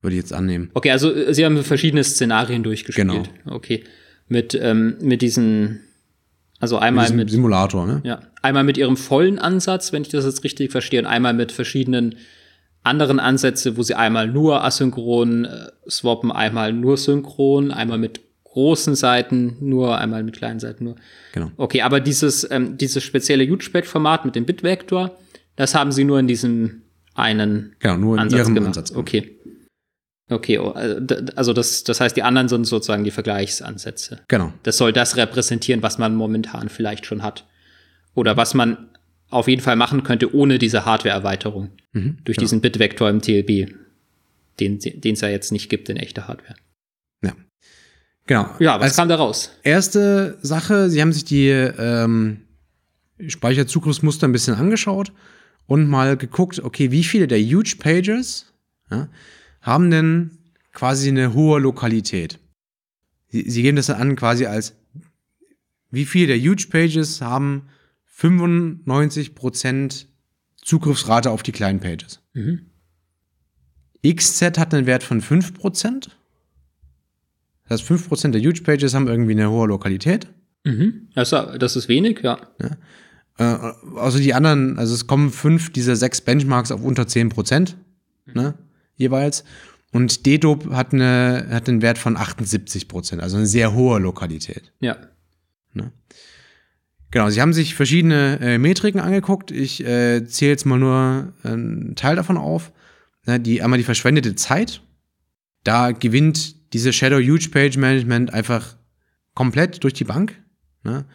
Würde 0.00 0.14
ich 0.14 0.22
jetzt 0.22 0.32
annehmen. 0.32 0.70
Okay, 0.74 0.90
also 0.90 1.12
äh, 1.12 1.34
Sie 1.34 1.44
haben 1.44 1.62
verschiedene 1.62 2.04
Szenarien 2.04 2.62
durchgespielt. 2.62 3.08
Genau. 3.08 3.56
Okay. 3.56 3.84
Mit, 4.28 4.54
ähm, 4.60 4.96
mit 5.00 5.22
diesen, 5.22 5.80
also 6.60 6.78
einmal 6.78 7.08
mit, 7.08 7.16
mit 7.16 7.30
Simulator, 7.30 7.86
ne? 7.86 8.00
Ja. 8.04 8.20
Einmal 8.42 8.64
mit 8.64 8.76
Ihrem 8.76 8.96
vollen 8.96 9.38
Ansatz, 9.38 9.92
wenn 9.92 10.02
ich 10.02 10.08
das 10.08 10.24
jetzt 10.24 10.44
richtig 10.44 10.70
verstehe, 10.70 11.00
und 11.00 11.06
einmal 11.06 11.34
mit 11.34 11.50
verschiedenen 11.50 12.16
anderen 12.84 13.18
Ansätze, 13.20 13.76
wo 13.76 13.82
Sie 13.82 13.94
einmal 13.94 14.28
nur 14.28 14.62
asynchron 14.64 15.44
äh, 15.46 15.66
swappen, 15.90 16.30
einmal 16.30 16.72
nur 16.72 16.96
synchron, 16.96 17.70
einmal 17.70 17.98
mit 17.98 18.20
großen 18.44 18.94
Seiten 18.94 19.56
nur, 19.60 19.98
einmal 19.98 20.22
mit 20.22 20.36
kleinen 20.36 20.60
Seiten 20.60 20.84
nur. 20.84 20.96
Genau. 21.32 21.50
Okay, 21.56 21.82
aber 21.82 22.00
dieses, 22.00 22.48
ähm, 22.50 22.78
dieses 22.78 23.02
spezielle 23.02 23.48
Huge-Format 23.48 24.24
mit 24.24 24.36
dem 24.36 24.46
Bitvektor, 24.46 25.16
das 25.56 25.74
haben 25.74 25.92
Sie 25.92 26.04
nur 26.04 26.18
in 26.18 26.28
diesem 26.28 26.82
einen 27.14 27.74
genau, 27.80 27.96
nur 27.96 28.14
in 28.14 28.20
Ansatz 28.20 28.40
Ihrem 28.40 28.54
gemacht. 28.54 28.78
Ansatz. 28.78 28.92
Okay. 28.94 29.36
Okay, 30.30 30.58
oh, 30.58 30.70
also, 30.70 31.16
also 31.36 31.52
das, 31.52 31.84
das 31.84 32.00
heißt, 32.00 32.16
die 32.16 32.22
anderen 32.22 32.48
sind 32.48 32.66
sozusagen 32.66 33.04
die 33.04 33.10
Vergleichsansätze. 33.10 34.20
Genau. 34.28 34.52
Das 34.62 34.76
soll 34.76 34.92
das 34.92 35.16
repräsentieren, 35.16 35.82
was 35.82 35.98
man 35.98 36.14
momentan 36.14 36.68
vielleicht 36.68 37.06
schon 37.06 37.22
hat. 37.22 37.46
Oder 38.14 38.36
was 38.36 38.52
man 38.52 38.88
auf 39.30 39.48
jeden 39.48 39.62
Fall 39.62 39.76
machen 39.76 40.02
könnte 40.02 40.34
ohne 40.34 40.58
diese 40.58 40.84
Hardware-Erweiterung. 40.84 41.70
Mhm, 41.92 42.18
durch 42.24 42.36
genau. 42.36 42.44
diesen 42.44 42.60
Bitvektor 42.60 43.08
im 43.08 43.22
TLB, 43.22 43.74
den 44.60 44.78
es 44.78 45.20
ja 45.20 45.28
jetzt 45.28 45.52
nicht 45.52 45.70
gibt 45.70 45.88
in 45.88 45.96
echter 45.96 46.28
Hardware. 46.28 46.56
Ja. 47.22 47.32
Genau. 48.26 48.50
Ja, 48.58 48.76
was 48.76 48.88
Als 48.88 48.96
kam 48.96 49.08
da 49.08 49.16
raus? 49.16 49.52
Erste 49.62 50.38
Sache, 50.42 50.90
sie 50.90 51.00
haben 51.00 51.12
sich 51.12 51.24
die 51.24 51.48
ähm, 51.48 52.42
Speicherzugriffsmuster 53.26 54.28
ein 54.28 54.32
bisschen 54.32 54.54
angeschaut 54.54 55.12
und 55.66 55.88
mal 55.88 56.16
geguckt, 56.16 56.60
okay, 56.62 56.90
wie 56.90 57.04
viele 57.04 57.26
der 57.26 57.40
Huge 57.40 57.76
Pages 57.78 58.52
ja, 58.90 59.08
haben 59.68 59.90
denn 59.90 60.38
quasi 60.72 61.08
eine 61.08 61.34
hohe 61.34 61.60
Lokalität. 61.60 62.40
Sie, 63.28 63.48
sie 63.48 63.62
geben 63.62 63.76
das 63.76 63.86
dann 63.86 64.00
an 64.00 64.16
quasi 64.16 64.46
als, 64.46 64.74
wie 65.90 66.06
viele 66.06 66.28
der 66.28 66.38
Huge 66.38 66.66
Pages 66.70 67.20
haben 67.20 67.68
95% 68.18 70.06
Zugriffsrate 70.56 71.30
auf 71.30 71.42
die 71.42 71.52
kleinen 71.52 71.80
Pages. 71.80 72.20
Mhm. 72.34 72.66
XZ 74.06 74.58
hat 74.58 74.74
einen 74.74 74.86
Wert 74.86 75.02
von 75.02 75.20
5%. 75.20 76.08
Das 77.68 77.80
heißt, 77.80 77.90
5% 77.90 78.30
der 78.30 78.40
Huge 78.40 78.62
Pages 78.62 78.94
haben 78.94 79.08
irgendwie 79.08 79.32
eine 79.32 79.50
hohe 79.50 79.68
Lokalität. 79.68 80.28
Mhm. 80.64 81.08
Das, 81.14 81.30
das 81.30 81.76
ist 81.76 81.88
wenig, 81.88 82.20
ja. 82.22 82.38
ja. 82.60 82.76
Äh, 83.38 83.98
also 83.98 84.18
die 84.18 84.34
anderen, 84.34 84.78
also 84.78 84.94
es 84.94 85.06
kommen 85.06 85.30
fünf 85.30 85.72
dieser 85.72 85.96
sechs 85.96 86.20
Benchmarks 86.20 86.70
auf 86.70 86.82
unter 86.82 87.04
10%. 87.04 87.74
Mhm. 88.26 88.32
Ne? 88.34 88.54
Jeweils. 88.98 89.44
Und 89.90 90.26
Dedop 90.26 90.70
hat, 90.70 90.92
eine, 90.92 91.46
hat 91.50 91.68
einen 91.68 91.80
Wert 91.80 91.96
von 91.96 92.16
78 92.16 92.88
Prozent, 92.88 93.22
also 93.22 93.38
eine 93.38 93.46
sehr 93.46 93.72
hohe 93.72 93.98
Lokalität. 93.98 94.70
Ja. 94.80 94.98
Ne? 95.72 95.92
Genau, 97.10 97.30
sie 97.30 97.40
haben 97.40 97.54
sich 97.54 97.74
verschiedene 97.74 98.38
äh, 98.40 98.58
Metriken 98.58 99.00
angeguckt. 99.00 99.50
Ich 99.50 99.82
äh, 99.82 100.26
zähle 100.26 100.50
jetzt 100.50 100.66
mal 100.66 100.78
nur 100.78 101.32
einen 101.42 101.94
Teil 101.96 102.16
davon 102.16 102.36
auf. 102.36 102.70
Ne, 103.24 103.40
die, 103.40 103.62
einmal 103.62 103.78
die 103.78 103.84
verschwendete 103.84 104.34
Zeit. 104.34 104.82
Da 105.64 105.92
gewinnt 105.92 106.72
diese 106.74 106.92
Shadow 106.92 107.18
Huge 107.18 107.48
Page 107.50 107.78
Management 107.78 108.34
einfach 108.34 108.76
komplett 109.34 109.82
durch 109.84 109.94
die 109.94 110.04
Bank. 110.04 110.38
Ne? 110.82 111.06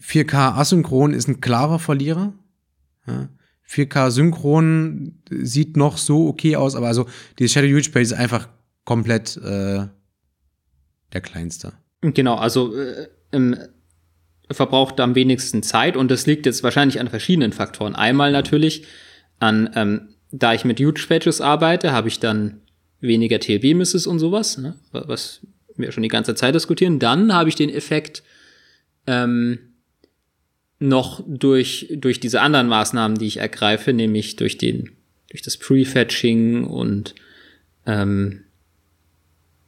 4K 0.00 0.54
asynchron 0.54 1.12
ist 1.12 1.26
ein 1.26 1.40
klarer 1.40 1.80
Verlierer. 1.80 2.34
Ja? 3.06 3.28
4K 3.68 4.10
Synchron 4.10 5.20
sieht 5.30 5.76
noch 5.76 5.96
so 5.96 6.28
okay 6.28 6.56
aus, 6.56 6.76
aber 6.76 6.88
also 6.88 7.06
die 7.38 7.48
Shadow 7.48 7.66
Huge 7.66 7.90
Page 7.90 8.04
ist 8.04 8.12
einfach 8.12 8.48
komplett 8.84 9.36
äh, 9.38 9.86
der 11.12 11.20
kleinste. 11.22 11.72
Genau, 12.02 12.34
also 12.36 12.76
äh, 12.76 13.08
ähm, 13.32 13.56
verbraucht 14.50 15.00
am 15.00 15.14
wenigsten 15.14 15.62
Zeit 15.62 15.96
und 15.96 16.10
das 16.10 16.26
liegt 16.26 16.46
jetzt 16.46 16.62
wahrscheinlich 16.62 17.00
an 17.00 17.08
verschiedenen 17.08 17.52
Faktoren. 17.52 17.94
Einmal 17.94 18.32
natürlich 18.32 18.86
an, 19.38 19.70
ähm, 19.74 20.08
da 20.30 20.52
ich 20.52 20.64
mit 20.64 20.80
Huge 20.80 21.06
Pages 21.08 21.40
arbeite, 21.40 21.92
habe 21.92 22.08
ich 22.08 22.20
dann 22.20 22.60
weniger 23.00 23.38
TLB-Misses 23.38 24.06
und 24.06 24.18
sowas, 24.18 24.58
ne? 24.58 24.76
was 24.92 25.40
wir 25.76 25.92
schon 25.92 26.02
die 26.02 26.08
ganze 26.08 26.34
Zeit 26.34 26.54
diskutieren. 26.54 26.98
Dann 26.98 27.32
habe 27.32 27.48
ich 27.48 27.54
den 27.54 27.70
Effekt, 27.70 28.22
ähm, 29.06 29.73
noch 30.84 31.22
durch, 31.26 31.88
durch 31.96 32.20
diese 32.20 32.40
anderen 32.40 32.68
Maßnahmen, 32.68 33.18
die 33.18 33.26
ich 33.26 33.38
ergreife, 33.38 33.92
nämlich 33.92 34.36
durch 34.36 34.58
den, 34.58 34.90
durch 35.30 35.42
das 35.42 35.56
Prefetching 35.56 36.64
und 36.64 37.14
ähm, 37.86 38.44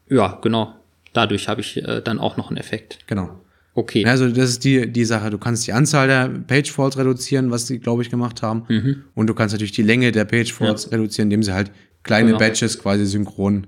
ja, 0.09 0.39
genau. 0.43 0.75
Dadurch 1.13 1.49
habe 1.49 1.61
ich 1.61 1.79
äh, 1.79 2.03
dann 2.03 2.19
auch 2.19 2.37
noch 2.37 2.49
einen 2.49 2.59
Effekt. 2.59 2.99
Genau. 3.07 3.41
Okay. 3.75 4.05
Also 4.07 4.29
das 4.29 4.51
ist 4.51 4.65
die, 4.65 4.91
die 4.91 5.05
Sache. 5.05 5.31
Du 5.31 5.39
kannst 5.39 5.67
die 5.67 5.73
Anzahl 5.73 6.07
der 6.07 6.29
Page 6.29 6.71
Faults 6.71 6.97
reduzieren, 6.97 7.51
was 7.51 7.67
sie, 7.67 7.79
glaube 7.79 8.03
ich, 8.03 8.11
gemacht 8.11 8.43
haben. 8.43 8.65
Mhm. 8.69 9.05
Und 9.15 9.27
du 9.27 9.35
kannst 9.35 9.53
natürlich 9.53 9.73
die 9.73 9.83
Länge 9.83 10.13
der 10.13 10.25
Page 10.25 10.53
Faults 10.53 10.91
reduzieren, 10.93 11.27
indem 11.27 11.43
sie 11.43 11.53
halt 11.53 11.71
kleine 12.03 12.29
Genau. 12.29 12.39
Batches 12.39 12.79
quasi 12.79 13.05
synchron 13.05 13.67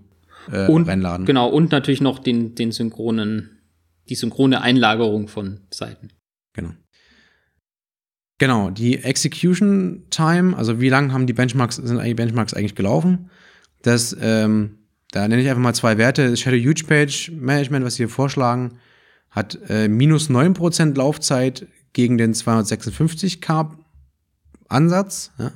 äh, 0.51 0.67
und, 0.67 0.89
reinladen. 0.89 1.27
Genau, 1.27 1.49
und 1.49 1.73
natürlich 1.73 2.01
noch 2.01 2.19
den, 2.19 2.55
den 2.55 2.73
synchronen, 2.73 3.59
die 4.09 4.15
synchrone 4.15 4.63
Einlagerung 4.63 5.29
von 5.29 5.61
Seiten. 5.71 6.11
Genau. 6.55 6.71
Genau, 8.39 8.71
die 8.71 9.03
Execution 9.03 10.05
Time, 10.11 10.57
also 10.57 10.81
wie 10.81 10.89
lang 10.89 11.13
haben 11.13 11.27
die 11.27 11.33
Benchmarks, 11.33 11.77
sind 11.77 11.99
eigentlich 11.99 12.17
Benchmarks 12.17 12.55
eigentlich 12.55 12.77
gelaufen? 12.77 13.31
Das, 13.83 14.17
ähm, 14.21 14.79
da 15.11 15.27
nenne 15.27 15.43
ich 15.43 15.49
einfach 15.49 15.63
mal 15.63 15.75
zwei 15.75 15.99
Werte. 15.99 16.31
Das 16.31 16.41
Shadow 16.41 16.57
Huge 16.57 16.85
Page 16.87 17.33
Management, 17.33 17.85
was 17.85 17.95
sie 17.95 18.05
hier 18.05 18.09
vorschlagen, 18.09 18.79
hat 19.31 19.59
äh, 19.69 19.89
minus 19.89 20.31
9% 20.31 20.97
Laufzeit 20.97 21.67
gegen 21.93 22.17
den 22.17 22.33
256k 22.33 23.71
Ansatz 24.69 25.33
ja? 25.39 25.53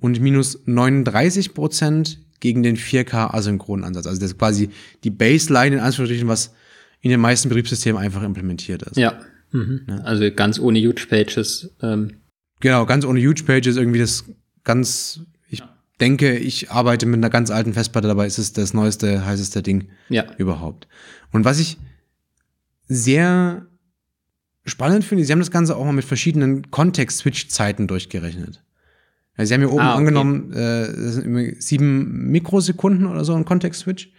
und 0.00 0.20
minus 0.20 0.66
39% 0.66 2.16
gegen 2.40 2.62
den 2.64 2.76
4K 2.76 3.32
asynchronen 3.32 3.84
Ansatz. 3.84 4.06
Also 4.06 4.20
das 4.20 4.32
ist 4.32 4.38
quasi 4.38 4.70
die 5.04 5.10
Baseline 5.10 5.76
in 5.76 5.82
Anführungsstrichen, 5.82 6.26
was 6.26 6.52
in 7.00 7.10
den 7.10 7.20
meisten 7.20 7.48
Betriebssystemen 7.48 8.00
einfach 8.02 8.22
implementiert 8.22 8.82
ist. 8.82 8.96
Ja. 8.96 9.20
Mhm. 9.52 9.86
Also 10.04 10.30
ganz 10.30 10.58
ohne 10.58 10.78
Huge 10.80 11.06
Pages. 11.08 11.70
Ähm, 11.82 12.14
Genau, 12.60 12.86
ganz 12.86 13.04
ohne 13.04 13.20
Huge 13.20 13.42
Pages 13.44 13.76
irgendwie 13.76 13.98
das 13.98 14.24
ganz, 14.62 15.20
ich 15.48 15.64
denke, 16.00 16.38
ich 16.38 16.70
arbeite 16.70 17.06
mit 17.06 17.18
einer 17.18 17.28
ganz 17.28 17.50
alten 17.50 17.72
Festplatte, 17.72 18.06
dabei 18.06 18.26
ist 18.26 18.38
es 18.38 18.52
das 18.52 18.72
neueste, 18.72 19.26
heißeste 19.26 19.62
Ding 19.64 19.88
ja. 20.08 20.24
überhaupt. 20.38 20.86
Und 21.32 21.44
was 21.44 21.58
ich 21.58 21.78
sehr 22.86 23.66
spannend 24.64 25.04
finde, 25.04 25.24
sie 25.24 25.32
haben 25.32 25.40
das 25.40 25.50
Ganze 25.50 25.76
auch 25.76 25.84
mal 25.84 25.92
mit 25.92 26.04
verschiedenen 26.04 26.70
Kontext-Switch-Zeiten 26.70 27.88
durchgerechnet. 27.88 28.62
Also 29.36 29.48
sie 29.48 29.54
haben 29.54 29.62
hier 29.62 29.72
oben 29.72 29.80
Ah, 29.80 29.94
okay. 29.94 29.98
angenommen, 29.98 30.52
äh, 30.52 30.86
das 30.86 31.14
sind 31.14 31.24
irgendwie 31.24 31.60
sieben 31.60 32.30
Mikrosekunden 32.30 33.06
oder 33.06 33.24
so 33.24 33.34
ein 33.34 33.44
Kontext-Switch. 33.44 34.12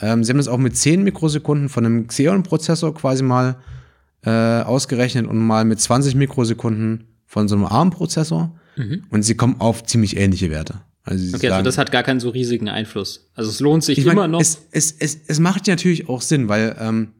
Ähm, 0.00 0.24
sie 0.24 0.30
haben 0.30 0.38
das 0.38 0.48
auch 0.48 0.56
mit 0.58 0.74
zehn 0.76 1.02
Mikrosekunden 1.02 1.68
von 1.68 1.84
einem 1.84 2.06
Xeon-Prozessor 2.06 2.94
quasi 2.94 3.22
mal 3.22 3.56
äh, 4.24 4.30
ausgerechnet 4.62 5.26
und 5.26 5.38
mal 5.38 5.64
mit 5.64 5.80
20 5.80 6.14
Mikrosekunden 6.14 7.08
von 7.26 7.48
so 7.48 7.54
einem 7.56 7.64
ARM-Prozessor. 7.66 8.58
Und 9.10 9.22
sie 9.22 9.36
kommen 9.36 9.60
auf 9.60 9.84
ziemlich 9.84 10.16
ähnliche 10.16 10.50
Werte. 10.50 10.80
Also 11.04 11.22
Mhm. 11.22 11.34
Okay, 11.34 11.46
also 11.46 11.54
sagen- 11.56 11.64
das 11.64 11.78
hat 11.78 11.92
gar 11.92 12.02
keinen 12.02 12.18
so 12.18 12.30
riesigen 12.30 12.68
Einfluss. 12.68 13.30
Also 13.34 13.50
es 13.50 13.60
lohnt 13.60 13.84
sich 13.84 13.98
ich 13.98 14.04
immer 14.04 14.14
meine, 14.14 14.32
noch. 14.32 14.40
es, 14.40 14.66
es, 14.72 14.90
es, 14.98 15.16
es 15.28 15.38
macht 15.38 15.68
ja 15.68 15.74
natürlich 15.74 16.08
auch 16.08 16.20
Sinn, 16.22 16.48
weil 16.48 16.74
ähm, 16.80 17.12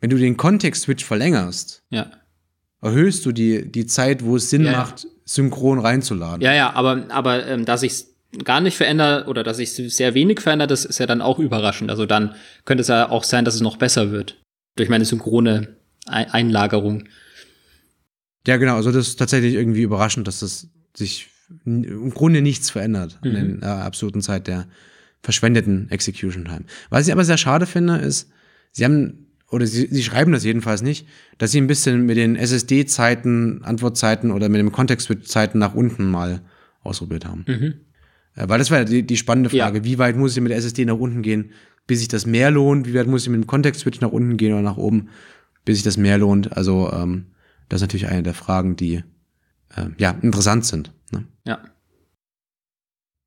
wenn 0.00 0.10
du 0.10 0.18
den 0.18 0.36
Kontext-Switch 0.36 1.02
verlängerst, 1.04 1.82
ja. 1.88 2.10
erhöhst 2.82 3.24
du 3.24 3.32
die, 3.32 3.70
die 3.72 3.86
Zeit, 3.86 4.22
wo 4.22 4.36
es 4.36 4.50
Sinn 4.50 4.64
Ja, 4.64 4.72
ja. 4.72 4.78
macht, 4.80 5.06
synchron 5.24 5.78
reinzuladen. 5.78 6.42
Ja, 6.42 6.52
ja, 6.52 6.74
aber, 6.74 7.04
aber 7.08 7.46
ähm, 7.46 7.64
dass 7.64 7.82
ich 7.82 8.04
gar 8.44 8.60
nicht 8.60 8.76
verändere 8.76 9.24
oder 9.28 9.42
dass 9.42 9.58
ich 9.58 9.72
sehr 9.72 10.12
wenig 10.12 10.40
verändere, 10.40 10.68
das 10.68 10.84
ist 10.84 10.98
ja 10.98 11.06
dann 11.06 11.22
auch 11.22 11.38
überraschend. 11.38 11.90
Also 11.90 12.04
dann 12.04 12.34
könnte 12.66 12.82
es 12.82 12.88
ja 12.88 13.08
auch 13.08 13.24
sein, 13.24 13.44
dass 13.46 13.54
es 13.54 13.62
noch 13.62 13.78
besser 13.78 14.10
wird. 14.10 14.36
Durch 14.74 14.90
meine 14.90 15.06
synchrone 15.06 15.76
Einlagerung. 16.06 17.04
Ja, 18.46 18.56
genau. 18.56 18.76
Also 18.76 18.92
das 18.92 19.08
ist 19.08 19.16
tatsächlich 19.16 19.54
irgendwie 19.54 19.82
überraschend, 19.82 20.26
dass 20.28 20.40
das 20.40 20.68
sich 20.96 21.28
im 21.64 22.10
Grunde 22.10 22.42
nichts 22.42 22.70
verändert 22.70 23.18
Mhm. 23.24 23.60
der 23.60 23.68
äh, 23.68 23.72
absoluten 23.82 24.20
Zeit 24.20 24.46
der 24.46 24.66
verschwendeten 25.22 25.90
Execution 25.90 26.44
Time. 26.44 26.64
Was 26.90 27.06
ich 27.06 27.12
aber 27.12 27.24
sehr 27.24 27.38
schade 27.38 27.66
finde, 27.66 27.96
ist, 27.98 28.30
sie 28.72 28.84
haben, 28.84 29.26
oder 29.50 29.66
sie, 29.66 29.88
sie 29.90 30.02
schreiben 30.02 30.32
das 30.32 30.44
jedenfalls 30.44 30.82
nicht, 30.82 31.06
dass 31.38 31.50
sie 31.52 31.60
ein 31.60 31.66
bisschen 31.66 32.04
mit 32.06 32.16
den 32.16 32.36
SSD-Zeiten, 32.36 33.62
Antwortzeiten 33.64 34.30
oder 34.30 34.48
mit 34.48 34.60
dem 34.60 34.72
Context-Switch-Zeiten 34.72 35.58
nach 35.58 35.74
unten 35.74 36.08
mal 36.10 36.42
ausprobiert 36.82 37.24
haben. 37.26 37.44
Mhm. 37.48 37.74
Äh, 38.34 38.48
Weil 38.48 38.58
das 38.58 38.70
war 38.70 38.78
ja 38.78 38.84
die, 38.84 39.02
die 39.04 39.16
spannende 39.16 39.54
Ja. 39.54 39.64
Frage. 39.66 39.84
Wie 39.84 39.98
weit 39.98 40.16
muss 40.16 40.36
ich 40.36 40.42
mit 40.42 40.50
der 40.50 40.58
SSD 40.58 40.84
nach 40.84 40.98
unten 40.98 41.22
gehen, 41.22 41.50
bis 41.86 42.00
sich 42.00 42.08
das 42.08 42.26
mehr 42.26 42.50
lohnt? 42.50 42.86
Wie 42.86 42.94
weit 42.94 43.06
muss 43.06 43.22
ich 43.22 43.28
mit 43.28 43.40
dem 43.42 43.46
Context-Switch 43.46 44.00
nach 44.00 44.10
unten 44.12 44.36
gehen 44.36 44.52
oder 44.52 44.62
nach 44.62 44.76
oben, 44.76 45.08
bis 45.66 45.76
sich 45.76 45.84
das 45.84 45.98
mehr 45.98 46.16
lohnt? 46.16 46.56
Also, 46.56 46.90
ähm, 46.90 47.26
das 47.68 47.78
ist 47.78 47.82
natürlich 47.82 48.06
eine 48.06 48.22
der 48.22 48.32
Fragen, 48.32 48.76
die 48.76 49.02
äh, 49.76 49.86
ja 49.98 50.12
interessant 50.22 50.64
sind. 50.64 50.92
Ne? 51.12 51.24
Ja. 51.44 51.60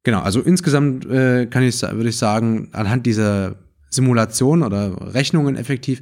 Genau, 0.04 0.22
also 0.22 0.42
insgesamt 0.42 1.06
äh, 1.06 1.46
kann 1.46 1.62
ich, 1.62 1.82
würde 1.82 2.10
ich 2.10 2.18
sagen, 2.18 2.70
anhand 2.72 3.06
dieser 3.06 3.58
Simulation 3.90 4.64
oder 4.64 5.14
Rechnungen 5.14 5.56
effektiv, 5.56 6.02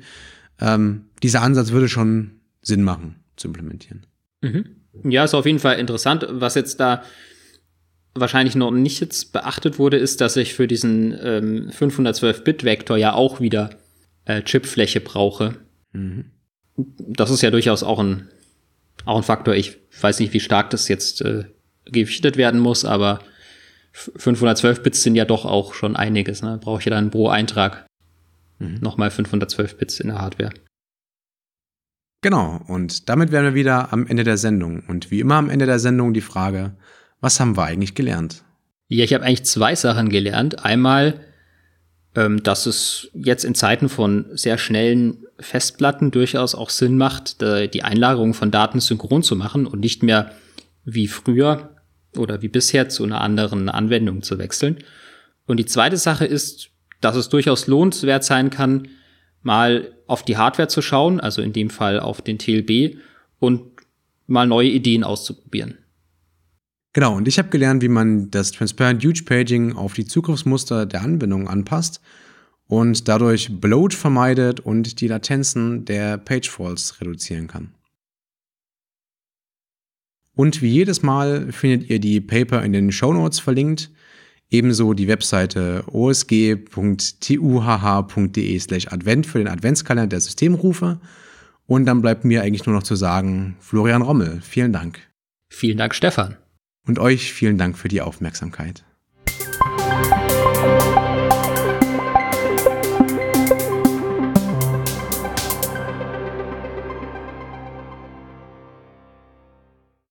ähm, 0.62 1.06
dieser 1.24 1.42
Ansatz 1.42 1.72
würde 1.72 1.90
schon 1.90 2.32
Sinn 2.62 2.84
machen 2.84 3.16
zu 3.36 3.48
implementieren. 3.48 4.06
Mhm. 4.42 4.66
Ja, 5.04 5.24
ist 5.24 5.34
auf 5.34 5.46
jeden 5.46 5.60
Fall 5.60 5.80
interessant. 5.80 6.28
Was 6.30 6.56
jetzt 6.56 6.80
da 6.80 7.04
wahrscheinlich 8.14 8.56
noch 8.56 8.72
nicht 8.72 9.00
jetzt 9.00 9.34
beachtet 9.34 9.80
wurde, 9.80 9.98
ist, 9.98 10.22
dass 10.22 10.38
ich 10.38 10.54
für 10.54 10.68
diesen 10.68 11.16
ähm, 11.22 11.70
512-Bit-Vektor 11.70 12.98
ja 12.98 13.14
auch 13.14 13.40
wieder 13.40 13.72
äh, 14.26 14.42
Chipfläche 14.42 15.02
brauche. 15.02 15.56
Das 16.76 17.30
ist 17.32 17.42
ja 17.42 17.50
durchaus 17.52 17.84
auch 17.84 18.00
ein, 18.00 18.28
auch 19.06 19.18
ein 19.18 19.24
Faktor. 19.24 19.56
Ich 19.56 19.78
weiß 20.02 20.20
nicht, 20.20 20.34
wie 20.34 20.40
stark 20.40 20.70
das 20.70 20.88
jetzt 20.88 21.22
äh, 21.22 21.46
gewichtet 21.86 22.38
werden 22.38 22.60
muss, 22.60 22.86
aber 22.86 23.20
f- 23.94 24.12
512 24.18 24.84
Bits 24.84 25.02
sind 25.04 25.16
ja 25.16 25.26
doch 25.26 25.46
auch 25.46 25.74
schon 25.74 25.96
einiges. 25.96 26.42
Ne? 26.42 26.60
Brauche 26.62 26.80
ich 26.80 26.86
ja 26.86 26.92
dann 26.92 27.10
pro 27.12 27.30
Eintrag 27.30 27.86
nochmal 28.60 29.12
512 29.12 29.78
Bits 29.78 30.00
in 30.00 30.08
der 30.08 30.20
Hardware. 30.20 30.52
Genau, 32.22 32.60
und 32.68 33.08
damit 33.10 33.32
wären 33.32 33.46
wir 33.46 33.54
wieder 33.54 33.94
am 33.94 34.08
Ende 34.08 34.24
der 34.24 34.38
Sendung. 34.38 34.84
Und 34.88 35.12
wie 35.12 35.20
immer 35.20 35.36
am 35.36 35.50
Ende 35.50 35.66
der 35.68 35.78
Sendung 35.80 36.14
die 36.14 36.22
Frage, 36.22 36.76
was 37.22 37.40
haben 37.40 37.56
wir 37.56 37.64
eigentlich 37.66 37.94
gelernt? 37.94 38.44
Ja, 38.88 39.04
ich 39.04 39.14
habe 39.14 39.24
eigentlich 39.24 39.46
zwei 39.46 39.76
Sachen 39.76 40.10
gelernt. 40.10 40.66
Einmal, 40.66 41.20
ähm, 42.16 42.42
dass 42.42 42.66
es 42.66 43.10
jetzt 43.14 43.46
in 43.46 43.54
Zeiten 43.54 43.90
von 43.90 44.26
sehr 44.36 44.58
schnellen 44.58 45.27
Festplatten 45.40 46.12
durchaus 46.12 46.56
auch 46.56 46.70
Sinn 46.70 46.98
macht, 46.98 47.42
die 47.42 47.84
Einlagerung 47.84 48.34
von 48.34 48.52
Daten 48.52 48.80
synchron 48.80 49.24
zu 49.24 49.36
machen 49.36 49.66
und 49.66 49.80
nicht 49.80 50.04
mehr 50.04 50.32
wie 50.84 51.08
früher 51.08 51.76
oder 52.16 52.42
wie 52.42 52.48
bisher 52.48 52.90
zu 52.90 53.04
einer 53.04 53.22
anderen 53.22 53.70
Anwendung 53.70 54.24
zu 54.24 54.40
wechseln. 54.40 54.78
Und 55.46 55.58
die 55.58 55.66
zweite 55.66 55.98
Sache 55.98 56.26
ist, 56.26 56.70
dass 57.02 57.16
es 57.16 57.30
durchaus 57.30 57.68
lohnenswert 57.68 58.24
sein 58.24 58.50
kann, 58.50 58.88
mal 59.44 59.94
auf 60.08 60.24
die 60.24 60.38
Hardware 60.38 60.68
zu 60.68 60.82
schauen, 60.82 61.20
also 61.20 61.42
in 61.42 61.54
dem 61.54 61.70
Fall 61.70 62.00
auf 62.00 62.22
den 62.22 62.40
TLB 62.40 62.98
und 63.40 63.64
mal 64.26 64.48
neue 64.48 64.70
Ideen 64.70 65.04
auszuprobieren. 65.04 65.78
Genau, 66.94 67.16
und 67.16 67.28
ich 67.28 67.38
habe 67.38 67.50
gelernt, 67.50 67.84
wie 67.84 67.90
man 67.90 68.32
das 68.32 68.52
Transparent 68.52 69.04
Huge 69.06 69.24
Paging 69.24 69.76
auf 69.76 69.94
die 69.94 70.06
Zugriffsmuster 70.06 70.88
der 70.88 71.04
Anwendung 71.04 71.48
anpasst 71.48 72.02
und 72.68 73.08
dadurch 73.08 73.60
Bloat 73.60 73.94
vermeidet 73.94 74.60
und 74.60 75.00
die 75.02 75.08
Latenzen 75.08 75.86
der 75.86 76.18
Page 76.18 76.50
Faults 76.50 77.00
reduzieren 77.02 77.48
kann. 77.48 77.74
Und 80.36 80.62
wie 80.62 80.70
jedes 80.70 81.02
Mal 81.02 81.52
findet 81.52 81.90
ihr 81.90 82.00
die 82.00 82.22
Paper 82.22 82.64
in 82.64 82.72
den 82.72 82.92
Show 82.92 83.12
Notes 83.12 83.40
verlinkt, 83.40 83.90
ebenso 84.50 84.94
die 84.94 85.08
Webseite 85.08 85.84
osg.tuhh.de 85.88 86.60
slash 88.60 88.88
advent 88.90 89.26
für 89.26 89.40
den 89.40 89.48
Adventskalender 89.48 90.08
der 90.08 90.22
Systemrufe. 90.22 91.00
Und 91.66 91.86
dann 91.86 92.02
bleibt 92.02 92.24
mir 92.24 92.44
eigentlich 92.44 92.66
nur 92.68 92.76
noch 92.76 92.84
zu 92.84 92.96
sagen, 92.96 93.58
Florian 93.60 94.04
Rommel, 94.04 94.40
vielen 94.42 94.72
Dank. 94.72 95.00
Vielen 95.50 95.78
Dank, 95.78 95.96
Stefan. 95.96 96.38
Und 96.86 97.00
euch 97.00 97.34
vielen 97.34 97.58
Dank 97.58 97.78
für 97.78 97.88
die 97.88 98.02
Aufmerksamkeit. 98.02 98.87